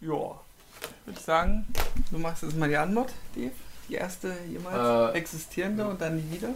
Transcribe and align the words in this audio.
Ja. 0.00 0.40
Ich 1.02 1.06
würde 1.06 1.20
sagen, 1.20 1.66
du 2.10 2.18
machst 2.18 2.42
jetzt 2.42 2.56
mal 2.56 2.68
die 2.68 2.76
Antwort, 2.76 3.12
Dave. 3.34 3.52
Die 3.88 3.94
erste 3.94 4.34
jemals 4.48 5.14
Äh, 5.14 5.18
existierende 5.18 5.86
und 5.86 6.00
dann 6.00 6.16
nie 6.16 6.30
wieder. 6.36 6.50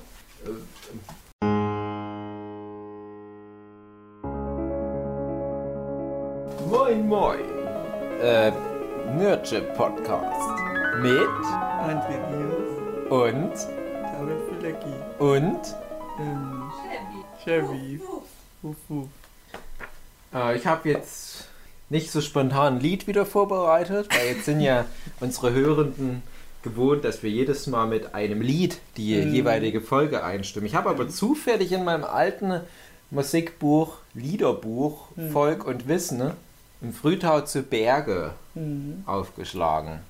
Moin 6.70 7.06
Moin. 7.08 7.40
Äh, 8.20 8.52
Nerdche 9.16 9.62
Podcast. 9.76 10.50
Mit 11.00 11.18
André 11.82 12.16
Diaz, 12.30 13.10
und 13.10 13.52
David 14.02 14.38
Filecki, 14.48 14.94
und 15.18 15.74
ähm, 16.20 16.70
Chevy, 17.42 18.00
Fufu. 18.62 19.08
äh, 20.32 20.56
ich 20.56 20.66
habe 20.66 20.88
jetzt 20.90 21.48
nicht 21.90 22.10
so 22.10 22.20
spontan 22.20 22.74
ein 22.76 22.80
Lied 22.80 23.06
wieder 23.06 23.26
vorbereitet, 23.26 24.08
weil 24.14 24.34
jetzt 24.36 24.44
sind 24.46 24.60
ja 24.60 24.84
unsere 25.20 25.52
Hörenden 25.52 26.22
gewohnt, 26.62 27.04
dass 27.04 27.22
wir 27.22 27.30
jedes 27.30 27.66
Mal 27.66 27.86
mit 27.86 28.14
einem 28.14 28.40
Lied 28.40 28.78
die 28.96 29.14
Mhm. 29.16 29.34
jeweilige 29.34 29.80
Folge 29.80 30.24
einstimmen. 30.24 30.66
Ich 30.66 30.74
habe 30.74 30.88
aber 30.90 31.08
zufällig 31.08 31.72
in 31.72 31.84
meinem 31.84 32.04
alten 32.04 32.60
Musikbuch, 33.10 33.98
Liederbuch, 34.14 35.08
Mhm. 35.16 35.30
Volk 35.30 35.66
und 35.66 35.86
Wissen, 35.88 36.30
im 36.80 36.92
Frühtau 36.92 37.42
zu 37.42 37.62
Berge 37.62 38.32
Mhm. 38.54 39.02
aufgeschlagen. 39.06 40.00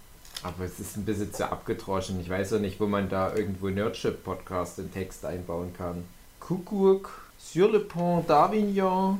Aber 0.42 0.64
es 0.64 0.78
ist 0.78 0.96
ein 0.96 1.04
bisschen 1.04 1.32
zu 1.32 1.50
abgedroschen. 1.50 2.20
Ich 2.20 2.28
weiß 2.28 2.52
ja 2.52 2.58
nicht, 2.58 2.78
wo 2.78 2.86
man 2.86 3.08
da 3.08 3.34
irgendwo 3.34 3.68
Nerdship-Podcast 3.68 4.78
in 4.78 4.92
Text 4.92 5.24
einbauen 5.24 5.72
kann. 5.76 6.04
Kuckuck, 6.40 7.10
sur 7.38 7.70
le 7.70 7.80
pont 7.80 8.28
d'Avignon. 8.28 9.16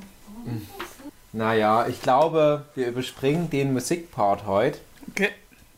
Naja, 1.35 1.87
ich 1.89 2.01
glaube, 2.01 2.65
wir 2.77 2.87
überspringen 2.89 3.51
den 3.51 3.73
Musikpart 3.73 4.47
heute. 4.47 4.79
Okay. 5.11 5.31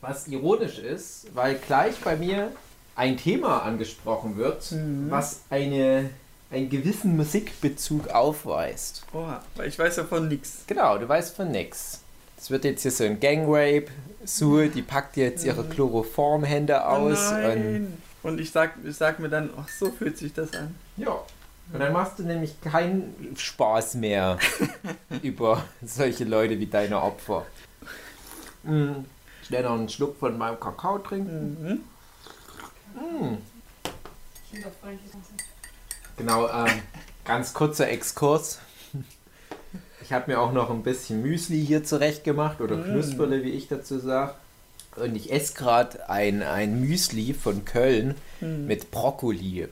Was 0.03 0.29
ironisch 0.29 0.79
ist, 0.79 1.29
weil 1.35 1.55
gleich 1.57 1.97
bei 2.05 2.15
mir 2.17 2.53
ein 2.95 3.17
Thema 3.17 3.63
angesprochen 3.63 4.37
wird, 4.37 4.71
Mhm. 4.73 5.11
was 5.11 5.41
eine, 5.51 6.11
einen 6.51 6.69
gewissen 6.69 7.17
Musikbezug 7.17 8.09
aufweist. 8.09 9.05
Oha, 9.15 9.43
weil 9.55 9.69
ich 9.69 9.79
weiß 9.79 9.97
davon 9.97 10.29
nichts. 10.29 10.65
Genau, 10.67 10.99
du 10.99 11.09
weißt 11.09 11.35
von 11.35 11.51
nix. 11.51 12.01
Es 12.39 12.51
wird 12.51 12.65
jetzt 12.65 12.83
hier 12.83 12.91
so 12.91 13.05
ein 13.05 13.19
Gangrape. 13.19 13.87
Sue, 14.27 14.69
die 14.69 14.83
packt 14.83 15.17
jetzt 15.17 15.45
ihre 15.45 15.65
Chloroformhände 15.65 16.87
aus. 16.87 17.31
Oh 17.33 17.35
und, 17.35 17.43
nein. 17.43 18.03
Und 18.23 18.41
ich 18.41 18.51
sag, 18.51 18.75
ich 18.85 18.95
sag 18.97 19.19
mir 19.21 19.31
dann, 19.31 19.49
ach 19.59 19.69
so 19.69 19.91
fühlt 19.91 20.19
sich 20.19 20.35
das 20.35 20.53
an. 20.53 20.75
ja. 20.99 21.19
Und 21.73 21.81
dann 21.81 21.93
machst 21.93 22.19
du 22.19 22.23
nämlich 22.23 22.61
keinen 22.61 23.35
Spaß 23.37 23.95
mehr 23.95 24.39
über 25.23 25.65
solche 25.85 26.25
Leute 26.25 26.59
wie 26.61 26.67
deine 26.67 27.03
Opfer. 27.03 27.45
Mm. 28.63 29.05
Schnell 29.47 29.63
noch 29.65 29.73
einen 29.75 29.89
Schluck 29.89 30.17
von 30.19 30.39
meinem 30.39 30.59
Kakao 30.61 30.99
trinken. 30.99 31.83
Mhm. 32.95 33.33
Mm. 33.33 33.39
Genau, 36.17 36.49
ähm, 36.49 36.83
ganz 37.25 37.53
kurzer 37.53 37.89
Exkurs. 37.89 38.61
Ich 40.03 40.13
habe 40.13 40.31
mir 40.31 40.41
auch 40.41 40.53
noch 40.53 40.71
ein 40.71 40.83
bisschen 40.83 41.21
Müsli 41.21 41.65
hier 41.67 41.83
zurecht 41.85 42.23
gemacht 42.25 42.61
oder 42.61 42.77
Mm. 42.77 42.85
Knusperle, 42.85 43.43
wie 43.43 43.51
ich 43.51 43.69
dazu 43.69 43.99
sage. 43.99 44.35
Und 44.97 45.15
ich 45.17 45.31
esse 45.33 45.55
gerade 45.55 46.09
ein, 46.09 46.43
ein 46.43 46.81
Müsli 46.81 47.35
von 47.35 47.65
Köln 47.65 48.15
Mhm. 48.41 48.67
mit 48.67 48.91
Brokkoli. 48.91 49.69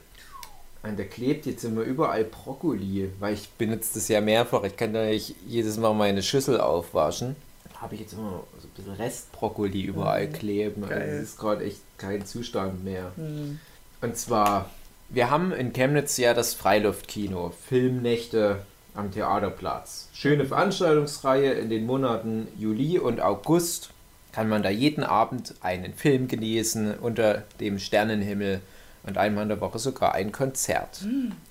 Und 0.84 0.98
da 0.98 1.04
klebt 1.04 1.46
jetzt 1.46 1.64
immer 1.64 1.80
überall 1.80 2.24
Brokkoli, 2.24 3.10
weil 3.18 3.34
ich 3.34 3.48
benutze 3.50 3.94
das 3.94 4.08
ja 4.08 4.20
mehrfach. 4.20 4.64
Ich 4.64 4.76
kann 4.76 4.92
da 4.92 5.06
nicht 5.06 5.34
jedes 5.46 5.78
Mal 5.78 5.94
meine 5.94 6.22
Schüssel 6.22 6.60
aufwaschen. 6.60 7.36
Habe 7.80 7.94
ich 7.94 8.02
jetzt 8.02 8.12
immer 8.12 8.42
so 8.60 8.68
ein 8.68 8.70
bisschen 8.76 8.92
Restbrokkoli 8.92 9.82
überall 9.82 10.28
kleben. 10.28 10.84
Also 10.84 10.94
Geil. 10.94 11.20
das 11.20 11.22
ist 11.30 11.38
gerade 11.38 11.64
echt 11.64 11.80
kein 11.96 12.26
Zustand 12.26 12.84
mehr. 12.84 13.12
Mhm. 13.16 13.60
Und 14.02 14.16
zwar, 14.18 14.68
wir 15.08 15.30
haben 15.30 15.52
in 15.52 15.72
Chemnitz 15.72 16.18
ja 16.18 16.34
das 16.34 16.52
Freiluftkino, 16.52 17.54
Filmnächte 17.66 18.60
am 18.94 19.10
Theaterplatz. 19.10 20.08
Schöne 20.12 20.44
Veranstaltungsreihe 20.44 21.52
in 21.52 21.70
den 21.70 21.86
Monaten 21.86 22.46
Juli 22.58 22.98
und 22.98 23.22
August. 23.22 23.88
Kann 24.32 24.50
man 24.50 24.62
da 24.62 24.68
jeden 24.68 25.02
Abend 25.02 25.54
einen 25.62 25.94
Film 25.94 26.28
genießen 26.28 26.98
unter 26.98 27.44
dem 27.60 27.78
Sternenhimmel 27.78 28.60
und 29.06 29.18
einmal 29.18 29.42
in 29.42 29.48
der 29.48 29.60
Woche 29.60 29.78
sogar 29.78 30.14
ein 30.14 30.32
Konzert. 30.32 31.04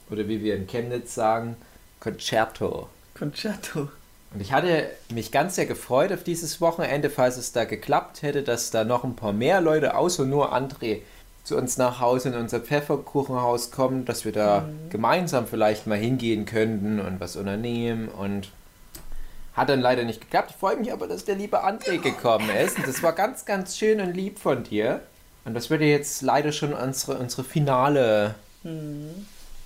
Oder 0.10 0.28
wie 0.28 0.44
wir 0.44 0.56
in 0.56 0.68
Chemnitz 0.68 1.16
sagen, 1.16 1.56
Concerto. 2.00 2.90
Concerto. 3.18 3.90
Und 4.34 4.42
ich 4.42 4.52
hatte 4.52 4.90
mich 5.14 5.32
ganz 5.32 5.56
sehr 5.56 5.68
gefreut 5.68 6.12
auf 6.12 6.24
dieses 6.24 6.60
Wochenende, 6.60 7.10
falls 7.10 7.38
es 7.38 7.52
da 7.52 7.66
geklappt 7.66 8.24
hätte, 8.24 8.42
dass 8.42 8.72
da 8.72 8.84
noch 8.84 9.04
ein 9.04 9.16
paar 9.16 9.34
mehr 9.34 9.62
Leute, 9.62 9.96
außer 9.96 10.26
nur 10.26 10.54
André, 10.54 11.02
zu 11.44 11.58
uns 11.58 11.78
nach 11.78 12.00
Hause 12.00 12.30
in 12.30 12.36
unser 12.36 12.62
Pfefferkuchenhaus 12.62 13.70
kommen, 13.72 14.06
dass 14.06 14.24
wir 14.24 14.32
da 14.32 14.70
gemeinsam 14.90 15.46
vielleicht 15.46 15.88
mal 15.88 15.98
hingehen 15.98 16.46
könnten 16.46 17.00
und 17.00 17.20
was 17.20 17.36
unternehmen. 17.36 18.08
Und 18.08 18.50
hat 19.54 19.70
dann 19.70 19.82
leider 19.82 20.04
nicht 20.04 20.22
geklappt. 20.22 20.52
Ich 20.52 20.56
freue 20.58 20.78
mich 20.78 20.92
aber, 20.92 21.08
dass 21.08 21.26
der 21.26 21.36
liebe 21.36 21.64
André 21.64 22.00
gekommen 22.00 22.50
ist. 22.50 22.78
Und 22.78 22.88
das 22.88 23.04
war 23.04 23.14
ganz, 23.14 23.46
ganz 23.46 23.78
schön 23.78 24.02
und 24.02 24.14
lieb 24.14 24.40
von 24.40 24.64
dir. 24.64 25.02
Und 25.46 25.54
das 25.56 25.70
wird 25.70 25.82
ja 25.82 25.88
jetzt 25.88 26.22
leider 26.22 26.52
schon 26.52 26.74
unsere, 26.74 27.18
unsere 27.18 27.44
finale 27.44 28.36
Mhm. 28.64 29.26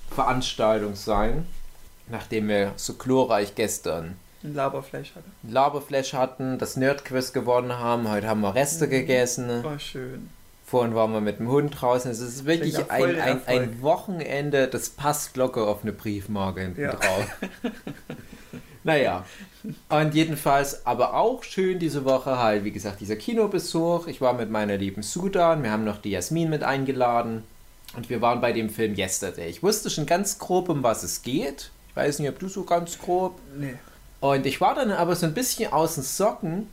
Veranstaltung 0.10 0.96
sein, 0.96 1.46
nachdem 2.10 2.48
wir 2.48 2.72
so 2.78 2.94
glorreich 2.94 3.54
gestern 3.56 4.16
Ein 4.44 4.56
Laberfleisch 4.56 5.12
hatte. 5.16 5.26
ein 5.44 5.52
Laberflash 5.52 6.14
hatten, 6.14 6.58
das 6.58 6.78
Nerdquiz 6.78 7.32
gewonnen 7.34 7.78
haben. 7.78 8.10
Heute 8.10 8.28
haben 8.28 8.42
wir 8.42 8.56
Reste 8.56 8.88
gegessen. 8.90 9.64
War 9.64 9.78
schön. 9.80 10.30
Vorhin 10.66 10.96
waren 10.96 11.12
wir 11.14 11.22
mit 11.22 11.40
dem 11.40 11.48
Hund 11.48 11.80
draußen. 11.80 12.10
Es 12.10 12.20
ist 12.20 12.46
wirklich 12.46 12.78
ein, 12.90 13.20
ein, 13.22 13.42
ein 13.46 13.82
Wochenende, 13.82 14.68
das 14.68 14.90
passt 14.90 15.38
locker 15.38 15.68
auf 15.68 15.84
eine 15.84 15.94
Briefmarke 15.94 16.62
hinten 16.62 16.82
Ja. 16.82 16.94
drauf. 16.96 17.26
naja. 18.88 19.25
Und 19.90 20.16
jedenfalls, 20.16 20.86
aber 20.86 21.14
auch 21.14 21.44
schön 21.44 21.78
diese 21.78 22.06
Woche 22.06 22.40
halt, 22.40 22.64
wie 22.64 22.72
gesagt, 22.72 23.02
dieser 23.02 23.18
Kinobesuch. 23.18 24.08
Ich 24.08 24.22
war 24.22 24.31
mit 24.31 24.50
meiner 24.50 24.78
lieben 24.78 25.03
Sudan. 25.03 25.62
Wir 25.62 25.72
haben 25.72 25.84
noch 25.84 25.98
die 25.98 26.12
Jasmin 26.12 26.50
mit 26.50 26.64
eingeladen. 26.64 27.44
Und 27.98 28.09
wir 28.09 28.22
waren 28.22 28.40
bei 28.40 28.53
dem 28.53 28.70
Film 28.70 28.96
Yesterday. 28.96 29.50
Ich 29.50 29.62
wusste 29.62 29.90
schon 29.90 30.06
ganz 30.06 30.40
grob, 30.40 30.70
um 30.70 30.84
was 30.84 31.03
es 31.03 31.22
geht. 31.22 31.72
Ich 31.90 31.96
weiß 31.98 32.20
nicht, 32.20 32.30
ob 32.30 32.40
du 32.40 32.48
so 32.48 32.64
ganz 32.64 32.98
grob. 32.98 33.38
Nee. 33.59 33.74
Und 34.22 34.46
ich 34.46 34.62
war 34.62 34.74
dann 34.74 34.92
aber 34.92 35.18
so 35.18 35.25
ein 35.25 35.34
bisschen 35.34 35.74
aus 35.74 35.96
den 35.96 36.04
Socken, 36.04 36.68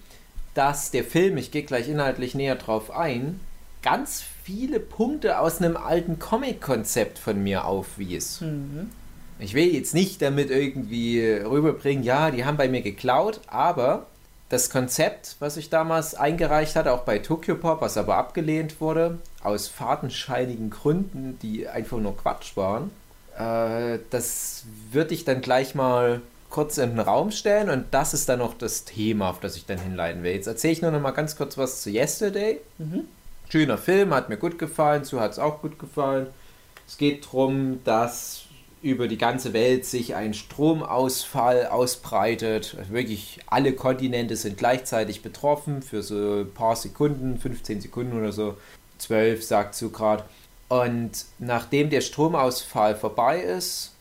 dass 0.55 0.93
der 0.93 1.03
Film, 1.03 1.37
ich 1.37 1.51
gehe 1.51 1.65
gleich 1.65 1.89
inhaltlich 1.89 2.37
näher 2.37 2.55
drauf 2.55 2.93
ein, 2.93 3.41
ganz 3.83 4.23
viele 4.45 4.79
Punkte 4.79 5.41
aus 5.41 5.59
einem 5.59 5.77
alten 5.77 6.21
Comic-Konzept 6.21 7.19
von 7.19 7.43
mir 7.43 7.65
aufwies. 7.65 8.41
Mhm. 8.41 8.91
Ich 9.45 9.55
will 9.55 9.75
jetzt 9.75 9.95
nicht 9.95 10.23
damit 10.23 10.51
irgendwie 10.51 11.21
rüberbringen, 11.21 12.03
ja, 12.03 12.31
die 12.31 12.45
haben 12.45 12.57
bei 12.57 12.69
mir 12.69 12.83
geklaut, 12.83 13.41
aber 13.47 14.07
das 14.49 14.71
Konzept, 14.71 15.37
was 15.41 15.57
ich 15.57 15.71
damals 15.71 16.15
eingereicht 16.15 16.77
hatte, 16.77 16.93
auch 16.93 17.03
bei 17.03 17.19
Tokyo 17.19 17.57
Pop, 17.57 17.81
was 17.81 17.97
aber 17.97 18.17
abgelehnt 18.17 18.81
wurde, 18.81 19.19
aus 19.43 19.69
fadenscheinigen 19.69 20.71
Gründen, 20.71 21.39
die 21.43 21.69
einfach 21.69 21.99
nur 21.99 22.17
Quatsch 22.17 22.57
waren, 22.57 22.91
äh, 23.39 23.99
das 24.11 24.65
würde 24.91 25.15
ich 25.15 25.25
dann 25.25 25.41
gleich 25.41 25.75
mal 25.75 26.21
kurz 26.51 26.79
in 26.79 26.91
den 26.91 27.01
Raum 27.01 27.33
stellen 27.33 27.69
und 27.69 27.87
das 27.91 28.15
ist 28.15 28.29
dann 28.29 28.39
noch 28.39 28.55
das 28.55 28.85
Thema, 28.85 29.31
auf 29.31 29.41
das 29.41 29.57
ich 29.57 29.67
dann 29.67 29.79
hinleiten 29.79 30.23
will. 30.23 30.33
Jetzt 30.33 30.47
erzähle 30.47 30.73
ich 30.73 30.83
nur 30.83 30.93
noch 30.93 31.01
mal 31.01 31.11
ganz 31.11 31.37
kurz 31.37 31.59
was 31.59 31.83
zu 31.83 31.91
Yesterday. 31.91 32.61
Mhm. 32.79 33.09
Schöner 33.49 33.77
Film, 33.77 34.15
hat 34.15 34.29
mir 34.29 34.37
gut 34.37 34.59
gefallen, 34.59 35.05
zu 35.05 35.21
hat 35.21 35.33
es 35.33 35.39
auch 35.39 35.61
gut 35.61 35.79
gefallen. 35.79 36.29
Es 36.87 36.97
geht 36.97 37.27
darum, 37.27 37.81
dass 37.85 38.44
über 38.85 39.09
die 39.09 39.17
ganze 39.17 39.55
Welt 39.55 39.87
sich 39.87 40.15
ein 40.15 40.35
Stromausfall 40.35 41.67
ausbreitet. 41.67 42.77
Wirklich 42.91 43.41
alle 43.47 43.73
Kontinente 43.73 44.37
sind 44.37 44.59
gleichzeitig 44.59 45.23
betroffen 45.23 45.83
für 45.83 46.03
so 46.03 46.43
ein 46.43 46.53
paar 46.53 46.77
Sekunden, 46.77 47.39
15 47.39 47.81
Sekunden 47.81 48.19
oder 48.19 48.31
so. 48.31 48.59
12 48.99 49.43
sagt 49.43 49.75
so 49.75 49.89
gerade. 49.89 50.25
Und 50.69 51.25
nachdem 51.39 51.89
der 51.89 52.03
Stromausfall 52.03 52.95
vorbei 52.95 53.41
ist, 53.41 53.93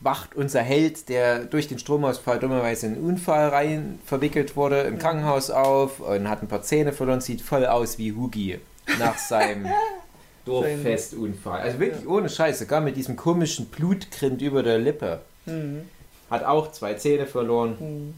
wacht 0.00 0.34
unser 0.34 0.60
Held, 0.60 1.08
der 1.08 1.44
durch 1.44 1.68
den 1.68 1.78
Stromausfall 1.78 2.38
dummerweise 2.38 2.86
in 2.86 2.94
einen 2.96 3.04
Unfall 3.04 3.48
rein 3.48 3.98
verwickelt 4.04 4.56
wurde, 4.56 4.80
im 4.80 4.98
Krankenhaus 4.98 5.50
auf 5.50 6.00
und 6.00 6.28
hat 6.28 6.42
ein 6.42 6.48
paar 6.48 6.62
Zähne 6.62 6.92
verloren, 6.92 7.22
sieht 7.22 7.40
voll 7.40 7.64
aus 7.64 7.96
wie 7.96 8.12
Hugi 8.12 8.58
nach 8.98 9.16
seinem 9.16 9.66
Dorffestunfall. 10.44 11.60
Also 11.60 11.78
wirklich 11.78 12.06
ohne 12.06 12.28
Scheiß, 12.28 12.58
sogar 12.60 12.80
mit 12.80 12.96
diesem 12.96 13.16
komischen 13.16 13.66
Blutgrind 13.66 14.40
über 14.42 14.62
der 14.62 14.78
Lippe. 14.78 15.20
Mhm. 15.46 15.82
Hat 16.30 16.44
auch 16.44 16.72
zwei 16.72 16.94
Zähne 16.94 17.26
verloren. 17.26 17.76
Mhm. 17.78 18.14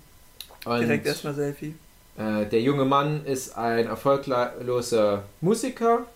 Und 0.70 0.80
Direkt 0.80 1.06
erstmal 1.06 1.34
Selfie. 1.34 1.74
äh, 2.16 2.46
der 2.46 2.60
junge 2.62 2.84
Mann 2.86 3.24
ist 3.26 3.56
ein 3.56 3.86
erfolgloser 3.86 5.24
Musiker, 5.40 6.06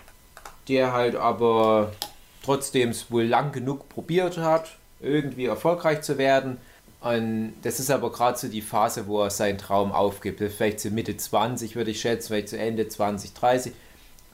der 0.68 0.92
halt 0.92 1.16
aber 1.16 1.92
trotzdem 2.44 2.90
es 2.90 3.10
wohl 3.10 3.24
lang 3.24 3.52
genug 3.52 3.88
probiert 3.90 4.38
hat, 4.38 4.76
irgendwie 5.00 5.46
erfolgreich 5.46 6.00
zu 6.02 6.16
werden, 6.18 6.56
Und 7.00 7.52
das 7.62 7.78
ist 7.78 7.90
aber 7.90 8.10
gerade 8.10 8.36
so 8.38 8.48
die 8.48 8.60
Phase, 8.62 9.06
wo 9.06 9.22
er 9.22 9.30
seinen 9.30 9.58
Traum 9.58 9.92
aufgibt. 9.92 10.40
Vielleicht 10.50 10.80
zu 10.80 10.90
Mitte 10.90 11.16
20 11.16 11.76
würde 11.76 11.92
ich 11.92 12.00
schätzen, 12.00 12.28
vielleicht 12.28 12.48
zu 12.48 12.58
Ende 12.58 12.88
20, 12.88 13.34
30. 13.34 13.72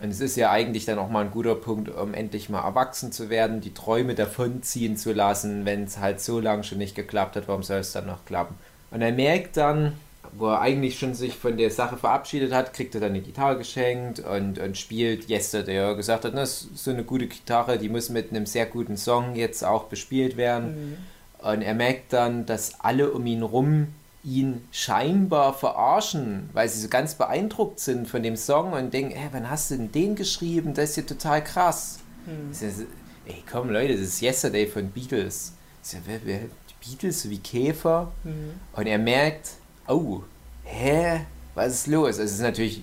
Und 0.05 0.11
es 0.11 0.21
ist 0.21 0.37
ja 0.37 0.51
eigentlich 0.51 0.85
dann 0.85 0.99
auch 0.99 1.09
mal 1.09 1.25
ein 1.25 1.31
guter 1.31 1.55
Punkt, 1.55 1.89
um 1.89 2.13
endlich 2.13 2.51
mal 2.51 2.63
erwachsen 2.63 3.11
zu 3.11 3.31
werden, 3.31 3.63
die 3.63 3.73
Träume 3.73 4.15
davonziehen 4.15 4.99
zu 4.99 5.15
lassen, 5.15 5.65
wenn 5.65 5.85
es 5.85 5.99
halt 5.99 6.21
so 6.21 6.41
lange 6.41 6.63
schon 6.63 6.77
nicht 6.77 6.95
geklappt 6.95 7.37
hat, 7.37 7.49
warum 7.49 7.63
soll 7.63 7.79
es 7.79 7.93
dann 7.93 8.05
noch 8.05 8.27
klappen? 8.27 8.55
Und 8.91 9.01
er 9.01 9.13
merkt 9.13 9.57
dann, 9.57 9.95
wo 10.35 10.49
er 10.49 10.61
eigentlich 10.61 10.99
schon 10.99 11.15
sich 11.15 11.37
von 11.37 11.57
der 11.57 11.71
Sache 11.71 11.97
verabschiedet 11.97 12.53
hat, 12.53 12.75
kriegt 12.75 12.95
er 12.95 13.01
dann 13.01 13.13
eine 13.13 13.23
Gitarre 13.23 13.57
geschenkt 13.57 14.21
und, 14.21 14.59
und 14.59 14.77
spielt 14.77 15.31
Yesterday. 15.31 15.77
Er 15.77 15.95
gesagt 15.95 16.27
hat, 16.27 16.37
das 16.37 16.65
ist 16.65 16.85
so 16.85 16.91
eine 16.91 17.05
gute 17.05 17.27
Gitarre, 17.27 17.79
die 17.79 17.89
muss 17.89 18.11
mit 18.11 18.29
einem 18.29 18.45
sehr 18.45 18.67
guten 18.67 18.99
Song 18.99 19.35
jetzt 19.35 19.65
auch 19.65 19.85
bespielt 19.85 20.37
werden. 20.37 20.99
Mhm. 21.41 21.49
Und 21.49 21.63
er 21.63 21.75
merkt 21.75 22.13
dann, 22.13 22.45
dass 22.45 22.79
alle 22.81 23.11
um 23.11 23.25
ihn 23.25 23.43
rum 23.43 23.87
ihn 24.25 24.67
scheinbar 24.73 25.53
verarschen, 25.53 26.49
weil 26.53 26.69
sie 26.69 26.81
so 26.81 26.89
ganz 26.89 27.15
beeindruckt 27.15 27.79
sind 27.79 28.09
von 28.09 28.23
dem 28.23 28.37
Song 28.37 28.73
und 28.73 28.93
denken, 28.93 29.15
hey, 29.15 29.29
wann 29.33 29.51
hast 29.51 29.71
du 29.71 29.77
denn 29.77 29.93
den 29.93 30.15
geschrieben? 30.17 30.75
Das 30.75 30.91
ist 30.91 30.97
ja 30.97 31.03
total 31.03 31.45
krass. 31.45 31.99
Hm. 32.25 32.51
Ist, 32.51 32.87
ey, 33.27 33.43
komm 33.51 33.71
Leute, 33.71 33.93
das 33.93 34.03
ist 34.03 34.23
Yesterday 34.23 34.67
von 34.67 34.89
Beatles. 34.89 35.53
Ja, 35.93 35.99
wer, 36.07 36.21
wer, 36.25 36.41
Beatles 36.81 37.29
wie 37.29 37.39
Käfer. 37.39 38.13
Hm. 38.23 38.55
Und 38.73 38.87
er 38.87 38.99
merkt, 38.99 39.51
oh, 39.87 40.23
hä, 40.65 41.21
was 41.55 41.75
ist 41.75 41.87
los? 41.87 42.07
Also 42.07 42.23
es 42.23 42.33
ist 42.33 42.41
natürlich, 42.41 42.83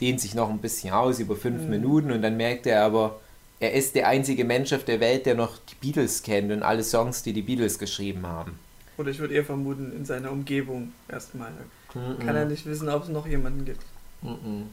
dehnt 0.00 0.20
sich 0.20 0.34
noch 0.34 0.48
ein 0.48 0.58
bisschen 0.58 0.92
aus 0.92 1.18
über 1.18 1.34
fünf 1.34 1.62
hm. 1.62 1.70
Minuten 1.70 2.12
und 2.12 2.22
dann 2.22 2.36
merkt 2.36 2.66
er 2.66 2.84
aber, 2.84 3.20
er 3.60 3.72
ist 3.72 3.96
der 3.96 4.06
einzige 4.06 4.44
Mensch 4.44 4.72
auf 4.72 4.84
der 4.84 5.00
Welt, 5.00 5.26
der 5.26 5.34
noch 5.34 5.58
die 5.58 5.74
Beatles 5.74 6.22
kennt 6.22 6.52
und 6.52 6.62
alle 6.62 6.84
Songs, 6.84 7.24
die 7.24 7.32
die 7.32 7.42
Beatles 7.42 7.80
geschrieben 7.80 8.24
haben. 8.24 8.60
Oder 8.98 9.10
ich 9.10 9.18
würde 9.20 9.34
eher 9.34 9.44
vermuten, 9.44 9.92
in 9.96 10.04
seiner 10.04 10.30
Umgebung 10.30 10.92
erstmal. 11.08 11.52
Mm 11.94 12.18
Kann 12.18 12.36
er 12.36 12.44
nicht 12.44 12.66
wissen, 12.66 12.88
ob 12.88 13.04
es 13.04 13.08
noch 13.08 13.26
jemanden 13.26 13.64
gibt. 13.64 13.80
Mm 14.22 14.64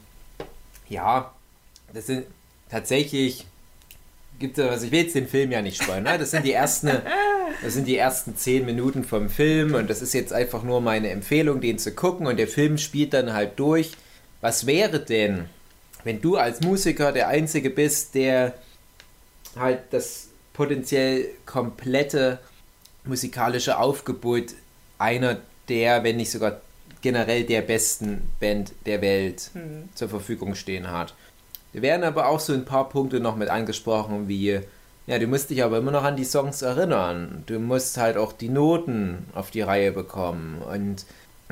ja, 0.88 1.32
das 1.92 2.06
sind 2.06 2.26
tatsächlich. 2.70 3.46
Gibt 4.38 4.58
also 4.58 4.84
ich 4.84 4.92
will 4.92 5.04
jetzt 5.04 5.14
den 5.14 5.28
Film 5.28 5.50
ja 5.50 5.62
nicht 5.62 5.82
spoilern, 5.82 6.02
ne? 6.02 6.18
Das 6.18 6.30
sind 6.30 6.44
die 6.44 6.52
ersten, 6.52 6.88
das 7.62 7.72
sind 7.72 7.88
die 7.88 7.96
ersten 7.96 8.36
zehn 8.36 8.66
Minuten 8.66 9.02
vom 9.02 9.30
Film 9.30 9.74
und 9.74 9.88
das 9.88 10.02
ist 10.02 10.12
jetzt 10.12 10.32
einfach 10.32 10.62
nur 10.62 10.82
meine 10.82 11.08
Empfehlung, 11.08 11.62
den 11.62 11.78
zu 11.78 11.92
gucken 11.92 12.26
und 12.26 12.36
der 12.36 12.48
Film 12.48 12.76
spielt 12.76 13.14
dann 13.14 13.32
halt 13.32 13.58
durch. 13.58 13.92
Was 14.42 14.66
wäre 14.66 15.00
denn, 15.00 15.46
wenn 16.04 16.20
du 16.20 16.36
als 16.36 16.60
Musiker 16.60 17.12
der 17.12 17.28
Einzige 17.28 17.70
bist, 17.70 18.14
der 18.14 18.52
halt 19.56 19.80
das 19.90 20.28
potenziell 20.52 21.30
komplette 21.46 22.38
musikalische 23.06 23.78
Aufgebot 23.78 24.54
einer 24.98 25.38
der, 25.68 26.04
wenn 26.04 26.16
nicht 26.16 26.30
sogar 26.30 26.60
generell 27.02 27.44
der 27.44 27.62
besten 27.62 28.28
Band 28.40 28.72
der 28.84 29.00
Welt 29.00 29.50
mhm. 29.54 29.88
zur 29.94 30.08
Verfügung 30.08 30.54
stehen 30.54 30.90
hat. 30.90 31.14
Wir 31.72 31.82
werden 31.82 32.04
aber 32.04 32.28
auch 32.28 32.40
so 32.40 32.52
ein 32.52 32.64
paar 32.64 32.88
Punkte 32.88 33.20
noch 33.20 33.36
mit 33.36 33.48
angesprochen, 33.48 34.28
wie, 34.28 34.60
ja, 35.06 35.18
du 35.18 35.26
musst 35.26 35.50
dich 35.50 35.62
aber 35.62 35.78
immer 35.78 35.90
noch 35.90 36.04
an 36.04 36.16
die 36.16 36.24
Songs 36.24 36.62
erinnern. 36.62 37.42
Du 37.46 37.58
musst 37.58 37.98
halt 37.98 38.16
auch 38.16 38.32
die 38.32 38.48
Noten 38.48 39.26
auf 39.34 39.50
die 39.50 39.60
Reihe 39.60 39.92
bekommen. 39.92 40.62
Und 40.62 41.04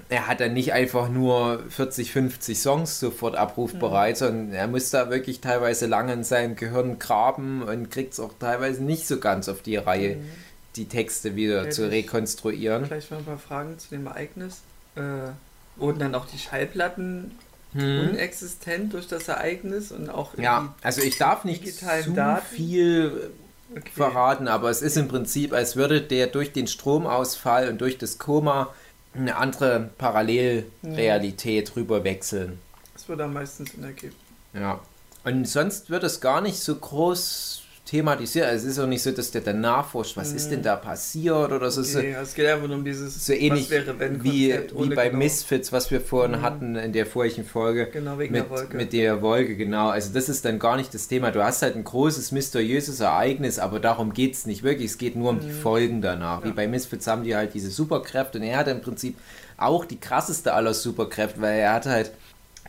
er 0.08 0.26
hat 0.26 0.40
dann 0.40 0.54
nicht 0.54 0.72
einfach 0.72 1.08
nur 1.08 1.62
40, 1.68 2.10
50 2.10 2.58
Songs 2.58 2.98
sofort 2.98 3.36
abrufbereit, 3.36 4.14
mhm. 4.14 4.18
sondern 4.18 4.52
er 4.52 4.66
muss 4.66 4.90
da 4.90 5.10
wirklich 5.10 5.40
teilweise 5.40 5.86
lange 5.86 6.14
in 6.14 6.24
seinem 6.24 6.56
Gehirn 6.56 6.98
graben 6.98 7.62
und 7.62 7.90
kriegt 7.90 8.14
es 8.14 8.20
auch 8.20 8.32
teilweise 8.40 8.82
nicht 8.82 9.06
so 9.06 9.20
ganz 9.20 9.48
auf 9.48 9.62
die 9.62 9.76
Reihe. 9.76 10.16
Mhm 10.16 10.30
die 10.76 10.86
Texte 10.86 11.36
wieder 11.36 11.62
okay, 11.62 11.70
zu 11.70 11.90
rekonstruieren. 11.90 12.86
Vielleicht 12.86 13.10
mal 13.10 13.18
ein 13.18 13.24
paar 13.24 13.38
Fragen 13.38 13.78
zu 13.78 13.90
dem 13.90 14.06
Ereignis. 14.06 14.62
Äh, 14.96 15.30
wurden 15.76 15.98
dann 15.98 16.14
auch 16.14 16.26
die 16.26 16.38
Schallplatten 16.38 17.32
hm. 17.72 18.10
unexistent 18.10 18.92
durch 18.92 19.08
das 19.08 19.28
Ereignis 19.28 19.90
und 19.90 20.08
auch 20.08 20.36
ja, 20.38 20.74
also 20.82 21.02
ich 21.02 21.18
darf 21.18 21.44
nicht 21.44 21.66
zu 21.66 22.12
Daten? 22.12 22.46
viel 22.46 23.30
okay. 23.72 23.90
verraten, 23.92 24.48
aber 24.48 24.70
es 24.70 24.82
ist 24.82 24.96
im 24.96 25.08
Prinzip, 25.08 25.52
als 25.52 25.74
würde 25.76 26.00
der 26.00 26.28
durch 26.28 26.52
den 26.52 26.66
Stromausfall 26.66 27.68
und 27.68 27.80
durch 27.80 27.98
das 27.98 28.18
Koma 28.18 28.72
eine 29.14 29.36
andere 29.36 29.90
Parallelrealität 29.98 31.68
ja. 31.68 31.74
rüberwechseln. 31.74 32.58
Das 32.94 33.08
wird 33.08 33.20
am 33.20 33.32
meisten 33.32 33.66
Sinn 33.66 33.84
ergeben. 33.84 34.14
Ja. 34.52 34.80
Und 35.24 35.48
sonst 35.48 35.90
wird 35.90 36.04
es 36.04 36.20
gar 36.20 36.40
nicht 36.40 36.60
so 36.60 36.76
groß 36.76 37.63
thematisiert. 37.84 38.46
Also 38.46 38.66
es 38.66 38.72
ist 38.72 38.78
auch 38.78 38.86
nicht 38.86 39.02
so, 39.02 39.10
dass 39.10 39.30
der 39.30 39.42
dann 39.42 39.60
nachforscht, 39.60 40.16
was 40.16 40.30
mhm. 40.30 40.36
ist 40.36 40.50
denn 40.50 40.62
da 40.62 40.76
passiert 40.76 41.52
oder 41.52 41.70
so. 41.70 41.82
Okay, 41.82 42.14
so 42.14 42.20
es 42.22 42.34
geht 42.34 42.46
einfach 42.46 42.66
nur 42.66 42.78
um 42.78 42.84
dieses 42.84 43.26
so 43.26 43.32
ähnlich 43.34 43.68
wäre, 43.68 43.94
wie, 44.22 44.54
wie 44.54 44.94
bei 44.94 45.08
genau. 45.08 45.18
Misfits, 45.18 45.70
was 45.70 45.90
wir 45.90 46.00
vorhin 46.00 46.38
mhm. 46.38 46.42
hatten 46.42 46.76
in 46.76 46.92
der 46.92 47.04
vorigen 47.04 47.44
Folge. 47.44 47.88
Genau, 47.92 48.18
wegen 48.18 48.32
mit, 48.32 48.44
der 48.44 48.50
Wolke. 48.50 48.76
Mit 48.76 48.92
der 48.94 49.22
Wolke, 49.22 49.56
genau. 49.56 49.88
Also 49.88 50.14
das 50.14 50.30
ist 50.30 50.46
dann 50.46 50.58
gar 50.58 50.76
nicht 50.76 50.94
das 50.94 51.08
Thema. 51.08 51.30
Du 51.30 51.44
hast 51.44 51.60
halt 51.60 51.76
ein 51.76 51.84
großes, 51.84 52.32
mysteriöses 52.32 53.00
Ereignis, 53.00 53.58
aber 53.58 53.80
darum 53.80 54.14
geht 54.14 54.32
es 54.32 54.46
nicht 54.46 54.62
wirklich. 54.62 54.92
Es 54.92 54.98
geht 54.98 55.14
nur 55.14 55.30
um 55.30 55.36
mhm. 55.36 55.40
die 55.40 55.50
Folgen 55.50 56.00
danach. 56.00 56.40
Ja. 56.40 56.48
Wie 56.48 56.52
bei 56.52 56.66
Misfits 56.66 57.06
haben 57.06 57.24
die 57.24 57.36
halt 57.36 57.52
diese 57.52 57.70
Superkräfte 57.70 58.38
und 58.38 58.44
er 58.44 58.58
hat 58.58 58.68
im 58.68 58.80
Prinzip 58.80 59.18
auch 59.58 59.84
die 59.84 60.00
krasseste 60.00 60.54
aller 60.54 60.72
Superkräfte, 60.72 61.40
weil 61.40 61.58
er 61.58 61.74
hat 61.74 61.86
halt 61.86 62.12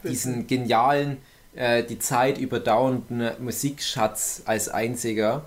diesen 0.03 0.45
genialen 0.45 1.17
äh, 1.55 1.83
die 1.83 1.99
Zeit 1.99 2.37
überdauernden 2.37 3.31
Musikschatz 3.39 4.41
als 4.45 4.69
einziger 4.69 5.45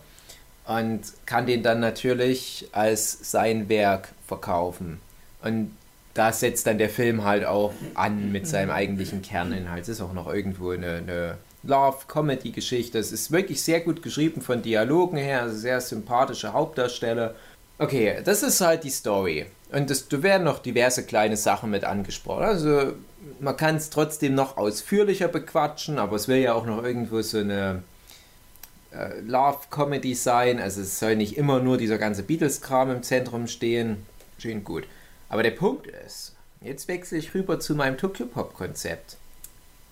und 0.66 1.00
kann 1.26 1.46
den 1.46 1.62
dann 1.62 1.80
natürlich 1.80 2.68
als 2.72 3.30
sein 3.30 3.68
Werk 3.68 4.08
verkaufen. 4.26 5.00
Und 5.42 5.74
da 6.14 6.32
setzt 6.32 6.66
dann 6.66 6.78
der 6.78 6.90
Film 6.90 7.24
halt 7.24 7.44
auch 7.44 7.72
an 7.94 8.32
mit 8.32 8.46
seinem 8.46 8.70
eigentlichen 8.70 9.22
Kerninhalt. 9.22 9.82
Es 9.82 9.88
ist 9.88 10.00
auch 10.00 10.12
noch 10.12 10.26
irgendwo 10.32 10.70
eine, 10.70 10.96
eine 10.96 11.38
Love-Comedy-Geschichte. 11.62 12.98
Es 12.98 13.12
ist 13.12 13.30
wirklich 13.30 13.62
sehr 13.62 13.80
gut 13.80 14.02
geschrieben 14.02 14.42
von 14.42 14.62
Dialogen 14.62 15.16
her, 15.16 15.42
also 15.42 15.56
sehr 15.56 15.80
sympathische 15.80 16.52
Hauptdarsteller. 16.52 17.34
Okay, 17.78 18.20
das 18.24 18.42
ist 18.42 18.60
halt 18.60 18.84
die 18.84 18.90
Story. 18.90 19.46
Und 19.70 19.90
es 19.90 20.06
werden 20.10 20.44
noch 20.44 20.58
diverse 20.58 21.04
kleine 21.04 21.36
Sachen 21.36 21.70
mit 21.70 21.84
angesprochen. 21.84 22.44
Also 22.44 22.92
man 23.40 23.56
kann 23.56 23.76
es 23.76 23.90
trotzdem 23.90 24.34
noch 24.34 24.56
ausführlicher 24.56 25.28
bequatschen, 25.28 25.98
aber 25.98 26.16
es 26.16 26.28
will 26.28 26.38
ja 26.38 26.54
auch 26.54 26.66
noch 26.66 26.82
irgendwo 26.82 27.22
so 27.22 27.38
eine 27.38 27.82
äh, 28.92 29.20
Love-Comedy 29.20 30.14
sein. 30.14 30.60
Also 30.60 30.82
es 30.82 30.98
soll 30.98 31.16
nicht 31.16 31.36
immer 31.36 31.60
nur 31.60 31.78
dieser 31.78 31.98
ganze 31.98 32.22
Beatles-Kram 32.22 32.90
im 32.90 33.02
Zentrum 33.02 33.46
stehen. 33.46 34.06
Schön 34.38 34.64
gut. 34.64 34.84
Aber 35.28 35.42
der 35.42 35.50
Punkt 35.50 35.86
ist, 36.06 36.34
jetzt 36.60 36.88
wechsle 36.88 37.18
ich 37.18 37.34
rüber 37.34 37.60
zu 37.60 37.74
meinem 37.74 37.98
Tokyo 37.98 38.26
Pop-Konzept. 38.26 39.16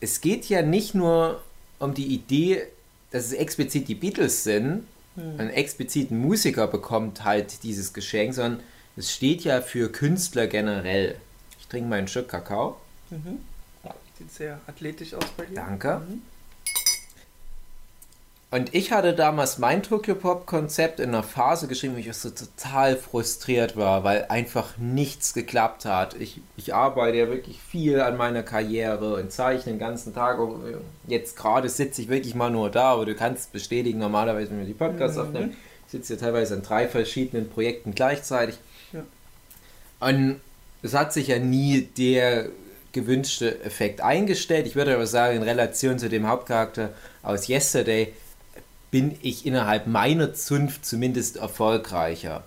Es 0.01 0.21
geht 0.21 0.49
ja 0.49 0.63
nicht 0.63 0.95
nur 0.95 1.43
um 1.79 1.95
die 1.95 2.07
Idee, 2.07 2.67
dass 3.11 3.27
es 3.27 3.33
explizit 3.33 3.89
die 3.89 3.95
Beatles 3.95 4.45
sind, 4.45 4.87
hm. 5.15 5.41
ein 5.41 5.51
expliziten 5.51 6.19
Musiker 6.19 6.67
bekommt 6.67 7.25
halt 7.25 7.63
dieses 7.63 7.93
Geschenk, 7.93 8.35
sondern 8.35 8.63
es 8.97 9.13
steht 9.13 9.43
ja 9.43 9.61
für 9.61 9.91
Künstler 9.91 10.47
generell. 10.47 11.17
Ich 11.59 11.67
trinke 11.67 11.89
meinen 11.89 12.09
Stück 12.09 12.29
Kakao. 12.29 12.77
Mhm. 13.11 13.41
Sieht 14.19 14.33
sehr 14.33 14.61
athletisch 14.67 15.15
aus 15.15 15.27
bei 15.37 15.45
dir. 15.45 15.57
Danke. 15.57 16.01
Mhm. 16.09 16.23
Und 18.53 18.75
ich 18.75 18.93
hatte 18.93 19.13
damals 19.13 19.59
mein 19.59 19.83
Tokyo 19.83 20.15
Pop 20.15 20.47
Konzept 20.47 21.01
in 21.01 21.09
einer 21.09 21.25
Phase 21.25 21.67
geschrieben, 21.67 21.95
wo 21.97 21.99
ich 21.99 22.13
so 22.17 22.31
total 22.31 22.97
frustriert 22.97 23.77
war, 23.77 24.05
weil 24.05 24.27
einfach 24.29 24.79
nichts 24.79 25.35
geklappt 25.35 25.85
hat. 25.85 26.15
Ich, 26.15 26.41
ich 26.57 26.73
arbeite 26.73 27.19
ja 27.19 27.29
wirklich 27.29 27.61
viel 27.61 28.01
an 28.01 28.17
meiner 28.17 28.45
Karriere 28.45 29.17
und 29.17 29.33
zeichne 29.33 29.73
den 29.73 29.79
ganzen 29.81 30.15
Tag. 30.15 30.39
Jetzt 31.09 31.37
gerade 31.37 31.69
sitze 31.69 32.01
ich 32.03 32.09
wirklich 32.09 32.37
mal 32.37 32.51
nur 32.51 32.71
da, 32.71 32.93
aber 32.93 33.05
du 33.05 33.17
kannst 33.17 33.53
bestätigen, 33.53 33.99
normalerweise, 33.99 34.53
wenn 34.53 34.61
wir 34.61 34.67
die 34.67 34.75
Podcasts 34.75 35.17
mhm. 35.17 35.23
aufnehmen, 35.23 35.57
ich 35.87 35.93
sitze 35.93 36.15
ja 36.15 36.21
teilweise 36.21 36.55
an 36.55 36.63
drei 36.63 36.87
verschiedenen 36.87 37.51
Projekten 37.51 37.95
gleichzeitig. 37.95 38.57
Ja. 38.93 39.03
Und 39.99 40.41
es 40.83 40.95
hat 40.95 41.13
sich 41.13 41.27
ja 41.27 41.41
nie 41.41 41.83
der 41.83 42.49
gewünschte 42.97 43.63
Effekt 43.63 44.01
eingestellt. 44.01 44.67
Ich 44.67 44.75
würde 44.75 44.95
aber 44.95 45.07
sagen, 45.07 45.37
in 45.37 45.43
Relation 45.43 45.99
zu 45.99 46.09
dem 46.09 46.27
Hauptcharakter 46.27 46.95
aus 47.23 47.49
Yesterday 47.49 48.15
bin 48.91 49.17
ich 49.21 49.45
innerhalb 49.45 49.87
meiner 49.87 50.33
Zunft 50.33 50.87
zumindest 50.87 51.37
erfolgreicher. 51.37 52.45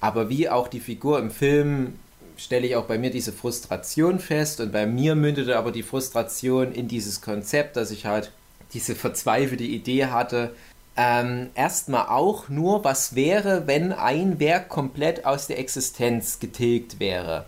Aber 0.00 0.28
wie 0.28 0.48
auch 0.48 0.68
die 0.68 0.80
Figur 0.80 1.18
im 1.18 1.32
Film 1.32 1.98
stelle 2.36 2.66
ich 2.68 2.76
auch 2.76 2.84
bei 2.84 2.98
mir 2.98 3.10
diese 3.10 3.32
Frustration 3.32 4.20
fest 4.20 4.60
und 4.60 4.72
bei 4.72 4.86
mir 4.86 5.16
mündete 5.16 5.58
aber 5.58 5.72
die 5.72 5.82
Frustration 5.82 6.72
in 6.72 6.86
dieses 6.86 7.20
Konzept, 7.20 7.76
dass 7.76 7.90
ich 7.90 8.06
halt 8.06 8.30
diese 8.72 8.94
verzweifelte 8.94 9.64
Idee 9.64 10.06
hatte, 10.06 10.54
ähm, 10.96 11.50
erstmal 11.54 12.06
auch 12.06 12.48
nur, 12.48 12.84
was 12.84 13.16
wäre, 13.16 13.66
wenn 13.66 13.92
ein 13.92 14.38
Werk 14.38 14.68
komplett 14.68 15.26
aus 15.26 15.48
der 15.48 15.58
Existenz 15.58 16.38
getilgt 16.38 17.00
wäre. 17.00 17.46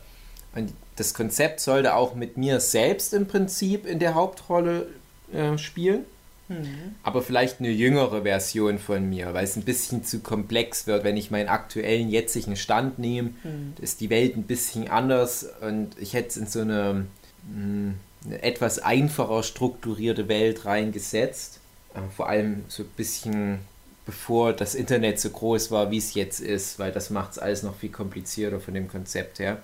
Und 0.55 0.73
das 0.97 1.15
Konzept 1.15 1.61
sollte 1.61 1.95
auch 1.95 2.15
mit 2.15 2.37
mir 2.37 2.61
selbst 2.61 3.15
im 3.15 3.27
Prinzip 3.27 3.87
in 3.87 3.99
der 3.99 4.15
Hauptrolle 4.15 4.89
äh, 5.33 5.57
spielen. 5.59 6.05
Mhm. 6.49 6.97
Aber 7.03 7.23
vielleicht 7.23 7.61
eine 7.61 7.71
jüngere 7.71 8.23
Version 8.23 8.79
von 8.79 9.09
mir, 9.09 9.33
weil 9.33 9.45
es 9.45 9.57
ein 9.57 9.63
bisschen 9.63 10.05
zu 10.05 10.21
komplex 10.21 10.87
wird, 10.87 11.05
wenn 11.05 11.17
ich 11.17 11.31
meinen 11.31 11.49
aktuellen, 11.49 12.11
jetzigen 12.11 12.57
Stand 12.57 12.99
nehme. 12.99 13.31
Mhm. 13.43 13.75
ist 13.81 14.01
die 14.01 14.11
Welt 14.11 14.37
ein 14.37 14.45
bisschen 14.45 14.89
anders 14.89 15.47
und 15.61 15.91
ich 15.99 16.15
hätte 16.15 16.29
es 16.29 16.37
in 16.37 16.47
so 16.47 16.61
eine, 16.61 17.07
hm, 17.53 17.95
eine 18.27 18.43
etwas 18.43 18.79
einfacher 18.79 19.43
strukturierte 19.43 20.29
Welt 20.29 20.65
reingesetzt. 20.65 21.61
Äh, 21.95 22.01
vor 22.15 22.29
allem 22.29 22.65
so 22.69 22.83
ein 22.83 22.91
bisschen 22.97 23.61
bevor 24.05 24.53
das 24.53 24.75
Internet 24.75 25.21
so 25.21 25.31
groß 25.31 25.71
war, 25.71 25.91
wie 25.91 25.99
es 25.99 26.15
jetzt 26.15 26.41
ist, 26.41 26.79
weil 26.79 26.93
das 26.93 27.11
macht 27.11 27.33
es 27.33 27.39
alles 27.39 27.63
noch 27.63 27.77
viel 27.77 27.91
komplizierter 27.91 28.61
von 28.61 28.75
dem 28.75 28.89
Konzept 28.89 29.39
her. 29.39 29.63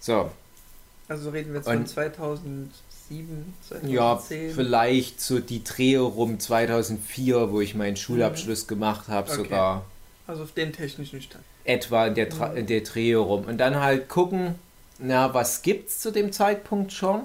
So. 0.00 0.30
Also 1.08 1.30
reden 1.30 1.50
wir 1.50 1.56
jetzt 1.56 1.68
von 1.68 1.86
2007, 1.86 3.54
2010? 3.68 3.90
Ja, 3.90 4.16
vielleicht 4.16 5.20
so 5.20 5.38
die 5.38 5.62
Drehe 5.62 6.00
rum 6.00 6.40
2004, 6.40 7.52
wo 7.52 7.60
ich 7.60 7.74
meinen 7.74 7.96
Schulabschluss 7.96 8.64
mhm. 8.64 8.68
gemacht 8.68 9.08
habe, 9.08 9.30
okay. 9.30 9.42
sogar. 9.42 9.84
Also 10.26 10.44
auf 10.44 10.52
den 10.52 10.72
technischen 10.72 11.20
Stand. 11.20 11.44
Etwa 11.64 12.06
in 12.06 12.14
der, 12.14 12.32
mhm. 12.32 12.56
in 12.56 12.66
der 12.66 12.80
Drehe 12.80 13.18
rum. 13.18 13.44
Und 13.44 13.58
dann 13.58 13.80
halt 13.80 14.08
gucken, 14.08 14.54
na, 14.98 15.34
was 15.34 15.62
gibt's 15.62 15.98
zu 15.98 16.10
dem 16.10 16.32
Zeitpunkt 16.32 16.92
schon? 16.92 17.22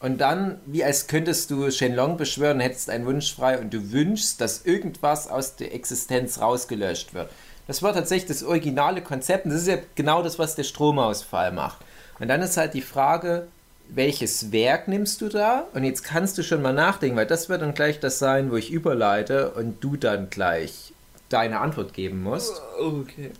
Und 0.00 0.18
dann, 0.18 0.58
wie 0.64 0.82
als 0.82 1.06
könntest 1.08 1.50
du 1.50 1.70
Shenlong 1.70 2.16
beschwören, 2.16 2.58
hättest 2.58 2.88
einen 2.88 3.04
Wunsch 3.04 3.34
frei 3.34 3.58
und 3.58 3.74
du 3.74 3.92
wünschst, 3.92 4.40
dass 4.40 4.64
irgendwas 4.64 5.28
aus 5.28 5.56
der 5.56 5.74
Existenz 5.74 6.40
rausgelöscht 6.40 7.12
wird. 7.12 7.30
Das 7.66 7.82
war 7.82 7.92
tatsächlich 7.92 8.28
das 8.28 8.42
originale 8.42 9.02
Konzept 9.02 9.44
und 9.44 9.52
das 9.52 9.60
ist 9.60 9.68
ja 9.68 9.76
genau 9.94 10.22
das, 10.22 10.38
was 10.38 10.54
der 10.54 10.64
Stromausfall 10.64 11.52
macht. 11.52 11.84
Und 12.20 12.28
dann 12.28 12.42
ist 12.42 12.56
halt 12.56 12.74
die 12.74 12.82
Frage, 12.82 13.48
welches 13.88 14.52
Werk 14.52 14.86
nimmst 14.88 15.20
du 15.20 15.28
da? 15.28 15.66
Und 15.74 15.84
jetzt 15.84 16.04
kannst 16.04 16.38
du 16.38 16.42
schon 16.42 16.62
mal 16.62 16.72
nachdenken, 16.72 17.16
weil 17.16 17.26
das 17.26 17.48
wird 17.48 17.62
dann 17.62 17.74
gleich 17.74 17.98
das 17.98 18.18
sein, 18.18 18.50
wo 18.50 18.56
ich 18.56 18.70
überleite 18.70 19.50
und 19.50 19.82
du 19.82 19.96
dann 19.96 20.30
gleich 20.30 20.92
deine 21.28 21.60
Antwort 21.60 21.92
geben 21.92 22.22
musst. 22.22 22.62
Okay. 22.78 23.32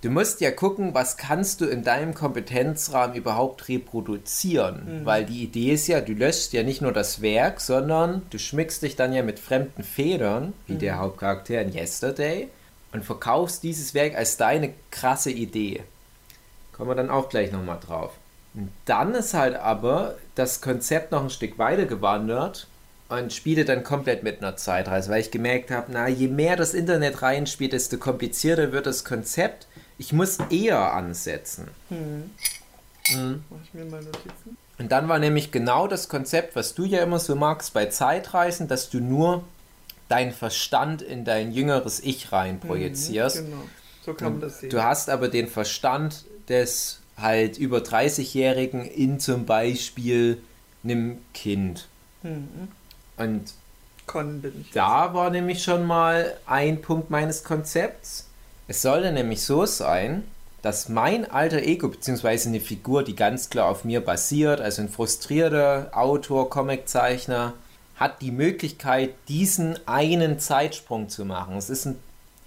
Du 0.00 0.10
musst 0.10 0.40
ja 0.40 0.52
gucken, 0.52 0.94
was 0.94 1.16
kannst 1.16 1.60
du 1.60 1.64
in 1.64 1.82
deinem 1.82 2.14
Kompetenzrahmen 2.14 3.16
überhaupt 3.16 3.68
reproduzieren. 3.68 5.00
Mhm. 5.00 5.06
Weil 5.06 5.24
die 5.24 5.42
Idee 5.42 5.72
ist 5.72 5.88
ja, 5.88 6.00
du 6.00 6.12
löschst 6.12 6.52
ja 6.52 6.62
nicht 6.62 6.80
nur 6.80 6.92
das 6.92 7.20
Werk, 7.20 7.60
sondern 7.60 8.22
du 8.30 8.38
schmückst 8.38 8.82
dich 8.82 8.94
dann 8.94 9.12
ja 9.12 9.24
mit 9.24 9.40
fremden 9.40 9.82
Federn, 9.82 10.52
wie 10.68 10.74
mhm. 10.74 10.78
der 10.78 10.98
Hauptcharakter 10.98 11.60
in 11.60 11.74
Yesterday, 11.74 12.48
und 12.92 13.04
verkaufst 13.04 13.64
dieses 13.64 13.92
Werk 13.92 14.14
als 14.14 14.36
deine 14.36 14.72
krasse 14.92 15.32
Idee. 15.32 15.82
Kommen 16.78 16.90
wir 16.90 16.94
dann 16.94 17.10
auch 17.10 17.28
gleich 17.28 17.52
nochmal 17.52 17.78
drauf. 17.84 18.12
Und 18.54 18.70
dann 18.86 19.14
ist 19.14 19.34
halt 19.34 19.56
aber 19.56 20.14
das 20.34 20.62
Konzept 20.62 21.12
noch 21.12 21.22
ein 21.22 21.30
Stück 21.30 21.58
weiter 21.58 21.84
gewandert 21.84 22.66
und 23.10 23.32
spiele 23.32 23.64
dann 23.64 23.84
komplett 23.84 24.22
mit 24.22 24.40
einer 24.40 24.56
Zeitreise, 24.56 25.10
weil 25.10 25.20
ich 25.20 25.30
gemerkt 25.30 25.70
habe, 25.70 25.86
na, 25.92 26.08
je 26.08 26.28
mehr 26.28 26.56
das 26.56 26.74
Internet 26.74 27.20
reinspielt, 27.20 27.72
desto 27.72 27.98
komplizierter 27.98 28.72
wird 28.72 28.86
das 28.86 29.04
Konzept 29.04 29.66
ich 29.98 30.12
muss 30.12 30.38
eher 30.50 30.94
ansetzen. 30.94 31.68
Hm. 31.88 32.30
Hm. 33.08 33.44
Mach 33.50 33.58
ich 33.64 33.74
mir 33.74 33.84
mal 33.84 34.00
Notizen. 34.02 34.56
Und 34.78 34.92
dann 34.92 35.08
war 35.08 35.18
nämlich 35.18 35.50
genau 35.50 35.88
das 35.88 36.08
Konzept, 36.08 36.54
was 36.54 36.74
du 36.74 36.84
ja 36.84 37.02
immer 37.02 37.18
so 37.18 37.34
magst 37.34 37.74
bei 37.74 37.86
Zeitreisen, 37.86 38.68
dass 38.68 38.90
du 38.90 39.00
nur 39.00 39.42
deinen 40.08 40.32
Verstand 40.32 41.02
in 41.02 41.24
dein 41.24 41.52
jüngeres 41.52 41.98
Ich 42.00 42.30
rein 42.30 42.60
projizierst. 42.60 43.42
Mhm, 43.42 43.50
genau, 43.50 43.62
so 44.04 44.14
kann 44.14 44.32
man 44.32 44.40
das 44.40 44.60
sehen. 44.60 44.70
Du 44.70 44.82
hast 44.82 45.10
aber 45.10 45.28
den 45.28 45.48
Verstand 45.48 46.24
des 46.48 47.00
halt 47.16 47.58
über 47.58 47.78
30-Jährigen 47.78 48.84
in 48.84 49.20
zum 49.20 49.44
Beispiel 49.46 50.40
einem 50.84 51.18
Kind. 51.34 51.88
Mhm. 52.22 52.68
Und 53.16 53.54
da 54.72 55.12
war 55.12 55.30
nämlich 55.30 55.62
schon 55.62 55.86
mal 55.86 56.36
ein 56.46 56.80
Punkt 56.80 57.10
meines 57.10 57.44
Konzepts. 57.44 58.26
Es 58.66 58.80
sollte 58.82 59.12
nämlich 59.12 59.42
so 59.42 59.66
sein, 59.66 60.24
dass 60.62 60.88
mein 60.88 61.30
alter 61.30 61.62
Ego, 61.62 61.88
beziehungsweise 61.88 62.48
eine 62.48 62.60
Figur, 62.60 63.04
die 63.04 63.14
ganz 63.14 63.50
klar 63.50 63.68
auf 63.68 63.84
mir 63.84 64.00
basiert, 64.00 64.60
also 64.60 64.82
ein 64.82 64.88
frustrierter 64.88 65.90
Autor, 65.92 66.50
Comiczeichner, 66.50 67.54
hat 67.96 68.22
die 68.22 68.30
Möglichkeit, 68.30 69.14
diesen 69.28 69.78
einen 69.86 70.38
Zeitsprung 70.38 71.08
zu 71.08 71.24
machen. 71.24 71.56
Es 71.56 71.68
ist 71.68 71.86
ein 71.86 71.98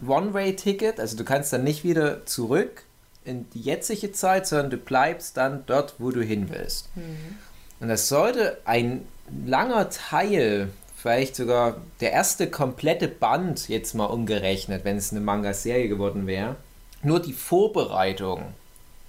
One-Way-Ticket, 0.06 1.00
also 1.00 1.16
du 1.18 1.24
kannst 1.24 1.54
dann 1.54 1.64
nicht 1.64 1.84
wieder 1.84 2.26
zurück 2.26 2.84
in 3.24 3.50
die 3.52 3.62
jetzige 3.62 4.12
Zeit, 4.12 4.48
sondern 4.48 4.72
du 4.72 4.78
bleibst 4.78 5.38
dann 5.38 5.64
dort, 5.66 5.96
wo 6.00 6.12
du 6.12 6.22
hin 6.22 6.50
willst. 6.50 6.90
Mhm. 6.96 7.38
Und 7.80 7.88
das 7.90 8.10
sollte 8.10 8.58
ein 8.66 9.06
langer 9.46 9.90
Teil 9.90 10.70
vielleicht 10.96 11.36
sogar 11.36 11.78
der 12.00 12.12
erste 12.12 12.50
komplette 12.50 13.08
Band, 13.08 13.70
jetzt 13.70 13.96
mal 13.96 14.06
umgerechnet, 14.06 14.86
wenn 14.86 14.98
es 14.98 15.12
eine 15.12 15.20
Manga-Serie 15.20 15.88
geworden 15.88 16.28
wäre, 16.28 16.56
nur 17.02 17.20
die 17.20 17.34
Vorbereitung 17.34 18.54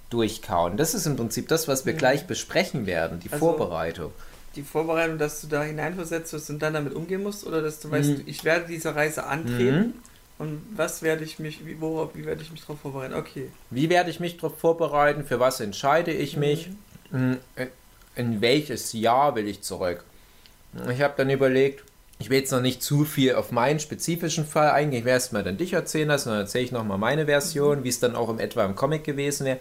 durchkauen. 0.09 0.77
Das 0.77 0.95
ist 0.95 1.05
im 1.05 1.15
Prinzip 1.15 1.47
das, 1.49 1.67
was 1.67 1.85
wir 1.85 1.93
mhm. 1.93 1.97
gleich 1.97 2.25
besprechen 2.25 2.87
werden, 2.87 3.19
die 3.19 3.31
also, 3.31 3.45
Vorbereitung. 3.45 4.11
Die 4.55 4.63
Vorbereitung, 4.63 5.19
dass 5.19 5.41
du 5.41 5.47
da 5.47 5.63
hineinversetzt 5.63 6.33
wirst 6.33 6.49
und 6.49 6.59
dann 6.59 6.73
damit 6.73 6.93
umgehen 6.93 7.21
musst, 7.21 7.45
oder 7.45 7.61
dass 7.61 7.79
du 7.79 7.91
weißt, 7.91 8.09
mhm. 8.09 8.23
ich 8.25 8.43
werde 8.43 8.67
diese 8.67 8.95
Reise 8.95 9.25
antreten 9.25 9.79
mhm. 9.79 9.93
Und 10.39 10.61
was 10.75 11.01
werde 11.01 11.23
ich 11.23 11.39
mich, 11.39 11.65
wie, 11.65 11.79
worauf, 11.79 12.15
wie 12.15 12.25
werde 12.25 12.41
ich 12.41 12.51
mich 12.51 12.61
darauf 12.61 12.79
vorbereiten? 12.79 13.13
Okay. 13.13 13.49
Wie 13.69 13.89
werde 13.89 14.09
ich 14.09 14.19
mich 14.19 14.37
darauf 14.37 14.57
vorbereiten? 14.57 15.23
Für 15.23 15.39
was 15.39 15.59
entscheide 15.59 16.11
ich 16.11 16.37
mich? 16.37 16.69
Mhm. 17.11 17.37
Hm, 17.55 17.67
in 18.15 18.41
welches 18.41 18.93
Jahr 18.93 19.35
will 19.35 19.47
ich 19.47 19.61
zurück? 19.61 20.03
Ich 20.91 21.01
habe 21.01 21.13
dann 21.17 21.29
überlegt, 21.29 21.83
ich 22.19 22.29
will 22.29 22.39
jetzt 22.39 22.51
noch 22.51 22.61
nicht 22.61 22.81
zu 22.81 23.05
viel 23.05 23.35
auf 23.35 23.51
meinen 23.51 23.79
spezifischen 23.79 24.45
Fall 24.45 24.71
eingehen. 24.71 24.99
Ich 24.99 25.05
werde 25.05 25.17
erstmal 25.17 25.43
dann 25.43 25.57
dich 25.57 25.73
erzählen 25.73 26.07
lassen, 26.07 26.29
dann 26.29 26.39
erzähle 26.39 26.63
ich 26.63 26.71
nochmal 26.71 26.97
meine 26.97 27.25
Version, 27.25 27.83
wie 27.83 27.89
es 27.89 27.99
dann 27.99 28.15
auch 28.15 28.29
im 28.29 28.39
etwa 28.39 28.65
im 28.65 28.75
Comic 28.75 29.03
gewesen 29.03 29.45
wäre. 29.45 29.59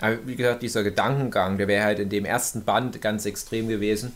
Aber 0.00 0.26
wie 0.26 0.36
gesagt, 0.36 0.62
dieser 0.62 0.82
Gedankengang, 0.82 1.58
der 1.58 1.68
wäre 1.68 1.84
halt 1.84 1.98
in 1.98 2.08
dem 2.08 2.24
ersten 2.24 2.64
Band 2.64 3.00
ganz 3.00 3.26
extrem 3.26 3.68
gewesen. 3.68 4.14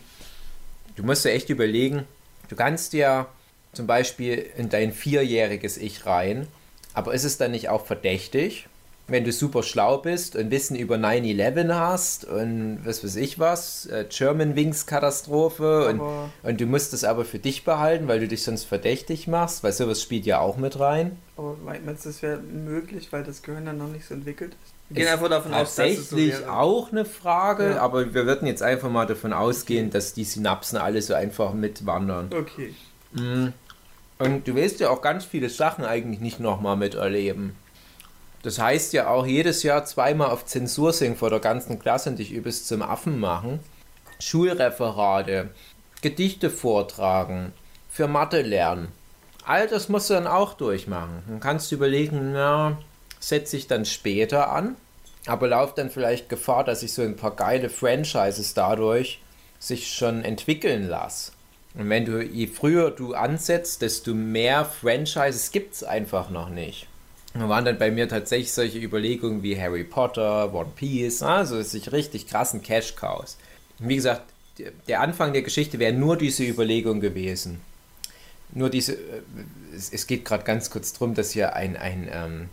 Du 0.95 1.03
musst 1.03 1.25
dir 1.25 1.31
echt 1.31 1.49
überlegen, 1.49 2.05
du 2.49 2.55
kannst 2.55 2.93
ja 2.93 3.27
zum 3.75 3.87
Beispiel 3.87 4.45
in 4.57 4.69
dein 4.69 4.91
vierjähriges 4.91 5.77
Ich 5.77 6.05
rein, 6.05 6.47
aber 6.93 7.13
ist 7.13 7.23
es 7.23 7.37
dann 7.37 7.51
nicht 7.51 7.69
auch 7.69 7.85
verdächtig, 7.85 8.67
wenn 9.07 9.23
du 9.23 9.31
super 9.31 9.61
schlau 9.61 9.99
bist 9.99 10.35
und 10.35 10.49
Wissen 10.49 10.75
über 10.75 10.95
9-11 10.95 11.73
hast 11.75 12.25
und 12.25 12.79
was 12.83 13.03
weiß 13.03 13.17
ich 13.17 13.37
was, 13.37 13.85
äh, 13.85 14.05
German 14.09 14.55
Wings 14.55 14.87
Katastrophe 14.87 15.87
und, 15.87 16.01
und 16.41 16.61
du 16.61 16.65
musst 16.65 16.93
es 16.93 17.03
aber 17.03 17.23
für 17.23 17.37
dich 17.37 17.63
behalten, 17.63 18.07
weil 18.07 18.19
du 18.19 18.27
dich 18.27 18.43
sonst 18.43 18.63
verdächtig 18.63 19.27
machst, 19.27 19.63
weil 19.63 19.73
sowas 19.73 20.01
spielt 20.01 20.25
ja 20.25 20.39
auch 20.39 20.57
mit 20.57 20.79
rein. 20.79 21.17
Aber 21.37 21.55
meinst 21.63 22.05
du, 22.05 22.09
das 22.09 22.21
wäre 22.23 22.39
möglich, 22.39 23.09
weil 23.11 23.23
das 23.23 23.43
Gehirn 23.43 23.65
dann 23.65 23.77
noch 23.77 23.89
nicht 23.89 24.05
so 24.05 24.15
entwickelt 24.15 24.53
ist? 24.63 24.73
Wir 24.89 25.03
gehen 25.03 25.13
einfach 25.13 25.29
davon 25.29 25.53
aus, 25.53 25.75
dass 25.75 25.91
es 25.91 26.09
so 26.11 26.17
wäre. 26.17 26.51
auch 26.51 26.91
eine 26.91 27.05
Frage, 27.05 27.71
ja. 27.71 27.81
aber 27.81 28.13
wir 28.13 28.25
würden 28.25 28.47
jetzt 28.47 28.61
einfach 28.61 28.89
mal 28.89 29.05
davon 29.05 29.33
ausgehen, 29.33 29.89
dass 29.89 30.13
die 30.13 30.23
Synapsen 30.23 30.77
alle 30.77 31.01
so 31.01 31.15
einfach 31.15 31.53
mitwandern. 31.53 32.29
Okay. 32.31 32.73
Mhm. 33.13 33.53
Und 34.17 34.47
du 34.47 34.55
willst 34.55 34.79
ja 34.79 34.89
auch 34.89 35.01
ganz 35.01 35.25
viele 35.25 35.49
Sachen 35.49 35.83
eigentlich 35.83 36.21
nicht 36.21 36.39
nochmal 36.39 36.77
miterleben. 36.77 37.55
Das 38.43 38.59
heißt 38.59 38.93
ja 38.93 39.09
auch 39.09 39.25
jedes 39.25 39.63
Jahr 39.63 39.85
zweimal 39.85 40.29
auf 40.29 40.45
Zensur 40.45 40.93
singen 40.93 41.15
vor 41.15 41.31
der 41.31 41.39
ganzen 41.39 41.79
Klasse 41.79 42.11
und 42.11 42.19
dich 42.19 42.31
übelst 42.31 42.67
zum 42.67 42.81
Affen 42.81 43.19
machen. 43.19 43.59
Schulreferate, 44.19 45.49
Gedichte 46.01 46.49
vortragen, 46.49 47.53
für 47.89 48.07
Mathe 48.07 48.41
lernen. 48.41 48.89
All 49.45 49.67
das 49.67 49.89
musst 49.89 50.09
du 50.09 50.13
dann 50.13 50.27
auch 50.27 50.53
durchmachen. 50.53 51.23
Dann 51.27 51.39
kannst 51.39 51.71
du 51.71 51.75
überlegen, 51.75 52.33
na, 52.33 52.77
setze 53.19 53.57
ich 53.57 53.67
dann 53.67 53.85
später 53.85 54.51
an, 54.51 54.75
aber 55.25 55.47
lauft 55.47 55.77
dann 55.77 55.89
vielleicht 55.89 56.29
Gefahr, 56.29 56.63
dass 56.63 56.83
ich 56.83 56.93
so 56.93 57.01
ein 57.01 57.15
paar 57.15 57.35
geile 57.35 57.69
Franchises 57.69 58.53
dadurch 58.53 59.21
sich 59.59 59.91
schon 59.91 60.23
entwickeln 60.23 60.87
lasse. 60.87 61.31
Und 61.77 61.89
wenn 61.89 62.05
du, 62.05 62.23
je 62.23 62.47
früher 62.47 62.91
du 62.91 63.13
ansetzt, 63.13 63.81
desto 63.81 64.13
mehr 64.13 64.65
Franchises 64.65 65.51
gibt 65.51 65.73
es 65.75 65.83
einfach 65.83 66.29
noch 66.29 66.49
nicht. 66.49 66.87
Da 67.33 67.49
waren 67.49 67.65
dann 67.65 67.77
bei 67.77 67.91
mir 67.91 68.07
tatsächlich 68.07 68.53
solche 68.53 68.79
Überlegungen 68.79 69.43
wie 69.43 69.59
Harry 69.59 69.83
Potter, 69.83 70.53
One 70.53 70.71
Piece, 70.73 71.21
also 71.21 71.61
sich 71.61 71.91
richtig 71.91 72.27
krassen 72.27 72.61
Cash-Cows. 72.61 73.37
Wie 73.79 73.95
gesagt, 73.95 74.23
der 74.87 75.01
Anfang 75.01 75.33
der 75.33 75.41
Geschichte 75.41 75.79
wäre 75.79 75.91
nur 75.91 76.15
diese 76.15 76.45
Überlegung 76.45 77.01
gewesen. 77.01 77.59
Nur 78.53 78.69
diese, 78.69 78.93
äh, 78.93 79.21
es, 79.75 80.07
geht 80.07 80.23
gerade 80.23 80.45
ganz 80.45 80.69
kurz 80.69 80.93
drum, 80.93 81.13
dass 81.13 81.31
hier 81.31 81.55
ein, 81.55 81.75
ein 81.75 82.07
ähm, 82.09 82.49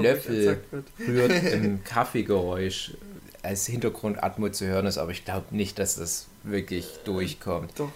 Löffel 0.00 0.60
rührt 1.08 1.32
im 1.52 1.82
Kaffeegeräusch 1.82 2.92
als 3.42 3.66
Hintergrundatmo 3.66 4.50
zu 4.50 4.66
hören 4.66 4.86
ist, 4.86 4.98
aber 4.98 5.10
ich 5.10 5.24
glaube 5.24 5.46
nicht, 5.56 5.78
dass 5.80 5.96
das 5.96 6.28
wirklich 6.44 6.86
durchkommt. 7.04 7.72
Doch. 7.76 7.90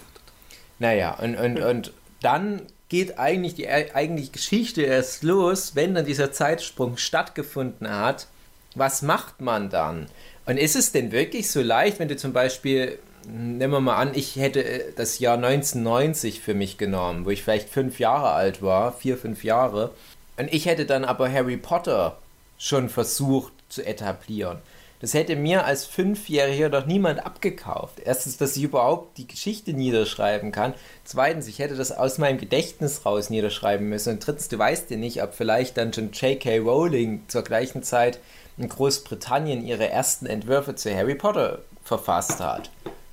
Naja, 0.78 1.14
und, 1.14 1.36
und, 1.36 1.58
und 1.58 1.92
dann 2.20 2.62
geht 2.88 3.18
eigentlich 3.18 3.54
die 3.54 3.68
eigentliche 3.68 4.32
Geschichte 4.32 4.82
erst 4.82 5.22
los, 5.22 5.74
wenn 5.74 5.94
dann 5.94 6.04
dieser 6.04 6.32
Zeitsprung 6.32 6.96
stattgefunden 6.96 7.88
hat. 7.88 8.28
Was 8.74 9.02
macht 9.02 9.40
man 9.40 9.70
dann? 9.70 10.06
Und 10.46 10.58
ist 10.58 10.76
es 10.76 10.92
denn 10.92 11.12
wirklich 11.12 11.50
so 11.50 11.62
leicht, 11.62 11.98
wenn 11.98 12.08
du 12.08 12.16
zum 12.16 12.32
Beispiel 12.32 12.98
nehmen 13.26 13.72
wir 13.72 13.80
mal 13.80 13.96
an, 13.96 14.12
ich 14.14 14.36
hätte 14.36 14.64
äh, 14.64 14.92
das 14.96 15.18
Jahr 15.18 15.36
1990 15.36 16.40
für 16.40 16.54
mich 16.54 16.78
genommen, 16.78 17.24
wo 17.24 17.30
ich 17.30 17.42
vielleicht 17.42 17.68
fünf 17.68 17.98
Jahre 17.98 18.30
alt 18.30 18.62
war, 18.62 18.92
vier, 18.92 19.16
fünf 19.16 19.44
Jahre. 19.44 19.92
Und 20.36 20.52
ich 20.52 20.66
hätte 20.66 20.86
dann 20.86 21.04
aber 21.04 21.30
Harry 21.30 21.56
Potter 21.56 22.18
schon 22.58 22.88
versucht 22.88 23.52
zu 23.68 23.84
etablieren. 23.84 24.58
Das 25.04 25.12
hätte 25.12 25.36
mir 25.36 25.66
als 25.66 25.84
Fünfjähriger 25.84 26.70
doch 26.70 26.86
niemand 26.86 27.26
abgekauft. 27.26 28.00
Erstens, 28.02 28.38
dass 28.38 28.56
ich 28.56 28.62
überhaupt 28.62 29.18
die 29.18 29.26
Geschichte 29.26 29.74
niederschreiben 29.74 30.50
kann. 30.50 30.72
Zweitens, 31.04 31.46
ich 31.46 31.58
hätte 31.58 31.76
das 31.76 31.92
aus 31.92 32.16
meinem 32.16 32.38
Gedächtnis 32.38 33.04
raus 33.04 33.28
niederschreiben 33.28 33.86
müssen. 33.86 34.14
Und 34.14 34.26
drittens, 34.26 34.48
du 34.48 34.58
weißt 34.58 34.90
ja 34.90 34.96
nicht, 34.96 35.22
ob 35.22 35.34
vielleicht 35.34 35.76
dann 35.76 35.92
schon 35.92 36.12
J.K. 36.12 36.56
Rowling 36.60 37.24
zur 37.28 37.42
gleichen 37.42 37.82
Zeit 37.82 38.18
in 38.56 38.66
Großbritannien 38.66 39.62
ihre 39.62 39.90
ersten 39.90 40.24
Entwürfe 40.24 40.74
zu 40.74 40.90
Harry 40.96 41.16
Potter 41.16 41.58
verfasst 41.84 42.40
hat. 42.40 42.70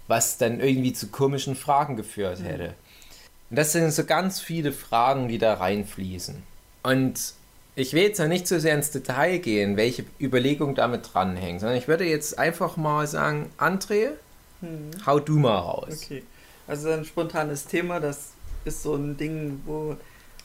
Was 0.07 0.37
dann 0.37 0.61
irgendwie 0.61 0.93
zu 0.93 1.07
komischen 1.07 1.57
Fragen 1.57 1.97
geführt 1.97 2.39
mhm. 2.39 2.45
hätte. 2.45 2.73
Und 3.49 3.57
das 3.57 3.73
sind 3.73 3.91
so 3.91 4.05
ganz 4.05 4.39
viele 4.39 4.71
Fragen, 4.71 5.27
die 5.27 5.39
da 5.39 5.55
reinfließen. 5.55 6.41
Und 6.83 7.33
ich 7.75 7.93
will 7.93 8.03
jetzt 8.03 8.19
noch 8.19 8.27
nicht 8.27 8.47
so 8.47 8.59
sehr 8.59 8.75
ins 8.75 8.91
Detail 8.91 9.37
gehen, 9.39 9.77
welche 9.77 10.05
Überlegung 10.19 10.75
damit 10.75 11.13
dranhängt, 11.13 11.61
sondern 11.61 11.77
ich 11.77 11.87
würde 11.87 12.05
jetzt 12.05 12.37
einfach 12.37 12.77
mal 12.77 13.07
sagen, 13.07 13.49
André, 13.57 14.09
hm. 14.59 14.91
hau 15.05 15.19
du 15.19 15.39
mal 15.39 15.57
raus. 15.57 16.01
Okay. 16.03 16.23
Also 16.67 16.89
ein 16.89 17.05
spontanes 17.05 17.65
Thema, 17.65 17.99
das 17.99 18.31
ist 18.65 18.83
so 18.83 18.95
ein 18.95 19.17
Ding, 19.17 19.61
wo 19.65 19.95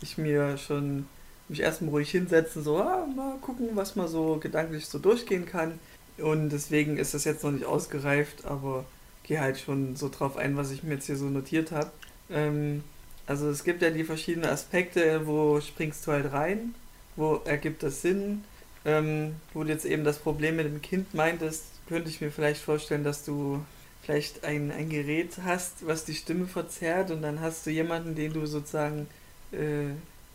ich 0.00 0.18
mir 0.18 0.56
schon 0.56 1.06
mich 1.48 1.60
erstmal 1.60 1.90
ruhig 1.90 2.10
hinsetzen, 2.10 2.62
so 2.62 2.78
ah, 2.78 3.06
mal 3.14 3.36
gucken, 3.38 3.70
was 3.74 3.96
man 3.96 4.08
so 4.08 4.36
gedanklich 4.36 4.86
so 4.86 4.98
durchgehen 4.98 5.46
kann. 5.46 5.78
Und 6.18 6.50
deswegen 6.50 6.96
ist 6.96 7.14
das 7.14 7.24
jetzt 7.24 7.44
noch 7.44 7.52
nicht 7.52 7.66
ausgereift, 7.66 8.44
aber 8.44 8.84
gehe 9.22 9.40
halt 9.40 9.58
schon 9.58 9.96
so 9.96 10.08
drauf 10.08 10.36
ein, 10.36 10.56
was 10.56 10.70
ich 10.70 10.82
mir 10.82 10.94
jetzt 10.94 11.06
hier 11.06 11.16
so 11.16 11.26
notiert 11.26 11.72
habe. 11.72 11.90
Ähm, 12.30 12.82
also 13.26 13.50
es 13.50 13.64
gibt 13.64 13.82
ja 13.82 13.90
die 13.90 14.04
verschiedenen 14.04 14.48
Aspekte, 14.48 15.26
wo 15.26 15.60
springst 15.60 16.06
du 16.06 16.12
halt 16.12 16.32
rein 16.32 16.74
wo 17.16 17.40
ergibt 17.44 17.82
das 17.82 18.02
Sinn? 18.02 18.44
Ähm, 18.84 19.34
wo 19.52 19.64
du 19.64 19.70
jetzt 19.70 19.84
eben 19.84 20.04
das 20.04 20.18
Problem 20.18 20.56
mit 20.56 20.66
dem 20.66 20.80
Kind 20.80 21.12
meintest, 21.12 21.64
könnte 21.88 22.08
ich 22.08 22.20
mir 22.20 22.30
vielleicht 22.30 22.60
vorstellen, 22.60 23.02
dass 23.02 23.24
du 23.24 23.64
vielleicht 24.02 24.44
ein, 24.44 24.70
ein 24.70 24.88
Gerät 24.88 25.38
hast, 25.44 25.86
was 25.86 26.04
die 26.04 26.14
Stimme 26.14 26.46
verzerrt 26.46 27.10
und 27.10 27.22
dann 27.22 27.40
hast 27.40 27.66
du 27.66 27.70
jemanden, 27.70 28.14
den 28.14 28.32
du 28.32 28.46
sozusagen 28.46 29.08
äh, 29.50 29.90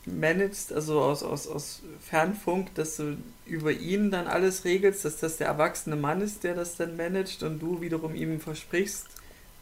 managst, 0.06 0.74
also 0.74 1.00
aus, 1.00 1.24
aus, 1.24 1.48
aus 1.48 1.82
Fernfunk, 2.02 2.74
dass 2.76 2.98
du 2.98 3.18
über 3.46 3.72
ihn 3.72 4.12
dann 4.12 4.28
alles 4.28 4.66
regelst, 4.66 5.06
dass 5.06 5.18
das 5.18 5.38
der 5.38 5.48
erwachsene 5.48 5.96
Mann 5.96 6.22
ist, 6.22 6.44
der 6.44 6.56
das 6.56 6.76
dann 6.76 6.98
managt 6.98 7.44
und 7.44 7.60
du 7.60 7.82
wiederum 7.82 8.16
ihm 8.16 8.40
versprichst, 8.40 9.08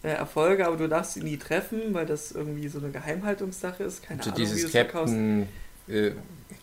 äh, 0.02 0.10
Erfolge, 0.10 0.66
aber 0.66 0.78
du 0.78 0.88
darfst 0.88 1.18
ihn 1.18 1.24
nie 1.24 1.38
treffen, 1.38 1.94
weil 1.94 2.06
das 2.06 2.32
irgendwie 2.32 2.70
so 2.70 2.80
eine 2.80 2.90
Geheimhaltungssache 2.90 3.84
ist. 3.84 4.02
Keine 4.02 4.22
also 4.22 4.32
Ahnung, 4.32 4.40
dieses 4.40 4.74
wie 4.74 4.78
Captain, 4.78 5.48
äh, 5.90 6.12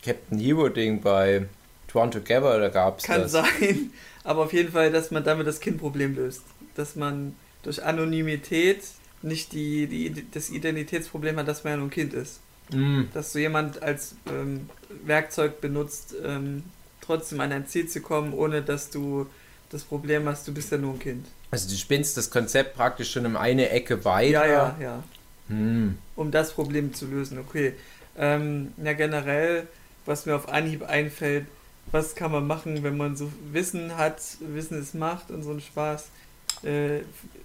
Captain 0.04 0.38
Hero-Ding 0.38 1.00
bei 1.00 1.46
Drawn 1.88 2.10
Together, 2.10 2.58
da 2.58 2.68
gab 2.68 2.98
es 2.98 3.04
Kann 3.04 3.22
das. 3.22 3.32
sein, 3.32 3.90
aber 4.24 4.44
auf 4.44 4.52
jeden 4.52 4.72
Fall, 4.72 4.90
dass 4.90 5.10
man 5.10 5.24
damit 5.24 5.46
das 5.46 5.60
Kindproblem 5.60 6.14
löst. 6.14 6.42
Dass 6.74 6.94
man 6.96 7.34
durch 7.62 7.82
Anonymität 7.82 8.82
nicht 9.22 9.52
die, 9.52 9.86
die, 9.86 10.30
das 10.30 10.50
Identitätsproblem 10.50 11.36
hat, 11.38 11.48
dass 11.48 11.64
man 11.64 11.72
ja 11.72 11.76
nur 11.78 11.86
ein 11.86 11.90
Kind 11.90 12.14
ist. 12.14 12.40
Mm. 12.72 13.04
Dass 13.12 13.32
du 13.32 13.38
jemand 13.38 13.82
als 13.82 14.16
ähm, 14.28 14.68
Werkzeug 15.04 15.60
benutzt, 15.60 16.14
ähm, 16.24 16.64
trotzdem 17.00 17.40
an 17.40 17.50
dein 17.50 17.66
Ziel 17.66 17.88
zu 17.88 18.00
kommen, 18.00 18.32
ohne 18.34 18.62
dass 18.62 18.90
du 18.90 19.26
das 19.70 19.82
Problem 19.82 20.26
hast, 20.28 20.46
du 20.46 20.54
bist 20.54 20.70
ja 20.70 20.78
nur 20.78 20.94
ein 20.94 20.98
Kind. 20.98 21.26
Also 21.50 21.68
du 21.68 21.74
spinnst 21.76 22.16
das 22.16 22.30
Konzept 22.30 22.76
praktisch 22.76 23.12
schon 23.12 23.26
um 23.26 23.36
eine 23.36 23.70
Ecke 23.70 24.04
weiter. 24.04 24.46
Ja, 24.46 24.46
ja, 24.46 24.76
ja. 24.80 25.04
Hm. 25.48 25.98
Um 26.16 26.30
das 26.30 26.52
Problem 26.52 26.92
zu 26.92 27.06
lösen, 27.06 27.38
okay. 27.38 27.74
Ähm, 28.18 28.72
ja, 28.82 28.92
generell, 28.94 29.66
was 30.04 30.26
mir 30.26 30.36
auf 30.36 30.48
Anhieb 30.48 30.82
einfällt, 30.82 31.46
was 31.92 32.14
kann 32.14 32.32
man 32.32 32.46
machen, 32.46 32.82
wenn 32.82 32.96
man 32.96 33.16
so 33.16 33.30
Wissen 33.52 33.96
hat, 33.96 34.20
Wissen 34.40 34.78
es 34.78 34.94
macht 34.94 35.30
und 35.30 35.42
so 35.42 35.50
einen 35.50 35.60
Spaß. 35.60 36.06
Äh, 36.62 37.00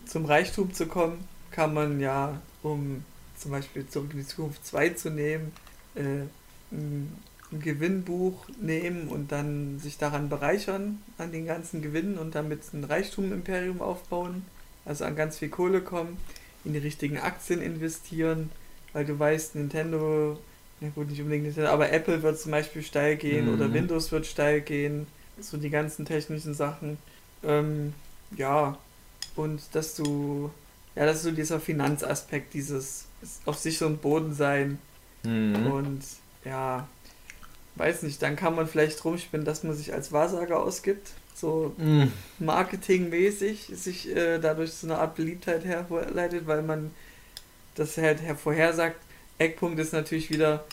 zum 0.06 0.26
Reichtum 0.26 0.74
zu 0.74 0.88
kommen, 0.88 1.28
kann 1.52 1.74
man 1.74 2.00
ja, 2.00 2.42
um 2.64 3.04
zum 3.38 3.52
Beispiel 3.52 3.88
zurück 3.88 4.12
in 4.14 4.20
die 4.20 4.28
Zukunft 4.28 4.66
2 4.66 4.90
zu 4.92 5.10
nehmen, 5.10 5.52
äh, 5.96 6.24
ein, 6.72 7.18
ein 7.52 7.60
Gewinnbuch 7.60 8.48
nehmen 8.60 9.10
und 9.10 9.32
dann 9.32 9.80
sich 9.80 9.98
daran 9.98 10.30
bereichern, 10.30 11.02
an 11.18 11.32
den 11.32 11.46
ganzen 11.46 11.82
Gewinnen 11.82 12.18
und 12.18 12.36
damit 12.36 12.74
ein 12.74 12.84
Reichtum-Imperium 12.84 13.82
aufbauen, 13.82 14.46
also 14.86 15.04
an 15.06 15.16
ganz 15.16 15.40
viel 15.40 15.50
Kohle 15.50 15.82
kommen, 15.82 16.18
in 16.64 16.74
die 16.74 16.80
richtigen 16.80 17.18
Aktien 17.18 17.62
investieren, 17.62 18.50
weil 18.94 19.06
du 19.06 19.18
weißt, 19.18 19.56
Nintendo 19.56 20.38
ja 20.82 20.90
gut, 20.96 21.10
nicht 21.10 21.22
unbedingt 21.22 21.46
Nintendo, 21.46 21.70
aber 21.70 21.92
Apple 21.92 22.24
wird 22.24 22.40
zum 22.40 22.52
Beispiel 22.52 22.82
steil 22.82 23.16
gehen 23.16 23.48
mhm. 23.48 23.54
oder 23.54 23.74
Windows 23.74 24.12
wird 24.12 24.26
steil 24.26 24.62
gehen. 24.62 25.08
So 25.40 25.58
die 25.58 25.70
ganzen 25.70 26.06
technischen 26.06 26.54
Sachen. 26.54 26.98
Ähm, 27.44 27.94
ja, 28.36 28.78
und 29.36 29.62
dass 29.74 29.96
du, 29.96 30.52
ja, 30.96 31.06
das 31.06 31.18
ist 31.18 31.24
so 31.24 31.32
dieser 31.32 31.60
Finanzaspekt, 31.60 32.54
dieses 32.54 33.06
auf 33.46 33.58
sicherem 33.58 33.98
Boden 33.98 34.34
sein. 34.34 34.80
Mhm. 35.24 35.68
Und 35.68 36.02
ja, 36.46 36.88
weiß 37.76 38.04
nicht, 38.04 38.22
dann 38.22 38.36
kann 38.36 38.56
man 38.56 38.68
vielleicht 38.68 39.04
rumspinnen, 39.06 39.46
dass 39.46 39.64
man 39.64 39.76
sich 39.76 39.94
als 39.94 40.12
Wahrsager 40.12 40.60
ausgibt. 40.60 41.12
So 41.36 41.74
mhm. 41.78 42.12
marketingmäßig 42.40 43.72
sich 43.74 44.16
äh, 44.16 44.40
dadurch 44.40 44.74
so 44.74 44.88
eine 44.88 44.98
Art 44.98 45.16
Beliebtheit 45.16 45.64
herleitet, 45.64 46.46
weil 46.46 46.62
man 46.62 46.92
das 47.76 47.98
halt 47.98 48.22
hervorhersagt, 48.22 48.98
Eckpunkt 49.42 49.80
ist 49.80 49.94
natürlich 49.94 50.30
wieder 50.30 50.64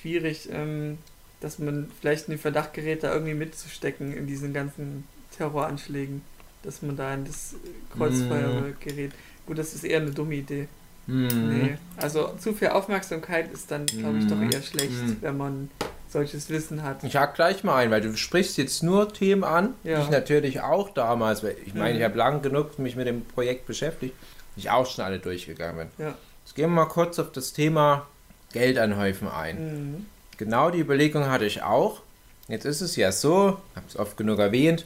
schwierig, 0.00 0.48
ähm, 0.52 0.98
dass 1.40 1.58
man 1.58 1.90
vielleicht 2.00 2.28
in 2.28 2.32
den 2.32 2.40
Verdacht 2.40 2.74
gerät, 2.74 3.02
da 3.02 3.12
irgendwie 3.12 3.34
mitzustecken 3.34 4.12
in 4.16 4.26
diesen 4.26 4.52
ganzen 4.52 5.04
Terroranschlägen, 5.36 6.22
dass 6.62 6.82
man 6.82 6.96
da 6.96 7.14
in 7.14 7.24
das 7.24 7.54
Kreuzfeuer 7.96 8.60
mm. 8.60 8.76
gerät. 8.80 9.12
Gut, 9.46 9.58
das 9.58 9.74
ist 9.74 9.84
eher 9.84 10.00
eine 10.00 10.10
dumme 10.10 10.34
Idee. 10.34 10.68
Mm. 11.06 11.26
Nee. 11.26 11.78
Also 11.96 12.34
zu 12.38 12.54
viel 12.54 12.68
Aufmerksamkeit 12.68 13.52
ist 13.52 13.70
dann, 13.70 13.86
glaube 13.86 14.18
ich, 14.18 14.26
doch 14.26 14.40
eher 14.40 14.62
schlecht, 14.62 14.90
mm. 14.90 15.16
wenn 15.20 15.36
man 15.36 15.70
solches 16.08 16.48
Wissen 16.50 16.82
hat. 16.82 17.04
Ich 17.04 17.16
hake 17.16 17.34
gleich 17.34 17.62
mal 17.64 17.76
ein, 17.76 17.90
weil 17.90 18.00
du 18.00 18.16
sprichst 18.16 18.56
jetzt 18.58 18.82
nur 18.82 19.12
Themen 19.12 19.44
an, 19.44 19.74
ja. 19.84 19.98
die 19.98 20.04
ich 20.04 20.10
natürlich 20.10 20.60
auch 20.60 20.90
damals, 20.90 21.42
weil 21.42 21.56
ich 21.64 21.74
meine, 21.74 21.98
ich 21.98 22.04
habe 22.04 22.16
lang 22.16 22.42
genug 22.42 22.78
mich 22.78 22.96
mit 22.96 23.06
dem 23.06 23.24
Projekt 23.24 23.66
beschäftigt, 23.66 24.14
ich 24.56 24.70
auch 24.70 24.86
schon 24.86 25.04
alle 25.04 25.18
durchgegangen 25.18 25.88
bin. 25.98 26.06
Ja. 26.06 26.14
Gehen 26.58 26.70
wir 26.70 26.86
mal 26.86 26.86
kurz 26.86 27.20
auf 27.20 27.30
das 27.30 27.52
Thema 27.52 28.08
Geld 28.52 28.78
anhäufen 28.78 29.28
ein. 29.28 29.58
Mhm. 29.92 30.06
Genau 30.38 30.72
die 30.72 30.80
Überlegung 30.80 31.26
hatte 31.26 31.44
ich 31.44 31.62
auch. 31.62 32.02
Jetzt 32.48 32.64
ist 32.64 32.80
es 32.80 32.96
ja 32.96 33.12
so, 33.12 33.58
ich 33.70 33.76
habe 33.76 33.86
es 33.86 33.96
oft 33.96 34.16
genug 34.16 34.40
erwähnt, 34.40 34.84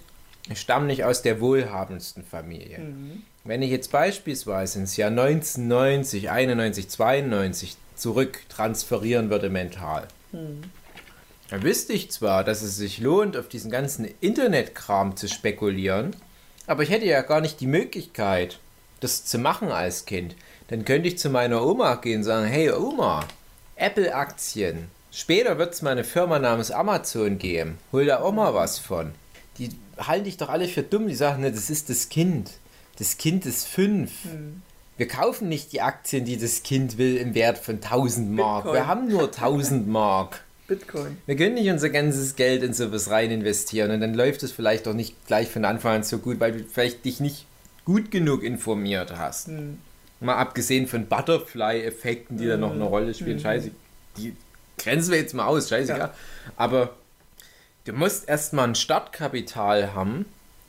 ich 0.50 0.60
stamme 0.60 0.84
nicht 0.84 1.04
aus 1.04 1.22
der 1.22 1.40
wohlhabendsten 1.40 2.24
Familie. 2.24 2.80
Mhm. 2.80 3.22
Wenn 3.44 3.62
ich 3.62 3.70
jetzt 3.70 3.90
beispielsweise 3.90 4.80
ins 4.80 4.98
Jahr 4.98 5.08
1990, 5.08 6.28
91, 6.28 6.90
92 6.90 7.78
zurück 7.96 8.40
transferieren 8.50 9.30
würde 9.30 9.48
mental, 9.48 10.08
mhm. 10.32 10.64
dann 11.48 11.62
wüsste 11.62 11.94
ich 11.94 12.10
zwar, 12.10 12.44
dass 12.44 12.60
es 12.60 12.76
sich 12.76 12.98
lohnt, 12.98 13.34
auf 13.34 13.48
diesen 13.48 13.70
ganzen 13.70 14.06
Internetkram 14.20 15.16
zu 15.16 15.26
spekulieren, 15.26 16.14
aber 16.66 16.82
ich 16.82 16.90
hätte 16.90 17.06
ja 17.06 17.22
gar 17.22 17.40
nicht 17.40 17.60
die 17.60 17.66
Möglichkeit, 17.66 18.58
das 19.00 19.24
zu 19.24 19.38
machen 19.38 19.72
als 19.72 20.04
Kind 20.04 20.36
dann 20.72 20.84
könnte 20.84 21.08
ich 21.08 21.18
zu 21.18 21.28
meiner 21.28 21.64
Oma 21.64 21.96
gehen 21.96 22.18
und 22.18 22.24
sagen, 22.24 22.46
hey 22.46 22.70
Oma, 22.72 23.26
Apple-Aktien. 23.76 24.88
Später 25.10 25.58
wird 25.58 25.74
es 25.74 25.82
mal 25.82 25.90
eine 25.90 26.04
Firma 26.04 26.38
namens 26.38 26.70
Amazon 26.70 27.38
geben. 27.38 27.76
Hol 27.92 28.06
da 28.06 28.20
auch 28.20 28.32
mal 28.32 28.54
was 28.54 28.78
von. 28.78 29.12
Die 29.58 29.68
halte 29.98 30.30
ich 30.30 30.38
doch 30.38 30.48
alle 30.48 30.68
für 30.68 30.82
dumm. 30.82 31.08
Die 31.08 31.14
sagen, 31.14 31.42
ne, 31.42 31.52
das 31.52 31.68
ist 31.68 31.90
das 31.90 32.08
Kind. 32.08 32.52
Das 32.98 33.18
Kind 33.18 33.44
ist 33.44 33.66
fünf. 33.66 34.24
Hm. 34.24 34.62
Wir 34.96 35.08
kaufen 35.08 35.50
nicht 35.50 35.72
die 35.72 35.82
Aktien, 35.82 36.24
die 36.24 36.38
das 36.38 36.62
Kind 36.62 36.96
will, 36.96 37.18
im 37.18 37.34
Wert 37.34 37.58
von 37.58 37.76
1000 37.76 38.30
Mark. 38.30 38.64
Bitcoin. 38.64 38.80
Wir 38.80 38.86
haben 38.86 39.08
nur 39.08 39.24
1000 39.24 39.88
Mark. 39.88 40.42
Bitcoin. 40.68 41.18
Wir 41.26 41.36
können 41.36 41.54
nicht 41.54 41.68
unser 41.68 41.90
ganzes 41.90 42.34
Geld 42.34 42.62
in 42.62 42.72
sowas 42.72 43.10
rein 43.10 43.30
investieren 43.30 43.90
und 43.90 44.00
dann 44.00 44.14
läuft 44.14 44.42
es 44.42 44.52
vielleicht 44.52 44.88
auch 44.88 44.94
nicht 44.94 45.26
gleich 45.26 45.48
von 45.50 45.66
Anfang 45.66 45.96
an 45.96 46.02
so 46.02 46.18
gut, 46.18 46.40
weil 46.40 46.52
du 46.52 46.64
vielleicht 46.64 47.04
dich 47.04 47.20
nicht 47.20 47.46
gut 47.84 48.10
genug 48.10 48.42
informiert 48.42 49.12
hast. 49.18 49.48
Hm. 49.48 49.78
Mal 50.22 50.36
abgesehen 50.36 50.86
von 50.86 51.06
Butterfly-Effekten, 51.06 52.36
die 52.38 52.44
mhm. 52.44 52.48
da 52.48 52.56
noch 52.56 52.72
eine 52.72 52.84
Rolle 52.84 53.12
spielen. 53.14 53.36
Mhm. 53.36 53.42
Scheiße, 53.42 53.70
die 54.16 54.36
grenzen 54.78 55.10
wir 55.10 55.18
jetzt 55.18 55.34
mal 55.34 55.46
aus, 55.46 55.68
scheißegal. 55.68 55.98
Ja. 55.98 56.14
Aber 56.56 56.90
du 57.84 57.92
musst 57.92 58.28
erstmal 58.28 58.68
ein 58.68 58.74
Startkapital 58.74 59.94
haben, 59.94 60.26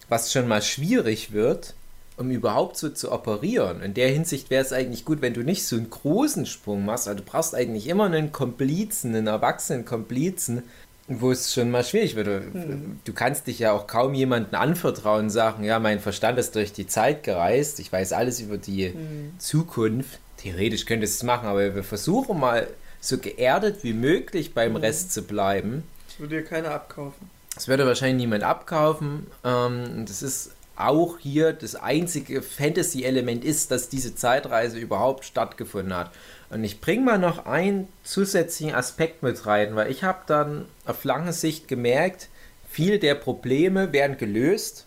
was 0.09 0.31
schon 0.31 0.47
mal 0.47 0.61
schwierig 0.61 1.31
wird, 1.31 1.73
um 2.17 2.29
überhaupt 2.29 2.77
so 2.77 2.89
zu 2.89 3.11
operieren. 3.11 3.81
In 3.81 3.93
der 3.93 4.09
Hinsicht 4.09 4.49
wäre 4.49 4.63
es 4.63 4.73
eigentlich 4.73 5.05
gut, 5.05 5.21
wenn 5.21 5.33
du 5.33 5.41
nicht 5.41 5.65
so 5.65 5.75
einen 5.75 5.89
großen 5.89 6.45
Sprung 6.45 6.85
machst. 6.85 7.07
Also 7.07 7.23
du 7.23 7.25
brauchst 7.29 7.55
eigentlich 7.55 7.87
immer 7.87 8.05
einen 8.05 8.31
Komplizen, 8.31 9.15
einen 9.15 9.27
erwachsenen 9.27 9.85
Komplizen, 9.85 10.63
wo 11.07 11.31
es 11.31 11.53
schon 11.53 11.69
mal 11.69 11.83
schwierig 11.83 12.15
wird. 12.15 12.53
Mhm. 12.53 12.99
Du 13.03 13.13
kannst 13.13 13.47
dich 13.47 13.59
ja 13.59 13.73
auch 13.73 13.87
kaum 13.87 14.13
jemandem 14.13 14.59
anvertrauen 14.59 15.25
und 15.25 15.29
sagen, 15.29 15.63
ja, 15.63 15.79
mein 15.79 15.99
Verstand 15.99 16.39
ist 16.39 16.55
durch 16.55 16.71
die 16.71 16.87
Zeit 16.87 17.23
gereist, 17.23 17.79
ich 17.79 17.91
weiß 17.91 18.13
alles 18.13 18.39
über 18.39 18.57
die 18.57 18.89
mhm. 18.89 19.33
Zukunft. 19.37 20.19
Theoretisch 20.37 20.85
könntest 20.85 21.15
du 21.15 21.17
es 21.17 21.23
machen, 21.23 21.47
aber 21.47 21.75
wir 21.75 21.83
versuchen 21.83 22.39
mal 22.39 22.67
so 23.01 23.17
geerdet 23.17 23.83
wie 23.83 23.93
möglich 23.93 24.53
beim 24.53 24.71
mhm. 24.71 24.77
Rest 24.77 25.13
zu 25.13 25.23
bleiben. 25.23 25.83
Das 26.07 26.19
würde 26.19 26.37
dir 26.37 26.43
keiner 26.43 26.71
abkaufen. 26.71 27.29
Das 27.55 27.67
würde 27.67 27.85
wahrscheinlich 27.85 28.23
niemand 28.23 28.43
abkaufen. 28.43 29.27
Ähm, 29.43 30.05
das 30.07 30.23
ist 30.23 30.51
auch 30.75 31.19
hier 31.19 31.53
das 31.53 31.75
einzige 31.75 32.41
Fantasy-Element 32.41 33.45
ist, 33.45 33.71
dass 33.71 33.89
diese 33.89 34.15
Zeitreise 34.15 34.79
überhaupt 34.79 35.25
stattgefunden 35.25 35.95
hat. 35.95 36.11
Und 36.53 36.63
ich 36.63 36.81
bringe 36.81 37.03
mal 37.03 37.17
noch 37.17 37.47
einen 37.47 37.87
zusätzlichen 38.03 38.75
Aspekt 38.75 39.23
mit 39.23 39.45
rein, 39.47 39.75
weil 39.75 39.89
ich 39.89 40.03
habe 40.03 40.19
dann 40.27 40.65
auf 40.85 41.03
lange 41.03 41.33
Sicht 41.33 41.67
gemerkt, 41.67 42.29
viele 42.69 42.99
der 42.99 43.15
Probleme 43.15 43.91
werden 43.91 44.17
gelöst, 44.17 44.85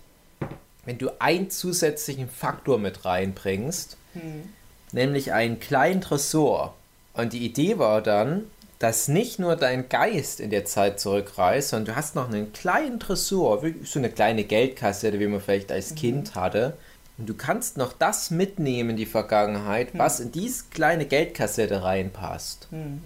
wenn 0.84 0.98
du 0.98 1.10
einen 1.18 1.50
zusätzlichen 1.50 2.30
Faktor 2.30 2.78
mit 2.78 3.04
reinbringst, 3.04 3.96
hm. 4.12 4.44
nämlich 4.92 5.32
einen 5.32 5.58
kleinen 5.58 6.00
Tresor. 6.00 6.74
Und 7.14 7.32
die 7.32 7.44
Idee 7.44 7.78
war 7.78 8.00
dann, 8.00 8.44
dass 8.78 9.08
nicht 9.08 9.40
nur 9.40 9.56
dein 9.56 9.88
Geist 9.88 10.38
in 10.38 10.50
der 10.50 10.66
Zeit 10.66 11.00
zurückreist, 11.00 11.70
sondern 11.70 11.94
du 11.94 11.96
hast 11.96 12.14
noch 12.14 12.28
einen 12.28 12.52
kleinen 12.52 13.00
Tresor, 13.00 13.64
so 13.82 13.98
eine 13.98 14.10
kleine 14.10 14.44
Geldkassette, 14.44 15.18
wie 15.18 15.26
man 15.26 15.40
vielleicht 15.40 15.72
als 15.72 15.92
mhm. 15.92 15.96
Kind 15.96 16.34
hatte, 16.36 16.76
und 17.18 17.28
du 17.28 17.34
kannst 17.34 17.76
noch 17.76 17.92
das 17.92 18.30
mitnehmen 18.30 18.90
in 18.90 18.96
die 18.96 19.06
Vergangenheit, 19.06 19.92
hm. 19.92 19.98
was 19.98 20.20
in 20.20 20.32
diese 20.32 20.64
kleine 20.70 21.06
Geldkassette 21.06 21.82
reinpasst. 21.82 22.68
Hm. 22.70 23.02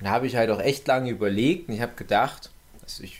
Da 0.00 0.10
habe 0.10 0.26
ich 0.26 0.36
halt 0.36 0.50
auch 0.50 0.60
echt 0.60 0.86
lange 0.86 1.10
überlegt 1.10 1.68
und 1.68 1.74
ich 1.74 1.80
habe 1.80 1.94
gedacht, 1.96 2.50
also 2.82 3.02
ich 3.02 3.18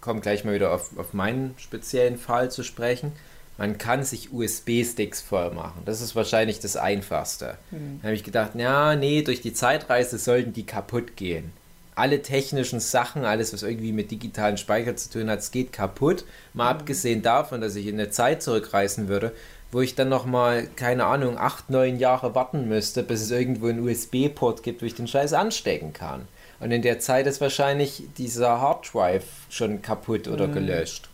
komme 0.00 0.20
gleich 0.20 0.44
mal 0.44 0.54
wieder 0.54 0.72
auf, 0.72 0.96
auf 0.98 1.12
meinen 1.12 1.54
speziellen 1.58 2.16
Fall 2.16 2.50
zu 2.50 2.62
sprechen. 2.62 3.12
Man 3.56 3.78
kann 3.78 4.02
sich 4.02 4.32
USB-Sticks 4.32 5.20
voll 5.20 5.52
machen. 5.52 5.82
Das 5.84 6.00
ist 6.00 6.16
wahrscheinlich 6.16 6.58
das 6.58 6.76
Einfachste. 6.76 7.56
Hm. 7.70 8.00
Da 8.00 8.08
habe 8.08 8.16
ich 8.16 8.24
gedacht, 8.24 8.52
ja, 8.56 8.96
nee, 8.96 9.22
durch 9.22 9.42
die 9.42 9.52
Zeitreise 9.52 10.18
sollten 10.18 10.52
die 10.52 10.66
kaputt 10.66 11.16
gehen. 11.16 11.52
Alle 11.94 12.22
technischen 12.22 12.80
Sachen, 12.80 13.24
alles, 13.24 13.52
was 13.52 13.62
irgendwie 13.62 13.92
mit 13.92 14.10
digitalen 14.10 14.56
Speicher 14.56 14.96
zu 14.96 15.10
tun 15.10 15.30
hat, 15.30 15.38
es 15.38 15.52
geht 15.52 15.72
kaputt. 15.72 16.24
Mal 16.52 16.70
hm. 16.70 16.78
abgesehen 16.78 17.22
davon, 17.22 17.60
dass 17.60 17.76
ich 17.76 17.86
in 17.86 17.98
der 17.98 18.10
Zeit 18.10 18.42
zurückreisen 18.42 19.06
würde, 19.06 19.32
wo 19.74 19.80
ich 19.80 19.96
dann 19.96 20.08
nochmal, 20.08 20.68
keine 20.76 21.04
Ahnung, 21.04 21.36
acht, 21.36 21.68
neun 21.68 21.98
Jahre 21.98 22.36
warten 22.36 22.68
müsste, 22.68 23.02
bis 23.02 23.22
es 23.22 23.32
irgendwo 23.32 23.66
einen 23.66 23.80
USB-Port 23.80 24.62
gibt, 24.62 24.82
wo 24.82 24.86
ich 24.86 24.94
den 24.94 25.08
Scheiß 25.08 25.32
anstecken 25.32 25.92
kann. 25.92 26.28
Und 26.60 26.70
in 26.70 26.80
der 26.80 27.00
Zeit 27.00 27.26
ist 27.26 27.40
wahrscheinlich 27.40 28.04
dieser 28.16 28.60
Harddrive 28.60 29.24
schon 29.50 29.82
kaputt 29.82 30.28
oder 30.28 30.46
mhm. 30.46 30.52
gelöscht. 30.52 31.08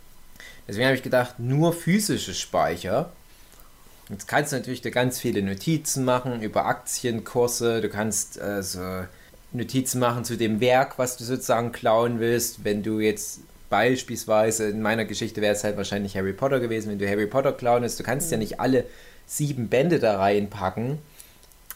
Deswegen 0.69 0.85
habe 0.85 0.95
ich 0.95 1.03
gedacht, 1.03 1.39
nur 1.39 1.73
physische 1.73 2.35
Speicher. 2.35 3.11
Jetzt 4.11 4.29
kannst 4.29 4.53
du 4.53 4.57
natürlich 4.57 4.83
da 4.83 4.91
ganz 4.91 5.19
viele 5.19 5.41
Notizen 5.41 6.05
machen 6.05 6.43
über 6.43 6.67
Aktienkurse. 6.67 7.81
Du 7.81 7.89
kannst 7.89 8.39
also 8.39 9.05
Notizen 9.53 10.01
machen 10.01 10.27
zu 10.27 10.37
dem 10.37 10.61
Werk, 10.61 10.99
was 10.99 11.17
du 11.17 11.25
sozusagen 11.25 11.73
klauen 11.73 12.21
willst. 12.21 12.63
Wenn 12.63 12.83
du 12.83 13.01
jetzt 13.01 13.41
Beispielsweise 13.71 14.69
in 14.69 14.83
meiner 14.83 15.05
Geschichte 15.05 15.41
wäre 15.41 15.55
es 15.55 15.65
halt 15.65 15.77
wahrscheinlich 15.77 16.17
Harry 16.17 16.33
Potter 16.33 16.59
gewesen, 16.59 16.91
wenn 16.91 16.99
du 16.99 17.09
Harry 17.09 17.27
Potter 17.27 17.53
klauen 17.53 17.85
ist. 17.85 17.99
Du 17.99 18.05
kannst 18.05 18.27
mhm. 18.27 18.33
ja 18.33 18.39
nicht 18.39 18.61
alle 18.61 18.85
sieben 19.27 19.69
Bände 19.69 20.01
da 20.01 20.19
reinpacken, 20.19 20.99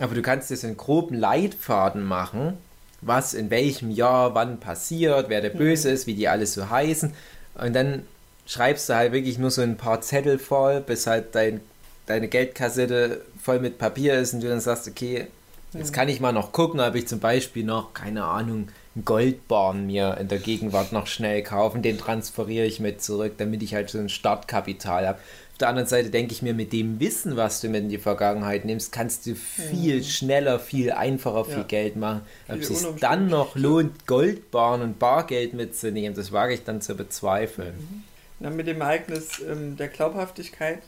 aber 0.01 0.17
du 0.17 0.23
kannst 0.23 0.51
jetzt 0.51 0.65
einen 0.65 0.77
groben 0.77 1.15
Leitfaden 1.15 2.03
machen, 2.03 2.59
was 3.01 3.33
in 3.33 3.49
welchem 3.51 3.93
Jahr 3.93 4.35
wann 4.35 4.59
passiert, 4.59 5.29
wer 5.29 5.41
der 5.41 5.55
mhm. 5.55 5.59
Böse 5.59 5.91
ist, 5.91 6.09
wie 6.09 6.15
die 6.15 6.27
alle 6.27 6.47
so 6.47 6.69
heißen. 6.69 7.15
Und 7.55 7.73
dann 7.75 8.03
schreibst 8.45 8.89
du 8.89 8.97
halt 8.97 9.13
wirklich 9.13 9.39
nur 9.39 9.53
so 9.53 9.63
ein 9.63 9.77
paar 9.77 10.01
Zettel 10.01 10.41
voll, 10.41 10.81
bis 10.81 11.07
halt 11.07 11.37
dein, 11.37 11.61
deine 12.07 12.27
Geldkassette 12.27 13.21
voll 13.41 13.61
mit 13.61 13.79
Papier 13.79 14.15
ist 14.19 14.35
und 14.35 14.43
du 14.43 14.49
dann 14.49 14.61
sagst, 14.61 14.89
okay, 14.89 15.29
jetzt 15.73 15.91
mhm. 15.91 15.95
kann 15.95 16.09
ich 16.09 16.21
mal 16.21 16.33
noch 16.33 16.51
gucken, 16.51 16.81
ob 16.81 16.97
ich 16.97 17.07
zum 17.07 17.21
Beispiel 17.21 17.63
noch, 17.63 17.95
keine 17.95 18.25
Ahnung, 18.25 18.67
einen 18.95 19.05
Goldbarn 19.05 19.87
mir 19.87 20.17
in 20.21 20.29
der 20.29 20.39
Gegenwart 20.39 20.93
noch 20.93 21.07
schnell 21.07 21.43
kaufen. 21.43 21.83
Den 21.83 21.99
transferiere 21.99 22.67
ich 22.67 22.81
mit 22.81 23.03
zurück, 23.03 23.35
damit 23.39 23.63
ich 23.63 23.75
halt 23.75 23.91
so 23.91 23.99
ein 23.99 24.09
Startkapital 24.09 25.07
habe. 25.07 25.19
Auf 25.53 25.59
der 25.59 25.69
anderen 25.69 25.89
Seite 25.89 26.11
denke 26.11 26.33
ich 26.33 26.43
mir, 26.43 26.53
mit 26.53 26.73
dem 26.73 26.99
Wissen, 26.99 27.37
was 27.37 27.61
du 27.61 27.69
mit 27.69 27.85
in 27.85 27.89
die 27.89 27.99
Vergangenheit 27.99 28.65
nimmst, 28.65 28.91
kannst 28.91 29.25
du 29.27 29.37
viel 29.37 29.99
mhm. 29.99 30.03
schneller, 30.03 30.59
viel 30.59 30.91
einfacher 30.91 31.45
viel 31.45 31.59
ja. 31.59 31.63
Geld 31.63 31.95
machen. 31.95 32.23
Ob 32.49 32.57
es 32.57 32.69
sich 32.69 32.89
dann 32.99 33.29
noch 33.29 33.55
lohnt, 33.55 34.07
Goldbarn 34.09 34.83
und 34.83 34.99
Bargeld 34.99 35.55
mitzunehmen, 35.55 36.17
das 36.17 36.33
wage 36.33 36.55
ich 36.55 36.65
dann 36.65 36.81
zu 36.81 36.97
bezweifeln. 36.97 37.75
Mhm. 37.77 38.03
Na, 38.41 38.51
mit 38.51 38.67
dem 38.67 38.81
Ereignis 38.81 39.41
ähm, 39.49 39.77
der 39.77 39.89
Glaubhaftigkeit, 39.89 40.81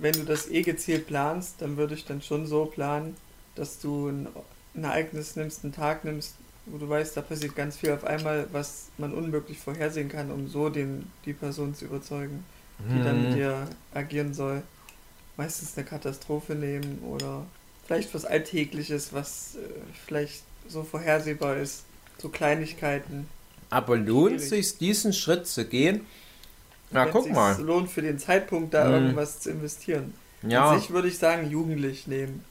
wenn 0.00 0.12
du 0.12 0.24
das 0.24 0.50
eh 0.50 0.62
gezielt 0.62 1.06
planst, 1.06 1.56
dann 1.58 1.76
würde 1.76 1.94
ich 1.94 2.06
dann 2.06 2.22
schon 2.22 2.46
so 2.46 2.64
planen, 2.64 3.16
dass 3.54 3.80
du 3.80 4.08
ein, 4.08 4.28
ein 4.74 4.84
Ereignis 4.84 5.36
nimmst, 5.36 5.62
einen 5.62 5.74
Tag 5.74 6.06
nimmst, 6.06 6.36
wo 6.70 6.78
du 6.78 6.88
weißt, 6.88 7.16
da 7.16 7.22
passiert 7.22 7.56
ganz 7.56 7.76
viel 7.76 7.92
auf 7.92 8.04
einmal, 8.04 8.46
was 8.52 8.88
man 8.98 9.12
unmöglich 9.12 9.58
vorhersehen 9.58 10.08
kann, 10.08 10.30
um 10.30 10.48
so 10.48 10.68
den, 10.68 11.10
die 11.24 11.32
Person 11.32 11.74
zu 11.74 11.86
überzeugen, 11.86 12.44
die 12.78 12.98
hm. 12.98 13.04
dann 13.04 13.22
mit 13.22 13.30
mhm. 13.30 13.34
dir 13.34 13.68
agieren 13.94 14.34
soll. 14.34 14.62
Meistens 15.36 15.76
eine 15.76 15.86
Katastrophe 15.86 16.54
nehmen 16.54 17.02
oder 17.08 17.46
vielleicht 17.86 18.14
was 18.14 18.24
Alltägliches, 18.24 19.12
was 19.12 19.56
äh, 19.56 19.68
vielleicht 20.06 20.42
so 20.68 20.82
vorhersehbar 20.82 21.56
ist. 21.56 21.84
So 22.18 22.28
Kleinigkeiten. 22.28 23.28
Aber 23.70 23.96
lohnt 23.96 24.36
es 24.36 24.50
sich, 24.50 24.76
diesen 24.76 25.12
Schritt 25.12 25.46
zu 25.46 25.64
gehen? 25.64 26.06
Na, 26.90 27.06
guck 27.06 27.30
mal. 27.30 27.52
Es 27.52 27.58
lohnt 27.58 27.90
für 27.90 28.02
den 28.02 28.18
Zeitpunkt, 28.18 28.74
da 28.74 28.84
hm. 28.86 28.92
irgendwas 28.92 29.40
zu 29.40 29.50
investieren. 29.50 30.12
Ja. 30.42 30.70
An 30.70 30.80
sich 30.80 30.90
würde 30.90 31.08
ich 31.08 31.18
sagen, 31.18 31.50
jugendlich 31.50 32.06
nehmen. 32.06 32.44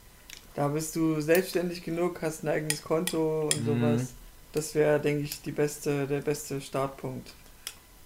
Da 0.60 0.68
bist 0.68 0.94
du 0.98 1.22
selbstständig 1.22 1.86
genug, 1.86 2.22
hast 2.22 2.44
ein 2.44 2.50
eigenes 2.50 2.82
Konto 2.82 3.44
und 3.44 3.62
mhm. 3.62 3.66
sowas. 3.66 4.08
Das 4.52 4.76
wäre, 4.76 5.00
denke 5.00 5.24
ich, 5.24 5.42
die 5.42 5.54
beste, 5.54 6.06
der 6.06 6.20
beste 6.20 6.60
Startpunkt. 6.60 7.30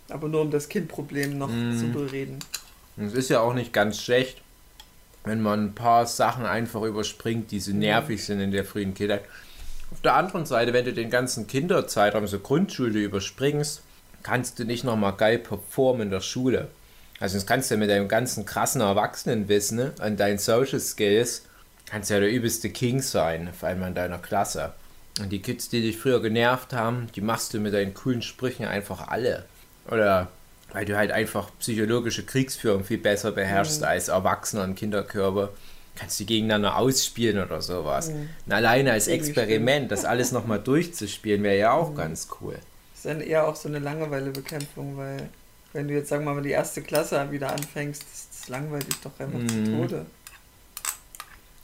Aber 0.09 0.27
nur 0.27 0.41
um 0.41 0.51
das 0.51 0.69
Kindproblem 0.69 1.39
noch 1.39 1.49
mhm. 1.49 1.75
zu 1.75 1.87
bereden. 1.87 2.37
Es 2.95 3.13
ist 3.13 3.31
ja 3.31 3.39
auch 3.39 3.55
nicht 3.55 3.73
ganz 3.73 3.99
schlecht, 3.99 4.43
wenn 5.23 5.41
man 5.41 5.65
ein 5.65 5.73
paar 5.73 6.05
Sachen 6.05 6.45
einfach 6.45 6.83
überspringt, 6.83 7.49
die 7.49 7.59
so 7.59 7.71
mhm. 7.71 7.79
nervig 7.79 8.23
sind 8.23 8.39
in 8.39 8.51
der 8.51 8.65
frühen 8.65 8.93
Kindheit. 8.93 9.23
Auf 9.89 10.01
der 10.01 10.13
anderen 10.13 10.45
Seite, 10.45 10.73
wenn 10.73 10.85
du 10.85 10.93
den 10.93 11.09
ganzen 11.09 11.47
Kinderzeitraum, 11.47 12.27
so 12.27 12.37
Grundschule 12.37 12.99
überspringst, 12.99 13.81
kannst 14.21 14.59
du 14.59 14.65
nicht 14.65 14.83
nochmal 14.83 15.13
geil 15.13 15.39
performen 15.39 16.03
in 16.03 16.11
der 16.11 16.21
Schule. 16.21 16.67
Also 17.19 17.35
das 17.35 17.47
kannst 17.47 17.71
du 17.71 17.77
mit 17.77 17.89
deinem 17.89 18.07
ganzen 18.07 18.45
krassen 18.45 18.81
Erwachsenenwissen 18.81 19.77
ne, 19.77 19.93
an 19.97 20.17
deinen 20.17 20.37
Social 20.37 20.79
Skills 20.79 21.47
kannst 21.85 22.09
ja 22.09 22.19
der 22.19 22.31
übelste 22.31 22.69
King 22.69 23.01
sein, 23.01 23.49
vor 23.57 23.69
allem 23.69 23.83
in 23.83 23.95
deiner 23.95 24.19
Klasse. 24.19 24.73
Und 25.19 25.29
die 25.29 25.41
Kids, 25.41 25.69
die 25.69 25.81
dich 25.81 25.97
früher 25.97 26.21
genervt 26.21 26.73
haben, 26.73 27.07
die 27.15 27.21
machst 27.21 27.53
du 27.53 27.59
mit 27.59 27.73
deinen 27.73 27.93
coolen 27.93 28.21
Sprüchen 28.21 28.65
einfach 28.65 29.07
alle. 29.07 29.45
Oder 29.87 30.29
weil 30.71 30.85
du 30.85 30.97
halt 30.97 31.11
einfach 31.11 31.49
psychologische 31.59 32.25
Kriegsführung 32.25 32.83
viel 32.83 32.97
besser 32.97 33.31
beherrschst 33.31 33.81
mhm. 33.81 33.87
als 33.87 34.07
Erwachsener 34.07 34.63
und 34.63 34.75
Kinderkörper. 34.75 35.49
Kannst 35.95 36.19
die 36.19 36.25
gegeneinander 36.25 36.77
ausspielen 36.77 37.43
oder 37.43 37.61
sowas. 37.61 38.09
Mhm. 38.09 38.29
Und 38.47 38.53
alleine 38.53 38.91
als 38.91 39.07
Experiment, 39.07 39.91
das 39.91 40.05
alles 40.05 40.31
nochmal 40.31 40.59
durchzuspielen, 40.59 41.43
wäre 41.43 41.59
ja 41.59 41.73
auch 41.73 41.91
mhm. 41.91 41.95
ganz 41.95 42.27
cool. 42.41 42.55
Das 42.55 43.05
ist 43.05 43.05
dann 43.05 43.21
eher 43.21 43.47
auch 43.47 43.55
so 43.55 43.69
eine 43.69 43.77
Langeweilebekämpfung, 43.77 44.97
weil 44.97 45.29
wenn 45.73 45.87
du 45.87 45.93
jetzt, 45.93 46.09
sagen 46.09 46.25
wir 46.25 46.33
mal, 46.33 46.41
die 46.41 46.49
erste 46.49 46.81
Klasse 46.81 47.31
wieder 47.31 47.51
anfängst, 47.51 48.01
das, 48.01 48.27
das 48.31 48.49
langweilt 48.49 48.87
dich 48.87 48.99
doch 49.01 49.11
einfach 49.19 49.47
zu 49.47 49.55
mhm. 49.55 49.77
Tode. 49.77 50.05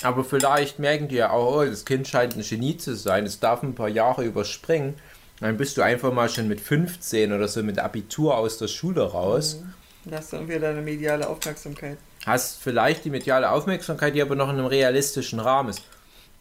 Aber 0.02 0.24
vielleicht 0.24 0.80
merken 0.80 1.10
die 1.10 1.16
ja 1.16 1.32
auch, 1.32 1.58
oh, 1.58 1.66
das 1.66 1.86
Kind 1.86 2.08
scheint 2.08 2.36
ein 2.36 2.44
Genie 2.44 2.78
zu 2.78 2.96
sein, 2.96 3.26
es 3.26 3.40
darf 3.40 3.64
ein 3.64 3.76
paar 3.76 3.90
Jahre 3.90 4.24
überspringen. 4.24 4.96
Dann 5.42 5.58
bist 5.58 5.78
du 5.78 5.82
einfach 5.82 6.14
mal 6.14 6.30
schon 6.30 6.48
mit 6.48 6.62
15 6.62 7.34
oder 7.34 7.48
so 7.48 7.64
mit 7.64 7.80
Abitur 7.80 8.38
aus 8.38 8.58
der 8.58 8.68
Schule 8.68 9.04
raus. 9.04 9.60
Mhm. 9.60 9.74
Dann 10.06 10.20
hast 10.20 10.34
du 10.34 10.38
dann 10.38 10.50
wieder 10.50 10.70
eine 10.70 10.82
mediale 10.82 11.28
Aufmerksamkeit. 11.28 11.98
Hast 12.26 12.62
vielleicht 12.62 13.06
die 13.06 13.10
mediale 13.10 13.50
Aufmerksamkeit, 13.50 14.16
die 14.16 14.22
aber 14.22 14.36
noch 14.36 14.50
in 14.50 14.58
einem 14.58 14.66
realistischen 14.66 15.40
Rahmen 15.40 15.70
ist. 15.70 15.82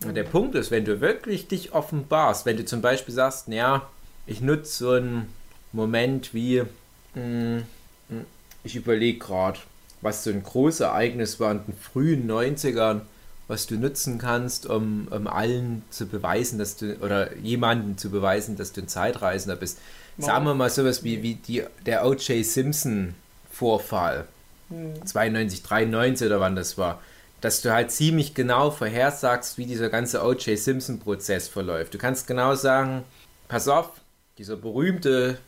Und 0.05 0.15
der 0.15 0.25
Punkt 0.25 0.55
ist, 0.55 0.71
wenn 0.71 0.85
du 0.85 1.01
wirklich 1.01 1.49
dich 1.49 1.73
offenbarst, 1.73 2.47
wenn 2.47 2.57
du 2.57 2.65
zum 2.65 2.81
Beispiel 2.81 3.15
sagst, 3.15 3.49
naja, 3.49 3.89
ich 4.27 4.41
nutze 4.41 4.85
so 4.85 4.91
einen 4.93 5.33
Moment 5.73 6.35
wie, 6.35 6.61
mh, 6.61 6.67
hm, 7.15 7.65
hm, 8.09 8.25
ich 8.63 8.77
überlege 8.77 9.19
gerade, 9.19 9.59
was 10.01 10.23
so 10.23 10.31
ein 10.31 10.43
großes 10.43 10.81
Ereignis 10.81 11.41
war 11.41 11.51
in 11.51 11.65
den 11.65 11.77
frühen 11.77 12.31
90ern, 12.31 13.01
was 13.49 13.67
du 13.67 13.77
nutzen 13.77 14.19
kannst, 14.19 14.67
um, 14.67 15.09
um 15.11 15.27
allen 15.27 15.83
zu 15.91 16.07
beweisen, 16.07 16.59
dass 16.59 16.77
du, 16.77 16.97
oder 17.01 17.35
jemanden 17.39 17.97
zu 17.97 18.11
beweisen, 18.11 18.57
dass 18.57 18.73
du 18.73 18.83
ein 18.83 18.89
Zeitreisender 18.89 19.57
bist. 19.57 19.79
Sagen 20.19 20.45
wir 20.45 20.55
mal 20.55 20.69
sowas 20.69 21.03
wie, 21.03 21.23
wie 21.23 21.35
die, 21.35 21.65
der 21.87 22.05
O.J. 22.05 22.45
Simpson-Vorfall. 22.45 24.27
Hm. 24.69 25.07
92, 25.07 25.63
93 25.63 26.27
oder 26.27 26.41
wann 26.41 26.57
das 26.57 26.77
war. 26.77 27.01
Dass 27.41 27.63
du 27.63 27.73
halt 27.73 27.91
ziemlich 27.91 28.35
genau 28.35 28.71
vorhersagst, 28.71 29.59
wie 29.59 29.65
dieser 29.65 29.89
ganze 29.89 30.23
O.J. 30.25 30.59
Simpson-Prozess 30.59 31.49
verläuft. 31.49 31.95
Du 31.95 31.99
kannst 31.99 32.27
genau 32.27 32.55
sagen, 32.55 33.05
pass 33.47 33.69
auf, 33.69 33.93
dieser 34.39 34.57
berühmte 34.57 35.39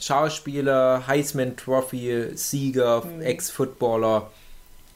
Schauspieler, 0.00 1.06
Heisman 1.06 1.56
Trophy, 1.56 2.30
Sieger, 2.34 3.04
mhm. 3.04 3.22
Ex-Footballer, 3.22 4.30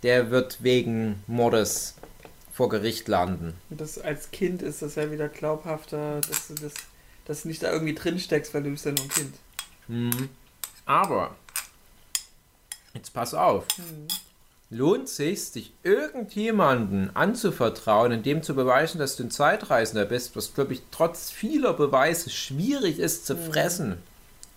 der 0.03 0.31
wird 0.31 0.63
wegen 0.63 1.23
Mordes 1.27 1.98
vor 2.59 2.69
Gericht 2.69 3.07
landen. 3.07 3.55
Und 3.71 3.81
das 3.81 4.01
als 4.01 4.33
Kind 4.33 4.63
ist 4.63 4.83
das 4.83 4.97
ja 4.97 5.13
wieder 5.13 5.29
glaubhafter, 5.29 6.21
dass 6.23 6.49
du 6.49 6.55
das 6.55 6.75
dass 7.25 7.43
du 7.43 7.49
nicht 7.49 7.63
da 7.63 7.71
irgendwie 7.71 7.95
drin 7.95 8.19
steckst, 8.19 8.53
weil 8.53 8.65
du 8.65 8.71
bist 8.71 8.85
ja 8.85 8.91
nur 8.91 9.05
ein 9.05 9.09
Kind. 9.11 9.35
Mhm. 9.87 10.29
Aber 10.85 11.37
jetzt 12.95 13.15
pass 13.15 13.33
auf. 13.35 13.65
Mhm. 13.77 14.09
Lohnt 14.71 15.09
sich, 15.09 15.45
sich 15.45 15.73
irgendjemanden 15.85 17.15
anzuvertrauen, 17.15 18.11
in 18.11 18.23
dem 18.25 18.43
zu 18.43 18.57
beweisen, 18.57 18.99
dass 18.99 19.15
du 19.15 19.23
ein 19.23 19.31
Zeitreisender 19.31 20.05
bist, 20.05 20.35
was 20.35 20.53
glaube 20.53 20.73
ich 20.73 20.83
trotz 20.91 21.31
vieler 21.31 21.75
Beweise 21.75 22.29
schwierig 22.29 22.99
ist 22.99 23.25
zu 23.25 23.37
mhm. 23.37 23.53
fressen. 23.53 23.99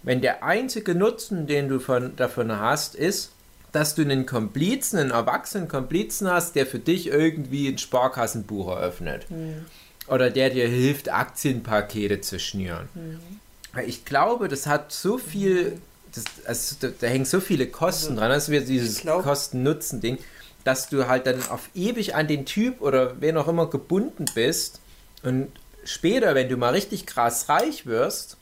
Wenn 0.02 0.22
der 0.22 0.44
einzige 0.44 0.96
Nutzen, 0.96 1.46
den 1.46 1.70
du 1.70 1.80
von, 1.80 2.16
davon 2.16 2.52
hast, 2.52 2.96
ist, 2.96 3.32
dass 3.72 3.96
du 3.96 4.02
einen 4.02 4.26
Komplizen, 4.26 5.00
einen 5.00 5.12
erwachsenen 5.12 5.68
Komplizen 5.68 6.30
hast, 6.30 6.56
der 6.56 6.66
für 6.66 6.80
dich 6.80 7.08
irgendwie 7.08 7.68
ein 7.68 7.78
Sparkassenbuch 7.78 8.70
eröffnet. 8.70 9.30
Mhm. 9.30 9.66
Oder 10.08 10.30
der 10.30 10.50
dir 10.50 10.68
hilft, 10.68 11.10
Aktienpakete 11.10 12.22
zu 12.22 12.40
schnüren. 12.40 12.90
Mhm. 12.94 13.20
Ich 13.86 14.04
glaube, 14.04 14.50
das 14.50 14.68
hat 14.68 14.92
so 14.92 15.18
viel, 15.18 15.78
das, 16.14 16.26
also, 16.46 16.76
da, 16.82 16.90
da, 17.00 17.08
hängen 17.08 17.24
so 17.24 17.40
viele 17.40 17.68
Kosten 17.68 18.14
also, 18.14 18.20
dran, 18.20 18.30
das 18.32 18.50
wird 18.50 18.68
dieses 18.68 19.06
Kosten-Nutzen-Ding, 19.06 20.18
dass 20.66 20.90
du 20.90 21.08
halt 21.08 21.26
dann 21.26 21.42
auf 21.50 21.70
ewig 21.74 22.16
an 22.16 22.28
den 22.28 22.46
Typ 22.46 22.82
oder 22.82 23.22
wen 23.22 23.38
auch 23.38 23.48
immer 23.48 23.70
gebunden 23.70 24.26
bist 24.36 24.82
und 25.24 25.48
später, 25.84 26.36
wenn 26.36 26.50
du 26.50 26.58
mal 26.58 26.74
richtig 26.74 27.06
krass 27.06 27.50
reich 27.50 27.86
wirst, 27.86 28.38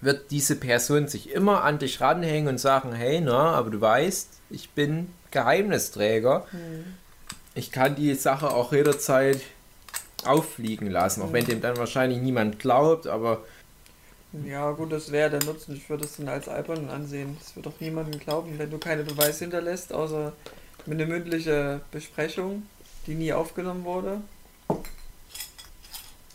wird 0.00 0.30
diese 0.30 0.56
Person 0.56 1.08
sich 1.08 1.30
immer 1.30 1.64
an 1.64 1.78
dich 1.78 2.00
ranhängen 2.00 2.48
und 2.48 2.58
sagen, 2.58 2.92
hey, 2.92 3.20
na, 3.20 3.52
aber 3.52 3.70
du 3.70 3.80
weißt, 3.80 4.28
ich 4.50 4.70
bin 4.70 5.12
Geheimnisträger. 5.30 6.46
Mhm. 6.52 6.94
Ich 7.54 7.72
kann 7.72 7.96
die 7.96 8.14
Sache 8.14 8.50
auch 8.50 8.72
jederzeit 8.72 9.40
auffliegen 10.24 10.90
lassen, 10.90 11.22
auch 11.22 11.28
mhm. 11.28 11.32
wenn 11.32 11.44
dem 11.46 11.60
dann 11.60 11.76
wahrscheinlich 11.76 12.20
niemand 12.20 12.58
glaubt, 12.58 13.06
aber. 13.06 13.42
Ja, 14.44 14.70
gut, 14.72 14.92
das 14.92 15.12
wäre 15.12 15.30
der 15.30 15.44
Nutzen. 15.44 15.76
Ich 15.76 15.88
würde 15.88 16.04
es 16.04 16.16
dann 16.16 16.28
als 16.28 16.48
albern 16.48 16.90
ansehen. 16.90 17.36
Das 17.38 17.56
wird 17.56 17.66
doch 17.66 17.80
niemandem 17.80 18.20
glauben, 18.20 18.58
wenn 18.58 18.70
du 18.70 18.78
keine 18.78 19.02
Beweise 19.02 19.40
hinterlässt, 19.40 19.92
außer 19.92 20.32
mit 20.84 21.00
einer 21.00 21.08
mündlichen 21.08 21.80
Besprechung, 21.90 22.64
die 23.06 23.14
nie 23.14 23.32
aufgenommen 23.32 23.84
wurde. 23.84 24.20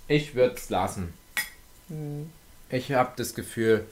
Ich 0.08 0.36
würde 0.36 0.56
es 0.56 0.70
lassen. 0.70 1.14
Mhm. 1.90 2.32
Ich 2.70 2.92
habe 2.94 3.12
das 3.18 3.36
Gefühl, 3.36 3.86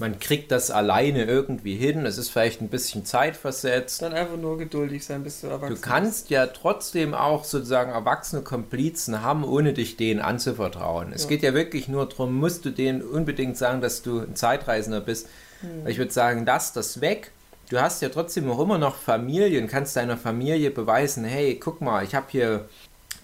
man 0.00 0.18
kriegt 0.18 0.50
das 0.50 0.70
alleine 0.70 1.24
irgendwie 1.24 1.76
hin. 1.76 2.06
Es 2.06 2.18
ist 2.18 2.30
vielleicht 2.30 2.60
ein 2.62 2.68
bisschen 2.68 3.04
zeitversetzt. 3.04 4.02
Dann 4.02 4.14
einfach 4.14 4.36
nur 4.36 4.58
geduldig 4.58 5.04
sein, 5.04 5.22
bis 5.22 5.42
du 5.42 5.48
erwachsen 5.48 5.74
bist. 5.74 5.84
Du 5.84 5.88
kannst 5.88 6.20
bist. 6.22 6.30
ja 6.30 6.46
trotzdem 6.46 7.14
auch 7.14 7.44
sozusagen 7.44 7.92
erwachsene 7.92 8.42
Komplizen 8.42 9.22
haben, 9.22 9.44
ohne 9.44 9.74
dich 9.74 9.96
denen 9.96 10.20
anzuvertrauen. 10.20 11.12
Es 11.12 11.28
geht 11.28 11.42
ja 11.42 11.54
wirklich 11.54 11.86
nur 11.86 12.08
darum, 12.08 12.34
musst 12.34 12.64
du 12.64 12.70
denen 12.70 13.02
unbedingt 13.02 13.56
sagen, 13.56 13.80
dass 13.80 14.02
du 14.02 14.20
ein 14.20 14.34
Zeitreisender 14.34 15.00
bist. 15.00 15.28
Hm. 15.60 15.86
Ich 15.86 15.98
würde 15.98 16.12
sagen, 16.12 16.44
lass 16.46 16.72
das 16.72 17.00
weg. 17.00 17.30
Du 17.68 17.80
hast 17.80 18.02
ja 18.02 18.08
trotzdem 18.08 18.50
auch 18.50 18.58
immer 18.58 18.78
noch 18.78 18.96
Familie 18.96 19.60
und 19.60 19.68
kannst 19.68 19.94
deiner 19.94 20.16
Familie 20.16 20.70
beweisen, 20.70 21.24
hey, 21.24 21.56
guck 21.56 21.80
mal, 21.80 22.02
ich 22.02 22.14
habe 22.14 22.26
hier 22.30 22.68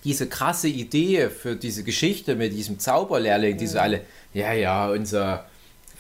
diese 0.05 0.29
krasse 0.29 0.69
Idee 0.69 1.31
für 1.31 1.57
diese 1.57 1.83
Geschichte 1.83 2.37
mit 2.37 2.53
diesem 2.53 2.79
Zauberlehrling, 2.79 3.53
hm. 3.53 3.59
die 3.59 3.67
so 3.67 3.79
alle, 3.79 4.03
ja, 4.35 4.53
ja, 4.53 4.91
unser 4.91 5.47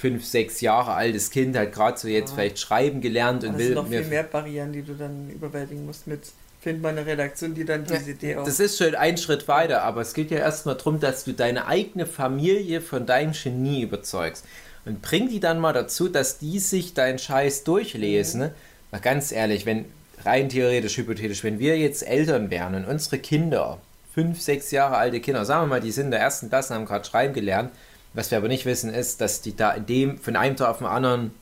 fünf, 0.07 0.25
sechs 0.25 0.61
Jahre 0.61 0.95
altes 0.95 1.31
Kind 1.31 1.57
hat 1.57 1.73
gerade 1.73 1.99
so 1.99 2.09
jetzt 2.09 2.31
ja. 2.31 2.37
vielleicht 2.37 2.59
schreiben 2.59 3.01
gelernt 3.01 3.43
und 3.43 3.53
das 3.53 3.59
will. 3.59 3.67
Es 3.67 3.75
sind 3.75 3.77
noch 3.77 3.89
viel 3.89 4.05
mehr 4.05 4.23
Barrieren, 4.23 4.73
die 4.73 4.83
du 4.83 4.95
dann 4.95 5.31
überwältigen 5.31 5.85
musst 5.85 6.07
mit 6.07 6.21
find 6.61 6.83
mal 6.83 6.91
eine 6.91 7.07
Redaktion, 7.07 7.55
die 7.55 7.65
dann 7.65 7.85
diese 7.85 8.11
Idee 8.11 8.37
auch. 8.37 8.45
Das 8.45 8.61
ist 8.61 8.79
schon 8.79 8.95
ein 8.95 9.17
Schritt 9.19 9.47
weiter, 9.47 9.83
aber 9.83 10.01
es 10.01 10.15
geht 10.15 10.31
ja 10.31 10.39
erstmal 10.39 10.77
darum, 10.77 11.01
dass 11.01 11.25
du 11.25 11.33
deine 11.33 11.67
eigene 11.67 12.07
Familie 12.07 12.81
von 12.81 13.07
deinem 13.07 13.33
Genie 13.33 13.83
überzeugst. 13.83 14.45
Und 14.85 15.03
bring 15.03 15.29
die 15.29 15.41
dann 15.41 15.59
mal 15.59 15.73
dazu, 15.73 16.09
dass 16.09 16.39
die 16.39 16.59
sich 16.59 16.95
deinen 16.95 17.19
Scheiß 17.19 17.65
durchlesen. 17.65 18.41
Mhm. 18.41 18.51
Mal 18.93 19.01
ganz 19.01 19.33
ehrlich, 19.33 19.67
wenn 19.67 19.85
rein 20.25 20.49
theoretisch, 20.49 20.97
hypothetisch, 20.97 21.45
wenn 21.45 21.59
wir 21.59 21.79
jetzt 21.79 22.07
Eltern 22.07 22.51
wären 22.51 22.75
und 22.75 22.85
unsere 22.85 23.19
Kinder, 23.19 23.79
fünf, 24.15 24.41
sechs 24.41 24.71
Jahre 24.71 24.97
alte 24.97 25.21
Kinder, 25.21 25.45
sagen 25.45 25.65
wir 25.65 25.67
mal, 25.67 25.81
die 25.81 25.91
sind 25.91 26.07
in 26.07 26.11
der 26.13 26.21
ersten 26.21 26.49
Klasse, 26.49 26.75
haben 26.75 26.87
gerade 26.87 27.05
schreiben 27.05 27.35
gelernt, 27.35 27.71
was 28.17 28.31
wir 28.31 28.39
aber 28.39 28.49
nicht 28.49 28.65
wissen, 28.65 28.93
ist, 28.93 29.21
dass 29.21 29.43
die 29.43 29.55
da 29.55 29.73
in 29.73 29.87
dem, 29.87 30.19
von 30.19 30.37
einem 30.37 30.57
Tag 30.57 30.71
auf 30.71 30.79
den 30.79 30.87
anderen, 30.87 31.33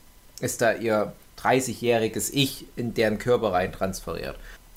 ist 0.41 0.61
da 0.61 0.73
ihr 0.73 1.13
30-jähriges 1.41 2.31
Ich 2.33 2.65
in 2.75 2.93
deren 2.93 3.17
Körper 3.17 3.53
rein 3.53 3.71
transferiert. 3.71 4.35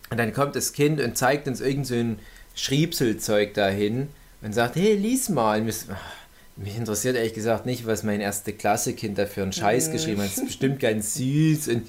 Und 0.08 0.18
dann 0.18 0.32
kommt 0.32 0.54
das 0.54 0.72
Kind 0.72 1.00
und 1.00 1.18
zeigt 1.18 1.48
uns 1.48 1.60
irgend 1.60 1.88
so 1.88 1.94
ein 1.94 2.20
Schriebselzeug 2.54 3.52
dahin 3.54 4.08
und 4.42 4.54
sagt, 4.54 4.76
hey, 4.76 4.94
lies 4.94 5.28
mal. 5.28 5.60
Mich 5.60 6.76
interessiert 6.76 7.16
ehrlich 7.16 7.34
gesagt 7.34 7.66
nicht, 7.66 7.84
was 7.84 8.04
mein 8.04 8.20
erste 8.20 8.52
Klasse-Kind 8.52 9.18
da 9.18 9.26
für 9.26 9.42
einen 9.42 9.52
Scheiß 9.52 9.90
geschrieben 9.90 10.22
hat. 10.22 10.28
Das 10.28 10.38
ist 10.38 10.46
bestimmt 10.46 10.78
ganz 10.78 11.14
süß. 11.14 11.68
Und 11.68 11.88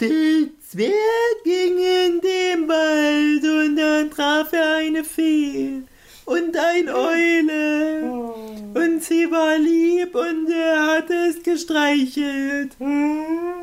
der 0.00 0.08
Zwerg 0.68 1.44
ging 1.44 1.78
in 1.78 2.20
den 2.20 2.68
Wald 2.68 3.42
und 3.42 3.76
dann 3.76 4.10
traf 4.10 4.52
er 4.52 4.76
eine 4.76 5.02
Fee 5.02 5.82
und 6.30 6.56
ein 6.56 6.88
Eule. 6.88 8.02
Und 8.72 9.02
sie 9.02 9.28
war 9.30 9.58
lieb 9.58 10.14
und 10.14 10.48
er 10.48 10.86
hat 10.86 11.10
es 11.10 11.42
gestreichelt. 11.42 12.76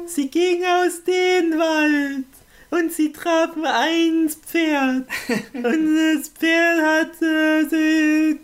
Sie 0.05 0.27
ging 0.27 0.63
aus 0.65 1.01
dem 1.03 1.57
Wald 1.57 2.25
und 2.71 2.91
sie 2.91 3.13
trafen 3.13 3.65
ein 3.65 4.29
Pferd. 4.29 5.07
Und 5.53 5.95
das 5.95 6.27
Pferd 6.27 6.81
hat 6.81 7.21
äh, 7.21 7.63
sie 7.69 8.39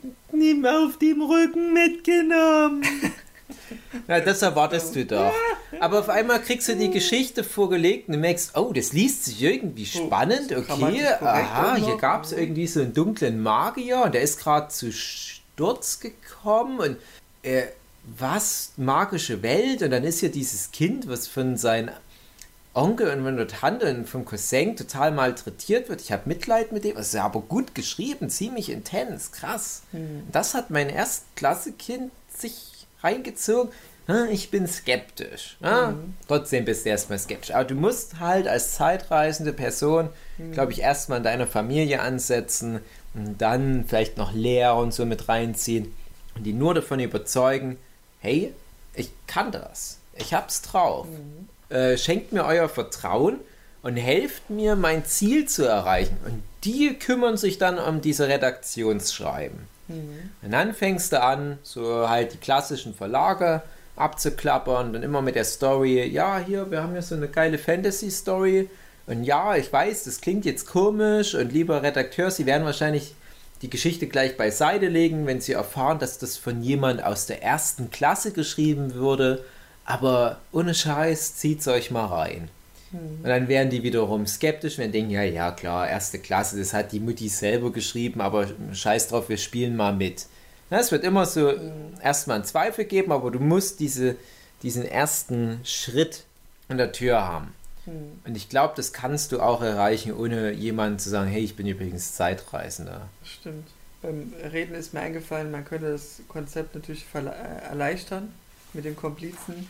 auf 0.65 0.97
dem 0.97 1.21
Rücken 1.21 1.73
mitgenommen. 1.73 2.81
Ja, 4.07 4.19
das 4.19 4.41
erwartest 4.41 4.95
du 4.95 5.05
doch. 5.05 5.33
Aber 5.79 5.99
auf 5.99 6.09
einmal 6.09 6.41
kriegst 6.41 6.67
du 6.67 6.75
die 6.75 6.89
Geschichte 6.89 7.43
vorgelegt 7.43 8.07
und 8.07 8.15
du 8.15 8.19
merkst, 8.19 8.57
oh, 8.57 8.71
das 8.73 8.93
liest 8.93 9.25
sich 9.25 9.41
irgendwie 9.41 9.85
spannend. 9.85 10.51
Okay, 10.51 11.05
aha, 11.21 11.75
hier 11.75 11.97
gab 11.97 12.25
es 12.25 12.31
irgendwie 12.31 12.67
so 12.67 12.81
einen 12.81 12.93
dunklen 12.93 13.41
Magier 13.41 14.03
und 14.03 14.13
der 14.13 14.21
ist 14.21 14.39
gerade 14.39 14.69
zu 14.69 14.91
Sturz 14.91 15.99
gekommen 15.99 16.79
und 16.79 16.97
äh, 17.43 17.63
was, 18.17 18.73
magische 18.77 19.41
Welt 19.43 19.81
und 19.81 19.91
dann 19.91 20.03
ist 20.03 20.19
hier 20.19 20.31
dieses 20.31 20.71
Kind, 20.71 21.07
was 21.07 21.27
von 21.27 21.57
seinen 21.57 21.91
Onkel 22.73 23.09
und 23.09 23.23
von 23.23 23.37
der 23.37 23.47
Tante 23.47 23.93
und 23.93 24.09
vom 24.09 24.25
Cousin 24.25 24.75
total 24.75 25.11
malträtiert 25.11 25.89
wird. 25.89 26.01
Ich 26.01 26.11
habe 26.11 26.23
Mitleid 26.25 26.71
mit 26.71 26.83
dem. 26.83 26.97
Es 26.97 27.09
ist 27.09 27.15
aber 27.15 27.41
gut 27.41 27.75
geschrieben, 27.75 28.29
ziemlich 28.29 28.69
intens, 28.69 29.31
krass. 29.31 29.83
Hm. 29.91 30.23
Das 30.31 30.55
hat 30.55 30.71
mein 30.71 30.89
Erstklasse-Kind 30.89 32.11
sich 32.35 32.72
reingezogen. 33.03 33.71
Ich 34.31 34.51
bin 34.51 34.67
skeptisch. 34.67 35.55
Mhm. 35.61 36.15
Trotzdem 36.27 36.65
bist 36.65 36.85
du 36.85 36.89
erstmal 36.89 37.19
skeptisch. 37.19 37.55
Aber 37.55 37.63
du 37.63 37.75
musst 37.75 38.19
halt 38.19 38.47
als 38.47 38.75
zeitreisende 38.75 39.53
Person, 39.53 40.09
mhm. 40.37 40.51
glaube 40.51 40.73
ich, 40.73 40.81
erstmal 40.81 41.19
in 41.19 41.23
deiner 41.23 41.47
Familie 41.47 42.01
ansetzen 42.01 42.81
und 43.13 43.41
dann 43.41 43.85
vielleicht 43.87 44.17
noch 44.17 44.33
Lehrer 44.33 44.77
und 44.77 44.93
so 44.93 45.05
mit 45.05 45.29
reinziehen 45.29 45.93
und 46.35 46.43
die 46.43 46.53
nur 46.53 46.73
davon 46.73 46.99
überzeugen, 46.99 47.77
hey, 48.19 48.53
ich 48.93 49.11
kann 49.27 49.51
das. 49.51 49.99
Ich 50.15 50.33
hab's 50.33 50.61
drauf. 50.61 51.07
Mhm. 51.07 51.75
Äh, 51.75 51.97
schenkt 51.97 52.33
mir 52.33 52.45
euer 52.45 52.67
Vertrauen 52.67 53.39
und 53.83 53.97
helft 53.97 54.49
mir, 54.49 54.75
mein 54.75 55.05
Ziel 55.05 55.47
zu 55.47 55.65
erreichen. 55.65 56.17
Und 56.25 56.43
die 56.63 56.93
kümmern 56.95 57.37
sich 57.37 57.57
dann 57.57 57.79
um 57.79 58.01
diese 58.01 58.27
Redaktionsschreiben. 58.27 59.72
Mhm. 59.87 60.31
Und 60.41 60.51
dann 60.51 60.73
fängst 60.73 61.11
du 61.11 61.21
an, 61.21 61.57
so 61.63 62.07
halt 62.07 62.33
die 62.33 62.37
klassischen 62.37 62.93
Verlage 62.93 63.61
abzuklappern, 63.95 64.93
dann 64.93 65.03
immer 65.03 65.21
mit 65.21 65.35
der 65.35 65.43
Story, 65.43 66.03
ja, 66.05 66.39
hier, 66.39 66.69
wir 66.71 66.81
haben 66.81 66.95
ja 66.95 67.01
so 67.01 67.15
eine 67.15 67.27
geile 67.27 67.57
Fantasy-Story. 67.57 68.69
Und 69.05 69.23
ja, 69.23 69.55
ich 69.55 69.71
weiß, 69.71 70.05
das 70.05 70.21
klingt 70.21 70.45
jetzt 70.45 70.65
komisch 70.65 71.35
und 71.35 71.51
lieber 71.51 71.83
Redakteur, 71.83 72.31
Sie 72.31 72.45
werden 72.45 72.65
wahrscheinlich 72.65 73.13
die 73.61 73.69
Geschichte 73.69 74.07
gleich 74.07 74.35
beiseite 74.37 74.87
legen, 74.87 75.25
wenn 75.25 75.41
Sie 75.41 75.53
erfahren, 75.53 75.99
dass 75.99 76.17
das 76.17 76.37
von 76.37 76.61
jemand 76.61 77.03
aus 77.03 77.27
der 77.27 77.43
ersten 77.43 77.91
Klasse 77.91 78.31
geschrieben 78.31 78.95
wurde. 78.95 79.43
Aber 79.85 80.39
ohne 80.51 80.73
Scheiß, 80.73 81.35
zieht's 81.35 81.67
euch 81.67 81.91
mal 81.91 82.05
rein. 82.05 82.49
Und 82.93 83.27
dann 83.27 83.47
wären 83.47 83.69
die 83.69 83.81
wiederum 83.81 84.27
skeptisch, 84.27 84.77
wenn 84.77 84.91
denken, 84.91 85.11
ja, 85.11 85.23
ja, 85.23 85.51
klar, 85.51 85.89
erste 85.89 86.19
Klasse, 86.19 86.59
das 86.59 86.73
hat 86.73 86.91
die 86.91 86.99
Mutti 86.99 87.27
selber 87.27 87.71
geschrieben, 87.71 88.21
aber 88.21 88.47
scheiß 88.71 89.07
drauf, 89.07 89.29
wir 89.29 89.37
spielen 89.37 89.75
mal 89.75 89.93
mit. 89.93 90.27
Na, 90.69 90.79
es 90.79 90.91
wird 90.91 91.03
immer 91.03 91.25
so 91.25 91.51
mhm. 91.51 91.99
erstmal 92.01 92.35
einen 92.35 92.45
Zweifel 92.45 92.85
geben, 92.85 93.11
aber 93.11 93.31
du 93.31 93.39
musst 93.39 93.79
diese, 93.79 94.15
diesen 94.61 94.85
ersten 94.85 95.59
Schritt 95.63 96.23
an 96.67 96.77
der 96.77 96.91
Tür 96.91 97.21
haben. 97.21 97.53
Mhm. 97.85 98.21
Und 98.25 98.37
ich 98.37 98.47
glaube, 98.47 98.73
das 98.75 98.93
kannst 98.93 99.31
du 99.31 99.41
auch 99.41 99.61
erreichen, 99.61 100.13
ohne 100.13 100.51
jemandem 100.51 100.99
zu 100.99 101.09
sagen, 101.09 101.29
hey, 101.29 101.43
ich 101.43 101.55
bin 101.55 101.65
übrigens 101.65 102.13
Zeitreisender. 102.13 103.09
Stimmt. 103.23 103.67
Beim 104.01 104.33
Reden 104.51 104.75
ist 104.75 104.93
mir 104.93 104.99
eingefallen, 104.99 105.49
man 105.49 105.65
könnte 105.65 105.91
das 105.91 106.21
Konzept 106.27 106.75
natürlich 106.75 107.05
äh, 107.13 107.25
erleichtern 107.69 108.33
mit 108.73 108.85
dem 108.85 108.95
Komplizen 108.95 109.67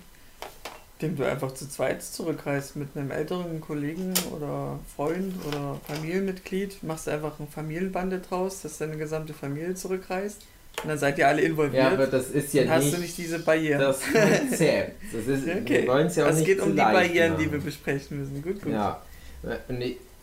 Indem 1.04 1.18
du 1.18 1.30
einfach 1.30 1.54
zu 1.54 1.68
zweit 1.70 2.02
zurückreist 2.02 2.78
mit 2.78 2.89
einem 2.96 3.12
älteren 3.12 3.60
Kollegen 3.60 4.13
oder 4.36 4.80
Freund 4.96 5.34
oder 5.46 5.80
Familienmitglied, 5.86 6.82
machst 6.82 7.10
einfach 7.10 7.39
eine 7.39 7.48
Familienbande 7.50 8.20
draus, 8.20 8.62
dass 8.62 8.78
deine 8.78 8.96
gesamte 8.96 9.34
Familie 9.34 9.76
zurückreist. 9.76 10.44
Und 10.82 10.89
dann 10.89 10.98
seid 10.98 11.18
ihr 11.18 11.28
alle 11.28 11.42
involviert. 11.42 11.84
Ja, 11.84 11.92
aber 11.92 12.08
das 12.08 12.30
ist 12.30 12.54
ja 12.54 12.63
dann 12.63 12.80
nicht. 12.80 12.88
hast 12.88 12.98
du 12.98 13.02
nicht 13.02 13.18
diese 13.18 13.39
Barrieren. 13.39 13.80
Das 13.80 14.00
Konzept. 14.02 14.96
Das 15.12 15.28
ist, 15.28 15.44
okay. 15.44 15.86
Wir 15.86 16.10
ja 16.16 16.26
auch 16.26 16.30
es 16.30 16.44
geht 16.44 16.60
um 16.62 16.72
die 16.72 16.78
Barrieren, 16.78 17.34
machen. 17.34 17.44
die 17.44 17.52
wir 17.52 17.60
besprechen 17.60 18.20
müssen. 18.20 18.42
Gut, 18.42 18.62
gut. 18.62 18.72
Ja. 18.72 19.02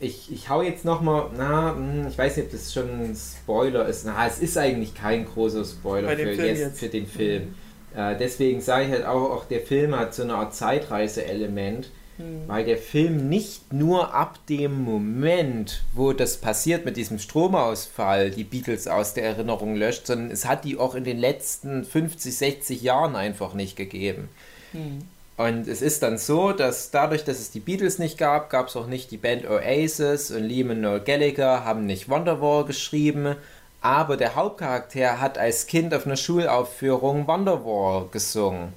Ich, 0.01 0.33
ich 0.33 0.49
hau 0.49 0.63
jetzt 0.63 0.87
nochmal, 0.87 1.31
na, 1.37 1.77
hm, 1.77 2.07
ich 2.09 2.17
weiß 2.17 2.39
nicht, 2.39 2.47
ob 2.47 2.53
das 2.53 2.73
schon 2.73 2.89
ein 2.89 3.15
Spoiler 3.15 3.87
ist. 3.87 4.07
Na, 4.07 4.27
es 4.27 4.39
ist 4.39 4.57
eigentlich 4.57 4.95
kein 4.95 5.27
großer 5.27 5.63
Spoiler 5.63 6.09
für, 6.17 6.33
jetzt, 6.33 6.59
jetzt, 6.59 6.79
für 6.81 6.89
den 6.89 7.07
Film. 7.07 7.43
Mhm. 7.43 7.55
Äh, 7.97 8.17
deswegen 8.17 8.61
sage 8.61 8.87
ich 8.87 8.91
halt 8.93 9.05
auch, 9.05 9.31
auch 9.31 9.45
der 9.45 9.61
Film 9.61 9.99
hat 9.99 10.15
so 10.15 10.23
eine 10.23 10.35
Art 10.35 10.55
Zeitreise-Element, 10.55 11.91
mhm. 12.19 12.43
weil 12.47 12.65
der 12.65 12.79
Film 12.79 13.29
nicht 13.29 13.73
nur 13.73 14.15
ab 14.15 14.39
dem 14.49 14.83
Moment, 14.85 15.83
wo 15.93 16.13
das 16.13 16.37
passiert 16.37 16.85
mit 16.85 16.97
diesem 16.97 17.19
Stromausfall, 17.19 18.31
die 18.31 18.45
Beatles 18.45 18.87
aus 18.87 19.15
der 19.15 19.25
Erinnerung 19.25 19.75
löscht, 19.75 20.07
sondern 20.07 20.31
es 20.31 20.47
hat 20.47 20.65
die 20.65 20.79
auch 20.79 20.95
in 20.95 21.05
den 21.05 21.19
letzten 21.19 21.85
50, 21.85 22.37
60 22.37 22.83
Jahren 22.83 23.17
einfach 23.17 23.55
nicht 23.55 23.77
gegeben. 23.77 24.29
Mhm. 24.73 25.03
Und 25.37 25.69
es 25.69 25.81
ist 25.81 26.03
dann 26.03 26.19
so, 26.19 26.53
dass 26.53 26.91
dadurch, 26.91 27.25
dass 27.25 27.41
es 27.41 27.51
die 27.51 27.61
Beatles 27.61 27.99
nicht 27.99 28.19
gab, 28.19 28.51
gab 28.51 28.69
es 28.69 28.77
auch 28.77 28.87
nicht 28.87 29.11
die 29.11 29.17
Band 29.17 29.49
Oasis 29.49 30.31
und 30.31 30.43
Liam 30.45 30.69
und 30.69 30.83
Noel 30.83 31.01
Gallagher 31.01 31.65
haben 31.65 31.87
nicht 31.87 32.11
Wonderwall 32.11 32.67
geschrieben 32.67 33.37
aber 33.81 34.17
der 34.17 34.35
Hauptcharakter 34.35 35.21
hat 35.21 35.39
als 35.39 35.67
Kind 35.67 35.95
auf 35.95 36.07
einer 36.07 36.17
Schulaufführung 36.17 37.27
Wonderwall 37.27 38.07
gesungen. 38.11 38.75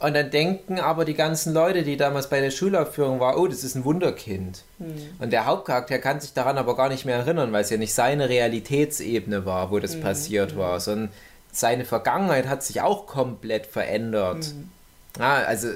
Und 0.00 0.14
dann 0.14 0.30
denken 0.30 0.80
aber 0.80 1.06
die 1.06 1.14
ganzen 1.14 1.54
Leute, 1.54 1.82
die 1.82 1.96
damals 1.96 2.28
bei 2.28 2.40
der 2.40 2.50
Schulaufführung 2.50 3.20
waren, 3.20 3.36
oh, 3.36 3.46
das 3.46 3.64
ist 3.64 3.74
ein 3.74 3.84
Wunderkind. 3.84 4.64
Mhm. 4.78 5.10
Und 5.18 5.32
der 5.32 5.46
Hauptcharakter 5.46 5.98
kann 5.98 6.20
sich 6.20 6.34
daran 6.34 6.58
aber 6.58 6.76
gar 6.76 6.90
nicht 6.90 7.06
mehr 7.06 7.16
erinnern, 7.16 7.52
weil 7.52 7.62
es 7.62 7.70
ja 7.70 7.78
nicht 7.78 7.94
seine 7.94 8.28
Realitätsebene 8.28 9.46
war, 9.46 9.70
wo 9.70 9.78
das 9.78 9.96
mhm. 9.96 10.02
passiert 10.02 10.54
mhm. 10.54 10.58
war, 10.58 10.80
sondern 10.80 11.10
seine 11.52 11.84
Vergangenheit 11.84 12.48
hat 12.48 12.62
sich 12.62 12.82
auch 12.82 13.06
komplett 13.06 13.66
verändert. 13.66 14.52
Mhm. 14.54 14.68
Ja, 15.18 15.36
also 15.36 15.68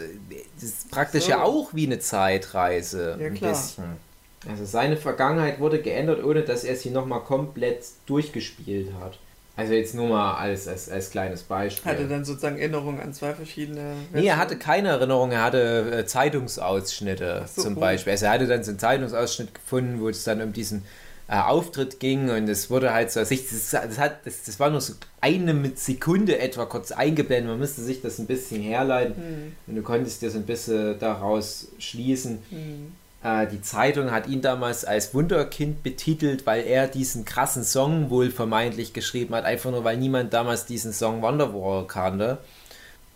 das 0.56 0.62
ist 0.62 0.90
praktisch 0.90 1.24
so. 1.24 1.30
ja 1.30 1.42
auch 1.42 1.72
wie 1.72 1.86
eine 1.86 2.00
Zeitreise. 2.00 3.16
Ja, 3.18 3.26
ein 3.28 3.34
klar. 3.34 3.52
bisschen. 3.52 4.07
Also 4.46 4.64
seine 4.64 4.96
Vergangenheit 4.96 5.58
wurde 5.58 5.80
geändert, 5.80 6.22
ohne 6.22 6.42
dass 6.42 6.64
er 6.64 6.76
sie 6.76 6.90
nochmal 6.90 7.20
komplett 7.20 7.84
durchgespielt 8.06 8.92
hat. 9.00 9.18
Also 9.56 9.72
jetzt 9.72 9.92
nur 9.96 10.08
mal 10.08 10.36
als, 10.36 10.68
als, 10.68 10.88
als 10.88 11.10
kleines 11.10 11.42
Beispiel. 11.42 11.90
Hatte 11.90 12.06
dann 12.06 12.24
sozusagen 12.24 12.58
Erinnerungen 12.58 13.00
an 13.00 13.12
zwei 13.12 13.34
verschiedene. 13.34 13.80
Versionen? 13.80 14.06
Nee, 14.12 14.26
er 14.28 14.36
hatte 14.36 14.56
keine 14.56 14.90
Erinnerungen, 14.90 15.32
er 15.32 15.42
hatte 15.42 15.98
äh, 15.98 16.06
Zeitungsausschnitte 16.06 17.44
so, 17.52 17.62
zum 17.62 17.74
Beispiel. 17.74 18.12
Also 18.12 18.26
er 18.26 18.32
hatte 18.32 18.46
dann 18.46 18.62
so 18.62 18.70
einen 18.70 18.78
Zeitungsausschnitt 18.78 19.54
gefunden, 19.56 20.00
wo 20.00 20.08
es 20.08 20.22
dann 20.22 20.40
um 20.42 20.52
diesen 20.52 20.84
äh, 21.26 21.40
Auftritt 21.40 21.98
ging 21.98 22.30
und 22.30 22.48
es 22.48 22.70
wurde 22.70 22.92
halt 22.94 23.10
so, 23.10 23.18
das, 23.18 23.30
das, 23.30 23.98
hat, 23.98 24.24
das, 24.24 24.44
das 24.44 24.60
war 24.60 24.70
nur 24.70 24.80
so 24.80 24.94
eine 25.20 25.72
Sekunde 25.74 26.38
etwa 26.38 26.64
kurz 26.64 26.92
eingeblendet, 26.92 27.50
man 27.50 27.58
müsste 27.58 27.82
sich 27.82 28.00
das 28.00 28.20
ein 28.20 28.26
bisschen 28.26 28.62
herleiten 28.62 29.16
hm. 29.16 29.52
und 29.66 29.74
du 29.74 29.82
konntest 29.82 30.22
dir 30.22 30.30
so 30.30 30.38
ein 30.38 30.46
bisschen 30.46 31.00
daraus 31.00 31.66
schließen. 31.80 32.38
Hm 32.50 32.92
äh, 32.92 32.97
die 33.22 33.60
Zeitung 33.62 34.12
hat 34.12 34.28
ihn 34.28 34.42
damals 34.42 34.84
als 34.84 35.12
Wunderkind 35.12 35.82
betitelt, 35.82 36.46
weil 36.46 36.64
er 36.64 36.86
diesen 36.86 37.24
krassen 37.24 37.64
Song 37.64 38.10
wohl 38.10 38.30
vermeintlich 38.30 38.92
geschrieben 38.92 39.34
hat, 39.34 39.44
einfach 39.44 39.72
nur 39.72 39.82
weil 39.82 39.96
niemand 39.96 40.32
damals 40.32 40.66
diesen 40.66 40.92
Song 40.92 41.20
Wonderwall 41.20 41.86
kannte. 41.86 42.38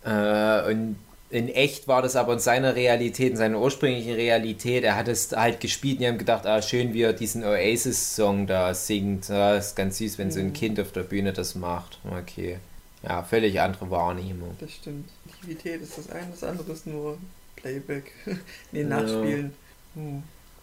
Äh, 0.03 0.69
und 0.69 0.97
in 1.29 1.49
echt 1.49 1.87
war 1.87 2.01
das 2.01 2.15
aber 2.15 2.33
in 2.33 2.39
seiner 2.39 2.75
Realität, 2.75 3.31
in 3.31 3.37
seiner 3.37 3.59
ursprünglichen 3.59 4.13
Realität, 4.13 4.83
er 4.83 4.95
hat 4.95 5.07
es 5.07 5.31
halt 5.31 5.59
gespielt 5.61 5.95
und 5.95 6.01
die 6.01 6.07
haben 6.07 6.17
gedacht, 6.17 6.45
ah, 6.45 6.61
schön, 6.61 6.93
wie 6.93 7.01
er 7.01 7.13
diesen 7.13 7.43
Oasis-Song 7.43 8.45
da 8.45 8.73
singt. 8.73 9.29
Ja, 9.29 9.55
ist 9.55 9.75
ganz 9.75 9.97
süß, 9.97 10.17
wenn 10.19 10.27
mhm. 10.27 10.31
so 10.31 10.39
ein 10.41 10.47
mhm. 10.47 10.53
Kind 10.53 10.79
auf 10.79 10.91
der 10.91 11.01
Bühne 11.01 11.33
das 11.33 11.55
macht. 11.55 11.97
Okay. 12.07 12.57
Ja, 13.01 13.23
völlig 13.23 13.59
andere 13.59 13.89
Wahrnehmung. 13.89 14.55
Das 14.59 14.71
stimmt. 14.73 15.09
Aktivität 15.27 15.81
ist 15.81 15.97
das 15.97 16.09
eine, 16.09 16.27
das 16.29 16.43
andere 16.43 16.71
ist 16.71 16.85
nur 16.85 17.17
Playback. 17.55 18.11
nee, 18.71 18.83
Nachspielen. 18.83 19.45
Ja. 19.45 19.62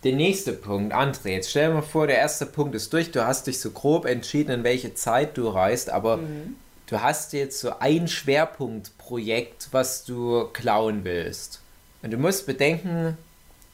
Der 0.02 0.12
nächste 0.14 0.52
Punkt, 0.52 0.94
André, 0.94 1.28
jetzt 1.28 1.50
stell 1.50 1.68
dir 1.68 1.74
mal 1.74 1.82
vor, 1.82 2.06
der 2.06 2.18
erste 2.18 2.46
Punkt 2.46 2.74
ist 2.74 2.92
durch, 2.92 3.10
du 3.10 3.26
hast 3.26 3.46
dich 3.46 3.60
so 3.60 3.70
grob 3.70 4.06
entschieden, 4.06 4.50
in 4.50 4.64
welche 4.64 4.94
Zeit 4.94 5.36
du 5.36 5.48
reist, 5.48 5.90
aber 5.90 6.18
mhm. 6.18 6.56
du 6.86 7.02
hast 7.02 7.34
jetzt 7.34 7.60
so 7.60 7.78
ein 7.78 8.08
Schwerpunktprojekt, 8.08 9.68
was 9.72 10.04
du 10.04 10.48
klauen 10.52 11.04
willst. 11.04 11.60
Und 12.02 12.12
du 12.12 12.16
musst 12.16 12.46
bedenken, 12.46 13.18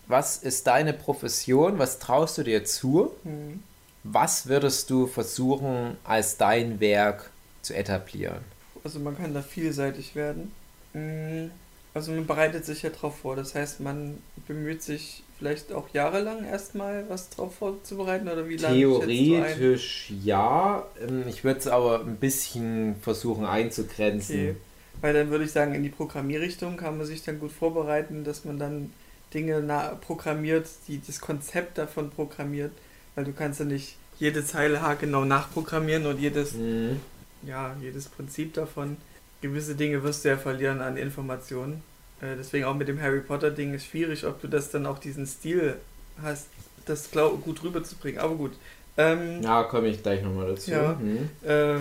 was 0.08 0.38
ist 0.38 0.66
deine 0.66 0.92
Profession, 0.92 1.78
was 1.78 2.00
traust 2.00 2.38
du 2.38 2.42
dir 2.42 2.64
zu, 2.64 3.12
mhm. 3.22 3.62
was 4.02 4.48
würdest 4.48 4.90
du 4.90 5.06
versuchen, 5.06 5.96
als 6.02 6.36
dein 6.36 6.80
Werk 6.80 7.30
zu 7.62 7.74
etablieren? 7.74 8.40
Also 8.82 8.98
man 8.98 9.16
kann 9.16 9.32
da 9.32 9.42
vielseitig 9.42 10.16
werden. 10.16 10.52
Mhm. 10.92 11.52
Also 11.94 12.12
man 12.12 12.26
bereitet 12.26 12.64
sich 12.66 12.82
ja 12.82 12.90
drauf 12.90 13.20
vor, 13.20 13.36
das 13.36 13.54
heißt, 13.54 13.80
man 13.80 14.18
bemüht 14.46 14.82
sich 14.82 15.22
vielleicht 15.38 15.72
auch 15.72 15.88
jahrelang 15.92 16.44
erstmal 16.44 17.05
was 17.09 17.31
drauf 17.31 17.57
vorzubereiten 17.57 18.29
oder 18.29 18.49
wie 18.49 18.57
lange? 18.57 18.77
Theoretisch 18.77 20.12
ja. 20.22 20.87
Ähm, 21.01 21.25
ich 21.29 21.44
würde 21.44 21.61
es 21.61 21.66
aber 21.66 22.01
ein 22.01 22.16
bisschen 22.16 22.96
versuchen 23.01 23.44
einzugrenzen. 23.44 24.35
Okay. 24.35 24.57
Weil 25.01 25.12
dann 25.12 25.31
würde 25.31 25.44
ich 25.44 25.53
sagen, 25.53 25.75
in 25.75 25.83
die 25.83 25.90
Programmierrichtung 25.90 26.77
kann 26.77 26.96
man 26.96 27.07
sich 27.07 27.22
dann 27.22 27.38
gut 27.38 27.53
vorbereiten, 27.53 28.25
dass 28.25 28.44
man 28.44 28.59
dann 28.59 28.92
Dinge 29.35 29.62
programmiert, 30.01 30.66
die 30.88 31.01
das 31.07 31.20
Konzept 31.20 31.77
davon 31.77 32.11
programmiert, 32.11 32.72
weil 33.14 33.25
du 33.25 33.33
kannst 33.33 33.61
ja 33.61 33.66
nicht 33.66 33.96
jede 34.18 34.44
Zeile 34.44 34.81
genau 34.99 35.25
nachprogrammieren 35.25 36.07
und 36.07 36.18
jedes, 36.18 36.55
mhm. 36.55 37.01
ja, 37.42 37.77
jedes 37.81 38.09
Prinzip 38.09 38.55
davon. 38.55 38.96
Gewisse 39.42 39.75
Dinge 39.75 40.03
wirst 40.03 40.25
du 40.25 40.31
ja 40.31 40.38
verlieren 40.38 40.81
an 40.81 40.96
Informationen. 40.96 41.83
Äh, 42.20 42.37
deswegen 42.37 42.64
auch 42.64 42.74
mit 42.74 42.88
dem 42.88 43.00
Harry 43.00 43.20
Potter 43.20 43.50
Ding 43.50 43.74
ist 43.74 43.87
schwierig, 43.87 44.24
ob 44.24 44.40
du 44.40 44.48
das 44.48 44.70
dann 44.70 44.87
auch 44.87 44.98
diesen 44.98 45.26
Stil 45.26 45.76
hast, 46.22 46.48
das 46.87 47.11
glaub, 47.11 47.42
gut 47.42 47.62
rüberzubringen. 47.62 48.20
Aber 48.20 48.35
gut. 48.35 48.52
Ähm, 48.96 49.42
ja, 49.42 49.64
komme 49.64 49.88
ich 49.88 50.02
gleich 50.02 50.22
nochmal 50.22 50.48
dazu. 50.48 50.70
Ja, 50.70 50.94
mhm. 50.94 51.29
äh, 51.44 51.81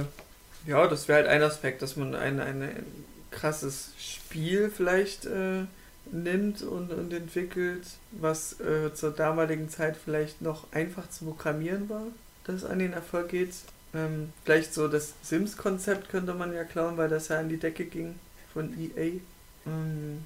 ja 0.67 0.87
das 0.87 1.07
wäre 1.07 1.19
halt 1.19 1.27
ein 1.27 1.43
Aspekt, 1.43 1.81
dass 1.81 1.95
man 1.95 2.15
ein, 2.15 2.39
ein, 2.39 2.61
ein 2.61 2.85
krasses 3.31 3.91
Spiel 3.97 4.69
vielleicht 4.69 5.25
äh, 5.25 5.63
nimmt 6.11 6.61
und, 6.61 6.91
und 6.91 7.13
entwickelt, 7.13 7.83
was 8.11 8.59
äh, 8.59 8.93
zur 8.93 9.11
damaligen 9.11 9.69
Zeit 9.69 9.95
vielleicht 9.97 10.41
noch 10.41 10.71
einfach 10.71 11.09
zu 11.09 11.25
programmieren 11.25 11.89
war, 11.89 12.03
dass 12.45 12.57
es 12.57 12.65
an 12.65 12.79
den 12.79 12.93
Erfolg 12.93 13.29
geht. 13.29 13.53
Ähm, 13.93 14.33
vielleicht 14.43 14.73
so 14.73 14.87
das 14.87 15.13
Sims-Konzept 15.23 16.09
könnte 16.09 16.33
man 16.33 16.53
ja 16.53 16.65
klauen, 16.65 16.97
weil 16.97 17.09
das 17.09 17.29
ja 17.29 17.39
an 17.39 17.49
die 17.49 17.57
Decke 17.57 17.85
ging 17.85 18.15
von 18.53 18.73
EA. 18.77 19.19
Ähm, 19.65 20.25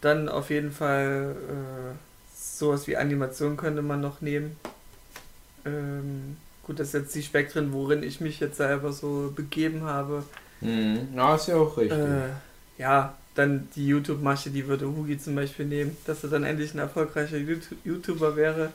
dann 0.00 0.28
auf 0.28 0.50
jeden 0.50 0.72
Fall 0.72 1.36
äh, 1.48 1.94
sowas 2.34 2.86
wie 2.86 2.96
Animation 2.96 3.56
könnte 3.56 3.82
man 3.82 4.00
noch 4.00 4.20
nehmen. 4.20 4.56
Ähm, 5.64 6.36
gut, 6.62 6.78
das 6.78 6.88
ist 6.88 6.94
jetzt 6.94 7.14
die 7.14 7.22
Spektren, 7.22 7.72
worin 7.72 8.02
ich 8.02 8.20
mich 8.20 8.40
jetzt 8.40 8.56
selber 8.56 8.92
so 8.92 9.32
begeben 9.34 9.82
habe. 9.82 10.24
Mhm. 10.60 11.08
Ja, 11.14 11.34
ist 11.34 11.48
ja 11.48 11.56
auch 11.56 11.76
richtig. 11.76 11.98
Äh, 11.98 12.28
ja, 12.78 13.14
dann 13.34 13.68
die 13.74 13.86
YouTube-Masche, 13.86 14.50
die 14.50 14.66
würde 14.66 14.86
Hugi 14.86 15.18
zum 15.18 15.34
Beispiel 15.34 15.66
nehmen, 15.66 15.96
dass 16.06 16.24
er 16.24 16.30
dann 16.30 16.44
endlich 16.44 16.74
ein 16.74 16.78
erfolgreicher 16.78 17.36
YouTuber 17.84 18.36
wäre. 18.36 18.72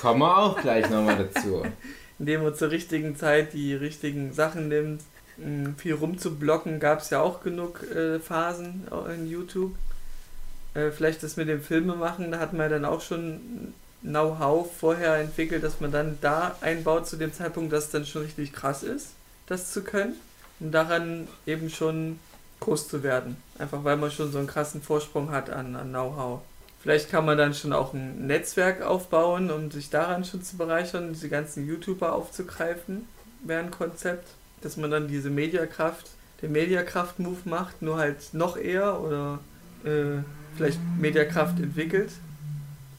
Kommen 0.00 0.20
wir 0.20 0.38
auch 0.38 0.60
gleich 0.60 0.88
nochmal 0.90 1.28
dazu. 1.32 1.64
Indem 2.18 2.42
er 2.42 2.54
zur 2.54 2.70
richtigen 2.70 3.16
Zeit 3.16 3.54
die 3.54 3.74
richtigen 3.74 4.32
Sachen 4.32 4.68
nimmt 4.68 5.02
viel 5.76 5.94
rumzublocken 5.94 6.80
gab 6.80 7.00
es 7.00 7.10
ja 7.10 7.20
auch 7.20 7.42
genug 7.42 7.82
äh, 7.90 8.18
Phasen 8.18 8.86
in 9.14 9.28
YouTube. 9.28 9.74
Äh, 10.74 10.90
vielleicht 10.90 11.22
das 11.22 11.36
mit 11.36 11.48
dem 11.48 11.62
Filme 11.62 11.94
machen, 11.94 12.30
da 12.30 12.38
hat 12.38 12.52
man 12.52 12.62
ja 12.62 12.68
dann 12.68 12.84
auch 12.84 13.00
schon 13.00 13.72
Know-how 14.02 14.70
vorher 14.72 15.16
entwickelt, 15.16 15.62
dass 15.62 15.80
man 15.80 15.92
dann 15.92 16.18
da 16.20 16.56
einbaut 16.60 17.06
zu 17.06 17.16
dem 17.16 17.32
Zeitpunkt, 17.32 17.72
dass 17.72 17.86
es 17.86 17.90
dann 17.90 18.06
schon 18.06 18.22
richtig 18.22 18.52
krass 18.52 18.82
ist, 18.82 19.08
das 19.46 19.72
zu 19.72 19.82
können. 19.82 20.14
Um 20.58 20.70
daran 20.70 21.26
eben 21.46 21.70
schon 21.70 22.18
groß 22.60 22.88
zu 22.88 23.02
werden. 23.02 23.36
Einfach 23.58 23.84
weil 23.84 23.96
man 23.96 24.10
schon 24.10 24.30
so 24.30 24.38
einen 24.38 24.46
krassen 24.46 24.82
Vorsprung 24.82 25.30
hat 25.30 25.50
an, 25.50 25.74
an 25.74 25.88
Know-how. 25.88 26.40
Vielleicht 26.82 27.10
kann 27.10 27.26
man 27.26 27.36
dann 27.36 27.54
schon 27.54 27.72
auch 27.72 27.92
ein 27.92 28.26
Netzwerk 28.26 28.82
aufbauen, 28.82 29.50
um 29.50 29.70
sich 29.70 29.90
daran 29.90 30.24
schon 30.24 30.42
zu 30.42 30.56
bereichern, 30.56 31.12
diese 31.12 31.28
ganzen 31.28 31.66
YouTuber 31.66 32.14
aufzugreifen, 32.14 33.06
wäre 33.42 33.62
ein 33.62 33.70
Konzept 33.70 34.28
dass 34.62 34.76
man 34.76 34.90
dann 34.90 35.08
diese 35.08 35.30
Mediakraft, 35.30 36.10
den 36.42 36.52
Mediakraft-Move 36.52 37.40
macht, 37.44 37.82
nur 37.82 37.98
halt 37.98 38.32
noch 38.32 38.56
eher 38.56 39.00
oder 39.00 39.40
äh, 39.84 40.22
vielleicht 40.56 40.78
Mediakraft 40.98 41.58
entwickelt 41.58 42.10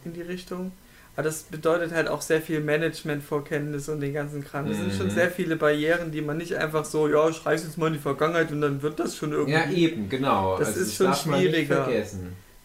in 0.06 0.14
die 0.14 0.22
Richtung. 0.22 0.72
Aber 1.16 1.24
das 1.24 1.44
bedeutet 1.44 1.92
halt 1.92 2.08
auch 2.08 2.22
sehr 2.22 2.42
viel 2.42 2.62
Management-Vorkenntnis 2.62 3.90
und 3.90 4.00
den 4.00 4.14
ganzen 4.14 4.44
Kram. 4.44 4.68
Das 4.68 4.78
mhm. 4.78 4.82
sind 4.82 4.94
schon 4.96 5.08
mhm. 5.08 5.12
sehr 5.12 5.30
viele 5.30 5.58
Barrieren, 5.58 6.12
die 6.12 6.22
man 6.22 6.38
nicht 6.38 6.56
einfach 6.56 6.86
so, 6.86 7.08
ja, 7.10 7.28
ich 7.30 7.46
reiß 7.46 7.64
jetzt 7.64 7.78
mal 7.78 7.88
in 7.88 7.94
die 7.94 8.00
Vergangenheit 8.00 8.52
und 8.52 8.62
dann 8.62 8.82
wird 8.82 9.00
das 9.00 9.18
schon 9.18 9.34
irgendwie. 9.34 9.52
Ja, 9.52 9.70
eben, 9.70 10.08
genau. 10.08 10.58
Das 10.58 10.70
also 10.70 10.82
ist 10.82 10.96
schon 10.96 11.14
schwieriger. 11.14 11.88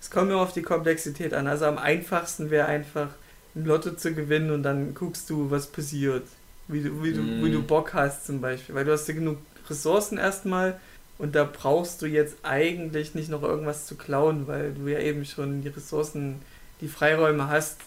Es 0.01 0.11
kommt 0.11 0.31
immer 0.31 0.41
auf 0.41 0.53
die 0.53 0.63
Komplexität 0.63 1.35
an. 1.35 1.49
Also 1.49 1.65
am 1.65 1.79
einfachsten 1.79 2.51
wäre 2.51 2.67
einfach 2.67 3.09
ein 3.57 3.65
Lotto 3.65 3.91
zu 3.93 4.15
gewinnen 4.15 4.53
und 4.53 4.63
dann 4.63 4.95
guckst 4.95 5.29
du, 5.31 5.51
was 5.51 5.67
passiert. 5.67 6.25
Wie 6.69 6.83
du, 6.83 7.03
wie, 7.03 7.13
du, 7.13 7.21
mm. 7.21 7.45
wie 7.45 7.53
du. 7.53 7.63
Bock 7.63 7.95
hast 7.95 8.27
zum 8.27 8.41
Beispiel. 8.41 8.75
Weil 8.75 8.85
du 8.85 8.93
hast 8.93 9.07
ja 9.09 9.15
genug 9.15 9.39
Ressourcen 9.69 10.19
erstmal 10.19 10.81
und 11.19 11.35
da 11.35 11.45
brauchst 11.45 12.03
du 12.03 12.07
jetzt 12.07 12.37
eigentlich 12.43 13.15
nicht 13.15 13.31
noch 13.31 13.43
irgendwas 13.43 13.87
zu 13.87 13.97
klauen, 13.97 14.47
weil 14.47 14.73
du 14.75 14.87
ja 14.89 14.99
eben 14.99 15.25
schon 15.25 15.63
die 15.63 15.69
Ressourcen, 15.69 16.41
die 16.81 16.89
Freiräume 16.89 17.49
hast. 17.49 17.79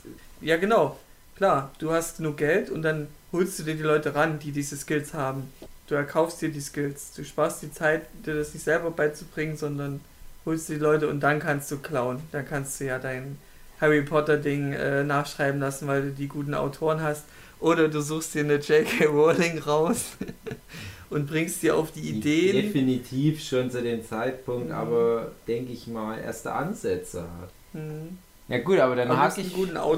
Ja, 0.41 0.57
genau. 0.57 0.97
Klar, 1.35 1.71
du 1.79 1.91
hast 1.91 2.17
genug 2.17 2.37
Geld 2.37 2.69
und 2.69 2.81
dann 2.81 3.07
holst 3.31 3.59
du 3.59 3.63
dir 3.63 3.75
die 3.75 3.83
Leute 3.83 4.15
ran, 4.15 4.39
die 4.39 4.51
diese 4.51 4.75
Skills 4.75 5.13
haben. 5.13 5.51
Du 5.87 5.95
erkaufst 5.95 6.41
dir 6.41 6.49
die 6.49 6.61
Skills. 6.61 7.13
Du 7.15 7.23
sparst 7.23 7.61
die 7.61 7.71
Zeit, 7.71 8.03
dir 8.25 8.35
das 8.35 8.53
nicht 8.53 8.63
selber 8.63 8.91
beizubringen, 8.91 9.57
sondern 9.57 10.01
holst 10.45 10.69
die 10.69 10.75
Leute 10.75 11.07
und 11.07 11.19
dann 11.21 11.39
kannst 11.39 11.71
du 11.71 11.77
klauen. 11.77 12.19
Dann 12.31 12.47
kannst 12.47 12.79
du 12.79 12.85
ja 12.85 12.99
dein 12.99 13.37
Harry 13.79 14.01
Potter 14.01 14.37
Ding 14.37 14.73
äh, 14.73 15.03
nachschreiben 15.03 15.59
lassen, 15.59 15.87
weil 15.87 16.01
du 16.01 16.11
die 16.11 16.27
guten 16.27 16.53
Autoren 16.53 17.01
hast. 17.01 17.23
Oder 17.59 17.89
du 17.89 18.01
suchst 18.01 18.35
dir 18.35 18.41
eine 18.43 18.55
J.K. 18.55 19.05
Rowling 19.05 19.59
raus 19.59 20.17
und 21.09 21.27
bringst 21.27 21.61
dir 21.61 21.75
auf 21.75 21.91
die 21.91 22.09
Ideen. 22.09 22.55
Definitiv 22.55 23.43
schon 23.43 23.69
zu 23.69 23.81
dem 23.81 24.05
Zeitpunkt, 24.05 24.67
mhm. 24.67 24.75
aber 24.75 25.31
denke 25.47 25.73
ich 25.73 25.87
mal, 25.87 26.19
erste 26.19 26.53
Ansätze 26.53 27.21
hat. 27.21 27.49
Mhm. 27.73 28.17
Ja 28.49 28.57
gut, 28.57 28.79
aber 28.79 28.95
dann 28.95 29.15
hake 29.15 29.41
ich, 29.41 29.53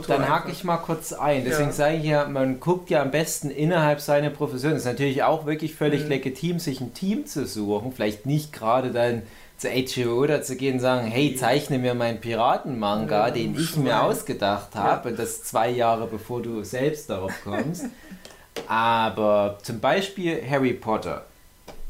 dann 0.08 0.52
ich 0.52 0.66
mal 0.66 0.78
kurz 0.78 1.14
ein. 1.14 1.46
Deswegen 1.46 1.70
ja. 1.70 1.74
sage 1.74 1.96
ich 1.96 2.04
ja, 2.04 2.28
man 2.28 2.60
guckt 2.60 2.90
ja 2.90 3.02
am 3.02 3.10
besten 3.10 3.50
innerhalb 3.50 4.02
seiner 4.02 4.30
Profession. 4.30 4.74
Es 4.74 4.80
ist 4.80 4.86
natürlich 4.86 5.24
auch 5.24 5.46
wirklich 5.46 5.74
völlig 5.74 6.04
mhm. 6.04 6.10
legitim, 6.10 6.60
sich 6.60 6.82
ein 6.82 6.94
Team 6.94 7.26
zu 7.26 7.46
suchen. 7.46 7.94
Vielleicht 7.94 8.26
nicht 8.26 8.52
gerade 8.52 8.92
dann 8.92 9.22
zu 9.62 9.70
HBO 9.70 10.24
oder 10.24 10.42
zu 10.42 10.56
gehen 10.56 10.76
und 10.76 10.80
sagen, 10.80 11.06
hey, 11.06 11.36
zeichne 11.36 11.78
mir 11.78 11.94
meinen 11.94 12.20
Piratenmanga, 12.20 13.28
ja, 13.28 13.32
den 13.32 13.56
ich 13.56 13.76
mir 13.76 14.02
ausgedacht 14.02 14.74
habe, 14.74 15.10
ja. 15.10 15.12
und 15.12 15.20
das 15.20 15.44
zwei 15.44 15.70
Jahre 15.70 16.08
bevor 16.08 16.42
du 16.42 16.64
selbst 16.64 17.12
darauf 17.12 17.32
kommst. 17.44 17.86
aber 18.68 19.60
zum 19.62 19.80
Beispiel 19.80 20.42
Harry 20.50 20.74
Potter. 20.74 21.28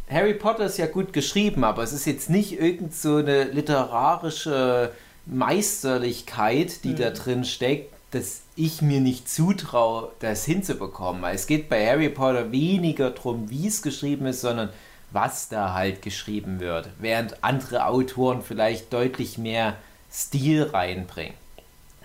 Harry 0.10 0.34
Potter 0.34 0.66
ist 0.66 0.80
ja 0.80 0.88
gut 0.88 1.14
geschrieben, 1.14 1.64
aber 1.64 1.82
es 1.84 1.94
ist 1.94 2.06
jetzt 2.06 2.30
nicht 2.30 2.60
irgend 2.60 2.94
so 2.94 3.16
eine 3.16 3.46
literarische 3.46 4.92
Meisterlichkeit, 5.26 6.84
die 6.84 6.90
mhm. 6.90 6.98
da 6.98 7.10
drin 7.12 7.46
steckt, 7.46 7.94
dass 8.12 8.42
ich 8.58 8.82
mir 8.82 9.00
nicht 9.00 9.30
zutraue, 9.30 10.12
das 10.20 10.44
hinzubekommen. 10.44 11.24
Es 11.24 11.48
geht 11.48 11.70
bei 11.70 11.88
Harry 11.88 12.10
Potter 12.10 12.52
weniger 12.52 13.12
darum, 13.12 13.50
wie 13.50 13.68
es 13.68 13.82
geschrieben 13.82 14.26
ist, 14.26 14.42
sondern 14.42 14.68
was 15.12 15.50
da 15.50 15.74
halt 15.74 16.02
geschrieben 16.02 16.60
wird. 16.60 16.90
Während 17.00 17.44
andere 17.44 17.86
Autoren 17.86 18.42
vielleicht 18.42 18.92
deutlich 18.94 19.38
mehr 19.38 19.76
Stil 20.12 20.64
reinbringen. 20.64 21.36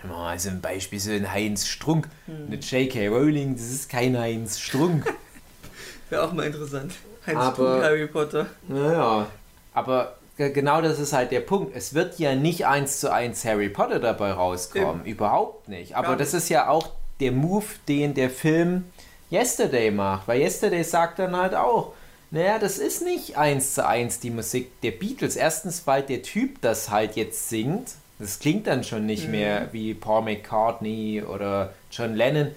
Also 0.09 0.49
ein 0.49 0.61
Beispiel 0.61 0.99
so 0.99 1.11
ein 1.11 1.31
Heinz 1.31 1.65
Strunk. 1.65 2.07
Mhm. 2.27 2.47
Eine 2.47 2.55
J.K. 2.57 3.07
Rowling, 3.07 3.55
das 3.55 3.65
ist 3.65 3.89
kein 3.89 4.17
Heinz 4.17 4.59
Strunk. 4.59 5.13
Wäre 6.09 6.23
auch 6.23 6.33
mal 6.33 6.45
interessant. 6.45 6.93
Heinz 7.25 7.39
aber, 7.39 7.53
Strunk, 7.53 7.83
Harry 7.83 8.07
Potter. 8.07 8.45
Naja, 8.67 9.27
aber 9.73 10.15
genau 10.37 10.81
das 10.81 10.99
ist 10.99 11.13
halt 11.13 11.31
der 11.31 11.41
Punkt. 11.41 11.75
Es 11.75 11.93
wird 11.93 12.19
ja 12.19 12.35
nicht 12.35 12.65
eins 12.67 12.99
zu 12.99 13.11
eins 13.11 13.43
Harry 13.43 13.69
Potter 13.69 13.99
dabei 13.99 14.31
rauskommen. 14.31 15.01
Eben. 15.01 15.05
Überhaupt 15.05 15.67
nicht. 15.67 15.95
Aber 15.95 16.09
Gar 16.09 16.17
das 16.17 16.33
nicht. 16.33 16.43
ist 16.43 16.49
ja 16.49 16.69
auch 16.69 16.89
der 17.19 17.31
Move, 17.31 17.65
den 17.87 18.13
der 18.13 18.29
Film 18.29 18.85
Yesterday 19.31 19.91
macht. 19.91 20.27
Weil 20.27 20.41
Yesterday 20.41 20.83
sagt 20.83 21.19
dann 21.19 21.35
halt 21.35 21.55
auch, 21.55 21.93
naja, 22.29 22.59
das 22.59 22.77
ist 22.77 23.03
nicht 23.03 23.37
eins 23.37 23.73
zu 23.73 23.85
eins 23.85 24.19
die 24.19 24.31
Musik 24.31 24.81
der 24.81 24.91
Beatles. 24.91 25.35
Erstens, 25.35 25.87
weil 25.87 26.03
der 26.03 26.21
Typ 26.21 26.61
das 26.61 26.89
halt 26.89 27.15
jetzt 27.15 27.49
singt. 27.49 27.91
Das 28.19 28.39
klingt 28.39 28.67
dann 28.67 28.83
schon 28.83 29.05
nicht 29.05 29.25
mhm. 29.25 29.31
mehr 29.31 29.69
wie 29.71 29.93
Paul 29.93 30.23
McCartney 30.23 31.23
oder 31.23 31.73
John 31.91 32.15
Lennon. 32.15 32.51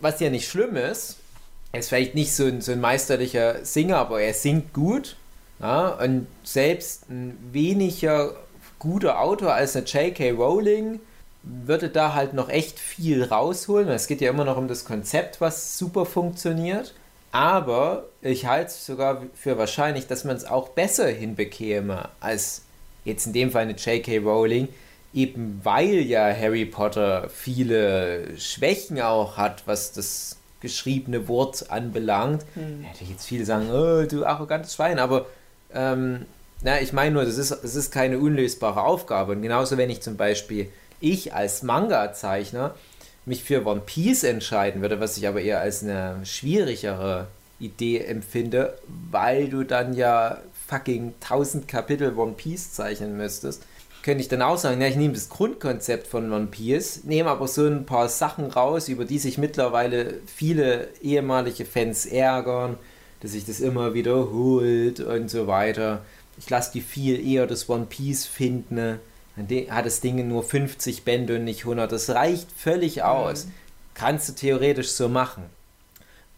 Was 0.00 0.20
ja 0.20 0.30
nicht 0.30 0.48
schlimm 0.48 0.76
ist. 0.76 1.16
Er 1.72 1.80
ist 1.80 1.88
vielleicht 1.90 2.14
nicht 2.14 2.34
so 2.34 2.46
ein, 2.46 2.60
so 2.60 2.72
ein 2.72 2.80
meisterlicher 2.80 3.64
Singer, 3.64 3.98
aber 3.98 4.20
er 4.20 4.34
singt 4.34 4.72
gut. 4.72 5.16
Ja, 5.60 5.88
und 5.88 6.26
selbst 6.44 7.10
ein 7.10 7.36
weniger 7.52 8.34
guter 8.78 9.20
Autor 9.20 9.54
als 9.54 9.76
eine 9.76 9.86
J.K. 9.86 10.30
Rowling 10.30 11.00
würde 11.42 11.88
da 11.88 12.14
halt 12.14 12.34
noch 12.34 12.48
echt 12.48 12.78
viel 12.78 13.24
rausholen. 13.24 13.88
Es 13.88 14.06
geht 14.06 14.20
ja 14.20 14.30
immer 14.30 14.44
noch 14.44 14.56
um 14.56 14.68
das 14.68 14.84
Konzept, 14.84 15.40
was 15.40 15.78
super 15.78 16.04
funktioniert. 16.04 16.94
Aber 17.32 18.04
ich 18.22 18.46
halte 18.46 18.68
es 18.68 18.86
sogar 18.86 19.22
für 19.34 19.58
wahrscheinlich, 19.58 20.06
dass 20.06 20.24
man 20.24 20.36
es 20.36 20.44
auch 20.44 20.70
besser 20.70 21.08
hinbekäme 21.08 22.08
als 22.20 22.62
jetzt 23.04 23.26
in 23.26 23.32
dem 23.32 23.50
Fall 23.50 23.62
eine 23.62 23.72
J.K. 23.72 24.18
Rowling, 24.18 24.68
eben 25.12 25.60
weil 25.62 26.00
ja 26.00 26.24
Harry 26.34 26.64
Potter 26.64 27.28
viele 27.28 28.38
Schwächen 28.38 29.00
auch 29.00 29.36
hat, 29.36 29.66
was 29.66 29.92
das 29.92 30.36
geschriebene 30.60 31.28
Wort 31.28 31.70
anbelangt. 31.70 32.44
Hm. 32.54 32.82
Hätte 32.82 33.04
ich 33.04 33.10
jetzt 33.10 33.26
viele 33.26 33.44
sagen, 33.44 33.70
oh, 33.70 34.04
du 34.06 34.24
arrogantes 34.24 34.74
Schwein, 34.74 34.98
aber 34.98 35.26
ähm, 35.72 36.26
na, 36.62 36.80
ich 36.80 36.92
meine 36.92 37.12
nur, 37.12 37.24
das 37.24 37.38
ist, 37.38 37.50
das 37.50 37.74
ist 37.74 37.92
keine 37.92 38.18
unlösbare 38.18 38.82
Aufgabe. 38.82 39.32
Und 39.32 39.42
genauso, 39.42 39.76
wenn 39.76 39.90
ich 39.90 40.02
zum 40.02 40.16
Beispiel, 40.16 40.68
ich 41.00 41.32
als 41.32 41.62
Manga-Zeichner, 41.62 42.74
mich 43.28 43.44
für 43.44 43.64
One 43.66 43.82
Piece 43.84 44.24
entscheiden 44.24 44.82
würde, 44.82 45.00
was 45.00 45.16
ich 45.16 45.28
aber 45.28 45.40
eher 45.40 45.60
als 45.60 45.82
eine 45.82 46.24
schwierigere 46.24 47.28
Idee 47.60 47.98
empfinde, 47.98 48.78
weil 49.10 49.48
du 49.48 49.64
dann 49.64 49.94
ja 49.94 50.38
fucking 50.66 51.14
1000 51.20 51.68
Kapitel 51.68 52.16
One 52.16 52.32
Piece 52.32 52.72
zeichnen 52.72 53.16
müsstest, 53.16 53.62
könnte 54.02 54.22
ich 54.22 54.28
dann 54.28 54.42
auch 54.42 54.58
sagen, 54.58 54.80
ja, 54.80 54.86
ich 54.86 54.96
nehme 54.96 55.14
das 55.14 55.28
Grundkonzept 55.28 56.06
von 56.06 56.32
One 56.32 56.46
Piece, 56.46 57.04
nehme 57.04 57.30
aber 57.30 57.48
so 57.48 57.66
ein 57.66 57.84
paar 57.84 58.08
Sachen 58.08 58.46
raus, 58.46 58.88
über 58.88 59.04
die 59.04 59.18
sich 59.18 59.38
mittlerweile 59.38 60.14
viele 60.26 60.88
ehemalige 61.02 61.64
Fans 61.64 62.06
ärgern, 62.06 62.76
dass 63.20 63.32
sich 63.32 63.44
das 63.44 63.60
immer 63.60 63.94
wiederholt 63.94 65.00
und 65.00 65.28
so 65.28 65.46
weiter. 65.46 66.04
Ich 66.38 66.48
lasse 66.48 66.72
die 66.72 66.80
viel 66.80 67.26
eher 67.26 67.46
das 67.46 67.68
One 67.68 67.86
Piece 67.86 68.24
finden 68.24 69.00
hat 69.70 69.86
das 69.86 70.00
Ding 70.00 70.26
nur 70.28 70.42
50 70.42 71.04
Bände 71.04 71.36
und 71.36 71.44
nicht 71.44 71.60
100. 71.60 71.90
Das 71.90 72.10
reicht 72.10 72.50
völlig 72.52 73.02
aus. 73.02 73.46
Mhm. 73.46 73.52
Kannst 73.94 74.28
du 74.28 74.32
theoretisch 74.34 74.90
so 74.90 75.08
machen. 75.08 75.44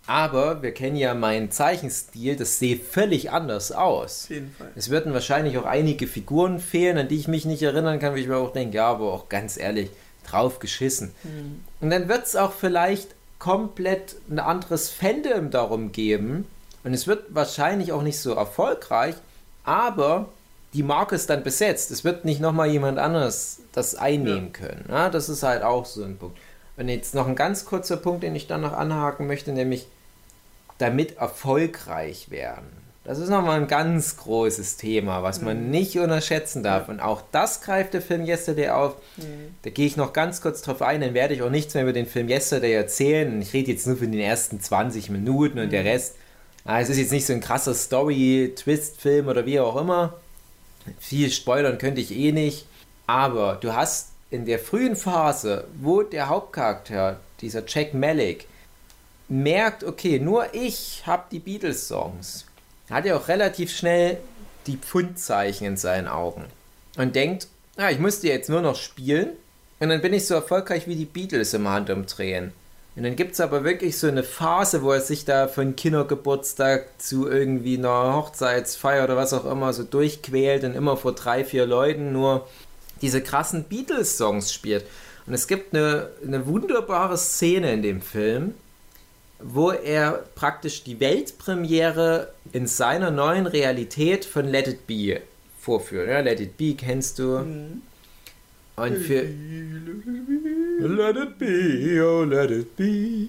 Aber 0.07 0.62
wir 0.62 0.72
kennen 0.72 0.96
ja 0.96 1.14
meinen 1.14 1.51
Zeichenstil, 1.53 2.34
das 2.34 2.59
sieht 2.59 2.82
völlig 2.84 3.30
anders 3.30 3.70
aus. 3.70 4.24
Auf 4.24 4.30
jeden 4.30 4.53
Fall. 4.53 4.72
Es 4.74 4.90
würden 4.90 5.12
wahrscheinlich 5.12 5.57
auch 5.57 5.66
einige 5.66 6.09
Figuren 6.09 6.59
fehlen, 6.59 6.98
an 6.98 7.07
die 7.07 7.16
ich 7.16 7.28
mich 7.28 7.44
nicht 7.44 7.62
erinnern 7.62 8.01
kann, 8.01 8.14
wie 8.14 8.20
ich 8.20 8.26
mir 8.26 8.38
auch 8.38 8.53
denke, 8.53 8.76
ja, 8.76 8.88
aber 8.88 9.12
auch 9.12 9.28
ganz 9.28 9.57
ehrlich, 9.57 9.90
drauf 10.26 10.59
geschissen. 10.59 11.12
Mhm. 11.22 11.64
Und 11.80 11.90
dann 11.90 12.09
wird 12.09 12.26
es 12.26 12.34
auch 12.34 12.53
vielleicht 12.53 13.14
komplett 13.38 14.16
ein 14.28 14.38
anderes 14.38 14.90
Fandom 14.90 15.51
darum 15.51 15.92
geben. 15.92 16.46
Und 16.82 16.94
es 16.94 17.07
wird 17.07 17.26
wahrscheinlich 17.28 17.92
auch 17.92 18.03
nicht 18.03 18.18
so 18.18 18.34
erfolgreich, 18.34 19.14
aber 19.64 20.28
die 20.72 20.82
Marke 20.82 21.14
ist 21.14 21.30
dann 21.30 21.42
besetzt. 21.42 21.90
Es 21.90 22.04
wird 22.04 22.24
nicht 22.24 22.40
nochmal 22.40 22.70
jemand 22.70 22.98
anderes 22.98 23.60
das 23.72 23.94
einnehmen 23.94 24.50
ja. 24.54 24.66
können. 24.66 24.84
Ja, 24.88 25.10
das 25.10 25.28
ist 25.28 25.42
halt 25.42 25.62
auch 25.62 25.84
so 25.84 26.04
ein 26.04 26.16
Punkt. 26.16 26.38
Und 26.76 26.88
jetzt 26.88 27.14
noch 27.14 27.26
ein 27.26 27.36
ganz 27.36 27.64
kurzer 27.64 27.96
Punkt, 27.96 28.22
den 28.22 28.34
ich 28.34 28.46
dann 28.46 28.62
noch 28.62 28.72
anhaken 28.72 29.26
möchte, 29.26 29.52
nämlich 29.52 29.86
damit 30.78 31.18
erfolgreich 31.18 32.30
werden. 32.30 32.80
Das 33.04 33.18
ist 33.18 33.28
nochmal 33.28 33.60
ein 33.60 33.66
ganz 33.66 34.18
großes 34.18 34.76
Thema, 34.76 35.22
was 35.22 35.40
man 35.40 35.64
mhm. 35.64 35.70
nicht 35.70 35.98
unterschätzen 35.98 36.62
darf. 36.62 36.88
Und 36.88 37.00
auch 37.00 37.22
das 37.32 37.62
greift 37.62 37.94
der 37.94 38.02
Film 38.02 38.24
Yesterday 38.26 38.68
auf. 38.68 38.96
Mhm. 39.16 39.54
Da 39.62 39.70
gehe 39.70 39.86
ich 39.86 39.96
noch 39.96 40.12
ganz 40.12 40.42
kurz 40.42 40.62
drauf 40.62 40.82
ein, 40.82 41.00
dann 41.00 41.14
werde 41.14 41.34
ich 41.34 41.42
auch 41.42 41.50
nichts 41.50 41.74
mehr 41.74 41.82
über 41.82 41.92
den 41.92 42.06
Film 42.06 42.28
Yesterday 42.28 42.72
erzählen. 42.72 43.40
Ich 43.40 43.52
rede 43.52 43.72
jetzt 43.72 43.86
nur 43.86 43.96
von 43.96 44.12
den 44.12 44.20
ersten 44.20 44.60
20 44.60 45.10
Minuten 45.10 45.58
und 45.58 45.66
mhm. 45.66 45.70
der 45.70 45.84
Rest. 45.84 46.16
Ah, 46.64 46.80
es 46.80 46.90
ist 46.90 46.98
jetzt 46.98 47.12
nicht 47.12 47.26
so 47.26 47.32
ein 47.32 47.40
krasser 47.40 47.74
Story-Twist-Film 47.74 49.28
oder 49.28 49.46
wie 49.46 49.58
auch 49.58 49.76
immer. 49.76 50.14
Viel 50.98 51.30
spoilern 51.30 51.78
könnte 51.78 52.00
ich 52.00 52.12
eh 52.12 52.32
nicht. 52.32 52.66
Aber 53.06 53.58
du 53.60 53.74
hast 53.74 54.10
in 54.30 54.46
der 54.46 54.58
frühen 54.58 54.96
Phase, 54.96 55.66
wo 55.80 56.02
der 56.02 56.28
Hauptcharakter, 56.28 57.20
dieser 57.40 57.64
Jack 57.66 57.94
Malik, 57.94 58.46
merkt, 59.28 59.84
okay, 59.84 60.18
nur 60.18 60.54
ich 60.54 61.02
habe 61.06 61.24
die 61.30 61.38
Beatles-Songs, 61.38 62.46
hat 62.88 63.06
er 63.06 63.16
auch 63.16 63.28
relativ 63.28 63.74
schnell 63.74 64.18
die 64.66 64.76
Pfundzeichen 64.76 65.66
in 65.66 65.76
seinen 65.76 66.08
Augen 66.08 66.44
und 66.96 67.14
denkt, 67.16 67.48
ah, 67.76 67.90
ich 67.90 67.98
muss 67.98 68.20
die 68.20 68.28
jetzt 68.28 68.50
nur 68.50 68.60
noch 68.60 68.76
spielen 68.76 69.30
und 69.78 69.88
dann 69.88 70.02
bin 70.02 70.12
ich 70.12 70.26
so 70.26 70.34
erfolgreich 70.34 70.86
wie 70.86 70.96
die 70.96 71.06
Beatles 71.06 71.54
im 71.54 71.68
Handumdrehen. 71.68 72.52
Und 73.01 73.05
dann 73.05 73.16
gibt 73.16 73.32
es 73.32 73.40
aber 73.40 73.64
wirklich 73.64 73.96
so 73.96 74.09
eine 74.09 74.22
Phase, 74.22 74.82
wo 74.82 74.92
er 74.92 75.01
sich 75.01 75.24
da 75.24 75.48
von 75.48 75.74
Kindergeburtstag 75.74 77.01
zu 77.01 77.30
irgendwie 77.30 77.78
einer 77.78 78.14
Hochzeitsfeier 78.14 79.05
oder 79.05 79.16
was 79.16 79.32
auch 79.32 79.51
immer 79.51 79.72
so 79.72 79.84
durchquält 79.84 80.64
und 80.64 80.74
immer 80.74 80.98
vor 80.98 81.14
drei, 81.14 81.42
vier 81.42 81.64
Leuten 81.64 82.12
nur 82.12 82.46
diese 83.01 83.22
krassen 83.22 83.64
Beatles-Songs 83.64 84.53
spielt. 84.53 84.84
Und 85.26 85.32
es 85.32 85.48
gibt 85.48 85.74
eine, 85.74 86.11
eine 86.22 86.46
wunderbare 86.46 87.16
Szene 87.16 87.72
in 87.72 87.80
dem 87.80 88.03
Film, 88.03 88.53
wo 89.38 89.70
er 89.70 90.22
praktisch 90.34 90.84
die 90.84 91.01
Weltpremiere 91.01 92.34
in 92.53 92.66
seiner 92.66 93.11
neuen 93.11 93.46
Realität 93.46 94.26
von 94.26 94.46
Let 94.46 94.68
It 94.68 94.86
Be 94.86 95.22
vorführt. 95.59 96.07
Ja, 96.07 96.20
Let 96.20 96.40
It 96.40 96.59
Be 96.59 96.74
kennst 96.74 97.18
du. 97.18 97.38
Mhm. 97.38 97.80
Und 98.80 98.96
für. 98.96 99.26
Let 100.82 101.16
it 101.16 101.38
be, 101.38 102.02
oh 102.02 102.24
let 102.24 102.50
it 102.50 102.74
be. 102.76 103.28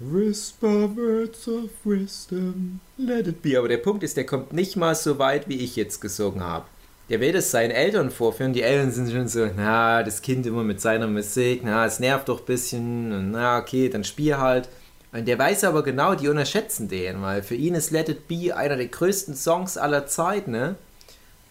Whisper 0.00 0.88
words 0.96 1.46
of 1.46 1.70
wisdom. 1.84 2.80
Let 2.96 3.26
it 3.26 3.42
be. 3.42 3.58
Aber 3.58 3.68
der 3.68 3.76
Punkt 3.76 4.02
ist, 4.02 4.16
der 4.16 4.24
kommt 4.24 4.54
nicht 4.54 4.76
mal 4.76 4.94
so 4.94 5.18
weit, 5.18 5.48
wie 5.48 5.58
ich 5.58 5.76
jetzt 5.76 6.00
gesungen 6.00 6.42
habe. 6.42 6.64
Der 7.10 7.20
will 7.20 7.32
das 7.32 7.50
seinen 7.50 7.70
Eltern 7.70 8.10
vorführen. 8.10 8.54
Die 8.54 8.62
Eltern 8.62 8.90
sind 8.90 9.10
schon 9.10 9.28
so, 9.28 9.46
na, 9.54 10.02
das 10.02 10.22
Kind 10.22 10.46
immer 10.46 10.64
mit 10.64 10.80
seiner 10.80 11.06
Musik, 11.06 11.60
na, 11.62 11.84
es 11.84 12.00
nervt 12.00 12.30
doch 12.30 12.40
ein 12.40 12.46
bisschen. 12.46 13.32
Na, 13.32 13.58
okay, 13.58 13.90
dann 13.90 14.02
spiel 14.02 14.38
halt. 14.38 14.70
Und 15.12 15.28
der 15.28 15.38
weiß 15.38 15.64
aber 15.64 15.82
genau, 15.82 16.14
die 16.14 16.28
unterschätzen 16.28 16.88
den, 16.88 17.20
weil 17.22 17.42
für 17.42 17.54
ihn 17.54 17.74
ist 17.74 17.90
Let 17.90 18.08
It 18.08 18.28
Be 18.28 18.56
einer 18.56 18.76
der 18.76 18.88
größten 18.88 19.34
Songs 19.34 19.76
aller 19.76 20.06
Zeiten, 20.06 20.50
ne? 20.50 20.76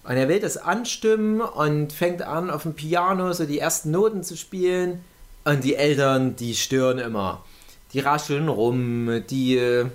Und 0.08 0.18
er 0.18 0.30
will 0.30 0.40
das 0.40 0.58
anstimmen 0.58 1.42
und 1.42 1.92
fängt 1.92 2.22
an, 2.22 2.50
auf 2.50 2.64
dem 2.64 2.74
Piano 2.74 3.34
so 3.34 3.46
die 3.46 3.60
ersten 3.60 3.92
Noten 3.92 4.24
zu 4.24 4.38
spielen. 4.38 5.04
Und 5.46 5.64
die 5.64 5.76
Eltern, 5.76 6.36
die 6.36 6.56
stören 6.56 7.00
immer. 7.00 7.44
Die 7.94 8.00
rascheln 8.00 8.48
rum, 8.48 9.24
die 9.30 9.58
äh, 9.58 9.86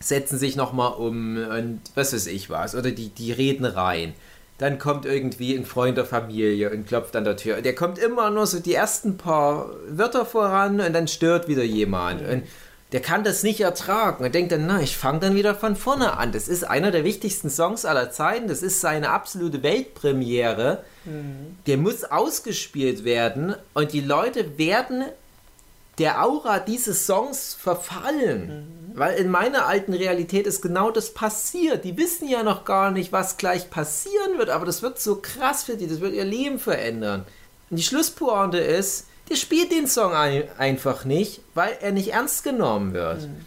setzen 0.00 0.38
sich 0.38 0.56
nochmal 0.56 0.92
um 0.92 1.36
und 1.36 1.80
was 1.94 2.12
weiß 2.12 2.26
ich 2.26 2.50
was. 2.50 2.74
Oder 2.74 2.90
die, 2.90 3.08
die 3.08 3.32
reden 3.32 3.64
rein. 3.64 4.14
Dann 4.58 4.78
kommt 4.78 5.06
irgendwie 5.06 5.54
ein 5.54 5.64
Freund 5.64 5.96
der 5.96 6.04
Familie 6.04 6.70
und 6.70 6.86
klopft 6.86 7.14
an 7.14 7.24
der 7.24 7.36
Tür. 7.36 7.62
Der 7.62 7.74
kommt 7.74 7.98
immer 7.98 8.30
nur 8.30 8.46
so 8.46 8.58
die 8.58 8.74
ersten 8.74 9.16
paar 9.16 9.70
Wörter 9.88 10.26
voran 10.26 10.80
und 10.80 10.92
dann 10.92 11.06
stört 11.06 11.48
wieder 11.48 11.62
jemand. 11.62 12.22
Und 12.22 12.42
der 12.92 13.00
kann 13.00 13.22
das 13.22 13.42
nicht 13.42 13.60
ertragen 13.60 14.24
und 14.24 14.34
denkt 14.34 14.50
dann, 14.50 14.66
na, 14.66 14.80
ich 14.80 14.96
fange 14.96 15.20
dann 15.20 15.34
wieder 15.34 15.54
von 15.54 15.76
vorne 15.76 16.16
an. 16.16 16.32
Das 16.32 16.48
ist 16.48 16.64
einer 16.64 16.90
der 16.90 17.04
wichtigsten 17.04 17.50
Songs 17.50 17.84
aller 17.84 18.10
Zeiten. 18.10 18.48
Das 18.48 18.62
ist 18.62 18.80
seine 18.80 19.10
absolute 19.10 19.62
Weltpremiere. 19.62 20.84
Mhm. 21.04 21.58
Der 21.66 21.76
muss 21.76 22.04
ausgespielt 22.04 23.04
werden 23.04 23.54
und 23.74 23.92
die 23.92 24.00
Leute 24.00 24.56
werden 24.56 25.04
der 25.98 26.24
Aura 26.24 26.60
dieses 26.60 27.06
Songs 27.06 27.54
verfallen. 27.54 28.48
Mhm. 28.94 28.98
Weil 28.98 29.18
in 29.18 29.30
meiner 29.30 29.66
alten 29.66 29.92
Realität 29.92 30.46
ist 30.46 30.62
genau 30.62 30.90
das 30.90 31.12
passiert. 31.12 31.84
Die 31.84 31.98
wissen 31.98 32.26
ja 32.26 32.42
noch 32.42 32.64
gar 32.64 32.90
nicht, 32.90 33.12
was 33.12 33.36
gleich 33.36 33.68
passieren 33.68 34.38
wird, 34.38 34.48
aber 34.48 34.64
das 34.64 34.80
wird 34.80 34.98
so 34.98 35.16
krass 35.16 35.64
für 35.64 35.76
die, 35.76 35.88
das 35.88 36.00
wird 36.00 36.14
ihr 36.14 36.24
Leben 36.24 36.58
verändern. 36.58 37.26
Und 37.68 37.76
die 37.76 37.82
Schlusspointe 37.82 38.58
ist, 38.58 39.07
der 39.28 39.36
spielt 39.36 39.72
den 39.72 39.86
Song 39.86 40.12
ein, 40.12 40.44
einfach 40.58 41.04
nicht, 41.04 41.40
weil 41.54 41.76
er 41.80 41.92
nicht 41.92 42.12
ernst 42.12 42.44
genommen 42.44 42.94
wird. 42.94 43.22
Mhm. 43.22 43.46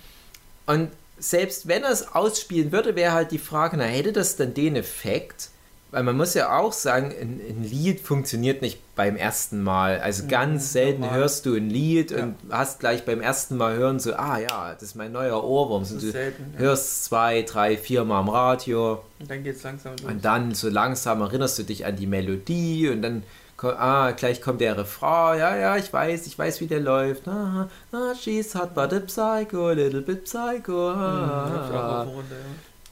Und 0.67 0.89
selbst 1.17 1.67
wenn 1.67 1.84
er 1.84 1.91
es 1.91 2.13
ausspielen 2.13 2.71
würde, 2.71 2.95
wäre 2.95 3.13
halt 3.13 3.32
die 3.32 3.39
Frage, 3.39 3.77
na, 3.77 3.84
hätte 3.84 4.11
das 4.11 4.36
dann 4.36 4.53
den 4.53 4.75
Effekt? 4.75 5.49
Weil 5.91 6.03
man 6.03 6.15
muss 6.15 6.34
ja 6.36 6.57
auch 6.57 6.71
sagen, 6.71 7.11
ein, 7.11 7.41
ein 7.49 7.63
Lied 7.63 7.99
funktioniert 7.99 8.61
nicht 8.61 8.79
beim 8.95 9.17
ersten 9.17 9.61
Mal. 9.61 9.99
Also 9.99 10.25
ganz 10.25 10.63
mhm, 10.63 10.67
selten 10.67 11.01
normal. 11.01 11.17
hörst 11.17 11.45
du 11.45 11.53
ein 11.53 11.69
Lied 11.69 12.11
ja. 12.11 12.23
und 12.23 12.36
hast 12.49 12.79
gleich 12.79 13.03
beim 13.03 13.19
ersten 13.19 13.57
Mal 13.57 13.75
hören 13.75 13.99
so, 13.99 14.13
ah 14.13 14.39
ja, 14.39 14.73
das 14.73 14.84
ist 14.84 14.95
mein 14.95 15.11
neuer 15.11 15.43
Ohrwurm. 15.43 15.84
Und 15.84 15.91
du 15.91 16.11
selten, 16.11 16.53
ja. 16.53 16.59
hörst 16.59 17.03
zwei, 17.03 17.41
drei, 17.41 17.75
vier 17.77 18.05
Mal 18.05 18.19
am 18.19 18.29
Radio. 18.29 19.03
Und 19.19 19.29
dann 19.29 19.43
geht 19.43 19.57
es 19.57 19.63
langsam 19.63 19.91
los. 19.97 20.09
Und 20.09 20.23
dann 20.23 20.55
so 20.55 20.69
langsam 20.69 21.19
erinnerst 21.19 21.59
du 21.59 21.63
dich 21.63 21.86
an 21.86 21.97
die 21.97 22.07
Melodie 22.07 22.88
und 22.88 23.01
dann 23.01 23.23
ah, 23.70 24.12
gleich 24.12 24.41
kommt 24.41 24.62
der 24.62 24.78
Refrain, 24.78 25.39
ja, 25.39 25.55
ja, 25.55 25.78
ich 25.78 25.91
weiß, 25.91 26.28
ich 26.28 26.38
weiß, 26.38 26.62
wie 26.62 26.68
der 26.68 26.80
läuft. 26.80 27.28
Ah, 27.28 27.70
ah, 27.91 28.16
she's 28.16 28.55
hot 28.55 28.74
but 28.74 28.93
a 28.93 28.99
psycho, 28.99 29.72
little 29.72 30.01
bit 30.01 30.24
psycho. 30.26 30.89
Ah, 30.89 32.05
mhm, 32.05 32.24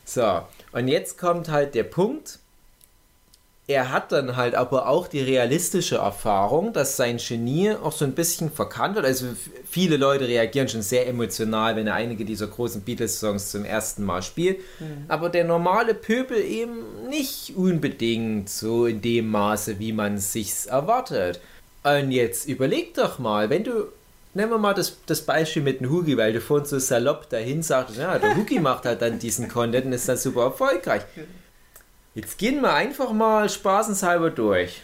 so, 0.06 0.42
und 0.72 0.88
jetzt 0.88 1.18
kommt 1.18 1.50
halt 1.50 1.76
der 1.76 1.84
Punkt, 1.84 2.40
er 3.70 3.92
hat 3.92 4.12
dann 4.12 4.36
halt 4.36 4.56
aber 4.56 4.88
auch 4.88 5.08
die 5.08 5.22
realistische 5.22 5.98
Erfahrung, 5.98 6.74
dass 6.74 6.98
sein 6.98 7.18
Genie 7.18 7.76
auch 7.76 7.92
so 7.92 8.04
ein 8.04 8.14
bisschen 8.14 8.52
verkannt 8.52 8.96
wird. 8.96 9.06
Also 9.06 9.28
viele 9.70 9.96
Leute 9.98 10.28
reagieren 10.28 10.68
schon 10.68 10.82
sehr 10.82 11.08
emotional, 11.08 11.76
wenn 11.76 11.86
er 11.86 11.94
einige 11.94 12.26
dieser 12.26 12.48
großen 12.48 12.82
Beatles-Songs 12.82 13.52
zum 13.52 13.66
ersten 13.66 14.04
Mal 14.04 14.24
spielt. 14.24 14.58
Mhm. 14.80 15.06
Aber 15.08 15.30
der 15.30 15.44
normale 15.44 15.94
Pöbel 15.94 16.44
eben 16.44 16.80
nicht 17.10 17.56
unbedingt 17.56 18.50
so 18.50 18.88
in 18.88 19.02
dem 19.02 19.30
Maße, 19.30 19.78
wie 19.78 19.94
man 19.94 20.16
es 20.16 20.34
sich 20.34 20.52
erwartet. 20.68 21.40
Und 21.84 22.10
jetzt 22.10 22.50
überleg 22.50 22.96
doch 22.96 23.20
mal, 23.20 23.52
wenn 23.52 23.64
du 23.64 23.86
Nehmen 24.36 24.52
wir 24.52 24.58
mal 24.60 24.76
das, 24.76 24.96
das 25.08 25.24
Beispiel 25.24 25.64
mit 25.64 25.80
dem 25.80 25.90
Hugi, 25.90 26.16
weil 26.16 26.34
du 26.34 26.40
vorhin 26.40 26.68
so 26.68 26.78
salopp 26.78 27.30
dahin 27.32 27.64
sagst, 27.64 27.98
ja, 27.98 28.20
der 28.20 28.36
Hugi 28.36 28.60
macht 28.60 28.86
halt 28.86 29.02
dann 29.02 29.18
diesen 29.18 29.48
Content 29.48 29.88
und 29.88 29.94
ist 29.94 30.08
dann 30.08 30.18
super 30.18 30.44
erfolgreich. 30.44 31.02
Jetzt 32.20 32.38
gehen 32.38 32.60
wir 32.62 32.74
einfach 32.74 33.14
mal 33.14 33.48
spaßenshalber 33.48 34.30
durch. 34.30 34.84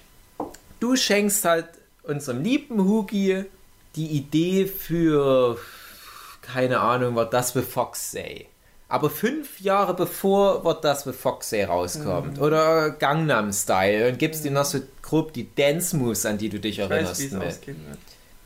Du 0.80 0.96
schenkst 0.96 1.44
halt 1.44 1.66
unserem 2.04 2.42
lieben 2.42 2.82
Hugi 2.86 3.44
die 3.98 4.08
Idee 4.08 4.68
für, 4.68 5.58
keine 6.42 6.80
Ahnung, 6.80 7.18
was 7.18 7.30
das 7.32 7.52
für 7.52 7.62
Foxy. 7.62 8.46
Aber 8.88 9.10
fünf 9.10 9.60
Jahre 9.60 9.94
bevor 9.94 10.64
What 10.64 10.86
das 10.86 11.06
with 11.06 11.18
Foxy 11.18 11.64
rauskommt. 11.64 12.38
Mhm. 12.38 12.42
Oder 12.42 12.92
Gangnam 12.92 13.52
Style. 13.52 14.08
Und 14.08 14.18
gibst 14.18 14.46
mhm. 14.46 14.50
dir 14.50 14.54
noch 14.54 14.66
so 14.66 14.80
grob 15.02 15.34
die 15.34 15.54
Dance 15.56 15.98
Moves, 15.98 16.26
an 16.26 16.38
die 16.38 16.48
du 16.48 16.62
dich 16.62 16.80
ich 16.80 16.90
erinnerst. 16.90 17.38
Weiß, 17.38 17.60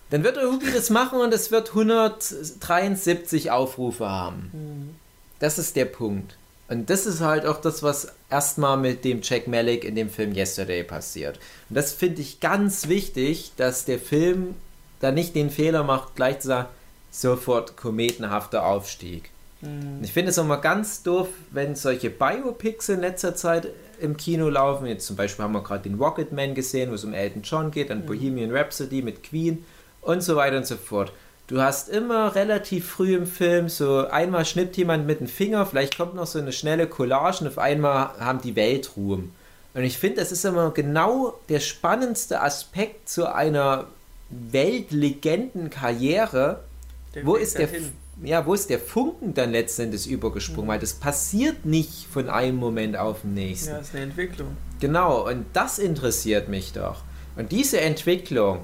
Dann 0.09 0.23
wird 0.23 0.37
der 0.37 0.45
Hugi 0.45 0.71
das 0.73 0.89
machen 0.89 1.19
und 1.19 1.31
es 1.31 1.51
wird 1.51 1.69
173 1.69 3.51
Aufrufe 3.51 4.09
haben. 4.09 4.49
Mhm. 4.51 4.95
Das 5.37 5.59
ist 5.59 5.75
der 5.75 5.85
Punkt. 5.85 6.38
Und 6.69 6.89
das 6.91 7.07
ist 7.07 7.19
halt 7.19 7.45
auch 7.47 7.59
das, 7.59 7.81
was 7.81 8.13
erstmal 8.29 8.77
mit 8.77 9.03
dem 9.03 9.21
Jack 9.23 9.47
Malik 9.47 9.83
in 9.83 9.95
dem 9.95 10.09
Film 10.09 10.33
Yesterday 10.33 10.83
passiert. 10.83 11.39
Und 11.67 11.75
das 11.75 11.93
finde 11.93 12.21
ich 12.21 12.39
ganz 12.39 12.87
wichtig, 12.87 13.53
dass 13.57 13.85
der 13.85 13.97
Film 13.97 14.55
da 14.99 15.11
nicht 15.11 15.35
den 15.35 15.49
Fehler 15.49 15.83
macht, 15.83 16.15
gleich 16.15 16.39
zu 16.39 16.49
sagen, 16.49 16.69
sofort 17.09 17.75
kometenhafter 17.75 18.65
Aufstieg. 18.65 19.31
Mhm. 19.61 20.03
Ich 20.03 20.13
finde 20.13 20.29
es 20.29 20.37
auch 20.37 20.45
mal 20.45 20.57
ganz 20.57 21.01
doof, 21.01 21.27
wenn 21.51 21.75
solche 21.75 22.11
Biopics 22.11 22.89
in 22.89 22.99
letzter 22.99 23.35
Zeit 23.35 23.69
im 23.99 24.15
Kino 24.15 24.47
laufen. 24.47 24.85
Jetzt 24.85 25.07
zum 25.07 25.15
Beispiel 25.15 25.43
haben 25.43 25.53
wir 25.53 25.63
gerade 25.63 25.89
den 25.89 25.99
Rocketman 25.99 26.53
gesehen, 26.53 26.91
wo 26.91 26.95
es 26.95 27.03
um 27.03 27.13
Elton 27.13 27.41
John 27.41 27.71
geht, 27.71 27.89
dann 27.89 28.01
mhm. 28.01 28.05
Bohemian 28.05 28.55
Rhapsody 28.55 29.01
mit 29.01 29.23
Queen 29.23 29.65
und 30.01 30.21
so 30.21 30.35
weiter 30.35 30.57
und 30.57 30.67
so 30.67 30.77
fort. 30.77 31.11
Du 31.49 31.59
hast 31.59 31.89
immer 31.89 32.33
relativ 32.35 32.87
früh 32.87 33.15
im 33.15 33.25
Film 33.25 33.67
so 33.69 34.07
einmal 34.07 34.45
schnippt 34.45 34.77
jemand 34.77 35.07
mit 35.07 35.19
dem 35.19 35.25
Finger, 35.25 35.65
vielleicht 35.65 35.97
kommt 35.97 36.13
noch 36.13 36.27
so 36.27 36.37
eine 36.37 36.53
schnelle 36.53 36.85
Collage 36.85 37.39
und 37.41 37.47
auf 37.47 37.57
einmal 37.57 38.11
haben 38.19 38.39
die 38.39 38.55
Welt 38.55 38.91
Ruhm. 38.95 39.31
Und 39.73 39.81
ich 39.81 39.97
finde, 39.97 40.17
das 40.17 40.31
ist 40.31 40.45
immer 40.45 40.69
genau 40.69 41.39
der 41.49 41.59
spannendste 41.59 42.41
Aspekt 42.41 43.09
zu 43.09 43.33
einer 43.33 43.87
Weltlegendenkarriere. 44.29 46.59
Wo 47.23 47.35
ist 47.35 47.57
der, 47.57 47.69
ja, 48.23 48.45
wo 48.45 48.53
ist 48.53 48.69
der 48.69 48.77
Funken 48.77 49.33
dann 49.33 49.51
letztendlich 49.51 50.07
übergesprungen? 50.07 50.65
Mhm. 50.65 50.73
Weil 50.73 50.79
das 50.79 50.93
passiert 50.93 51.65
nicht 51.65 52.05
von 52.13 52.29
einem 52.29 52.57
Moment 52.57 52.95
auf 52.95 53.21
den 53.21 53.33
nächsten. 53.33 53.71
Ja, 53.71 53.79
das 53.79 53.87
ist 53.87 53.95
eine 53.95 54.03
Entwicklung. 54.03 54.55
Genau, 54.79 55.27
und 55.27 55.47
das 55.53 55.79
interessiert 55.79 56.47
mich 56.47 56.73
doch. 56.73 57.01
Und 57.35 57.51
diese 57.51 57.81
Entwicklung, 57.81 58.59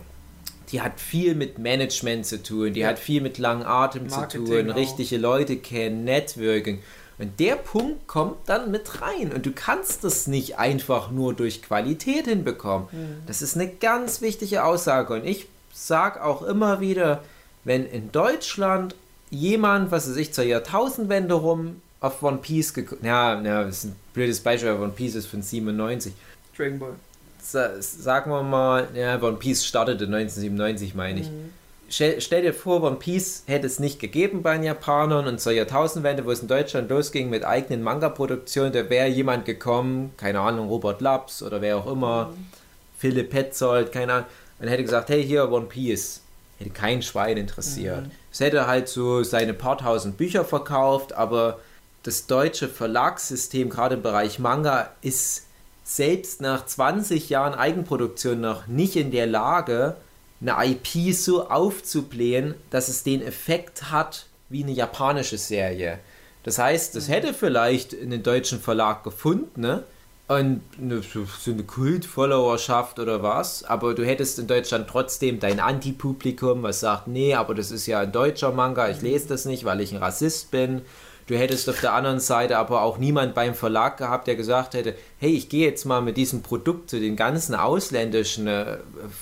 die 0.71 0.81
hat 0.81 0.99
viel 0.99 1.35
mit 1.35 1.59
Management 1.59 2.25
zu 2.25 2.41
tun, 2.41 2.73
die 2.73 2.81
ja. 2.81 2.87
hat 2.89 2.99
viel 2.99 3.21
mit 3.21 3.37
langem 3.37 3.67
Atem 3.67 4.07
Marketing 4.07 4.45
zu 4.45 4.51
tun, 4.51 4.71
auch. 4.71 4.75
richtige 4.75 5.17
Leute 5.17 5.57
kennen, 5.57 6.03
Networking. 6.03 6.81
Und 7.17 7.39
der 7.39 7.55
Punkt 7.55 8.07
kommt 8.07 8.37
dann 8.47 8.71
mit 8.71 9.01
rein. 9.01 9.31
Und 9.31 9.45
du 9.45 9.51
kannst 9.51 10.03
das 10.03 10.27
nicht 10.27 10.57
einfach 10.57 11.11
nur 11.11 11.33
durch 11.33 11.61
Qualität 11.61 12.25
hinbekommen. 12.25 12.87
Mhm. 12.91 13.17
Das 13.25 13.41
ist 13.41 13.55
eine 13.55 13.69
ganz 13.69 14.21
wichtige 14.21 14.65
Aussage. 14.65 15.13
Und 15.13 15.25
ich 15.25 15.47
sage 15.73 16.23
auch 16.23 16.41
immer 16.41 16.81
wieder, 16.81 17.23
wenn 17.63 17.85
in 17.85 18.11
Deutschland 18.11 18.95
jemand, 19.29 19.91
was 19.91 20.09
weiß 20.09 20.17
ich, 20.17 20.33
zur 20.33 20.43
Jahrtausendwende 20.43 21.35
rum 21.35 21.81
auf 22.01 22.21
One 22.21 22.37
Piece 22.37 22.73
geguckt, 22.73 23.03
ja, 23.03 23.41
ja, 23.41 23.63
das 23.63 23.77
ist 23.79 23.83
ein 23.85 23.95
blödes 24.13 24.41
Beispiel, 24.41 24.71
One 24.71 24.91
Piece 24.95 25.15
ist 25.15 25.27
von 25.27 25.41
97. 25.41 26.13
Dragon 26.55 26.79
Ball 26.79 26.95
sagen 27.51 28.31
wir 28.31 28.43
mal, 28.43 28.87
ja, 28.93 29.21
One 29.21 29.37
Piece 29.37 29.65
startete 29.65 30.05
1997, 30.05 30.95
meine 30.95 31.21
ich. 31.21 31.29
Mhm. 31.29 31.53
Stell, 31.87 32.19
stell, 32.19 32.41
dir 32.41 32.53
vor, 32.53 32.81
One 32.81 32.95
Piece 32.95 33.43
hätte 33.45 33.67
es 33.67 33.79
nicht 33.79 33.99
gegeben 33.99 34.41
bei 34.41 34.55
den 34.55 34.63
Japanern 34.63 35.27
und 35.27 35.39
zur 35.39 35.51
Jahrtausendwende, 35.51 36.25
wo 36.25 36.31
es 36.31 36.39
in 36.39 36.47
Deutschland 36.47 36.89
losging 36.89 37.29
mit 37.29 37.45
eigenen 37.45 37.83
Manga-Produktionen, 37.83 38.73
da 38.73 38.89
wäre 38.89 39.07
jemand 39.07 39.45
gekommen, 39.45 40.11
keine 40.17 40.39
Ahnung, 40.39 40.67
Robert 40.67 41.01
Laps 41.01 41.43
oder 41.43 41.61
wer 41.61 41.77
auch 41.77 41.91
immer, 41.91 42.27
mhm. 42.27 42.47
Philipp 42.97 43.29
Petzold, 43.29 43.91
keine 43.91 44.13
Ahnung, 44.13 44.25
und 44.59 44.67
hätte 44.67 44.83
gesagt, 44.83 45.09
hey, 45.09 45.23
hier 45.23 45.51
One 45.51 45.67
Piece. 45.67 46.21
Hätte 46.57 46.69
kein 46.71 47.01
Schwein 47.01 47.37
interessiert. 47.37 48.05
Mhm. 48.05 48.11
Es 48.31 48.39
hätte 48.39 48.65
halt 48.65 48.87
so 48.87 49.23
seine 49.23 49.53
paar 49.53 49.77
tausend 49.77 50.17
Bücher 50.17 50.45
verkauft, 50.45 51.13
aber 51.13 51.59
das 52.03 52.27
deutsche 52.27 52.67
Verlagssystem, 52.67 53.69
gerade 53.69 53.95
im 53.95 54.01
Bereich 54.01 54.39
Manga, 54.39 54.91
ist 55.01 55.44
selbst 55.85 56.41
nach 56.41 56.65
20 56.65 57.29
Jahren 57.29 57.53
Eigenproduktion 57.53 58.41
noch 58.41 58.67
nicht 58.67 58.95
in 58.97 59.11
der 59.11 59.27
Lage, 59.27 59.95
eine 60.41 60.55
IP 60.71 61.13
so 61.13 61.47
aufzublähen, 61.47 62.55
dass 62.71 62.89
es 62.89 63.03
den 63.03 63.21
Effekt 63.21 63.91
hat 63.91 64.25
wie 64.49 64.63
eine 64.63 64.73
japanische 64.73 65.37
Serie. 65.37 65.99
Das 66.43 66.57
heißt, 66.57 66.95
das 66.95 67.07
mhm. 67.07 67.13
hätte 67.13 67.33
vielleicht 67.33 67.93
in 67.93 68.09
den 68.09 68.23
deutschen 68.23 68.59
Verlag 68.59 69.03
gefunden, 69.03 69.61
ne? 69.61 69.83
und 70.27 70.61
eine, 70.81 71.03
so 71.03 71.51
eine 71.51 71.63
Kult-Followerschaft 71.63 72.97
oder 72.97 73.21
was, 73.21 73.63
aber 73.63 73.93
du 73.93 74.03
hättest 74.03 74.39
in 74.39 74.47
Deutschland 74.47 74.87
trotzdem 74.89 75.39
dein 75.39 75.59
Anti-Publikum, 75.59 76.63
was 76.63 76.79
sagt, 76.79 77.07
nee, 77.07 77.35
aber 77.35 77.53
das 77.53 77.69
ist 77.69 77.85
ja 77.85 77.99
ein 77.99 78.11
deutscher 78.11 78.51
Manga, 78.51 78.89
ich 78.89 79.01
lese 79.01 79.27
das 79.27 79.45
nicht, 79.45 79.65
weil 79.65 79.81
ich 79.81 79.93
ein 79.93 80.01
Rassist 80.01 80.49
bin. 80.49 80.81
Du 81.27 81.35
hättest 81.35 81.67
auf 81.69 81.81
der 81.81 81.93
anderen 81.93 82.19
Seite 82.19 82.57
aber 82.57 82.83
auch 82.83 82.99
niemand 82.99 83.33
beim 83.33 83.55
Verlag 83.55 83.97
gehabt, 83.97 84.27
der 84.27 84.35
gesagt 84.35 84.75
hätte, 84.75 84.93
hey, 85.19 85.31
ich 85.31 85.49
gehe 85.49 85.67
jetzt 85.67 85.85
mal 85.85 86.01
mit 86.01 86.17
diesem 86.17 86.43
Produkt 86.43 86.91
zu 86.91 86.99
den 86.99 87.15
ganzen 87.15 87.55
ausländischen 87.55 88.47
äh, 88.47 88.77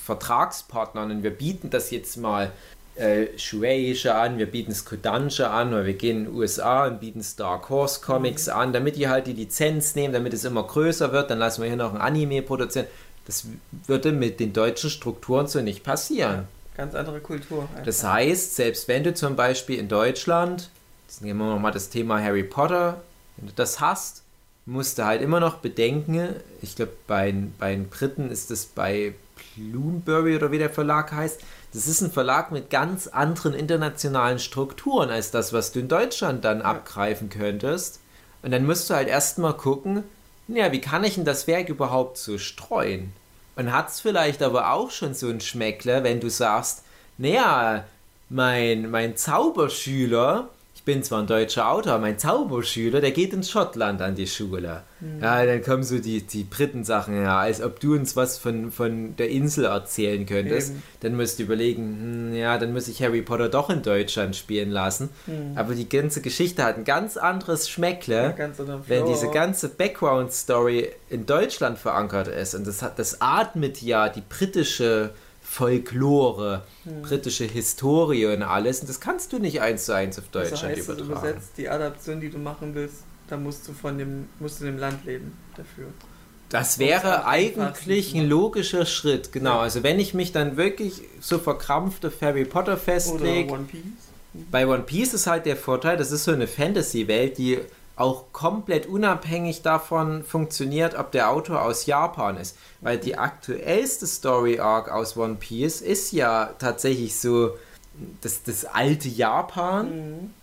Vertragspartnern 0.06 1.12
und 1.12 1.24
wir 1.24 1.32
bieten 1.32 1.70
das 1.70 1.92
jetzt 1.92 2.18
mal 2.18 2.52
äh, 2.96 3.28
Shueisha 3.38 4.22
an, 4.22 4.38
wir 4.38 4.46
bieten 4.48 4.72
es 4.72 4.84
Kodansha 4.84 5.50
an 5.50 5.70
oder 5.70 5.86
wir 5.86 5.94
gehen 5.94 6.18
in 6.18 6.24
den 6.26 6.36
USA 6.36 6.88
und 6.88 7.00
bieten 7.00 7.26
Dark 7.38 7.70
Horse 7.70 8.02
Comics 8.02 8.48
mhm. 8.48 8.54
an, 8.54 8.74
damit 8.74 8.98
die 8.98 9.08
halt 9.08 9.28
die 9.28 9.34
Lizenz 9.34 9.96
nehmen, 9.96 10.14
damit 10.14 10.34
es 10.34 10.44
immer 10.44 10.64
größer 10.64 11.14
wird, 11.14 11.32
dann 11.32 11.40
lassen 11.40 11.62
wir 11.62 11.70
hier 11.70 11.78
noch 11.78 11.94
ein 11.94 12.02
Anime 12.02 12.42
produzieren. 12.42 12.88
Das 13.26 13.46
würde 13.88 14.12
mit 14.12 14.42
den 14.42 14.52
deutschen 14.52 14.90
Strukturen 14.90 15.48
so 15.48 15.62
nicht 15.62 15.84
passieren. 15.84 16.36
Ja, 16.36 16.46
ganz 16.76 16.94
andere 16.94 17.22
Kultur. 17.22 17.62
Einfach. 17.62 17.86
Das 17.86 18.04
heißt, 18.04 18.58
selbst 18.58 18.90
wenn 18.90 19.06
du 19.06 19.14
zum 19.14 19.38
Beispiel 19.38 19.80
in 19.80 19.88
Deutschland, 19.88 20.70
jetzt 21.14 21.22
nehmen 21.22 21.42
wir 21.42 21.54
nochmal 21.54 21.72
das 21.72 21.90
Thema 21.90 22.20
Harry 22.20 22.44
Potter, 22.44 23.00
wenn 23.38 23.46
du 23.46 23.54
das 23.54 23.80
hast, 23.80 24.24
musst 24.66 24.98
du 24.98 25.06
halt 25.06 25.22
immer 25.22 25.40
noch 25.40 25.58
bedenken, 25.58 26.36
ich 26.64 26.76
glaube 26.76 26.94
bei, 27.06 27.32
bei 27.60 27.76
den 27.76 27.88
Briten 27.88 28.32
ist 28.32 28.50
es 28.50 28.66
bei 28.66 29.14
Bloomberry 29.56 30.36
oder 30.36 30.52
wie 30.52 30.58
der 30.58 30.72
Verlag 30.72 31.12
heißt, 31.12 31.40
das 31.72 31.86
ist 31.86 32.02
ein 32.02 32.12
Verlag 32.12 32.52
mit 32.52 32.72
ganz 32.72 33.06
anderen 33.06 33.54
internationalen 33.54 34.40
Strukturen 34.40 35.12
als 35.12 35.30
das, 35.30 35.54
was 35.54 35.72
du 35.72 35.82
in 35.82 35.88
Deutschland 35.88 36.46
dann 36.46 36.64
abgreifen 36.64 37.30
könntest. 37.30 38.00
Und 38.42 38.50
dann 38.50 38.66
musst 38.66 38.90
du 38.90 38.96
halt 38.96 39.08
erstmal 39.08 39.56
gucken, 39.56 40.04
ja, 40.48 40.72
wie 40.72 40.82
kann 40.82 41.04
ich 41.04 41.16
denn 41.16 41.26
das 41.26 41.46
Werk 41.46 41.70
überhaupt 41.70 42.18
so 42.18 42.40
streuen? 42.40 43.14
Und 43.56 43.72
hat 43.72 43.90
es 43.90 44.02
vielleicht 44.02 44.42
aber 44.42 44.72
auch 44.72 44.90
schon 44.90 45.14
so 45.14 45.30
ein 45.30 45.42
Schmeckler, 45.42 46.04
wenn 46.04 46.20
du 46.20 46.30
sagst, 46.32 46.84
naja, 47.20 47.86
mein, 48.30 48.90
mein 48.90 49.16
Zauberschüler, 49.16 50.50
ich 50.84 50.86
bin 50.86 51.02
zwar 51.02 51.22
ein 51.22 51.28
deutscher 51.28 51.72
Autor, 51.72 51.98
mein 51.98 52.20
Zauberschüler, 52.20 53.00
der 53.00 53.12
geht 53.12 53.32
in 53.32 53.42
Schottland 53.42 54.02
an 54.02 54.16
die 54.16 54.28
Schule. 54.28 54.84
Mhm. 55.00 55.24
Ja, 55.24 55.46
dann 55.46 55.64
kommen 55.64 55.82
so 55.82 55.98
die, 55.98 56.24
die 56.24 56.44
Briten-Sachen 56.44 57.14
her, 57.14 57.38
als 57.38 57.62
ob 57.62 57.80
du 57.80 57.96
uns 57.96 58.18
was 58.18 58.38
von, 58.38 58.70
von 58.70 59.16
der 59.16 59.30
Insel 59.30 59.64
erzählen 59.64 60.26
könntest. 60.26 60.72
Eben. 60.72 60.84
Dann 61.00 61.16
musst 61.16 61.40
du 61.40 61.44
überlegen, 61.44 62.32
hm, 62.32 62.36
ja, 62.36 62.58
dann 62.58 62.74
muss 62.74 62.90
ich 62.90 63.02
Harry 63.02 63.22
Potter 63.22 63.48
doch 63.48 63.70
in 63.70 63.82
Deutschland 63.82 64.36
spielen 64.36 64.72
lassen. 64.72 65.08
Mhm. 65.26 65.54
Aber 65.58 65.74
die 65.74 65.88
ganze 65.88 66.20
Geschichte 66.20 66.66
hat 66.66 66.76
ein 66.76 66.84
ganz 66.84 67.16
anderes 67.16 67.70
Schmeckle, 67.70 68.36
ja, 68.38 68.50
wenn 68.86 69.06
diese 69.06 69.30
ganze 69.30 69.70
Background-Story 69.70 70.90
in 71.10 71.26
Deutschland 71.26 71.78
verankert 71.78 72.28
ist. 72.28 72.56
Und 72.56 72.68
das, 72.68 72.82
hat, 72.82 73.00
das 73.00 73.22
atmet 73.22 73.82
ja 73.82 74.10
die 74.10 74.24
britische 74.28 75.12
Folklore, 75.54 76.64
hm. 76.84 77.04
britische 77.04 77.44
Historie 77.46 78.26
und 78.26 78.42
alles. 78.42 78.80
Und 78.80 78.90
das 78.90 79.00
kannst 79.00 79.34
du 79.34 79.38
nicht 79.38 79.62
eins 79.62 79.86
zu 79.86 79.94
eins 79.94 80.18
auf 80.18 80.28
Deutschland 80.30 80.64
also 80.64 80.68
heißt, 80.68 80.90
übertragen. 80.90 81.08
Du 81.08 81.14
übersetzt 81.14 81.52
die 81.58 81.70
Adaption, 81.70 82.20
die 82.20 82.32
du 82.32 82.40
machen 82.40 82.74
willst, 82.74 83.04
da 83.28 83.38
musst 83.38 83.68
du 83.68 83.74
von 83.74 84.00
dem, 84.00 84.30
musst 84.40 84.60
du 84.60 84.66
in 84.66 84.72
dem 84.72 84.80
Land 84.80 85.06
leben 85.06 85.38
dafür. 85.56 85.86
Das 86.50 86.80
wäre 86.80 87.28
eigentlich 87.28 88.16
ein 88.16 88.28
logischer 88.28 88.88
Schritt, 88.88 89.32
genau. 89.32 89.60
Also 89.60 89.84
wenn 89.84 90.00
ich 90.00 90.16
mich 90.16 90.32
dann 90.32 90.58
wirklich 90.58 91.04
so 91.20 91.38
verkrampft 91.38 92.04
auf 92.04 92.20
Harry 92.22 92.46
Potter 92.46 92.76
festlege. 92.76 93.56
Bei 94.50 94.66
One 94.66 94.82
Piece 94.82 95.14
ist 95.14 95.28
halt 95.28 95.46
der 95.46 95.56
Vorteil, 95.56 95.98
das 95.98 96.12
ist 96.12 96.24
so 96.24 96.32
eine 96.32 96.48
Fantasy-Welt, 96.48 97.38
die 97.38 97.60
auch 97.96 98.26
komplett 98.32 98.88
unabhängig 98.88 99.62
davon 99.62 100.24
funktioniert, 100.24 100.96
ob 100.96 101.12
der 101.12 101.30
Autor 101.30 101.62
aus 101.62 101.86
Japan 101.86 102.38
ist. 102.38 102.58
Weil 102.82 102.98
die 102.98 103.18
aktuellste 103.18 104.08
Story 104.08 104.60
Arc 104.60 104.90
aus 104.90 105.16
One 105.16 105.36
Piece 105.36 105.82
ist 105.82 106.12
ja 106.12 106.54
tatsächlich 106.58 107.20
so 107.20 107.52
das, 108.22 108.44
das 108.44 108.66
alte 108.66 109.10
Japan. 109.10 109.86
Mhm. 109.96 110.34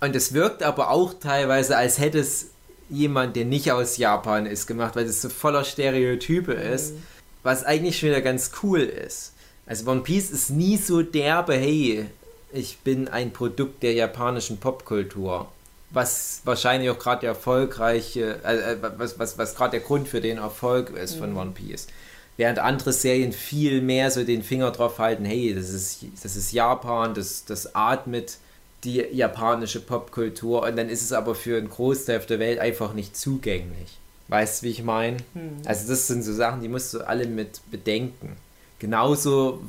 Und 0.00 0.14
es 0.14 0.32
wirkt 0.32 0.62
aber 0.62 0.90
auch 0.90 1.14
teilweise, 1.14 1.76
als 1.76 1.98
hätte 1.98 2.20
es 2.20 2.50
jemand, 2.88 3.34
der 3.34 3.44
nicht 3.44 3.72
aus 3.72 3.96
Japan 3.96 4.46
ist, 4.46 4.68
gemacht, 4.68 4.94
weil 4.94 5.06
es 5.06 5.20
so 5.20 5.28
voller 5.28 5.64
Stereotype 5.64 6.54
mhm. 6.54 6.72
ist. 6.72 6.94
Was 7.42 7.64
eigentlich 7.64 7.98
schon 7.98 8.10
wieder 8.10 8.20
ganz 8.20 8.52
cool 8.62 8.80
ist. 8.80 9.32
Also 9.66 9.90
One 9.90 10.02
Piece 10.02 10.30
ist 10.30 10.50
nie 10.50 10.76
so 10.76 11.02
derbe, 11.02 11.54
hey, 11.54 12.06
ich 12.52 12.78
bin 12.78 13.08
ein 13.08 13.32
Produkt 13.32 13.82
der 13.82 13.92
japanischen 13.92 14.58
Popkultur 14.58 15.48
was 15.90 16.42
wahrscheinlich 16.44 16.90
auch 16.90 16.98
gerade 16.98 17.22
der 17.22 17.30
erfolgreiche, 17.30 18.40
äh, 18.44 18.72
äh, 18.72 18.76
was, 18.96 19.18
was, 19.18 19.38
was 19.38 19.54
gerade 19.54 19.72
der 19.72 19.80
Grund 19.80 20.08
für 20.08 20.20
den 20.20 20.38
Erfolg 20.38 20.90
ist 20.90 21.16
mhm. 21.16 21.20
von 21.20 21.36
One 21.36 21.50
Piece. 21.52 21.86
Während 22.36 22.58
andere 22.58 22.92
Serien 22.92 23.32
viel 23.32 23.80
mehr 23.80 24.10
so 24.10 24.22
den 24.22 24.42
Finger 24.42 24.70
drauf 24.70 24.98
halten, 24.98 25.24
hey, 25.24 25.54
das 25.54 25.70
ist, 25.70 26.04
das 26.22 26.36
ist 26.36 26.52
Japan, 26.52 27.14
das, 27.14 27.44
das 27.44 27.74
atmet 27.74 28.38
die 28.84 29.04
japanische 29.12 29.80
Popkultur 29.80 30.62
und 30.62 30.76
dann 30.76 30.88
ist 30.88 31.02
es 31.02 31.12
aber 31.12 31.34
für 31.34 31.58
einen 31.58 31.68
Großteil 31.68 32.20
der 32.20 32.38
Welt 32.38 32.60
einfach 32.60 32.94
nicht 32.94 33.16
zugänglich. 33.16 33.98
Weißt 34.28 34.62
du, 34.62 34.66
wie 34.66 34.70
ich 34.70 34.84
meine? 34.84 35.16
Mhm. 35.34 35.62
Also 35.64 35.88
das 35.88 36.06
sind 36.06 36.22
so 36.22 36.32
Sachen, 36.32 36.60
die 36.60 36.68
musst 36.68 36.94
du 36.94 37.00
alle 37.00 37.26
mit 37.26 37.60
bedenken. 37.70 38.36
Genauso 38.78 39.60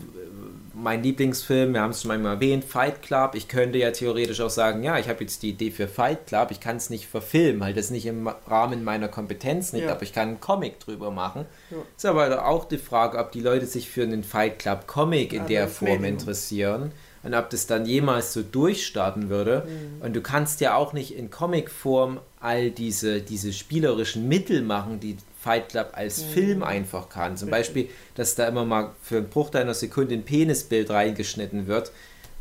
mein 0.82 1.04
Lieblingsfilm, 1.04 1.74
wir 1.74 1.82
haben 1.82 1.92
es 1.92 2.02
schon 2.02 2.22
mal 2.22 2.34
erwähnt, 2.34 2.64
Fight 2.64 3.02
Club. 3.02 3.36
Ich 3.36 3.48
könnte 3.48 3.78
ja 3.78 3.92
theoretisch 3.92 4.42
auch 4.42 4.50
sagen, 4.50 4.84
ja, 4.84 4.98
ich 4.98 5.10
habe 5.10 5.22
jetzt 5.22 5.44
die 5.44 5.50
Idee 5.50 5.72
für 5.72 5.88
Fight 5.88 6.28
Club, 6.28 6.52
ich 6.52 6.60
kann 6.60 6.78
es 6.78 6.90
nicht 6.90 7.08
verfilmen, 7.08 7.60
weil 7.62 7.74
das 7.74 7.90
nicht 7.92 8.06
im 8.06 8.28
Rahmen 8.48 8.84
meiner 8.84 9.08
Kompetenz 9.08 9.72
liegt, 9.74 9.86
ja. 9.86 9.92
aber 9.92 10.04
ich 10.04 10.14
kann 10.14 10.30
einen 10.30 10.40
Comic 10.40 10.80
drüber 10.80 11.12
machen. 11.12 11.46
Ja. 11.70 11.78
Ist 11.96 12.06
aber 12.06 12.46
auch 12.46 12.66
die 12.66 12.78
Frage, 12.78 13.18
ob 13.18 13.32
die 13.32 13.42
Leute 13.42 13.66
sich 13.66 13.90
für 13.90 14.04
einen 14.04 14.24
Fight 14.24 14.60
Club 14.60 14.88
Comic 14.88 15.34
in 15.34 15.44
ja, 15.44 15.48
der 15.48 15.68
Form 15.68 16.02
Medium. 16.02 16.20
interessieren 16.20 16.92
und 17.24 17.34
ob 17.34 17.50
das 17.50 17.68
dann 17.68 17.86
jemals 17.86 18.34
so 18.34 18.42
durchstarten 18.42 19.30
würde. 19.30 19.66
Mhm. 19.68 20.02
Und 20.06 20.16
du 20.16 20.22
kannst 20.22 20.62
ja 20.62 20.76
auch 20.76 20.94
nicht 20.94 21.16
in 21.16 21.30
Comicform 21.30 22.20
all 22.40 22.72
diese, 22.72 23.22
diese 23.22 23.52
spielerischen 23.52 24.28
Mittel 24.28 24.62
machen, 24.62 25.00
die 25.00 25.18
Fight 25.42 25.70
Club 25.70 25.92
als 25.94 26.22
mhm. 26.24 26.30
Film 26.30 26.64
einfach 26.64 27.10
kann. 27.10 27.38
Zum 27.38 27.50
Beispiel, 27.50 27.90
dass 28.16 28.36
da 28.36 28.48
immer 28.48 28.66
mal 28.66 28.92
für 29.02 29.18
einen 29.18 29.30
Bruchteil 29.30 29.62
einer 29.62 29.74
Sekunde 29.74 30.16
ein 30.16 30.24
Penisbild 30.24 30.90
reingeschnitten 30.90 31.68
wird. 31.68 31.92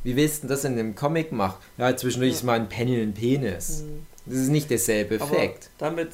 Wie 0.03 0.17
willst 0.17 0.45
du 0.45 0.49
das 0.49 0.65
in 0.65 0.73
einem 0.73 0.95
Comic 0.95 1.31
machen? 1.31 1.59
Ja, 1.77 1.97
zwischendurch 1.97 2.33
ist 2.33 2.43
mal 2.43 2.59
ein 2.59 2.69
Panel 2.69 3.03
ein 3.03 3.15
Penis. 3.15 3.83
Mhm. 3.83 4.07
Das 4.27 4.39
ist 4.39 4.49
nicht 4.49 4.71
derselbe 4.71 5.17
Effekt. 5.17 5.71
Aber 5.79 5.91
damit 5.91 6.11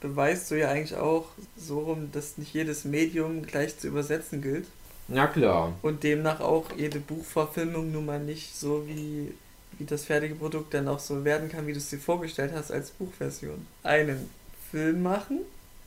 beweist 0.00 0.50
du 0.50 0.58
ja 0.58 0.70
eigentlich 0.70 0.96
auch 0.96 1.26
so 1.56 1.80
rum, 1.80 2.10
dass 2.12 2.38
nicht 2.38 2.54
jedes 2.54 2.84
Medium 2.84 3.42
gleich 3.42 3.76
zu 3.76 3.88
übersetzen 3.88 4.40
gilt. 4.40 4.66
Na 5.08 5.26
klar. 5.26 5.74
Und 5.82 6.04
demnach 6.04 6.40
auch 6.40 6.66
jede 6.76 7.00
Buchverfilmung 7.00 7.90
nun 7.90 8.06
mal 8.06 8.20
nicht 8.20 8.54
so 8.54 8.86
wie, 8.86 9.32
wie 9.78 9.84
das 9.84 10.04
fertige 10.04 10.36
Produkt 10.36 10.72
dann 10.74 10.86
auch 10.86 11.00
so 11.00 11.24
werden 11.24 11.48
kann, 11.48 11.66
wie 11.66 11.72
du 11.72 11.78
es 11.78 11.90
dir 11.90 11.98
vorgestellt 11.98 12.52
hast 12.54 12.70
als 12.70 12.90
Buchversion. 12.90 13.66
Einen 13.82 14.30
Film 14.70 15.02
machen 15.02 15.40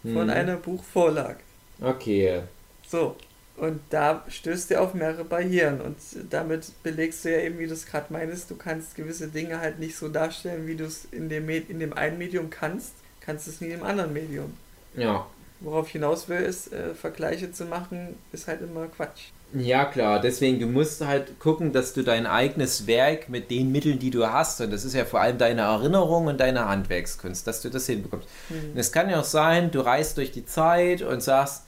von 0.03 0.23
hm. 0.23 0.29
einer 0.29 0.55
Buchvorlage. 0.57 1.39
Okay. 1.79 2.41
So, 2.87 3.15
und 3.57 3.79
da 3.89 4.23
stößt 4.27 4.71
du 4.71 4.79
auf 4.79 4.93
mehrere 4.93 5.23
Barrieren 5.23 5.81
und 5.81 5.97
damit 6.29 6.71
belegst 6.83 7.25
du 7.25 7.31
ja 7.31 7.41
eben, 7.41 7.59
wie 7.59 7.67
du 7.67 7.73
es 7.73 7.85
gerade 7.85 8.11
meinst, 8.11 8.49
du 8.49 8.55
kannst 8.55 8.95
gewisse 8.95 9.27
Dinge 9.27 9.59
halt 9.59 9.79
nicht 9.79 9.95
so 9.95 10.09
darstellen, 10.09 10.67
wie 10.67 10.75
du 10.75 10.85
es 10.85 11.05
in 11.11 11.29
dem, 11.29 11.47
in 11.49 11.79
dem 11.79 11.93
einen 11.93 12.17
Medium 12.17 12.49
kannst, 12.49 12.93
kannst 13.19 13.45
du 13.45 13.51
es 13.51 13.61
nie 13.61 13.69
im 13.69 13.83
anderen 13.83 14.13
Medium. 14.13 14.53
Ja. 14.95 15.27
Worauf 15.59 15.89
hinaus 15.89 16.27
will, 16.27 16.39
ist, 16.39 16.73
äh, 16.73 16.95
Vergleiche 16.95 17.51
zu 17.51 17.65
machen, 17.65 18.15
ist 18.31 18.47
halt 18.47 18.61
immer 18.61 18.87
Quatsch. 18.87 19.29
Ja, 19.53 19.85
klar. 19.85 20.21
Deswegen, 20.21 20.59
du 20.59 20.65
musst 20.65 21.05
halt 21.05 21.39
gucken, 21.39 21.73
dass 21.73 21.93
du 21.93 22.03
dein 22.03 22.25
eigenes 22.25 22.87
Werk 22.87 23.27
mit 23.27 23.51
den 23.51 23.71
Mitteln, 23.71 23.99
die 23.99 24.09
du 24.09 24.31
hast, 24.31 24.61
und 24.61 24.71
das 24.71 24.85
ist 24.85 24.93
ja 24.93 25.03
vor 25.03 25.19
allem 25.19 25.37
deine 25.37 25.61
Erinnerung 25.61 26.27
und 26.27 26.39
deine 26.39 26.67
Handwerkskunst, 26.67 27.45
dass 27.45 27.61
du 27.61 27.69
das 27.69 27.85
hinbekommst. 27.85 28.27
Mhm. 28.49 28.71
Und 28.71 28.77
es 28.77 28.91
kann 28.91 29.09
ja 29.09 29.19
auch 29.19 29.25
sein, 29.25 29.71
du 29.71 29.81
reist 29.81 30.17
durch 30.17 30.31
die 30.31 30.45
Zeit 30.45 31.01
und 31.01 31.21
sagst, 31.21 31.63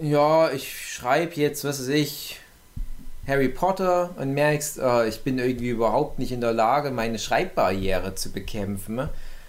ja, 0.00 0.50
ich 0.50 0.92
schreibe 0.92 1.34
jetzt, 1.34 1.64
was 1.64 1.80
weiß 1.80 1.88
ich, 1.88 2.40
Harry 3.26 3.48
Potter 3.48 4.10
und 4.18 4.32
merkst, 4.32 4.78
äh, 4.78 5.08
ich 5.08 5.22
bin 5.22 5.38
irgendwie 5.38 5.68
überhaupt 5.68 6.18
nicht 6.18 6.32
in 6.32 6.40
der 6.40 6.52
Lage, 6.52 6.90
meine 6.90 7.18
Schreibbarriere 7.18 8.14
zu 8.14 8.30
bekämpfen. 8.30 9.08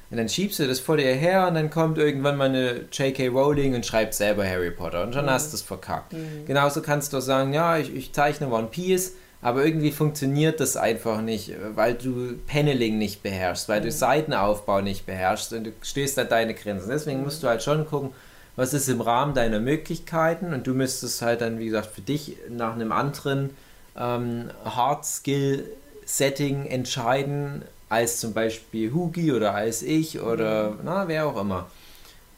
Und 0.09 0.17
dann 0.17 0.29
schiebst 0.29 0.59
du 0.59 0.67
das 0.67 0.79
vor 0.79 0.97
dir 0.97 1.13
her 1.13 1.47
und 1.47 1.55
dann 1.55 1.69
kommt 1.69 1.97
irgendwann 1.97 2.37
mal 2.37 2.47
eine 2.47 2.85
J.K. 2.91 3.27
Rowling 3.27 3.75
und 3.75 3.85
schreibt 3.85 4.13
selber 4.13 4.47
Harry 4.47 4.71
Potter 4.71 5.03
und 5.03 5.13
schon 5.13 5.25
mhm. 5.25 5.31
hast 5.31 5.51
du 5.51 5.55
es 5.57 5.61
verkackt. 5.61 6.13
Mhm. 6.13 6.45
Genauso 6.45 6.81
kannst 6.81 7.11
du 7.11 7.19
sagen, 7.19 7.53
ja, 7.53 7.77
ich, 7.77 7.93
ich 7.93 8.13
zeichne 8.13 8.49
One 8.49 8.67
Piece, 8.67 9.15
aber 9.41 9.65
irgendwie 9.65 9.91
funktioniert 9.91 10.61
das 10.61 10.77
einfach 10.77 11.21
nicht, 11.21 11.53
weil 11.75 11.95
du 11.95 12.37
Paneling 12.47 12.97
nicht 12.97 13.21
beherrschst, 13.21 13.67
weil 13.67 13.81
mhm. 13.81 13.85
du 13.85 13.91
Seitenaufbau 13.91 14.81
nicht 14.81 15.05
beherrschst 15.05 15.51
und 15.53 15.65
du 15.65 15.71
stößt 15.81 16.17
an 16.19 16.29
deine 16.29 16.53
Grenzen. 16.53 16.89
Deswegen 16.89 17.23
musst 17.23 17.43
du 17.43 17.47
halt 17.47 17.61
schon 17.61 17.85
gucken, 17.85 18.11
was 18.55 18.73
ist 18.73 18.87
im 18.87 19.01
Rahmen 19.01 19.33
deiner 19.33 19.59
Möglichkeiten 19.59 20.53
und 20.53 20.65
du 20.65 20.73
müsstest 20.73 21.21
halt 21.21 21.41
dann, 21.41 21.59
wie 21.59 21.65
gesagt, 21.65 21.87
für 21.87 22.01
dich 22.01 22.37
nach 22.49 22.73
einem 22.73 22.91
anderen 22.91 23.51
ähm, 23.97 24.49
Hard 24.63 25.05
Skill 25.05 25.65
Setting 26.05 26.65
entscheiden, 26.65 27.63
als 27.89 28.19
zum 28.19 28.33
Beispiel 28.33 28.93
Hugi 28.93 29.31
oder 29.31 29.53
als 29.53 29.81
ich 29.81 30.19
oder 30.19 30.71
mhm. 30.71 30.79
na, 30.83 31.07
wer 31.07 31.27
auch 31.27 31.39
immer. 31.39 31.69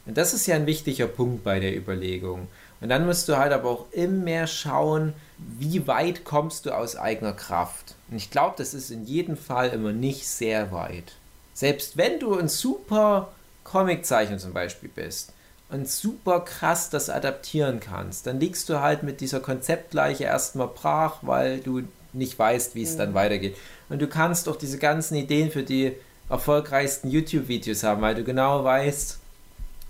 Und 0.06 0.16
das 0.16 0.34
ist 0.34 0.46
ja 0.46 0.56
ein 0.56 0.66
wichtiger 0.66 1.06
Punkt 1.06 1.44
bei 1.44 1.60
der 1.60 1.76
Überlegung. 1.76 2.48
Und 2.80 2.88
dann 2.88 3.04
musst 3.04 3.28
du 3.28 3.36
halt 3.36 3.52
aber 3.52 3.68
auch 3.68 3.86
immer 3.92 4.24
mehr 4.24 4.46
schauen, 4.46 5.12
wie 5.58 5.86
weit 5.86 6.24
kommst 6.24 6.66
du 6.66 6.70
aus 6.70 6.96
eigener 6.96 7.34
Kraft. 7.34 7.94
Und 8.10 8.16
ich 8.16 8.30
glaube, 8.30 8.54
das 8.58 8.74
ist 8.74 8.90
in 8.90 9.04
jedem 9.04 9.36
Fall 9.36 9.70
immer 9.70 9.92
nicht 9.92 10.26
sehr 10.26 10.72
weit. 10.72 11.12
Selbst 11.52 11.96
wenn 11.96 12.18
du 12.18 12.36
ein 12.38 12.48
super 12.48 13.32
Comiczeichner 13.64 14.38
zum 14.38 14.54
Beispiel 14.54 14.88
bist 14.88 15.32
und 15.68 15.88
super 15.88 16.40
krass 16.40 16.88
das 16.88 17.10
adaptieren 17.10 17.80
kannst, 17.80 18.26
dann 18.26 18.40
liegst 18.40 18.68
du 18.68 18.80
halt 18.80 19.02
mit 19.02 19.20
dieser 19.20 19.40
Konzeptleiche 19.40 20.24
erstmal 20.24 20.68
brach, 20.68 21.18
weil 21.22 21.60
du 21.60 21.82
nicht 22.12 22.38
weißt, 22.38 22.74
wie 22.74 22.82
es 22.82 22.94
mhm. 22.94 22.98
dann 22.98 23.14
weitergeht. 23.14 23.56
Und 23.88 24.00
du 24.00 24.06
kannst 24.06 24.48
auch 24.48 24.56
diese 24.56 24.78
ganzen 24.78 25.16
Ideen 25.16 25.50
für 25.50 25.62
die 25.62 25.92
erfolgreichsten 26.28 27.10
YouTube-Videos 27.10 27.82
haben, 27.82 28.02
weil 28.02 28.14
du 28.14 28.24
genau 28.24 28.64
weißt, 28.64 29.18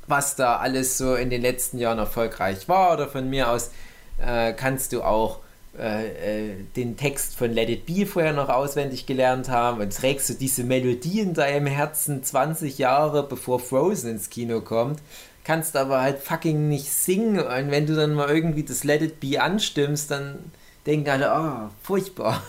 was 0.07 0.37
da 0.37 0.57
alles 0.57 0.99
so 0.99 1.14
in 1.14 1.31
den 1.31 1.43
letzten 1.43 1.79
Jahren 1.79 1.99
erfolgreich 1.99 2.68
war. 2.68 2.95
Oder 2.95 3.09
von 3.09 3.29
mir 3.29 3.51
aus 3.51 3.71
äh, 4.18 4.53
kannst 4.53 4.93
du 4.93 5.03
auch 5.03 5.41
äh, 5.79 6.49
äh, 6.49 6.55
den 6.77 6.97
Text 6.97 7.37
von 7.37 7.53
Let 7.53 7.68
It 7.68 7.87
Be 7.87 8.05
vorher 8.05 8.33
noch 8.33 8.49
auswendig 8.49 9.07
gelernt 9.07 9.49
haben 9.49 9.81
und 9.81 9.95
trägst 9.95 10.29
du 10.29 10.35
diese 10.35 10.64
Melodie 10.64 11.21
in 11.21 11.33
deinem 11.33 11.66
Herzen 11.66 12.25
20 12.25 12.79
Jahre 12.79 13.23
bevor 13.23 13.61
Frozen 13.61 14.11
ins 14.11 14.31
Kino 14.31 14.62
kommt, 14.62 14.99
kannst 15.45 15.77
aber 15.77 16.01
halt 16.01 16.18
fucking 16.18 16.68
nicht 16.68 16.93
singen 16.93 17.39
und 17.39 17.71
wenn 17.71 17.87
du 17.87 17.95
dann 17.95 18.14
mal 18.14 18.29
irgendwie 18.29 18.64
das 18.64 18.83
Let 18.83 19.01
It 19.03 19.21
Be 19.21 19.41
anstimmst, 19.41 20.11
dann 20.11 20.51
denken 20.87 21.09
alle, 21.09 21.31
oh, 21.33 21.70
furchtbar. 21.83 22.43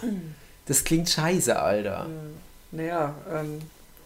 Das 0.65 0.83
klingt 0.83 1.09
scheiße, 1.09 1.59
Alter. 1.59 2.07
Naja, 2.71 3.13
ähm, 3.29 3.59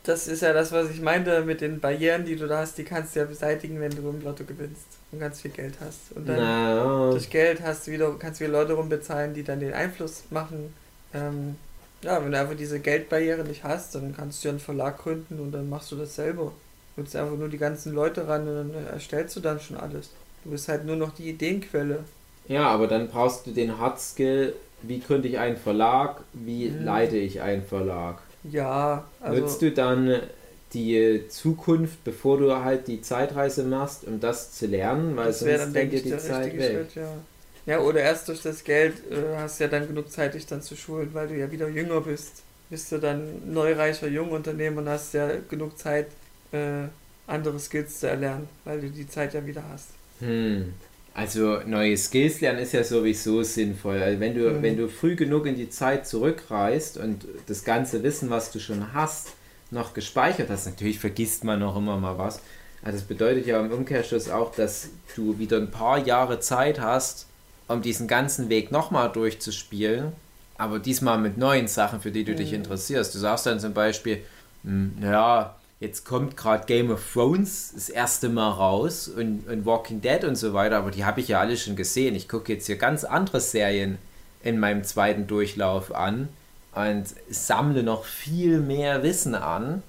das 0.03 0.27
ist 0.27 0.41
ja 0.41 0.53
das, 0.53 0.71
was 0.71 0.89
ich 0.89 1.01
meinte 1.01 1.41
mit 1.43 1.61
den 1.61 1.79
Barrieren, 1.79 2.25
die 2.25 2.35
du 2.35 2.47
da 2.47 2.59
hast, 2.59 2.77
die 2.77 2.83
kannst 2.83 3.15
du 3.15 3.19
ja 3.19 3.25
beseitigen, 3.25 3.79
wenn 3.79 3.91
du 3.91 4.07
im 4.09 4.23
Lotto 4.23 4.43
gewinnst 4.43 4.85
und 5.11 5.19
ganz 5.19 5.41
viel 5.41 5.51
Geld 5.51 5.75
hast. 5.79 6.11
Und 6.15 6.27
dann 6.27 6.37
no. 6.75 7.11
durch 7.11 7.29
Geld 7.29 7.61
hast 7.61 7.87
du 7.87 7.91
wieder, 7.91 8.15
kannst 8.17 8.39
du 8.39 8.45
wieder 8.45 8.53
Leute 8.53 8.73
rumbezahlen, 8.73 9.33
die 9.33 9.43
dann 9.43 9.59
den 9.59 9.73
Einfluss 9.73 10.23
machen. 10.29 10.73
Ähm, 11.13 11.55
ja, 12.01 12.23
wenn 12.23 12.31
du 12.31 12.39
einfach 12.39 12.55
diese 12.55 12.79
Geldbarriere 12.79 13.43
nicht 13.43 13.63
hast, 13.63 13.95
dann 13.95 14.15
kannst 14.15 14.43
du 14.43 14.47
ja 14.47 14.51
einen 14.51 14.59
Verlag 14.59 14.99
gründen 14.99 15.39
und 15.39 15.51
dann 15.51 15.69
machst 15.69 15.91
du 15.91 15.95
das 15.95 16.15
selber. 16.15 16.51
Du 16.95 17.01
einfach 17.01 17.37
nur 17.37 17.49
die 17.49 17.57
ganzen 17.57 17.93
Leute 17.93 18.27
ran 18.27 18.47
und 18.47 18.71
dann 18.71 18.85
erstellst 18.87 19.35
du 19.35 19.39
dann 19.41 19.59
schon 19.59 19.75
alles. 19.75 20.11
Du 20.43 20.51
bist 20.51 20.69
halt 20.69 20.85
nur 20.85 20.95
noch 20.95 21.13
die 21.13 21.29
Ideenquelle. 21.29 22.03
Ja, 22.47 22.67
aber 22.67 22.87
dann 22.87 23.07
brauchst 23.07 23.47
du 23.47 23.51
den 23.51 23.77
Hard 23.79 23.99
Skill, 23.99 24.53
wie 24.81 24.99
gründe 24.99 25.27
ich 25.27 25.39
einen 25.39 25.57
Verlag, 25.57 26.21
wie 26.33 26.69
mhm. 26.69 26.83
leite 26.83 27.17
ich 27.17 27.41
einen 27.41 27.63
Verlag. 27.63 28.19
Ja, 28.43 29.05
also. 29.19 29.41
Nutzt 29.41 29.61
du 29.61 29.71
dann 29.71 30.21
die 30.73 31.23
Zukunft, 31.29 32.03
bevor 32.03 32.37
du 32.37 32.53
halt 32.63 32.87
die 32.87 33.01
Zeitreise 33.01 33.63
machst, 33.63 34.05
um 34.05 34.19
das 34.19 34.51
zu 34.51 34.67
lernen, 34.67 35.15
weil 35.15 35.31
sonst 35.33 35.57
dann, 35.57 35.73
denke 35.73 35.95
ich, 35.95 36.03
die 36.03 36.17
Zeit 36.17 36.57
weg. 36.57 36.71
Schritt, 36.71 36.95
ja. 36.95 37.09
ja. 37.65 37.79
oder 37.79 38.01
erst 38.01 38.27
durch 38.27 38.41
das 38.41 38.63
Geld 38.63 38.95
äh, 39.09 39.37
hast 39.37 39.59
du 39.59 39.63
ja 39.63 39.69
dann 39.69 39.87
genug 39.87 40.11
Zeit, 40.11 40.33
dich 40.33 40.45
dann 40.45 40.61
zu 40.61 40.75
schulen, 40.75 41.09
weil 41.13 41.27
du 41.27 41.35
ja 41.35 41.49
wieder 41.51 41.69
jünger 41.69 42.01
bist. 42.01 42.43
Bist 42.69 42.91
du 42.91 42.97
dann 42.97 43.53
neureicher 43.53 44.07
Jungunternehmer 44.07 44.81
und 44.81 44.89
hast 44.89 45.13
ja 45.13 45.29
genug 45.49 45.77
Zeit, 45.77 46.07
äh, 46.51 46.87
andere 47.27 47.59
Skills 47.59 47.99
zu 47.99 48.07
erlernen, 48.07 48.49
weil 48.65 48.81
du 48.81 48.89
die 48.89 49.07
Zeit 49.07 49.33
ja 49.33 49.45
wieder 49.45 49.63
hast. 49.71 49.89
Hm. 50.19 50.73
Also 51.15 51.61
neue 51.65 51.95
Skills 51.95 52.41
lernen 52.41 52.59
ist 52.59 52.73
ja 52.73 52.83
sowieso 52.83 53.41
sinnvoll. 53.41 54.03
Also 54.03 54.19
wenn 54.19 54.35
du, 54.35 54.49
mhm. 54.49 54.61
wenn 54.61 54.75
du 54.75 54.89
früh 54.89 55.15
genug 55.15 55.45
in 55.45 55.55
die 55.55 55.69
Zeit 55.69 56.05
zurückreist 56.05 56.97
und 56.97 57.25
das 57.47 57.63
ganze 57.63 58.03
Wissen, 58.03 58.29
was 58.29 58.51
du 58.51 58.59
schon 58.59 58.93
hast, 58.93 59.29
noch 59.71 59.93
gespeichert 59.93 60.49
hast, 60.49 60.65
natürlich 60.65 60.99
vergisst 60.99 61.45
man 61.45 61.59
noch 61.59 61.77
immer 61.77 61.97
mal 61.97 62.17
was. 62.17 62.41
Also 62.83 62.97
das 62.97 63.07
bedeutet 63.07 63.47
ja 63.47 63.61
im 63.61 63.71
Umkehrschluss 63.71 64.29
auch, 64.29 64.53
dass 64.53 64.89
du 65.15 65.39
wieder 65.39 65.55
ein 65.55 65.71
paar 65.71 66.05
Jahre 66.05 66.41
Zeit 66.41 66.81
hast, 66.81 67.27
um 67.69 67.81
diesen 67.81 68.09
ganzen 68.09 68.49
Weg 68.49 68.73
nochmal 68.73 69.09
durchzuspielen, 69.09 70.11
aber 70.57 70.79
diesmal 70.79 71.17
mit 71.17 71.37
neuen 71.37 71.67
Sachen, 71.67 72.01
für 72.01 72.11
die 72.11 72.25
du 72.25 72.33
mhm. 72.33 72.37
dich 72.37 72.51
interessierst. 72.51 73.15
Du 73.15 73.19
sagst 73.19 73.45
dann 73.45 73.61
zum 73.61 73.73
Beispiel, 73.73 74.21
hm, 74.65 74.97
ja, 75.01 75.55
jetzt 75.79 76.05
kommt 76.05 76.37
gerade 76.37 76.65
Game 76.65 76.91
of 76.91 77.01
Thrones 77.13 77.71
das 77.73 77.89
erste 77.89 78.29
Mal 78.29 78.49
raus 78.49 79.07
und, 79.07 79.47
und 79.47 79.65
Walking 79.65 80.01
Dead 80.01 80.23
und 80.23 80.35
so 80.35 80.53
weiter, 80.53 80.77
aber 80.77 80.91
die 80.91 81.05
habe 81.05 81.19
ich 81.19 81.27
ja 81.27 81.39
alle 81.39 81.57
schon 81.57 81.75
gesehen. 81.75 82.15
Ich 82.15 82.29
gucke 82.29 82.53
jetzt 82.53 82.65
hier 82.65 82.77
ganz 82.77 83.03
andere 83.03 83.41
Serien 83.41 83.97
in 84.43 84.59
meinem 84.59 84.83
zweiten 84.83 85.27
Durchlauf 85.27 85.93
an 85.93 86.29
und 86.73 87.05
sammle 87.29 87.83
noch 87.83 88.05
viel 88.05 88.59
mehr 88.59 89.03
Wissen 89.03 89.35
an. 89.35 89.83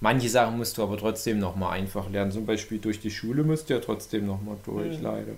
Manche 0.00 0.28
Sachen 0.28 0.58
musst 0.58 0.76
du 0.76 0.82
aber 0.82 0.98
trotzdem 0.98 1.38
nochmal 1.38 1.78
einfach 1.78 2.10
lernen. 2.10 2.32
Zum 2.32 2.44
Beispiel 2.44 2.78
durch 2.78 3.00
die 3.00 3.10
Schule 3.10 3.42
musst 3.44 3.70
du 3.70 3.74
ja 3.74 3.80
trotzdem 3.80 4.26
nochmal 4.26 4.56
durch, 4.64 4.98
mhm. 4.98 5.04
leider. 5.04 5.32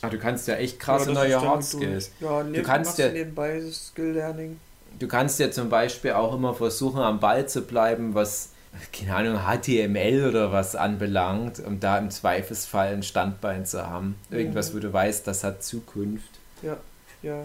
Aber 0.00 0.12
du 0.12 0.18
kannst 0.18 0.46
ja 0.46 0.54
echt 0.54 0.78
krasse 0.78 1.08
ja, 1.08 1.14
neue 1.14 1.40
Hard 1.40 1.64
Skills. 1.64 2.12
Ja, 2.20 2.42
du 2.44 2.62
kannst 2.62 2.98
ja 2.98 3.10
nebenbei 3.10 3.60
Skill 3.72 4.12
Learning. 4.12 4.60
Du 4.98 5.08
kannst 5.08 5.40
ja 5.40 5.50
zum 5.50 5.68
Beispiel 5.68 6.12
auch 6.12 6.34
immer 6.34 6.54
versuchen, 6.54 7.00
am 7.00 7.18
Ball 7.18 7.48
zu 7.48 7.62
bleiben, 7.62 8.14
was 8.14 8.50
keine 8.92 9.14
Ahnung, 9.14 9.40
HTML 9.40 10.26
oder 10.28 10.52
was 10.52 10.76
anbelangt, 10.76 11.60
um 11.60 11.80
da 11.80 11.98
im 11.98 12.10
Zweifelsfall 12.10 12.92
ein 12.92 13.02
Standbein 13.02 13.66
zu 13.66 13.86
haben. 13.86 14.16
Irgendwas, 14.30 14.72
mhm. 14.72 14.76
wo 14.76 14.80
du 14.80 14.92
weißt, 14.92 15.26
das 15.26 15.44
hat 15.44 15.62
Zukunft. 15.62 16.30
Ja, 16.62 16.76
ja. 17.22 17.42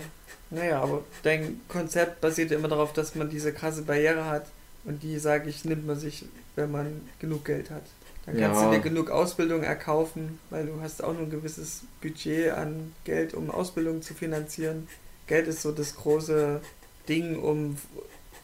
Naja, 0.50 0.82
aber 0.82 1.04
dein 1.24 1.62
Konzept 1.68 2.22
basiert 2.22 2.52
immer 2.52 2.68
darauf, 2.68 2.94
dass 2.94 3.16
man 3.16 3.30
diese 3.30 3.54
krasse 3.54 3.82
Barriere 3.82 4.26
hat 4.26 4.46
und 4.86 5.02
die, 5.02 5.18
sage 5.18 5.50
ich, 5.50 5.66
nimmt 5.66 5.88
man 5.88 5.98
sich, 5.98 6.26
wenn 6.56 6.72
man 6.72 7.02
genug 7.20 7.46
Geld 7.46 7.72
hat. 7.72 7.84
Dann 8.26 8.38
kannst 8.38 8.62
ja. 8.62 8.70
du 8.70 8.76
dir 8.76 8.82
genug 8.82 9.10
Ausbildung 9.10 9.64
erkaufen, 9.64 10.40
weil 10.50 10.66
du 10.66 10.80
hast 10.82 11.04
auch 11.04 11.14
nur 11.14 11.24
ein 11.24 11.30
gewisses 11.32 11.82
Budget 12.02 12.52
an 12.52 12.94
Geld, 13.04 13.34
um 13.34 13.50
Ausbildung 13.50 14.02
zu 14.02 14.14
finanzieren. 14.14 14.88
Geld 15.28 15.48
ist 15.48 15.62
so 15.62 15.72
das 15.72 15.96
große 15.96 16.62
Ding, 17.10 17.38
um 17.38 17.78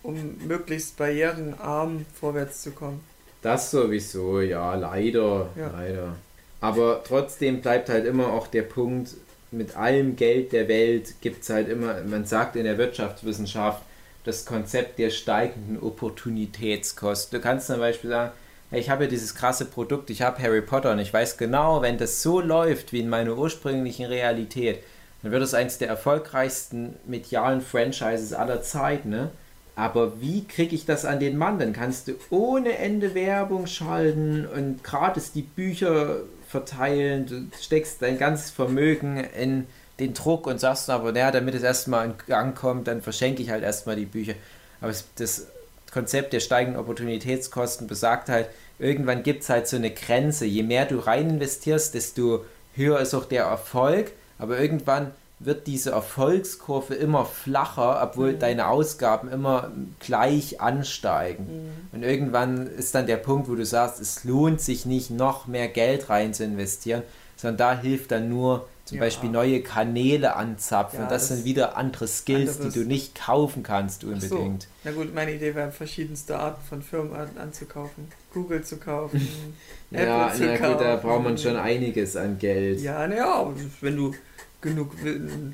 um 0.04 0.38
möglichst 0.48 0.98
barrierenarm 0.98 2.06
vorwärts 2.14 2.62
zu 2.64 2.72
kommen. 2.72 3.04
Das 3.42 3.72
sowieso, 3.72 4.42
ja, 4.42 4.76
leider, 4.76 5.50
ja. 5.56 5.70
leider. 5.72 6.16
Aber 6.62 7.02
trotzdem 7.06 7.62
bleibt 7.62 7.90
halt 7.90 8.06
immer 8.06 8.34
auch 8.34 8.48
der 8.48 8.64
Punkt, 8.64 9.16
mit 9.52 9.76
allem 9.76 10.16
Geld 10.16 10.52
der 10.52 10.68
Welt 10.68 11.16
gibt 11.22 11.44
es 11.44 11.50
halt 11.50 11.70
immer, 11.70 12.02
man 12.04 12.26
sagt 12.26 12.56
in 12.56 12.66
der 12.66 12.78
Wirtschaftswissenschaft, 12.78 13.82
das 14.24 14.46
Konzept 14.46 15.00
der 15.00 15.10
steigenden 15.10 15.82
Opportunitätskosten. 15.82 17.40
Du 17.40 17.44
kannst 17.44 17.68
zum 17.68 17.80
Beispiel 17.80 18.10
sagen, 18.10 18.32
ich 18.72 18.90
habe 18.90 19.06
ja 19.06 19.10
dieses 19.10 19.34
krasse 19.34 19.66
Produkt, 19.66 20.10
ich 20.10 20.22
habe 20.22 20.42
Harry 20.44 20.62
Potter 20.62 20.92
und 20.92 21.00
ich 21.00 21.12
weiß 21.12 21.38
genau, 21.38 21.82
wenn 21.82 21.98
das 21.98 22.22
so 22.22 22.40
läuft 22.40 22.94
wie 22.94 23.00
in 23.00 23.10
meiner 23.10 23.36
ursprünglichen 23.36 24.06
Realität, 24.06 24.84
dann 25.24 25.32
wird 25.32 25.42
es 25.42 25.54
eines 25.54 25.80
der 25.80 25.88
erfolgreichsten 25.88 26.96
medialen 27.08 27.62
Franchises 27.62 28.34
aller 28.34 28.62
Zeit, 28.62 29.06
ne? 29.06 29.32
Aber 29.80 30.20
wie 30.20 30.44
kriege 30.44 30.76
ich 30.76 30.86
das 30.86 31.06
an 31.06 31.22
den 31.22 31.38
Mann? 31.38 31.58
Dann 31.58 31.72
kannst 31.72 32.10
du 32.10 32.16
ohne 32.32 32.78
Ende 32.78 33.16
Werbung 33.16 33.66
schalten 33.66 34.46
und 34.46 34.84
gratis 34.84 35.32
die 35.32 35.42
Bücher 35.42 36.18
verteilen. 36.50 37.26
Du 37.28 37.48
steckst 37.58 38.02
dein 38.02 38.18
ganzes 38.18 38.52
Vermögen 38.52 39.24
in 39.40 39.68
den 40.02 40.14
Druck 40.14 40.48
und 40.48 40.60
sagst 40.60 40.90
aber, 40.90 41.14
naja, 41.14 41.32
damit 41.32 41.56
es 41.56 41.64
erstmal 41.64 42.08
in 42.08 42.14
Gang 42.28 42.58
kommt, 42.58 42.90
dann 42.90 43.02
verschenke 43.02 43.42
ich 43.42 43.52
halt 43.52 43.64
erstmal 43.64 43.96
die 43.96 44.06
Bücher. 44.06 44.34
Aber 44.82 44.94
das 45.16 45.48
Konzept 45.94 46.34
der 46.34 46.42
steigenden 46.42 46.82
Opportunitätskosten 46.82 47.88
besagt 47.88 48.28
halt, 48.28 48.50
irgendwann 48.80 49.24
gibt 49.24 49.44
es 49.44 49.50
halt 49.50 49.70
so 49.70 49.78
eine 49.78 49.92
Grenze. 49.92 50.46
Je 50.46 50.64
mehr 50.64 50.88
du 50.88 51.00
rein 51.00 51.30
investierst, 51.30 51.94
desto 51.94 52.44
höher 52.76 53.00
ist 53.00 53.14
auch 53.14 53.26
der 53.26 53.46
Erfolg. 53.46 54.12
Aber 54.40 54.60
irgendwann 54.60 55.12
wird 55.40 55.68
diese 55.68 55.92
Erfolgskurve 55.92 56.96
immer 56.96 57.26
flacher, 57.26 58.02
obwohl 58.04 58.34
mhm. 58.34 58.40
deine 58.40 58.68
Ausgaben 58.68 59.30
immer 59.30 59.72
gleich 60.00 60.60
ansteigen. 60.60 61.46
Mhm. 61.46 61.96
Und 61.96 62.04
irgendwann 62.04 62.68
ist 62.68 62.94
dann 62.94 63.08
der 63.08 63.18
Punkt, 63.18 63.50
wo 63.50 63.56
du 63.56 63.66
sagst, 63.66 64.02
es 64.02 64.26
lohnt 64.26 64.60
sich 64.60 64.86
nicht, 64.86 65.12
noch 65.12 65.48
mehr 65.48 65.70
Geld 65.70 66.10
rein 66.10 66.34
zu 66.34 66.44
investieren, 66.44 67.04
sondern 67.38 67.58
da 67.58 67.80
hilft 67.80 68.12
dann 68.12 68.28
nur 68.28 68.68
zum 68.84 68.98
ja. 68.98 69.04
Beispiel 69.04 69.30
neue 69.30 69.62
Kanäle 69.62 70.36
anzapfen. 70.36 71.02
Ja, 71.02 71.08
das, 71.08 71.28
das, 71.28 71.38
sind 71.38 71.46
wieder 71.46 71.78
andere 71.78 72.08
Skills, 72.08 72.56
anderes. 72.56 72.74
die 72.74 72.80
du 72.80 72.86
nicht 72.86 73.16
kaufen 73.16 73.64
kannst 73.64 74.04
unbedingt. 74.04 74.64
So. 74.64 74.68
Na 74.84 74.92
gut, 74.92 75.14
meine 75.14 75.36
Idee 75.36 75.54
wäre, 75.54 75.72
verschiedenste 75.72 76.38
Arten 76.38 76.62
von 76.68 76.82
Firmen 76.82 77.14
anzukaufen. 77.38 78.08
Google 78.34 78.64
zu 78.64 78.78
kaufen, 78.78 79.22
Apple 79.92 80.08
ja, 80.08 80.34
zu 80.34 80.44
na 80.44 80.58
kaufen. 80.58 80.72
Gut, 80.74 80.82
da 80.82 80.96
braucht 80.98 81.24
man 81.24 81.38
schon 81.38 81.56
einiges 81.56 82.16
an 82.16 82.40
Geld. 82.40 82.82
Ja, 82.82 83.08
naja, 83.08 83.54
wenn 83.80 83.96
du 83.96 84.16
genug 84.62 84.92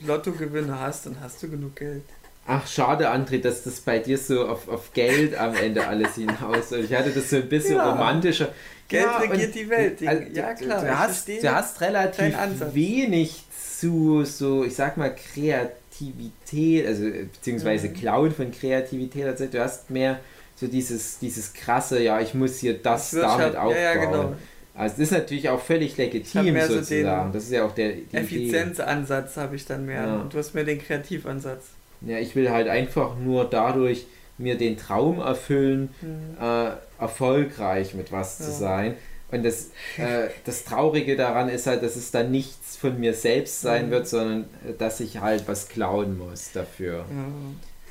Lottogewinne 0.06 0.80
hast, 0.80 1.06
dann 1.06 1.18
hast 1.22 1.42
du 1.44 1.50
genug 1.50 1.76
Geld. 1.76 2.04
Ach, 2.48 2.68
schade, 2.68 3.12
André, 3.12 3.42
dass 3.42 3.64
das 3.64 3.82
bei 3.82 3.98
dir 3.98 4.20
so 4.20 4.48
auf, 4.48 4.68
auf 4.68 4.94
Geld 4.94 5.36
am 5.36 5.56
Ende 5.56 5.88
alles 5.88 6.14
hinaus. 6.16 6.72
Ich 6.72 6.94
hatte 6.94 7.10
das 7.10 7.32
so 7.32 7.38
ein 7.38 7.50
bisschen 7.50 7.78
ja. 7.78 7.92
romantischer. 7.92 8.50
Geld 8.88 9.06
ja, 9.06 9.18
regiert 9.18 9.56
die 9.56 9.68
Welt. 9.68 10.08
Also, 10.08 10.24
ja, 10.32 10.54
klar. 10.54 10.82
Du 10.82 11.00
hast, 11.00 11.28
du 11.28 11.52
hast 11.52 11.82
relativ 11.82 12.36
wenig 12.74 13.46
zu, 13.80 14.24
so, 14.26 14.64
ich 14.64 14.76
sag 14.76 14.98
mal, 14.98 15.16
Kreativität, 15.16 16.86
also 16.86 17.06
beziehungsweise 17.06 17.90
mhm. 17.90 17.94
Cloud 17.96 18.34
von 18.34 18.52
Kreativität. 18.52 19.26
Also, 19.26 19.48
du 19.48 19.60
hast 19.60 19.90
mehr 19.90 20.20
so 20.56 20.68
dieses, 20.68 21.18
dieses 21.18 21.52
krasse, 21.52 22.02
ja, 22.02 22.22
ich 22.22 22.36
muss 22.36 22.60
hier 22.60 22.78
das 22.78 23.10
damit 23.10 23.56
aufbauen. 23.56 23.76
Ja, 23.76 23.96
ja, 23.96 24.06
genau. 24.06 24.36
Also 24.76 24.96
das 24.98 25.04
ist 25.06 25.12
natürlich 25.12 25.50
auch 25.50 25.62
völlig 25.62 25.96
legitim 25.96 26.60
sozusagen. 26.62 27.32
So 27.32 27.34
das 27.34 27.44
ist 27.46 27.52
ja 27.52 27.66
auch 27.66 27.74
der 27.74 27.94
Effizienzansatz 28.12 29.38
habe 29.38 29.56
ich 29.56 29.66
dann 29.66 29.86
mehr. 29.86 30.04
Ja. 30.04 30.16
Und 30.18 30.34
du 30.34 30.38
hast 30.38 30.54
mir 30.54 30.66
den 30.66 30.80
Kreativansatz. 30.80 31.64
Ja, 32.02 32.20
ich 32.20 32.36
will 32.36 32.52
halt 32.52 32.68
einfach 32.68 33.18
nur 33.18 33.46
dadurch 33.50 34.06
mir 34.38 34.58
den 34.58 34.78
Traum 34.78 35.20
erfüllen, 35.20 35.90
mhm. 36.02 36.38
äh, 36.42 36.72
erfolgreich 37.00 37.94
mit 37.94 38.12
was 38.12 38.40
ja. 38.40 38.46
zu 38.46 38.52
sein. 38.52 38.96
Und 39.32 39.44
das, 39.44 39.72
äh, 39.98 40.30
das 40.46 40.66
Traurige 40.66 41.16
daran 41.16 41.50
ist 41.50 41.68
halt, 41.68 41.82
dass 41.82 41.96
es 41.96 42.12
dann 42.12 42.32
nichts 42.32 42.76
von 42.76 43.00
mir 43.00 43.14
selbst 43.14 43.62
sein 43.62 43.88
mhm. 43.88 43.92
wird, 43.92 44.08
sondern 44.08 44.42
äh, 44.68 44.74
dass 44.78 45.00
ich 45.00 45.22
halt 45.22 45.48
was 45.48 45.70
klauen 45.70 46.18
muss 46.18 46.52
dafür. 46.52 46.98
Ja. 46.98 47.06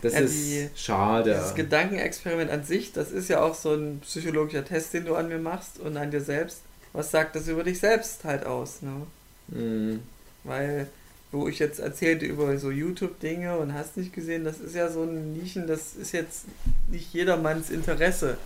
Das 0.02 0.12
ja, 0.12 0.20
ist 0.20 0.34
die, 0.34 0.68
schade. 0.74 1.30
Das 1.30 1.54
Gedankenexperiment 1.54 2.50
an 2.50 2.62
sich, 2.62 2.92
das 2.92 3.10
ist 3.10 3.30
ja 3.30 3.42
auch 3.42 3.54
so 3.54 3.72
ein 3.72 4.00
psychologischer 4.00 4.62
Test, 4.62 4.92
den 4.92 5.06
du 5.06 5.14
an 5.14 5.28
mir 5.28 5.38
machst 5.38 5.80
und 5.80 5.96
an 5.96 6.10
dir 6.10 6.20
selbst. 6.20 6.60
Was 6.94 7.10
sagt 7.10 7.36
das 7.36 7.48
über 7.48 7.62
dich 7.62 7.80
selbst 7.80 8.24
halt 8.24 8.46
aus? 8.46 8.80
Ne? 8.80 9.06
Mhm. 9.48 10.00
Weil 10.44 10.88
wo 11.34 11.48
ich 11.48 11.58
jetzt 11.58 11.80
erzählte 11.80 12.24
über 12.24 12.56
so 12.58 12.70
YouTube-Dinge 12.70 13.58
und 13.58 13.74
hast 13.74 13.96
nicht 13.96 14.12
gesehen, 14.12 14.44
das 14.44 14.60
ist 14.60 14.74
ja 14.74 14.88
so 14.88 15.02
ein 15.02 15.34
Nischen, 15.34 15.66
das 15.66 15.94
ist 15.94 16.12
jetzt 16.12 16.44
nicht 16.88 17.12
jedermanns 17.12 17.70
Interesse. 17.70 18.38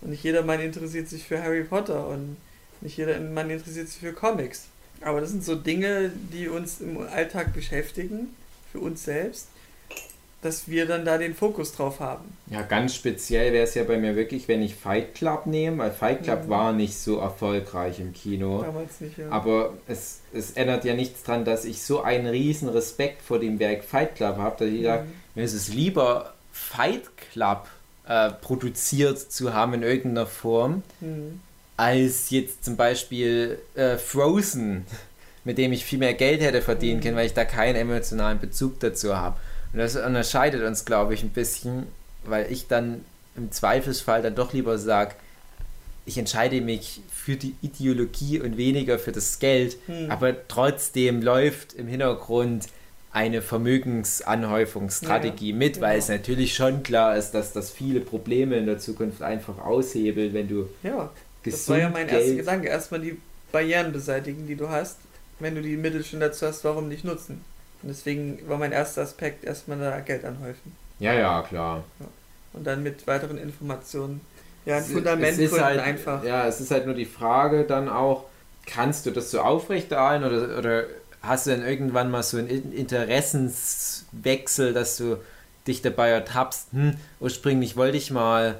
Und 0.00 0.10
nicht 0.10 0.22
jedermann 0.22 0.60
interessiert 0.60 1.08
sich 1.08 1.24
für 1.24 1.42
Harry 1.42 1.64
Potter 1.64 2.06
und 2.06 2.36
nicht 2.80 2.96
jedermann 2.96 3.50
interessiert 3.50 3.88
sich 3.88 3.98
für 3.98 4.12
Comics. 4.12 4.66
Aber 5.00 5.20
das 5.20 5.30
sind 5.30 5.44
so 5.44 5.56
Dinge, 5.56 6.10
die 6.32 6.48
uns 6.48 6.80
im 6.80 6.98
Alltag 6.98 7.52
beschäftigen, 7.52 8.28
für 8.72 8.78
uns 8.78 9.04
selbst 9.04 9.48
dass 10.46 10.68
wir 10.68 10.86
dann 10.86 11.04
da 11.04 11.18
den 11.18 11.34
Fokus 11.34 11.72
drauf 11.72 11.98
haben. 11.98 12.24
Ja, 12.48 12.62
ganz 12.62 12.94
speziell 12.94 13.52
wäre 13.52 13.64
es 13.64 13.74
ja 13.74 13.82
bei 13.82 13.98
mir 13.98 14.14
wirklich, 14.14 14.46
wenn 14.46 14.62
ich 14.62 14.76
Fight 14.76 15.16
Club 15.16 15.46
nehme, 15.46 15.78
weil 15.78 15.90
Fight 15.90 16.22
Club 16.22 16.44
mhm. 16.44 16.48
war 16.48 16.72
nicht 16.72 16.96
so 16.96 17.18
erfolgreich 17.18 17.98
im 17.98 18.12
Kino. 18.12 18.62
Damals 18.62 19.00
nicht, 19.00 19.18
ja. 19.18 19.28
Aber 19.28 19.74
es, 19.88 20.20
es 20.32 20.52
ändert 20.52 20.84
ja 20.84 20.94
nichts 20.94 21.24
daran, 21.24 21.44
dass 21.44 21.64
ich 21.64 21.82
so 21.82 22.02
einen 22.02 22.28
riesen 22.28 22.68
Respekt 22.68 23.22
vor 23.22 23.40
dem 23.40 23.58
Werk 23.58 23.82
Fight 23.82 24.14
Club 24.14 24.36
habe, 24.36 24.56
dass 24.60 24.68
ich 24.68 24.80
mhm. 24.80 24.84
sage, 24.84 25.06
mir 25.34 25.44
ist 25.44 25.52
es 25.52 25.68
lieber 25.68 26.32
Fight 26.52 27.02
Club 27.32 27.66
äh, 28.06 28.30
produziert 28.30 29.18
zu 29.18 29.52
haben 29.52 29.74
in 29.74 29.82
irgendeiner 29.82 30.26
Form, 30.26 30.84
mhm. 31.00 31.40
als 31.76 32.30
jetzt 32.30 32.64
zum 32.64 32.76
Beispiel 32.76 33.58
äh, 33.74 33.96
Frozen, 33.96 34.86
mit 35.44 35.58
dem 35.58 35.72
ich 35.72 35.84
viel 35.84 35.98
mehr 35.98 36.14
Geld 36.14 36.40
hätte 36.40 36.62
verdienen 36.62 36.98
mhm. 36.98 37.02
können, 37.02 37.16
weil 37.16 37.26
ich 37.26 37.34
da 37.34 37.44
keinen 37.44 37.74
emotionalen 37.74 38.38
Bezug 38.38 38.78
dazu 38.78 39.16
habe. 39.16 39.36
Und 39.76 39.82
das 39.82 39.94
unterscheidet 39.94 40.62
uns, 40.62 40.86
glaube 40.86 41.12
ich, 41.12 41.22
ein 41.22 41.28
bisschen, 41.28 41.86
weil 42.24 42.50
ich 42.50 42.66
dann 42.66 43.04
im 43.36 43.52
Zweifelsfall 43.52 44.22
dann 44.22 44.34
doch 44.34 44.54
lieber 44.54 44.78
sage, 44.78 45.16
ich 46.06 46.16
entscheide 46.16 46.62
mich 46.62 47.02
für 47.12 47.36
die 47.36 47.54
Ideologie 47.60 48.40
und 48.40 48.56
weniger 48.56 48.98
für 48.98 49.12
das 49.12 49.38
Geld, 49.38 49.76
hm. 49.84 50.10
aber 50.10 50.48
trotzdem 50.48 51.20
läuft 51.20 51.74
im 51.74 51.88
Hintergrund 51.88 52.68
eine 53.12 53.42
Vermögensanhäufungsstrategie 53.42 55.50
ja, 55.50 55.56
mit, 55.56 55.74
genau. 55.74 55.88
weil 55.88 55.98
es 55.98 56.08
natürlich 56.08 56.54
schon 56.54 56.82
klar 56.82 57.14
ist, 57.14 57.32
dass 57.32 57.52
das 57.52 57.70
viele 57.70 58.00
Probleme 58.00 58.56
in 58.56 58.64
der 58.64 58.78
Zukunft 58.78 59.20
einfach 59.20 59.58
aushebelt, 59.58 60.32
wenn 60.32 60.48
du 60.48 60.70
ja, 60.82 61.12
das 61.44 61.68
war 61.68 61.76
ja 61.76 61.90
mein 61.90 62.06
Geld 62.06 62.22
erster 62.22 62.36
Gedanke, 62.36 62.68
erstmal 62.68 63.00
die 63.00 63.18
Barrieren 63.52 63.92
beseitigen, 63.92 64.46
die 64.46 64.56
du 64.56 64.70
hast, 64.70 64.96
wenn 65.38 65.54
du 65.54 65.60
die 65.60 65.76
Mittel 65.76 66.02
schon 66.02 66.20
dazu 66.20 66.46
hast, 66.46 66.64
warum 66.64 66.88
nicht 66.88 67.04
nutzen? 67.04 67.44
Und 67.82 67.88
deswegen 67.88 68.48
war 68.48 68.58
mein 68.58 68.72
erster 68.72 69.02
Aspekt 69.02 69.44
erstmal 69.44 69.78
da 69.78 70.00
Geld 70.00 70.24
anhäufen. 70.24 70.74
Ja, 70.98 71.12
ja, 71.12 71.42
klar. 71.42 71.84
Ja. 72.00 72.06
Und 72.54 72.66
dann 72.66 72.82
mit 72.82 73.06
weiteren 73.06 73.38
Informationen. 73.38 74.20
Ja, 74.64 74.78
ein 74.78 74.84
Fundament 74.84 75.38
es 75.38 75.52
halt, 75.52 75.78
einfach. 75.78 76.24
Ja, 76.24 76.46
es 76.46 76.60
ist 76.60 76.70
halt 76.70 76.86
nur 76.86 76.94
die 76.94 77.04
Frage 77.04 77.64
dann 77.64 77.88
auch, 77.88 78.24
kannst 78.66 79.06
du 79.06 79.12
das 79.12 79.30
so 79.30 79.40
aufrechterhalten 79.40 80.24
oder, 80.24 80.58
oder 80.58 80.84
hast 81.22 81.46
du 81.46 81.50
dann 81.50 81.64
irgendwann 81.64 82.10
mal 82.10 82.22
so 82.22 82.38
einen 82.38 82.72
Interessenswechsel, 82.72 84.72
dass 84.72 84.96
du 84.96 85.18
dich 85.66 85.82
dabei 85.82 86.10
ertappst, 86.10 86.72
hm, 86.72 86.94
ursprünglich 87.20 87.76
wollte 87.76 87.96
ich 87.96 88.10
mal 88.10 88.56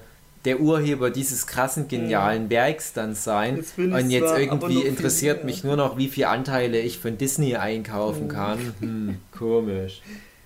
der 0.46 0.60
Urheber 0.60 1.10
dieses 1.10 1.46
krassen, 1.46 1.88
genialen 1.88 2.44
ja. 2.44 2.50
Werks 2.50 2.92
dann 2.92 3.14
sein. 3.14 3.56
Jetzt 3.56 3.76
und 3.78 4.10
jetzt 4.10 4.38
irgendwie 4.38 4.82
interessiert 4.82 5.38
viel, 5.38 5.46
mich 5.46 5.62
ja. 5.62 5.68
nur 5.68 5.76
noch, 5.76 5.98
wie 5.98 6.08
viele 6.08 6.28
Anteile 6.28 6.80
ich 6.80 6.98
von 6.98 7.18
Disney 7.18 7.56
einkaufen 7.56 8.28
kann. 8.28 8.74
Hm, 8.80 9.18
komisch. 9.36 10.00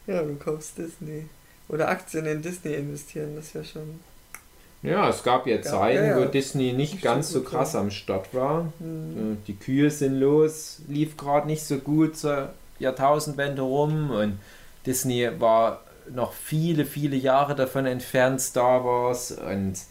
Ja, 0.06 0.22
du 0.22 0.34
kaufst 0.36 0.78
Disney. 0.78 1.26
Oder 1.68 1.88
Aktien 1.88 2.26
in 2.26 2.42
Disney 2.42 2.74
investieren, 2.74 3.36
das 3.36 3.46
ist 3.46 3.54
ja 3.54 3.64
schon. 3.64 4.00
Ja, 4.82 5.08
es 5.10 5.22
gab 5.22 5.46
ja 5.46 5.60
Zeiten, 5.60 6.06
ja, 6.06 6.16
wo 6.16 6.24
Disney 6.24 6.72
nicht 6.72 7.02
ganz 7.02 7.28
so 7.28 7.42
krass 7.42 7.74
am 7.74 7.90
Start 7.90 8.32
war. 8.32 8.72
Mhm. 8.78 9.38
Die 9.46 9.54
Kühe 9.54 9.90
sind 9.90 10.18
los, 10.18 10.80
lief 10.88 11.16
gerade 11.16 11.46
nicht 11.46 11.62
so 11.62 11.78
gut 11.78 12.16
zur 12.16 12.50
Jahrtausendwende 12.78 13.62
rum 13.62 14.10
und 14.10 14.38
Disney 14.86 15.28
war 15.38 15.82
noch 16.12 16.32
viele, 16.32 16.86
viele 16.86 17.16
Jahre 17.16 17.54
davon 17.54 17.86
entfernt, 17.86 18.40
Star 18.40 18.84
Wars 18.84 19.32
und 19.32 19.74
äh, 19.74 19.89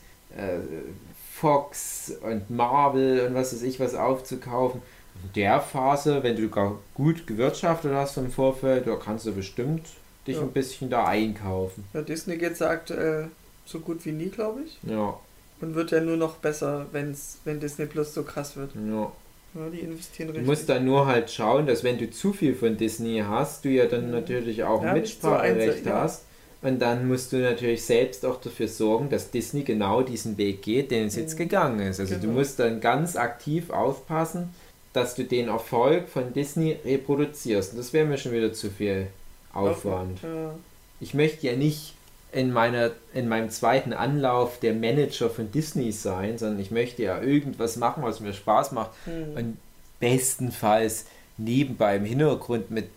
Fox 1.33 2.13
und 2.21 2.49
Marvel 2.49 3.27
und 3.27 3.35
was 3.35 3.53
weiß 3.53 3.63
ich 3.63 3.79
was 3.79 3.95
aufzukaufen. 3.95 4.81
In 5.23 5.33
der 5.33 5.59
Phase, 5.61 6.23
wenn 6.23 6.35
du 6.35 6.49
gar 6.49 6.79
gut 6.93 7.27
gewirtschaftet 7.27 7.93
hast 7.93 8.17
im 8.17 8.31
Vorfeld, 8.31 8.87
da 8.87 8.95
kannst 8.95 9.25
du 9.25 9.33
bestimmt 9.33 9.87
dich 10.27 10.37
ja. 10.37 10.41
ein 10.41 10.51
bisschen 10.51 10.89
da 10.89 11.05
einkaufen. 11.05 11.85
Ja, 11.93 12.01
Disney 12.01 12.37
geht 12.37 12.53
es 12.53 12.61
aktuell 12.61 13.29
so 13.65 13.79
gut 13.79 14.05
wie 14.05 14.11
nie, 14.11 14.29
glaube 14.29 14.61
ich. 14.65 14.79
Ja. 14.83 15.17
Und 15.61 15.75
wird 15.75 15.91
ja 15.91 15.99
nur 15.99 16.17
noch 16.17 16.37
besser, 16.37 16.85
wenn's, 16.91 17.39
wenn 17.43 17.59
Disney 17.59 17.85
Plus 17.85 18.13
so 18.13 18.23
krass 18.23 18.55
wird. 18.55 18.71
Ja. 18.75 19.11
Ja, 19.55 19.67
die 19.69 19.79
investieren 19.79 20.29
richtig. 20.29 20.45
Du 20.45 20.51
musst 20.51 20.69
dann 20.69 20.85
nur 20.85 21.07
halt 21.07 21.31
schauen, 21.31 21.65
dass 21.65 21.83
wenn 21.83 21.97
du 21.97 22.09
zu 22.11 22.33
viel 22.33 22.53
von 22.53 22.77
Disney 22.77 23.23
hast, 23.27 23.65
du 23.65 23.69
ja 23.69 23.87
dann 23.87 24.05
mhm. 24.05 24.11
natürlich 24.11 24.63
auch 24.63 24.83
ja, 24.83 24.93
Mitspracherecht 24.93 25.85
so 25.85 25.91
hast. 25.91 26.25
Und 26.61 26.79
dann 26.79 27.07
musst 27.07 27.31
du 27.31 27.37
natürlich 27.37 27.85
selbst 27.85 28.25
auch 28.25 28.41
dafür 28.41 28.67
sorgen, 28.67 29.09
dass 29.09 29.31
Disney 29.31 29.63
genau 29.63 30.01
diesen 30.01 30.37
Weg 30.37 30.61
geht, 30.61 30.91
den 30.91 31.07
es 31.07 31.15
jetzt 31.15 31.35
mhm. 31.35 31.43
gegangen 31.43 31.79
ist. 31.79 31.99
Also 31.99 32.15
genau. 32.15 32.27
du 32.27 32.31
musst 32.39 32.59
dann 32.59 32.81
ganz 32.81 33.15
aktiv 33.15 33.69
aufpassen, 33.69 34.53
dass 34.91 35.15
du 35.15 35.23
den 35.23 35.47
Erfolg 35.47 36.09
von 36.09 36.33
Disney 36.33 36.77
reproduzierst. 36.83 37.71
Und 37.71 37.79
das 37.79 37.93
wäre 37.93 38.05
mir 38.05 38.17
schon 38.17 38.33
wieder 38.33 38.51
zu 38.51 38.69
viel 38.69 39.07
Aufwand. 39.53 40.21
Ja. 40.21 40.53
Ich 40.99 41.13
möchte 41.13 41.47
ja 41.47 41.55
nicht 41.55 41.93
in, 42.33 42.51
meiner, 42.51 42.91
in 43.13 43.29
meinem 43.29 43.49
zweiten 43.49 43.93
Anlauf 43.93 44.59
der 44.59 44.73
Manager 44.73 45.29
von 45.29 45.51
Disney 45.51 45.93
sein, 45.93 46.37
sondern 46.37 46.59
ich 46.59 46.71
möchte 46.71 47.03
ja 47.03 47.21
irgendwas 47.21 47.77
machen, 47.77 48.03
was 48.03 48.19
mir 48.19 48.33
Spaß 48.33 48.73
macht. 48.73 48.91
Mhm. 49.07 49.37
Und 49.37 49.57
bestenfalls 50.01 51.05
nebenbei 51.37 51.95
im 51.95 52.05
Hintergrund 52.05 52.69
mit 52.69 52.89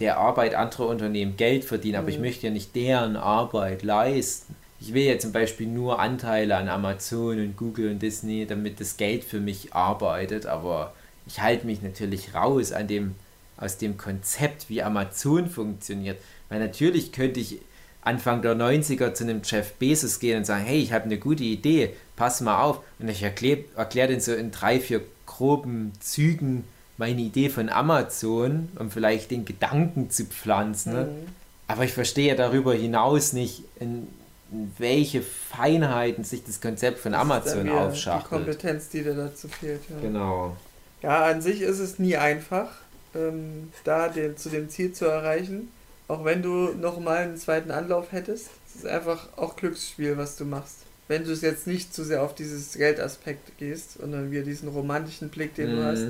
der 0.00 0.18
Arbeit 0.18 0.54
anderer 0.54 0.86
Unternehmen 0.88 1.36
Geld 1.36 1.64
verdienen, 1.64 1.96
aber 1.96 2.08
mhm. 2.08 2.14
ich 2.14 2.18
möchte 2.20 2.46
ja 2.46 2.52
nicht 2.52 2.74
deren 2.76 3.16
Arbeit 3.16 3.82
leisten. 3.82 4.54
Ich 4.80 4.94
will 4.94 5.04
ja 5.04 5.18
zum 5.18 5.32
Beispiel 5.32 5.66
nur 5.66 5.98
Anteile 5.98 6.56
an 6.56 6.68
Amazon 6.68 7.40
und 7.40 7.56
Google 7.56 7.90
und 7.90 8.00
Disney, 8.00 8.46
damit 8.46 8.80
das 8.80 8.96
Geld 8.96 9.24
für 9.24 9.40
mich 9.40 9.74
arbeitet, 9.74 10.46
aber 10.46 10.94
ich 11.26 11.40
halte 11.40 11.66
mich 11.66 11.82
natürlich 11.82 12.34
raus 12.34 12.72
an 12.72 12.86
dem, 12.86 13.14
aus 13.56 13.76
dem 13.76 13.98
Konzept, 13.98 14.68
wie 14.68 14.82
Amazon 14.82 15.48
funktioniert. 15.48 16.18
Weil 16.48 16.60
natürlich 16.60 17.12
könnte 17.12 17.40
ich 17.40 17.58
Anfang 18.02 18.40
der 18.40 18.54
90er 18.54 19.12
zu 19.12 19.24
einem 19.24 19.42
Jeff 19.44 19.74
Bezos 19.74 20.20
gehen 20.20 20.38
und 20.38 20.44
sagen, 20.44 20.64
hey, 20.64 20.80
ich 20.80 20.92
habe 20.92 21.04
eine 21.04 21.18
gute 21.18 21.44
Idee, 21.44 21.90
pass 22.16 22.40
mal 22.40 22.62
auf. 22.62 22.80
Und 22.98 23.08
ich 23.08 23.22
erkläre 23.22 23.64
erklär 23.76 24.06
den 24.06 24.20
so 24.20 24.32
in 24.32 24.50
drei, 24.50 24.80
vier 24.80 25.02
groben 25.26 25.92
Zügen, 26.00 26.64
meine 26.98 27.20
Idee 27.20 27.48
von 27.48 27.70
Amazon, 27.70 28.68
um 28.78 28.90
vielleicht 28.90 29.30
den 29.30 29.44
Gedanken 29.44 30.10
zu 30.10 30.24
pflanzen. 30.24 30.92
Ne? 30.92 31.04
Mhm. 31.04 31.28
Aber 31.68 31.84
ich 31.84 31.92
verstehe 31.92 32.34
darüber 32.34 32.74
hinaus 32.74 33.32
nicht, 33.32 33.62
in, 33.78 34.08
in, 34.50 34.72
welche 34.78 35.22
Feinheiten 35.22 36.24
sich 36.24 36.44
das 36.44 36.60
Konzept 36.60 36.98
von 36.98 37.12
das 37.12 37.20
Amazon 37.20 37.68
aufschachtelt. 37.68 38.24
Die 38.24 38.44
Kompetenz, 38.44 38.88
die 38.88 39.02
dir 39.02 39.14
dazu 39.14 39.48
fehlt. 39.48 39.80
Ja. 39.88 40.00
Genau. 40.00 40.56
Ja, 41.02 41.26
an 41.26 41.40
sich 41.40 41.62
ist 41.62 41.78
es 41.78 41.98
nie 41.98 42.16
einfach, 42.16 42.68
ähm, 43.14 43.72
da 43.84 44.08
den, 44.08 44.36
zu 44.36 44.48
dem 44.48 44.68
Ziel 44.68 44.92
zu 44.92 45.04
erreichen. 45.06 45.68
Auch 46.08 46.24
wenn 46.24 46.42
du 46.42 46.70
nochmal 46.74 47.18
einen 47.18 47.36
zweiten 47.36 47.70
Anlauf 47.70 48.12
hättest. 48.12 48.48
Es 48.66 48.76
ist 48.76 48.86
einfach 48.86 49.28
auch 49.36 49.56
Glücksspiel, 49.56 50.16
was 50.16 50.36
du 50.36 50.46
machst. 50.46 50.78
Wenn 51.06 51.24
du 51.24 51.32
es 51.32 51.42
jetzt 51.42 51.66
nicht 51.66 51.94
zu 51.94 52.02
sehr 52.02 52.22
auf 52.22 52.34
dieses 52.34 52.72
Geldaspekt 52.72 53.58
gehst, 53.58 53.98
sondern 53.98 54.30
wieder 54.30 54.42
diesen 54.42 54.68
romantischen 54.68 55.28
Blick, 55.28 55.54
den 55.54 55.72
mhm. 55.72 55.76
du 55.76 55.84
hast, 55.84 56.06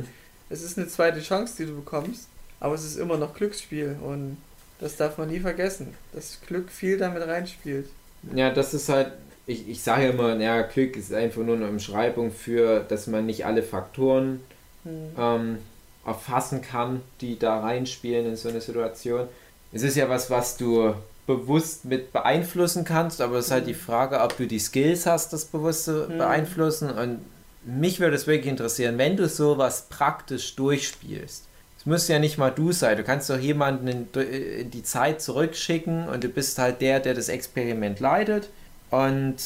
es 0.51 0.63
ist 0.63 0.79
eine 0.79 0.89
zweite 0.89 1.21
Chance, 1.21 1.55
die 1.59 1.67
du 1.67 1.77
bekommst, 1.77 2.29
aber 2.61 2.75
es 2.75 2.85
ist 2.85 2.97
immer 2.97 3.17
noch 3.17 3.35
Glücksspiel 3.35 3.97
und 4.03 4.39
das 4.81 4.97
darf 4.97 5.19
man 5.19 5.29
nie 5.29 5.41
vergessen, 5.41 5.95
dass 6.13 6.41
Glück 6.47 6.71
viel 6.71 6.99
damit 6.99 7.27
reinspielt. 7.27 7.89
Ja, 8.35 8.51
das 8.51 8.75
ist 8.75 8.89
halt, 8.89 9.13
ich, 9.47 9.69
ich 9.69 9.83
sage 9.83 10.09
immer, 10.09 10.37
ja, 10.37 10.63
Glück 10.63 10.97
ist 10.97 11.13
einfach 11.13 11.43
nur 11.43 11.57
eine 11.57 11.69
Umschreibung 11.69 12.33
für, 12.33 12.81
dass 12.81 13.07
man 13.07 13.27
nicht 13.27 13.45
alle 13.45 13.63
Faktoren 13.63 14.41
hm. 14.85 15.11
ähm, 15.19 15.59
erfassen 16.07 16.63
kann, 16.63 17.03
die 17.21 17.39
da 17.39 17.61
reinspielen 17.61 18.27
in 18.27 18.37
so 18.37 18.49
eine 18.49 18.61
Situation. 18.61 19.29
Es 19.73 19.83
ist 19.83 19.97
ja 19.97 20.09
was, 20.09 20.31
was 20.31 20.57
du 20.57 20.95
bewusst 21.27 21.85
mit 21.85 22.13
beeinflussen 22.13 22.85
kannst, 22.85 23.21
aber 23.21 23.37
es 23.37 23.47
ist 23.47 23.51
halt 23.51 23.67
die 23.67 23.75
hm. 23.75 23.81
Frage, 23.81 24.21
ob 24.21 24.37
du 24.37 24.47
die 24.47 24.59
Skills 24.59 25.07
hast, 25.07 25.33
das 25.33 25.45
bewusst 25.45 25.85
zu 25.85 26.09
hm. 26.09 26.19
beeinflussen 26.19 26.91
und 26.91 27.21
mich 27.69 28.01
würde 28.01 28.17
es 28.17 28.27
wirklich 28.27 28.51
interessieren, 28.51 28.97
wenn 28.97 29.17
du 29.17 29.29
sowas 29.29 29.87
praktisch 29.91 30.57
durchspielst. 30.57 31.45
Es 31.79 31.87
muss 31.87 32.09
ja 32.09 32.19
nicht 32.19 32.39
mal 32.39 32.51
du 32.51 32.73
sein. 32.73 32.97
Du 32.97 33.05
kannst 33.05 33.29
doch 33.29 33.39
jemanden 33.39 33.89
in, 33.89 34.09
in 34.15 34.71
die 34.71 34.83
Zeit 34.83 35.21
zurückschicken 35.21 36.09
und 36.09 36.25
du 36.25 36.29
bist 36.29 36.59
halt 36.59 36.81
der, 36.81 36.99
der 36.99 37.15
das 37.15 37.29
Experiment 37.29 38.01
leitet 38.01 38.49
und 38.91 39.37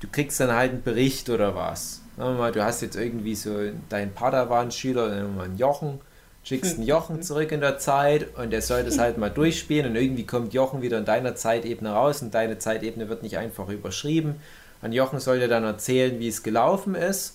du 0.00 0.08
kriegst 0.10 0.38
dann 0.38 0.52
halt 0.52 0.70
einen 0.70 0.82
Bericht 0.82 1.28
oder 1.28 1.54
was. 1.56 2.02
Mal, 2.16 2.52
du 2.52 2.64
hast 2.64 2.82
jetzt 2.82 2.96
irgendwie 2.96 3.34
so 3.34 3.50
deinen 3.88 4.12
Padawan-Schüler, 4.12 5.12
einen 5.12 5.58
Jochen, 5.58 6.00
schickst 6.44 6.76
einen 6.76 6.86
Jochen 6.86 7.22
zurück 7.22 7.50
in 7.50 7.60
der 7.60 7.78
Zeit 7.78 8.36
und 8.36 8.50
der 8.50 8.62
soll 8.62 8.84
das 8.84 8.98
halt 8.98 9.18
mal 9.18 9.30
durchspielen 9.30 9.90
und 9.90 9.96
irgendwie 9.96 10.24
kommt 10.24 10.54
Jochen 10.54 10.82
wieder 10.82 10.98
in 10.98 11.04
deiner 11.04 11.34
Zeitebene 11.34 11.90
raus 11.90 12.22
und 12.22 12.32
deine 12.32 12.58
Zeitebene 12.58 13.08
wird 13.08 13.24
nicht 13.24 13.38
einfach 13.38 13.68
überschrieben. 13.68 14.36
Und 14.82 14.92
Jochen 14.92 15.20
soll 15.20 15.40
dir 15.40 15.48
dann 15.48 15.64
erzählen, 15.64 16.18
wie 16.20 16.28
es 16.28 16.42
gelaufen 16.42 16.94
ist. 16.94 17.34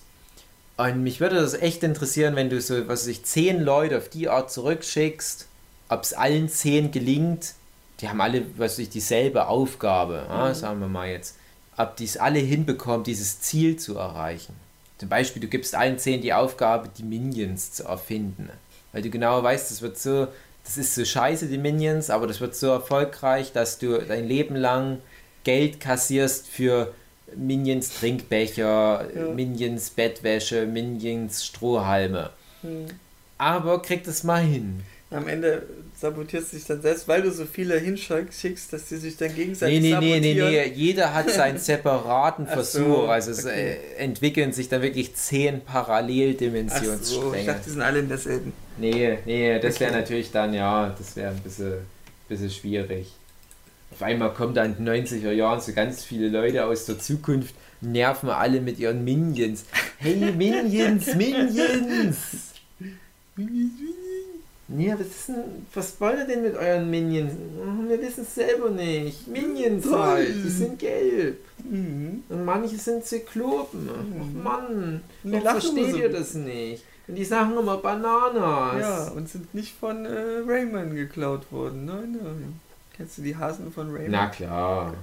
Und 0.76 1.02
mich 1.02 1.20
würde 1.20 1.36
das 1.36 1.54
echt 1.54 1.82
interessieren, 1.82 2.36
wenn 2.36 2.50
du 2.50 2.60
so, 2.60 2.88
was 2.88 3.02
weiß 3.02 3.06
ich, 3.08 3.24
zehn 3.24 3.60
Leute 3.60 3.98
auf 3.98 4.08
die 4.08 4.28
Art 4.28 4.50
zurückschickst, 4.50 5.46
ob 5.88 6.02
es 6.02 6.14
allen 6.14 6.48
zehn 6.48 6.90
gelingt, 6.90 7.54
die 8.00 8.08
haben 8.08 8.20
alle, 8.20 8.42
was 8.56 8.72
weiß 8.72 8.78
ich, 8.80 8.88
dieselbe 8.88 9.46
Aufgabe, 9.46 10.26
ja, 10.28 10.48
mhm. 10.48 10.54
sagen 10.54 10.80
wir 10.80 10.88
mal 10.88 11.08
jetzt, 11.08 11.36
ob 11.76 11.96
die 11.96 12.04
es 12.04 12.16
alle 12.16 12.40
hinbekommen, 12.40 13.04
dieses 13.04 13.40
Ziel 13.40 13.76
zu 13.76 13.96
erreichen. 13.96 14.54
Zum 14.98 15.08
Beispiel, 15.08 15.40
du 15.40 15.48
gibst 15.48 15.74
allen 15.74 15.98
zehn 15.98 16.22
die 16.22 16.32
Aufgabe, 16.32 16.88
die 16.96 17.02
Minions 17.02 17.72
zu 17.72 17.84
erfinden. 17.84 18.50
Weil 18.92 19.02
du 19.02 19.10
genau 19.10 19.42
weißt, 19.42 19.70
das 19.70 19.82
wird 19.82 19.98
so, 19.98 20.28
das 20.64 20.76
ist 20.76 20.94
so 20.94 21.04
scheiße, 21.04 21.46
die 21.46 21.58
Minions, 21.58 22.10
aber 22.10 22.26
das 22.26 22.40
wird 22.40 22.54
so 22.56 22.68
erfolgreich, 22.68 23.52
dass 23.52 23.78
du 23.78 23.98
dein 23.98 24.26
Leben 24.26 24.56
lang 24.56 24.98
Geld 25.44 25.78
kassierst 25.78 26.48
für 26.48 26.94
Minions 27.36 27.94
Trinkbecher, 27.98 29.08
ja. 29.14 29.28
Minions 29.34 29.90
Bettwäsche, 29.90 30.66
Minions 30.66 31.44
Strohhalme. 31.44 32.30
Hm. 32.62 32.86
Aber 33.38 33.82
kriegt 33.82 34.06
es 34.06 34.24
mal 34.24 34.42
hin. 34.42 34.82
Am 35.10 35.28
Ende 35.28 35.62
sabotierst 35.96 36.52
du 36.52 36.56
dich 36.56 36.66
dann 36.66 36.82
selbst, 36.82 37.06
weil 37.06 37.22
du 37.22 37.30
so 37.30 37.44
viele 37.44 37.78
hinschickst, 37.78 38.72
dass 38.72 38.86
die 38.86 38.96
sich 38.96 39.16
dann 39.16 39.34
gegenseitig 39.34 39.80
nee, 39.80 39.88
nee, 39.88 39.92
sabotieren. 39.92 40.22
Nee, 40.22 40.34
nee, 40.34 40.66
nee, 40.66 40.72
jeder 40.74 41.14
hat 41.14 41.30
seinen 41.30 41.58
separaten 41.60 42.46
Versuch. 42.46 42.80
So, 42.80 43.06
also 43.06 43.30
es 43.30 43.44
okay. 43.44 43.76
äh, 43.96 44.02
entwickeln 44.02 44.52
sich 44.52 44.68
dann 44.68 44.82
wirklich 44.82 45.14
zehn 45.14 45.60
Paralleldimensionsstränge. 45.60 47.22
So, 47.22 47.34
ich 47.34 47.46
dachte, 47.46 47.60
die 47.64 47.70
sind 47.70 47.82
alle 47.82 48.00
in 48.00 48.08
derselben. 48.08 48.52
Nee, 48.76 49.18
nee, 49.24 49.58
das 49.60 49.76
okay. 49.76 49.84
wäre 49.84 49.92
natürlich 49.92 50.32
dann, 50.32 50.52
ja, 50.52 50.92
das 50.98 51.14
wäre 51.14 51.30
ein 51.30 51.40
bisschen, 51.40 51.74
bisschen 52.28 52.50
schwierig. 52.50 53.12
Auf 53.94 54.02
einmal 54.02 54.34
kommen 54.34 54.54
dann 54.54 54.76
in 54.76 54.84
den 54.84 55.06
90er 55.06 55.30
Jahren 55.30 55.60
so 55.60 55.72
ganz 55.72 56.02
viele 56.02 56.28
Leute 56.28 56.64
aus 56.64 56.84
der 56.86 56.98
Zukunft, 56.98 57.54
nerven 57.80 58.28
alle 58.28 58.60
mit 58.60 58.80
ihren 58.80 59.04
Minions. 59.04 59.64
Hey, 59.98 60.32
Minions, 60.32 61.14
Minions! 61.14 62.16
Ja, 64.76 64.98
was, 64.98 65.06
ist 65.06 65.28
denn, 65.28 65.44
was 65.74 66.00
wollt 66.00 66.18
ihr 66.18 66.26
denn 66.26 66.42
mit 66.42 66.56
euren 66.56 66.90
Minions? 66.90 67.34
Wir 67.86 68.00
wissen 68.02 68.22
es 68.22 68.34
selber 68.34 68.70
nicht. 68.70 69.28
Minions 69.28 69.86
halt, 69.88 70.34
die 70.44 70.48
sind 70.48 70.78
gelb. 70.80 71.38
Mhm. 71.70 72.24
Und 72.28 72.44
manche 72.44 72.76
sind 72.76 73.04
Zyklopen. 73.04 73.84
Mhm. 73.84 73.90
Ach 74.20 74.42
Mann, 74.42 75.02
warum 75.22 75.42
versteht 75.42 75.90
so 75.92 75.98
ihr 75.98 76.08
das 76.08 76.34
nicht? 76.34 76.82
Und 77.06 77.14
die 77.14 77.24
sagen 77.24 77.56
immer 77.56 77.76
Bananas. 77.76 78.80
Ja, 78.80 79.12
und 79.14 79.28
sind 79.28 79.54
nicht 79.54 79.76
von 79.78 80.04
äh, 80.04 80.40
Rayman 80.44 80.96
geklaut 80.96 81.52
worden. 81.52 81.84
Nein, 81.84 82.18
nein. 82.20 82.60
Kennst 82.96 83.18
du 83.18 83.22
die 83.22 83.36
Hasen 83.36 83.72
von 83.72 83.90
Rayman? 83.90 84.10
Na 84.10 84.26
klar. 84.28 84.94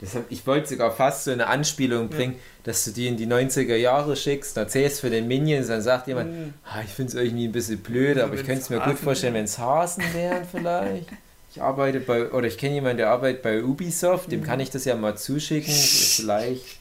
Deshalb, 0.00 0.26
ich 0.30 0.46
wollte 0.46 0.68
sogar 0.68 0.92
fast 0.92 1.24
so 1.24 1.30
eine 1.30 1.46
Anspielung 1.48 2.08
bringen, 2.08 2.34
ja. 2.34 2.38
dass 2.64 2.84
du 2.84 2.90
die 2.90 3.06
in 3.06 3.18
die 3.18 3.26
90er 3.26 3.76
Jahre 3.76 4.16
schickst, 4.16 4.56
erzählst 4.56 5.00
für 5.00 5.10
den 5.10 5.28
Minions, 5.28 5.66
dann 5.66 5.82
sagt 5.82 6.06
jemand, 6.06 6.32
mhm. 6.32 6.54
ah, 6.64 6.80
ich 6.82 6.90
finde 6.90 7.10
es 7.10 7.14
irgendwie 7.22 7.46
ein 7.46 7.52
bisschen 7.52 7.80
blöd, 7.80 8.18
aber 8.18 8.34
ich 8.34 8.46
könnte 8.46 8.62
es 8.62 8.70
mir 8.70 8.80
gut 8.80 8.98
vorstellen, 8.98 9.34
wenn 9.34 9.44
es 9.44 9.58
Hasen 9.58 10.02
wären 10.14 10.46
vielleicht. 10.50 11.10
Ich 11.50 11.60
arbeite 11.60 12.00
bei, 12.00 12.30
oder 12.30 12.46
ich 12.46 12.56
kenne 12.56 12.74
jemanden, 12.74 12.98
der 12.98 13.10
arbeitet 13.10 13.42
bei 13.42 13.62
Ubisoft, 13.62 14.32
dem 14.32 14.40
mhm. 14.40 14.44
kann 14.44 14.60
ich 14.60 14.70
das 14.70 14.84
ja 14.86 14.94
mal 14.94 15.18
zuschicken, 15.18 15.74
vielleicht. 15.74 16.78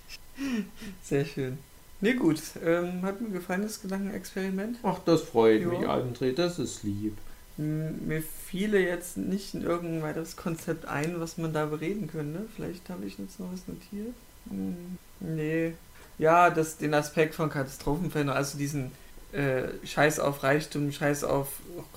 Sehr 1.03 1.25
schön. 1.25 1.57
Nee, 2.01 2.13
gut. 2.13 2.39
Ähm, 2.65 3.01
hat 3.01 3.19
mir 3.19 3.29
gefallen, 3.29 3.63
das 3.63 3.81
Gedankenexperiment. 3.81 4.77
Ach, 4.83 4.99
das 5.03 5.23
freut 5.23 5.61
jo. 5.61 5.69
mich, 5.71 5.81
André, 5.81 6.33
das 6.33 6.59
ist 6.59 6.83
lieb. 6.83 7.17
Mir 7.59 8.23
fiele 8.23 8.79
jetzt 8.79 9.17
nicht 9.17 9.53
in 9.53 9.63
irgendein 9.63 10.01
weiteres 10.01 10.37
Konzept 10.37 10.85
ein, 10.85 11.19
was 11.19 11.37
man 11.37 11.51
da 11.51 11.65
bereden 11.65 12.07
könnte. 12.07 12.45
Vielleicht 12.55 12.89
habe 12.89 13.05
ich 13.05 13.17
jetzt 13.17 13.37
noch 13.37 13.51
was 13.51 13.67
notiert. 13.67 14.15
Hm, 14.49 14.97
nee. 15.19 15.73
Ja, 16.17 16.51
das, 16.51 16.77
den 16.77 16.93
Aspekt 16.93 17.35
von 17.35 17.49
Katastrophenfällen, 17.49 18.29
also 18.29 18.57
diesen 18.57 18.91
äh, 19.33 19.63
Scheiß 19.85 20.21
auf 20.21 20.41
Reichtum, 20.43 20.93
Scheiß 20.93 21.25
auf 21.25 21.47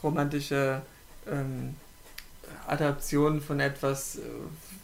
romantische 0.02 0.82
ähm, 1.30 1.76
Adaption 2.66 3.40
von 3.40 3.60
etwas, 3.60 4.16
äh, 4.16 4.20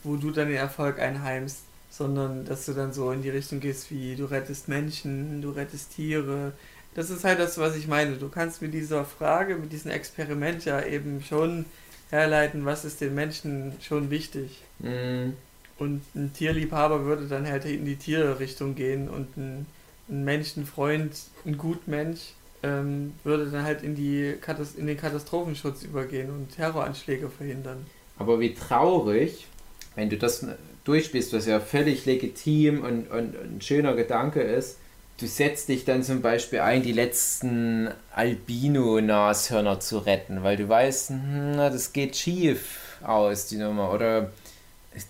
wo 0.05 0.15
du 0.15 0.31
dann 0.31 0.47
den 0.47 0.59
Erfolg 0.59 1.01
einheimst, 1.01 1.63
sondern 1.91 2.45
dass 2.45 2.67
du 2.67 2.73
dann 2.73 2.93
so 2.93 3.11
in 3.11 3.23
die 3.23 3.31
Richtung 3.31 3.59
gehst 3.59 3.91
wie 3.91 4.15
du 4.15 4.27
rettest 4.27 4.69
Menschen, 4.69 5.43
du 5.43 5.51
rettest 5.51 5.97
Tiere, 5.97 6.53
das 6.99 7.11
ist 7.11 7.23
halt 7.23 7.39
das, 7.39 7.59
was 7.59 7.77
ich 7.77 7.87
meine. 7.87 8.17
Du 8.17 8.29
kannst 8.29 8.61
mit 8.61 8.75
dieser 8.75 9.05
Frage, 9.05 9.55
mit 9.55 9.71
diesem 9.73 9.93
Experiment 9.93 10.65
ja 10.65 10.85
eben 10.85 11.23
schon 11.23 11.65
herleiten, 12.11 12.65
was 12.65 12.85
ist 12.85 13.01
den 13.01 13.15
Menschen 13.15 13.75
schon 13.81 14.11
wichtig. 14.11 14.59
Mhm. 14.81 15.35
Und 15.79 16.03
ein 16.17 16.33
Tierliebhaber 16.33 17.05
würde 17.05 17.29
dann 17.29 17.47
halt 17.47 17.67
in 17.67 17.85
die 17.85 17.95
Tierrichtung 17.95 18.75
gehen 18.75 19.09
und 19.09 19.37
ein, 19.37 19.67
ein 20.09 20.25
Menschenfreund, 20.25 21.13
ein 21.47 21.57
Gutmensch, 21.57 22.33
ähm, 22.65 23.13
würde 23.23 23.47
dann 23.47 23.63
halt 23.63 23.85
in, 23.85 23.95
die 23.95 24.35
in 24.77 24.87
den 24.89 24.97
Katastrophenschutz 24.97 25.85
übergehen 25.85 26.31
und 26.31 26.57
Terroranschläge 26.57 27.31
verhindern. 27.31 27.87
Aber 28.19 28.41
wie 28.41 28.55
traurig, 28.55 29.47
wenn 29.95 30.11
du 30.11 30.17
das 30.17 30.45
durchspielst, 30.83 31.33
was 31.33 31.47
ja 31.47 31.61
völlig 31.61 32.07
legitim 32.07 32.83
und, 32.83 33.09
und 33.09 33.37
ein 33.37 33.61
schöner 33.61 33.95
Gedanke 33.95 34.41
ist, 34.41 34.79
du 35.19 35.27
setzt 35.27 35.69
dich 35.69 35.85
dann 35.85 36.03
zum 36.03 36.23
Beispiel 36.23 36.61
ein, 36.61 36.83
die 36.83 36.93
letzten 36.93 37.91
Albino-Nashörner 38.15 39.81
zu 39.81 39.99
retten, 39.99 40.43
weil 40.43 40.57
du 40.57 40.69
weißt, 40.69 41.11
hm, 41.11 41.57
das 41.57 41.93
geht 41.93 42.17
schief 42.17 42.97
aus, 43.03 43.47
die 43.47 43.57
Nummer. 43.57 43.93
Oder 43.93 44.31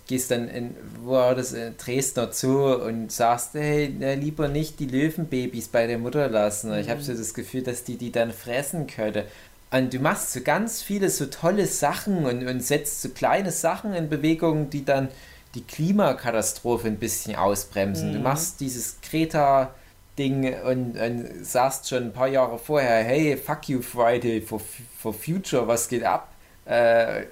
gehst 0.07 0.31
dann 0.31 0.49
in, 0.49 0.75
wo 1.03 1.11
war 1.11 1.35
das, 1.35 1.53
in 1.53 1.75
Dresdner 1.77 2.31
Zoo 2.31 2.73
und 2.73 3.11
sagst, 3.11 3.53
hey, 3.53 3.87
lieber 4.15 4.47
nicht 4.47 4.79
die 4.79 4.87
Löwenbabys 4.87 5.67
bei 5.69 5.87
der 5.87 5.97
Mutter 5.97 6.27
lassen. 6.29 6.71
Mhm. 6.71 6.79
Ich 6.79 6.89
habe 6.89 7.01
so 7.01 7.13
das 7.13 7.33
Gefühl, 7.33 7.61
dass 7.61 7.83
die 7.83 7.97
die 7.97 8.11
dann 8.11 8.31
fressen 8.31 8.87
könnte. 8.87 9.25
Und 9.71 9.93
du 9.93 9.99
machst 9.99 10.33
so 10.33 10.41
ganz 10.41 10.81
viele 10.81 11.09
so 11.11 11.27
tolle 11.27 11.67
Sachen 11.67 12.25
und, 12.25 12.47
und 12.47 12.63
setzt 12.63 13.03
so 13.03 13.09
kleine 13.09 13.51
Sachen 13.51 13.93
in 13.93 14.09
Bewegung, 14.09 14.71
die 14.71 14.83
dann 14.83 15.09
die 15.53 15.61
Klimakatastrophe 15.61 16.87
ein 16.87 16.97
bisschen 16.97 17.35
ausbremsen. 17.35 18.09
Mhm. 18.09 18.13
Du 18.13 18.19
machst 18.19 18.59
dieses 18.59 18.97
Kreta 19.01 19.73
Ding 20.19 20.53
und, 20.63 20.99
und 20.99 21.45
sagst 21.45 21.89
schon 21.89 22.03
ein 22.03 22.13
paar 22.13 22.27
Jahre 22.27 22.59
vorher, 22.59 23.03
hey, 23.03 23.37
fuck 23.37 23.69
you 23.69 23.81
Friday 23.81 24.41
for, 24.41 24.61
for 24.97 25.13
Future, 25.13 25.67
was 25.67 25.87
geht 25.87 26.03
ab? 26.03 26.27
Äh, 26.65 27.23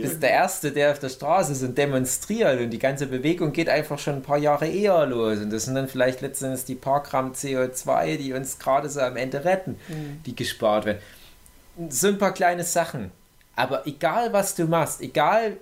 bist 0.00 0.22
der 0.22 0.30
Erste, 0.30 0.70
der 0.70 0.92
auf 0.92 1.00
der 1.00 1.08
Straße 1.08 1.50
ist 1.50 1.62
und 1.64 1.76
demonstriert 1.76 2.60
und 2.60 2.70
die 2.70 2.78
ganze 2.78 3.08
Bewegung 3.08 3.50
geht 3.50 3.68
einfach 3.68 3.98
schon 3.98 4.16
ein 4.16 4.22
paar 4.22 4.38
Jahre 4.38 4.68
eher 4.68 5.04
los 5.06 5.38
und 5.38 5.52
das 5.52 5.64
sind 5.64 5.74
dann 5.74 5.88
vielleicht 5.88 6.20
letztendlich 6.20 6.64
die 6.66 6.76
paar 6.76 7.02
Gramm 7.02 7.32
CO2, 7.32 8.16
die 8.16 8.32
uns 8.32 8.60
gerade 8.60 8.88
so 8.88 9.00
am 9.00 9.16
Ende 9.16 9.44
retten, 9.44 9.72
mhm. 9.88 10.22
die 10.24 10.36
gespart 10.36 10.84
werden. 10.84 10.98
So 11.88 12.06
ein 12.08 12.18
paar 12.18 12.32
kleine 12.32 12.62
Sachen. 12.62 13.10
Aber 13.56 13.86
egal 13.88 14.32
was 14.32 14.54
du 14.54 14.66
machst, 14.66 15.00
egal 15.00 15.56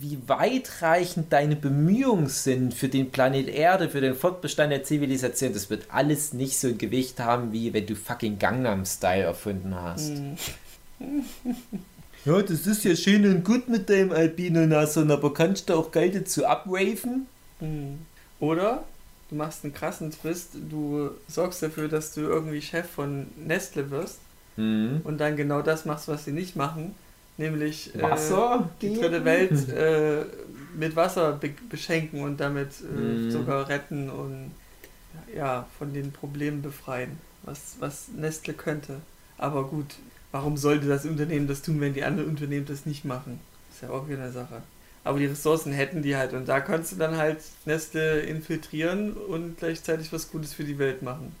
wie 0.00 0.18
weitreichend 0.26 1.32
deine 1.32 1.56
Bemühungen 1.56 2.28
sind 2.28 2.72
für 2.72 2.88
den 2.88 3.10
Planet 3.10 3.48
Erde, 3.48 3.88
für 3.88 4.00
den 4.00 4.14
Fortbestand 4.14 4.70
der 4.70 4.84
Zivilisation, 4.84 5.52
das 5.52 5.70
wird 5.70 5.86
alles 5.88 6.32
nicht 6.32 6.58
so 6.58 6.68
ein 6.68 6.78
Gewicht 6.78 7.18
haben, 7.18 7.52
wie 7.52 7.72
wenn 7.72 7.86
du 7.86 7.96
fucking 7.96 8.38
Gangnam 8.38 8.84
Style 8.84 9.24
erfunden 9.24 9.74
hast. 9.74 10.10
Hm. 10.10 10.36
ja, 12.24 12.42
das 12.42 12.66
ist 12.66 12.84
ja 12.84 12.94
schön 12.94 13.26
und 13.26 13.44
gut 13.44 13.68
mit 13.68 13.90
deinem 13.90 14.12
Albino-Nashorn, 14.12 15.10
aber 15.10 15.34
kannst 15.34 15.68
du 15.68 15.74
auch 15.74 15.90
Geld 15.90 16.14
dazu 16.14 16.46
abwaven? 16.46 17.26
Hm. 17.58 17.98
Oder 18.38 18.84
du 19.30 19.34
machst 19.34 19.64
einen 19.64 19.74
krassen 19.74 20.12
Twist, 20.12 20.50
du 20.70 21.10
sorgst 21.26 21.60
dafür, 21.60 21.88
dass 21.88 22.14
du 22.14 22.20
irgendwie 22.20 22.62
Chef 22.62 22.88
von 22.88 23.26
Nestle 23.36 23.90
wirst 23.90 24.20
mhm. 24.56 25.00
und 25.02 25.18
dann 25.18 25.36
genau 25.36 25.60
das 25.60 25.84
machst, 25.86 26.06
was 26.06 26.24
sie 26.24 26.32
nicht 26.32 26.54
machen 26.54 26.94
nämlich 27.38 27.94
äh, 27.94 28.02
Wasser 28.02 28.68
die 28.82 28.94
dritte 28.94 29.24
Welt 29.24 29.68
äh, 29.70 30.24
mit 30.76 30.94
Wasser 30.94 31.32
be 31.32 31.50
beschenken 31.70 32.22
und 32.22 32.38
damit 32.38 32.72
äh, 32.80 33.00
mm. 33.00 33.30
sogar 33.30 33.68
retten 33.68 34.10
und 34.10 34.52
ja, 35.34 35.66
von 35.78 35.92
den 35.92 36.12
Problemen 36.12 36.62
befreien, 36.62 37.18
was, 37.42 37.76
was 37.80 38.08
Nestle 38.08 38.54
könnte. 38.54 39.00
Aber 39.36 39.64
gut, 39.64 39.96
warum 40.32 40.56
sollte 40.56 40.86
das 40.86 41.04
Unternehmen 41.04 41.46
das 41.46 41.62
tun, 41.62 41.80
wenn 41.80 41.94
die 41.94 42.04
anderen 42.04 42.28
Unternehmen 42.28 42.66
das 42.66 42.86
nicht 42.86 43.04
machen? 43.04 43.40
Ist 43.72 43.82
ja 43.82 43.90
auch 43.90 44.08
wieder 44.08 44.22
eine 44.22 44.32
Sache. 44.32 44.62
Aber 45.04 45.18
die 45.18 45.26
Ressourcen 45.26 45.72
hätten 45.72 46.02
die 46.02 46.16
halt. 46.16 46.32
Und 46.32 46.48
da 46.48 46.60
kannst 46.60 46.92
du 46.92 46.96
dann 46.96 47.16
halt 47.16 47.38
Nestle 47.64 48.20
infiltrieren 48.20 49.12
und 49.12 49.58
gleichzeitig 49.58 50.12
was 50.12 50.30
Gutes 50.30 50.52
für 50.52 50.64
die 50.64 50.78
Welt 50.78 51.02
machen. 51.02 51.34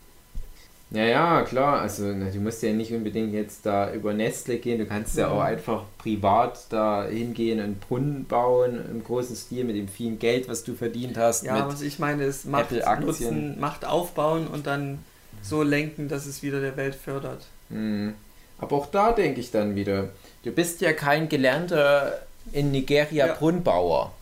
Ja, 0.90 1.04
ja, 1.04 1.42
klar. 1.42 1.80
Also 1.80 2.04
na, 2.04 2.30
du 2.30 2.38
musst 2.40 2.62
ja 2.62 2.72
nicht 2.72 2.92
unbedingt 2.92 3.32
jetzt 3.34 3.66
da 3.66 3.92
über 3.92 4.14
Nestle 4.14 4.56
gehen. 4.56 4.78
Du 4.78 4.86
kannst 4.86 5.16
ja, 5.16 5.26
ja 5.26 5.32
auch 5.32 5.42
einfach 5.42 5.82
privat 5.98 6.66
da 6.70 7.04
hingehen 7.04 7.62
und 7.62 7.80
Brunnen 7.80 8.24
bauen 8.24 8.80
im 8.90 9.04
großen 9.04 9.36
Stil 9.36 9.64
mit 9.64 9.76
dem 9.76 9.88
vielen 9.88 10.18
Geld, 10.18 10.48
was 10.48 10.64
du 10.64 10.74
verdient 10.74 11.18
hast. 11.18 11.44
Ja, 11.44 11.66
was 11.66 11.82
ich 11.82 11.98
meine 11.98 12.24
ist 12.24 12.46
Macht 12.46 12.72
nutzen, 13.00 13.60
Macht 13.60 13.84
aufbauen 13.84 14.46
und 14.46 14.66
dann 14.66 14.98
so 15.42 15.62
lenken, 15.62 16.08
dass 16.08 16.26
es 16.26 16.42
wieder 16.42 16.60
der 16.60 16.76
Welt 16.76 16.94
fördert. 16.94 17.46
Mhm. 17.68 18.14
Aber 18.58 18.76
auch 18.76 18.86
da 18.86 19.12
denke 19.12 19.40
ich 19.40 19.50
dann 19.50 19.76
wieder, 19.76 20.08
du 20.42 20.50
bist 20.50 20.80
ja 20.80 20.92
kein 20.92 21.28
gelernter 21.28 22.18
in 22.52 22.70
Nigeria 22.72 23.26
ja. 23.26 23.34
Brunnenbauer. 23.34 24.12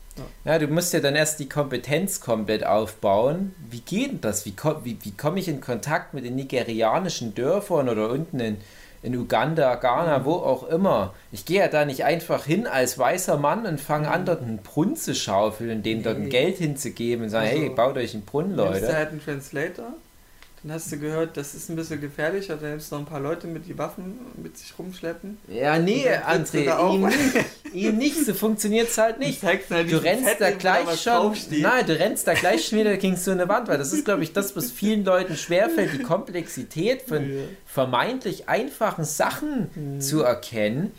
Ja. 0.45 0.59
du 0.59 0.67
musst 0.69 0.93
ja 0.93 1.01
dann 1.01 1.15
erst 1.15 1.41
die 1.41 1.49
Kompetenz 1.49 2.21
komplett 2.21 2.65
aufbauen. 2.65 3.55
Wie 3.71 3.81
geht 3.81 4.11
denn 4.13 4.21
das? 4.21 4.47
Wie, 4.47 4.55
wie, 4.85 4.99
wie 5.03 5.11
komme 5.13 5.39
ich 5.39 5.49
in 5.49 5.61
Kontakt 5.61 6.15
mit 6.15 6.25
den 6.25 6.37
nigerianischen 6.37 7.35
Dörfern 7.35 7.89
oder 7.89 8.11
unten 8.11 8.41
in, 8.41 8.57
in 9.03 9.15
Uganda, 9.17 9.75
Ghana, 9.75 10.21
mhm. 10.21 10.25
wo 10.25 10.33
auch 10.35 10.69
immer? 10.69 11.15
Ich 11.33 11.45
gehe 11.45 11.61
ja 11.61 11.69
da 11.69 11.85
nicht 11.85 12.05
einfach 12.05 12.45
hin 12.45 12.67
als 12.67 12.99
weißer 12.99 13.37
Mann 13.37 13.67
und 13.67 13.81
fange 13.81 14.09
mhm. 14.09 14.13
an, 14.13 14.25
dort 14.27 14.43
einen 14.43 14.59
Brunnen 14.59 14.97
zu 14.97 15.15
schaufeln 15.15 15.71
und 15.71 15.87
denen 15.87 16.03
dort 16.03 16.17
ein 16.17 16.31
Geld 16.31 16.59
hinzugeben 16.59 17.25
und 17.25 17.31
sagen, 17.31 17.49
also, 17.49 17.61
hey, 17.61 17.71
baut 17.71 17.97
euch 17.97 18.15
einen 18.15 18.25
Brunnen, 18.25 18.55
Leute. 18.55 18.79
Ist 18.79 18.89
da 18.89 18.95
halt 18.95 19.11
einen 19.11 19.23
Translator? 19.23 19.93
Dann 20.63 20.73
hast 20.73 20.91
du 20.91 20.99
gehört, 20.99 21.37
das 21.37 21.55
ist 21.55 21.69
ein 21.69 21.77
bisschen 21.77 22.01
gefährlich, 22.01 22.49
da 22.49 22.57
nimmst 22.57 22.91
du 22.91 22.97
noch 22.97 23.03
ein 23.03 23.07
paar 23.07 23.21
Leute 23.21 23.47
mit, 23.47 23.67
die 23.67 23.77
Waffen 23.77 24.19
mit 24.43 24.57
sich 24.57 24.77
rumschleppen. 24.79 25.39
Ja, 25.49 25.79
nee, 25.79 26.09
André, 26.09 26.95
ihm 26.95 27.07
nicht, 27.07 27.47
ihm 27.73 27.97
nicht, 27.99 28.25
so 28.25 28.35
funktioniert 28.35 28.89
es 28.89 28.99
halt 28.99 29.19
nicht. 29.19 29.43
Halt 29.43 29.71
du 29.71 30.03
rennst 30.03 30.25
Fett, 30.25 30.41
da 30.41 30.51
gleich 30.51 31.01
schon, 31.01 31.37
nein, 31.51 31.87
du 31.87 31.99
rennst 31.99 32.27
da 32.27 32.35
gleich 32.35 32.67
schon 32.67 32.79
wieder 32.79 32.97
gegen 32.97 33.17
so 33.17 33.31
eine 33.31 33.49
Wand, 33.49 33.69
weil 33.69 33.79
das 33.79 33.93
ist, 33.93 34.05
glaube 34.05 34.23
ich, 34.23 34.33
das, 34.33 34.57
was 34.57 34.71
vielen 34.71 35.05
Leuten 35.05 35.37
schwerfällt, 35.37 35.93
die 35.93 36.03
Komplexität 36.03 37.03
von 37.03 37.31
ja. 37.31 37.43
vermeintlich 37.67 38.49
einfachen 38.49 39.05
Sachen 39.05 39.69
mhm. 39.75 40.01
zu 40.01 40.23
erkennen 40.23 40.93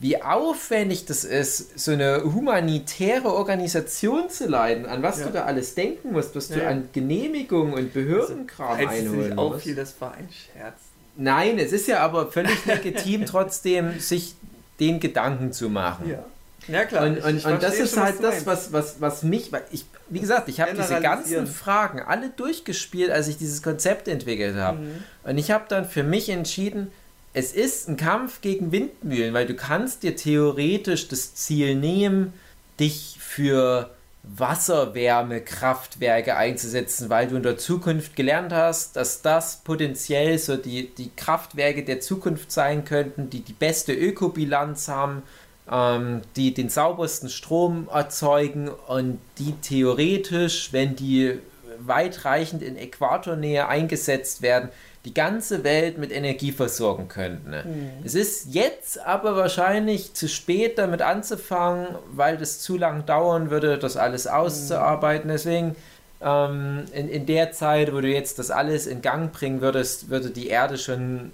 wie 0.00 0.22
aufwendig 0.22 1.04
das 1.04 1.24
ist, 1.24 1.78
so 1.78 1.92
eine 1.92 2.24
humanitäre 2.24 3.32
Organisation 3.34 4.30
zu 4.30 4.48
leiten, 4.48 4.86
an 4.86 5.02
was 5.02 5.20
ja. 5.20 5.26
du 5.26 5.32
da 5.34 5.44
alles 5.44 5.74
denken 5.74 6.12
musst, 6.12 6.34
was 6.34 6.48
ja. 6.48 6.56
du 6.56 6.66
an 6.66 6.88
Genehmigungen 6.92 7.74
und 7.74 7.92
Behördenkram 7.92 8.78
also, 8.78 8.88
einholen 8.88 9.34
musst. 9.34 9.38
Auch 9.38 9.60
viel, 9.60 9.74
das 9.74 10.00
war 10.00 10.14
ein 10.14 10.28
Scherz. 10.30 10.74
Nein, 11.16 11.58
es 11.58 11.72
ist 11.72 11.86
ja 11.86 12.00
aber 12.00 12.32
völlig 12.32 12.64
legitim, 12.64 13.26
trotzdem 13.26 14.00
sich 14.00 14.34
den 14.80 15.00
Gedanken 15.00 15.52
zu 15.52 15.68
machen. 15.68 16.08
Ja. 16.08 16.24
Ja 16.68 16.84
klar. 16.84 17.04
Und, 17.06 17.22
und, 17.22 17.44
und 17.44 17.62
das 17.62 17.78
ist 17.78 17.94
schon, 17.94 18.02
halt 18.02 18.22
das, 18.22 18.46
was, 18.46 18.72
was, 18.72 19.00
was 19.00 19.22
mich, 19.22 19.50
ich, 19.70 19.84
wie 20.08 20.20
gesagt, 20.20 20.48
ich 20.48 20.60
habe 20.60 20.72
diese 20.74 21.00
ganzen 21.00 21.46
Fragen 21.46 22.00
alle 22.00 22.30
durchgespielt, 22.30 23.10
als 23.10 23.28
ich 23.28 23.38
dieses 23.38 23.62
Konzept 23.62 24.08
entwickelt 24.08 24.56
habe. 24.56 24.78
Mhm. 24.78 25.04
Und 25.24 25.38
ich 25.38 25.50
habe 25.50 25.64
dann 25.68 25.86
für 25.86 26.02
mich 26.02 26.28
entschieden, 26.28 26.92
es 27.32 27.52
ist 27.52 27.88
ein 27.88 27.96
Kampf 27.96 28.40
gegen 28.40 28.72
Windmühlen, 28.72 29.32
weil 29.34 29.46
du 29.46 29.54
kannst 29.54 30.02
dir 30.02 30.16
theoretisch 30.16 31.06
das 31.08 31.34
Ziel 31.34 31.76
nehmen, 31.76 32.32
dich 32.78 33.16
für 33.20 33.90
Wasserwärmekraftwerke 34.22 36.36
einzusetzen, 36.36 37.08
weil 37.08 37.28
du 37.28 37.36
in 37.36 37.42
der 37.42 37.56
Zukunft 37.56 38.16
gelernt 38.16 38.52
hast, 38.52 38.96
dass 38.96 39.22
das 39.22 39.62
potenziell 39.64 40.38
so 40.38 40.56
die, 40.56 40.94
die 40.94 41.10
Kraftwerke 41.16 41.84
der 41.84 42.00
Zukunft 42.00 42.52
sein 42.52 42.84
könnten, 42.84 43.30
die 43.30 43.40
die 43.40 43.54
beste 43.54 43.94
Ökobilanz 43.94 44.88
haben, 44.88 45.22
ähm, 45.70 46.20
die 46.36 46.52
den 46.52 46.68
saubersten 46.68 47.30
Strom 47.30 47.88
erzeugen 47.90 48.68
und 48.68 49.20
die 49.38 49.54
theoretisch, 49.62 50.70
wenn 50.72 50.96
die 50.96 51.38
weitreichend 51.78 52.62
in 52.62 52.76
Äquatornähe 52.76 53.68
eingesetzt 53.68 54.42
werden, 54.42 54.68
die 55.04 55.14
ganze 55.14 55.64
Welt 55.64 55.96
mit 55.96 56.12
Energie 56.12 56.52
versorgen 56.52 57.08
könnten. 57.08 57.50
Mhm. 57.50 57.90
Es 58.04 58.14
ist 58.14 58.52
jetzt 58.54 58.98
aber 59.04 59.34
wahrscheinlich 59.34 60.12
zu 60.12 60.28
spät 60.28 60.76
damit 60.76 61.00
anzufangen, 61.00 61.96
weil 62.12 62.36
das 62.36 62.60
zu 62.60 62.76
lang 62.76 63.06
dauern 63.06 63.50
würde, 63.50 63.78
das 63.78 63.96
alles 63.96 64.26
auszuarbeiten. 64.26 65.28
Mhm. 65.28 65.32
Deswegen 65.32 65.76
ähm, 66.20 66.84
in, 66.92 67.08
in 67.08 67.24
der 67.24 67.52
Zeit, 67.52 67.94
wo 67.94 68.00
du 68.00 68.08
jetzt 68.08 68.38
das 68.38 68.50
alles 68.50 68.86
in 68.86 69.00
Gang 69.00 69.32
bringen 69.32 69.62
würdest, 69.62 70.10
würde 70.10 70.30
die 70.30 70.48
Erde 70.48 70.76
schon 70.76 71.32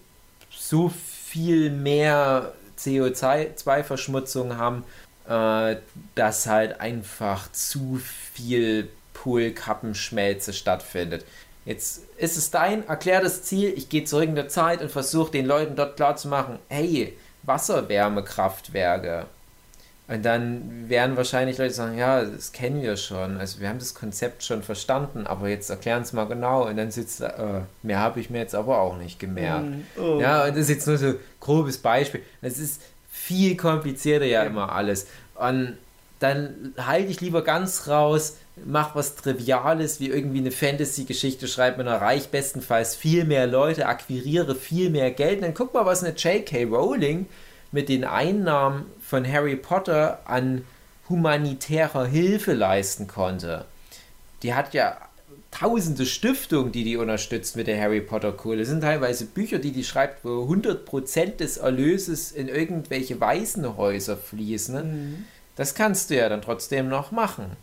so 0.50 0.88
viel 0.88 1.70
mehr 1.70 2.52
CO2-Verschmutzung 2.78 4.56
haben, 4.56 4.84
äh, 5.28 5.76
dass 6.14 6.46
halt 6.46 6.80
einfach 6.80 7.50
zu 7.50 8.00
viel 8.32 8.88
Polkappenschmelze 9.12 10.52
stattfindet. 10.52 11.24
Jetzt 11.66 12.02
ist 12.16 12.36
es 12.36 12.50
dein 12.52 12.86
erklärtes 12.86 13.42
Ziel, 13.42 13.74
ich 13.76 13.88
gehe 13.88 14.04
zurück 14.04 14.28
in 14.28 14.36
der 14.36 14.48
Zeit 14.48 14.80
und 14.80 14.90
versuche 14.90 15.32
den 15.32 15.46
Leuten 15.46 15.74
dort 15.74 15.96
klarzumachen, 15.96 16.60
hey, 16.68 17.16
Wasserwärmekraftwerke. 17.42 19.26
Und 20.08 20.24
dann 20.24 20.88
werden 20.88 21.16
wahrscheinlich 21.16 21.58
Leute 21.58 21.74
sagen, 21.74 21.98
ja, 21.98 22.24
das 22.24 22.52
kennen 22.52 22.80
wir 22.80 22.96
schon. 22.96 23.38
Also 23.38 23.58
wir 23.58 23.68
haben 23.68 23.80
das 23.80 23.94
Konzept 23.94 24.44
schon 24.44 24.62
verstanden, 24.62 25.26
aber 25.26 25.48
jetzt 25.48 25.68
erklären 25.68 26.02
es 26.02 26.12
mal 26.12 26.26
genau. 26.26 26.68
Und 26.68 26.76
dann 26.76 26.92
sitzt 26.92 27.20
da, 27.20 27.26
äh, 27.30 27.60
mehr 27.82 27.98
habe 27.98 28.20
ich 28.20 28.30
mir 28.30 28.38
jetzt 28.38 28.54
aber 28.54 28.80
auch 28.80 28.96
nicht 28.96 29.18
gemerkt. 29.18 29.66
Mm, 29.66 30.00
oh. 30.00 30.20
Ja, 30.20 30.44
und 30.44 30.50
das 30.50 30.60
ist 30.60 30.68
jetzt 30.68 30.86
nur 30.86 30.98
so 30.98 31.06
ein 31.06 31.16
grobes 31.40 31.78
Beispiel. 31.78 32.22
Es 32.40 32.58
ist 32.58 32.80
viel 33.10 33.56
komplizierter 33.56 34.26
ja, 34.26 34.44
ja 34.44 34.48
immer 34.48 34.70
alles. 34.70 35.08
Und 35.34 35.76
dann 36.20 36.74
halte 36.78 37.10
ich 37.10 37.20
lieber 37.20 37.42
ganz 37.42 37.88
raus, 37.88 38.36
mach 38.64 38.94
was 38.94 39.16
Triviales 39.16 40.00
wie 40.00 40.08
irgendwie 40.08 40.38
eine 40.38 40.50
Fantasy-Geschichte, 40.50 41.46
schreib 41.48 41.78
und 41.78 41.86
erreich 41.86 42.28
bestenfalls 42.28 42.94
viel 42.94 43.24
mehr 43.24 43.46
Leute, 43.46 43.86
akquiriere 43.86 44.54
viel 44.54 44.90
mehr 44.90 45.10
Geld. 45.10 45.36
Und 45.36 45.42
dann 45.42 45.54
guck 45.54 45.74
mal, 45.74 45.86
was 45.86 46.02
eine 46.02 46.14
J.K. 46.14 46.64
Rowling 46.64 47.26
mit 47.72 47.88
den 47.88 48.04
Einnahmen 48.04 48.86
von 49.00 49.30
Harry 49.30 49.56
Potter 49.56 50.20
an 50.24 50.64
humanitärer 51.08 52.06
Hilfe 52.06 52.54
leisten 52.54 53.06
konnte. 53.06 53.66
Die 54.42 54.54
hat 54.54 54.74
ja 54.74 54.96
tausende 55.50 56.04
Stiftungen, 56.04 56.72
die 56.72 56.84
die 56.84 56.96
unterstützt 56.96 57.56
mit 57.56 57.66
der 57.66 57.80
Harry 57.80 58.00
Potter 58.00 58.32
Kohle. 58.32 58.58
Das 58.58 58.68
sind 58.68 58.82
teilweise 58.82 59.26
Bücher, 59.26 59.58
die 59.58 59.72
die 59.72 59.84
schreibt, 59.84 60.24
wo 60.24 60.44
100% 60.44 61.36
des 61.36 61.56
Erlöses 61.56 62.32
in 62.32 62.48
irgendwelche 62.48 63.20
Waisenhäuser 63.20 64.16
fließen. 64.16 64.74
Mhm. 64.76 65.24
Das 65.54 65.74
kannst 65.74 66.10
du 66.10 66.16
ja 66.16 66.28
dann 66.28 66.42
trotzdem 66.42 66.88
noch 66.88 67.10
machen. 67.10 67.56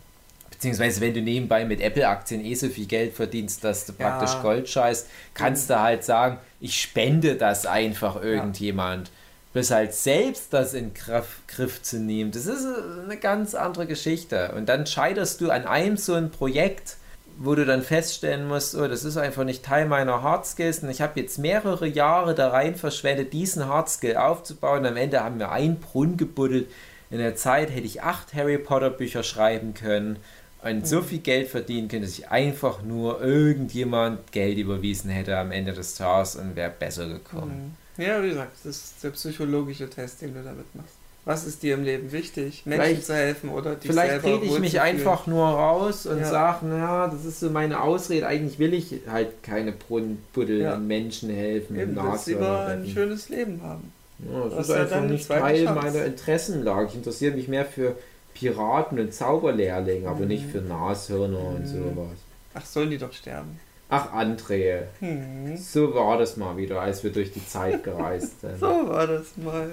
Beziehungsweise, 0.64 1.02
wenn 1.02 1.12
du 1.12 1.20
nebenbei 1.20 1.66
mit 1.66 1.82
Apple-Aktien 1.82 2.42
eh 2.42 2.54
so 2.54 2.70
viel 2.70 2.86
Geld 2.86 3.12
verdienst, 3.12 3.62
dass 3.64 3.84
du 3.84 3.92
ja. 3.98 4.08
praktisch 4.08 4.40
Gold 4.40 4.66
scheißt, 4.66 5.10
kannst 5.34 5.68
du 5.68 5.78
halt 5.78 6.04
sagen, 6.04 6.38
ich 6.58 6.80
spende 6.80 7.34
das 7.34 7.66
einfach 7.66 8.22
irgendjemand. 8.22 9.08
Ja. 9.08 9.14
Bis 9.52 9.70
halt 9.70 9.92
selbst 9.92 10.54
das 10.54 10.72
in 10.72 10.94
Griff, 10.94 11.42
Griff 11.48 11.82
zu 11.82 11.98
nehmen, 11.98 12.30
das 12.30 12.46
ist 12.46 12.66
eine 13.04 13.18
ganz 13.18 13.54
andere 13.54 13.86
Geschichte. 13.86 14.52
Und 14.56 14.70
dann 14.70 14.86
scheiterst 14.86 15.42
du 15.42 15.50
an 15.50 15.66
einem 15.66 15.98
so 15.98 16.14
ein 16.14 16.30
Projekt, 16.30 16.96
wo 17.36 17.54
du 17.54 17.66
dann 17.66 17.82
feststellen 17.82 18.48
musst, 18.48 18.74
oh, 18.74 18.88
das 18.88 19.04
ist 19.04 19.18
einfach 19.18 19.44
nicht 19.44 19.66
Teil 19.66 19.84
meiner 19.84 20.22
Hardskills 20.22 20.78
und 20.78 20.88
ich 20.88 21.02
habe 21.02 21.20
jetzt 21.20 21.36
mehrere 21.36 21.86
Jahre 21.86 22.34
da 22.34 22.48
rein 22.48 22.74
verschwendet, 22.74 23.34
diesen 23.34 23.68
Hardskill 23.68 24.16
aufzubauen. 24.16 24.86
Am 24.86 24.96
Ende 24.96 25.22
haben 25.22 25.38
wir 25.38 25.52
einen 25.52 25.78
Brunnen 25.78 26.16
gebuddelt, 26.16 26.68
in 27.10 27.18
der 27.18 27.36
Zeit 27.36 27.70
hätte 27.70 27.86
ich 27.86 28.02
acht 28.02 28.32
Harry 28.32 28.56
Potter 28.56 28.90
Bücher 28.90 29.22
schreiben 29.22 29.74
können 29.74 30.16
und 30.64 30.80
mhm. 30.80 30.84
so 30.84 31.02
viel 31.02 31.18
Geld 31.18 31.48
verdienen 31.48 31.88
können, 31.88 32.02
dass 32.02 32.18
ich 32.18 32.28
einfach 32.28 32.82
nur 32.82 33.20
irgendjemand 33.22 34.32
Geld 34.32 34.58
überwiesen 34.58 35.10
hätte 35.10 35.36
am 35.36 35.52
Ende 35.52 35.72
des 35.72 35.94
Tages 35.94 36.36
und 36.36 36.56
wäre 36.56 36.72
besser 36.76 37.06
gekommen. 37.06 37.76
Mhm. 37.96 38.02
Ja, 38.02 38.22
wie 38.22 38.30
gesagt, 38.30 38.52
das 38.64 38.76
ist 38.76 39.04
der 39.04 39.10
psychologische 39.10 39.88
Test, 39.88 40.22
den 40.22 40.34
du 40.34 40.42
damit 40.42 40.74
machst. 40.74 40.94
Was 41.26 41.46
ist 41.46 41.62
dir 41.62 41.74
im 41.74 41.84
Leben 41.84 42.12
wichtig? 42.12 42.62
Menschen 42.66 42.84
vielleicht, 42.84 43.06
zu 43.06 43.14
helfen 43.14 43.48
oder 43.48 43.76
dich 43.76 43.90
Vielleicht 43.90 44.24
rede 44.24 44.44
ich 44.44 44.58
mich 44.58 44.80
einfach 44.80 45.26
nur 45.26 45.46
raus 45.46 46.04
und 46.04 46.18
ja. 46.18 46.26
sage, 46.26 46.66
naja, 46.66 47.08
das 47.08 47.24
ist 47.24 47.40
so 47.40 47.48
meine 47.48 47.80
Ausrede. 47.80 48.26
Eigentlich 48.26 48.58
will 48.58 48.74
ich 48.74 49.00
halt 49.10 49.42
keine 49.42 49.72
Brunnenbuddel 49.72 50.60
ja. 50.60 50.76
Menschen 50.76 51.30
helfen. 51.30 51.78
Eben, 51.78 51.94
dass 51.94 52.26
sie 52.26 52.36
ein 52.36 52.86
schönes 52.86 53.30
Leben 53.30 53.62
haben. 53.62 53.92
Ja, 54.18 54.44
das, 54.44 54.54
das 54.54 54.68
ist 54.68 54.74
einfach 54.74 55.00
nicht 55.08 55.28
Teil 55.28 55.64
Chance. 55.64 55.80
meiner 55.80 56.04
Interessenlage. 56.04 56.88
Ich 56.88 56.94
interessiere 56.94 57.34
mich 57.34 57.48
mehr 57.48 57.64
für 57.64 57.96
Piraten 58.34 58.98
und 58.98 59.14
Zauberlehrlinge, 59.14 60.08
aber 60.08 60.20
mhm. 60.20 60.28
nicht 60.28 60.46
für 60.46 60.60
Nashörner 60.60 61.38
mhm. 61.38 61.56
und 61.56 61.66
sowas. 61.66 62.18
Ach, 62.54 62.64
sollen 62.64 62.90
die 62.90 62.98
doch 62.98 63.12
sterben? 63.12 63.58
Ach, 63.88 64.12
André. 64.12 64.82
Mhm. 65.00 65.56
So 65.56 65.94
war 65.94 66.18
das 66.18 66.36
mal 66.36 66.56
wieder, 66.56 66.80
als 66.80 67.04
wir 67.04 67.12
durch 67.12 67.32
die 67.32 67.46
Zeit 67.46 67.84
gereist 67.84 68.40
sind. 68.40 68.58
so 68.58 68.88
war 68.88 69.06
das 69.06 69.36
mal. 69.36 69.70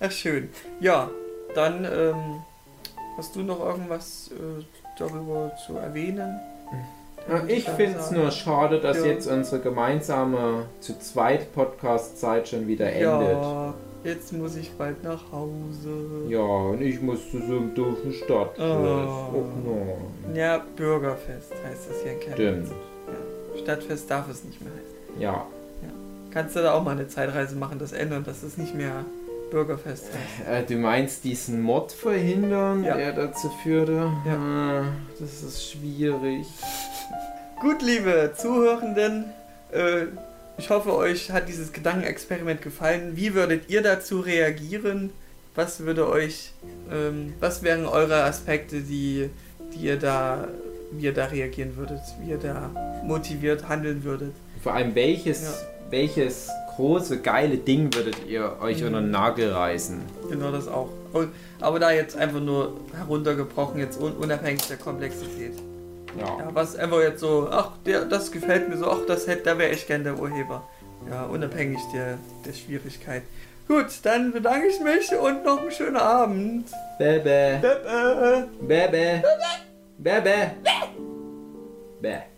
Ach, 0.00 0.10
schön. 0.10 0.48
Ja, 0.80 1.10
dann 1.54 1.84
ähm, 1.84 2.42
hast 3.16 3.36
du 3.36 3.42
noch 3.42 3.60
irgendwas 3.60 4.30
äh, 4.32 4.64
darüber 4.98 5.52
zu 5.66 5.76
erwähnen? 5.76 6.40
Ja, 7.28 7.44
ich 7.46 7.68
finde 7.68 7.98
es 7.98 8.10
nur 8.10 8.30
schade, 8.30 8.80
dass 8.80 8.98
ja. 8.98 9.06
jetzt 9.06 9.26
unsere 9.26 9.60
gemeinsame 9.60 10.66
zu 10.80 10.98
zweit 10.98 11.52
Podcast-Zeit 11.52 12.48
schon 12.48 12.66
wieder 12.66 12.90
endet. 12.90 13.02
Ja, 13.02 13.74
Jetzt 14.02 14.32
muss 14.32 14.56
ich 14.56 14.70
bald 14.72 15.02
nach 15.04 15.20
Hause. 15.30 16.24
Ja, 16.28 16.38
und 16.40 16.80
ich 16.80 17.00
muss 17.02 17.30
zu 17.30 17.38
so 17.38 17.56
einem 17.58 17.74
doofen 17.74 18.12
Stadtfest. 18.12 18.58
Oh. 18.60 19.34
Oh 19.34 19.44
nein. 20.26 20.34
Ja, 20.36 20.64
Bürgerfest 20.76 21.52
heißt 21.66 21.90
das 21.90 22.02
hier 22.02 22.12
in 22.12 22.20
Chemnitz. 22.20 22.68
Stimmt. 22.68 22.70
Ja. 23.56 23.58
Stadtfest 23.62 24.10
darf 24.10 24.30
es 24.30 24.44
nicht 24.44 24.60
mehr 24.62 24.72
heißen. 24.72 25.20
Ja. 25.20 25.46
Kannst 26.32 26.54
du 26.56 26.60
da 26.60 26.74
auch 26.74 26.84
mal 26.84 26.92
eine 26.92 27.08
Zeitreise 27.08 27.56
machen, 27.56 27.78
das 27.80 27.92
ändern, 27.92 28.22
dass 28.24 28.42
es 28.44 28.56
nicht 28.56 28.72
mehr 28.74 29.04
Bürgerfest 29.50 30.04
heißt? 30.46 30.48
Äh, 30.48 30.64
du 30.64 30.76
meinst 30.80 31.24
diesen 31.24 31.60
Mod 31.60 31.90
verhindern, 31.92 32.84
Ja. 32.84 32.96
der 32.96 33.12
dazu 33.12 33.50
führte? 33.62 34.10
Ja. 34.24 34.36
Ah, 34.36 34.84
Das 35.18 35.42
ist 35.42 35.68
schwierig. 35.72 36.46
Gut, 37.60 37.82
liebe 37.82 38.32
Zuhörenden, 38.36 39.24
äh, 39.72 40.06
ich 40.58 40.70
hoffe, 40.70 40.94
euch 40.94 41.30
hat 41.30 41.48
dieses 41.48 41.72
Gedankenexperiment 41.72 42.62
gefallen. 42.62 43.12
Wie 43.16 43.34
würdet 43.34 43.68
ihr 43.70 43.82
dazu 43.82 44.20
reagieren? 44.20 45.10
Was 45.54 45.80
würde 45.80 46.08
euch, 46.08 46.52
ähm, 46.92 47.32
was 47.40 47.62
wären 47.62 47.86
eure 47.86 48.22
Aspekte, 48.24 48.80
die, 48.82 49.30
die 49.74 49.86
ihr 49.86 49.98
da, 49.98 50.48
wie 50.92 51.04
ihr 51.06 51.14
da 51.14 51.26
reagieren 51.26 51.76
würdet, 51.76 52.00
wie 52.22 52.30
ihr 52.30 52.38
da 52.38 52.70
motiviert 53.04 53.68
handeln 53.68 54.04
würdet? 54.04 54.32
Vor 54.62 54.74
allem, 54.74 54.94
welches, 54.94 55.42
Ja. 55.42 55.50
welches 55.90 56.48
große, 56.76 57.18
geile 57.20 57.56
Ding 57.56 57.92
würdet 57.94 58.16
ihr 58.28 58.56
euch 58.60 58.80
Mhm. 58.80 58.86
unter 58.88 59.00
den 59.00 59.10
Nagel 59.10 59.50
reißen? 59.52 60.00
Genau 60.30 60.52
das 60.52 60.68
auch. 60.68 60.90
Und, 61.12 61.30
aber 61.60 61.80
da 61.80 61.90
jetzt 61.90 62.16
einfach 62.16 62.40
nur 62.40 62.76
heruntergebrochen, 62.94 63.80
jetzt 63.80 64.00
un 64.00 64.12
unabhängig 64.12 64.62
der 64.68 64.76
Komplexität. 64.76 65.54
Ja. 66.18 66.38
Ja, 66.38 66.48
was 66.54 66.76
einfach 66.76 67.00
jetzt 67.00 67.20
so, 67.20 67.48
ach, 67.50 67.72
der, 67.86 68.04
das 68.04 68.32
gefällt 68.32 68.68
mir 68.68 68.76
so, 68.76 68.90
ach, 68.90 69.06
das 69.06 69.26
hätte, 69.26 69.44
da 69.44 69.58
wäre 69.58 69.72
ich 69.72 69.86
gern 69.86 70.04
der 70.04 70.18
Urheber. 70.18 70.68
Ja, 71.08 71.24
unabhängig 71.24 71.80
der, 71.94 72.18
der 72.44 72.52
Schwierigkeit. 72.52 73.22
Gut, 73.68 73.86
dann 74.02 74.32
bedanke 74.32 74.66
ich 74.66 74.80
mich 74.80 75.16
und 75.16 75.44
noch 75.44 75.60
einen 75.60 75.70
schönen 75.70 75.96
Abend. 75.96 76.68
Bäbä. 76.98 77.60
Bäh, 77.60 78.88
bäh. 78.88 79.22
Bäbä. 79.22 79.22
Bäbä. 79.98 80.50
Bäh. 82.00 82.29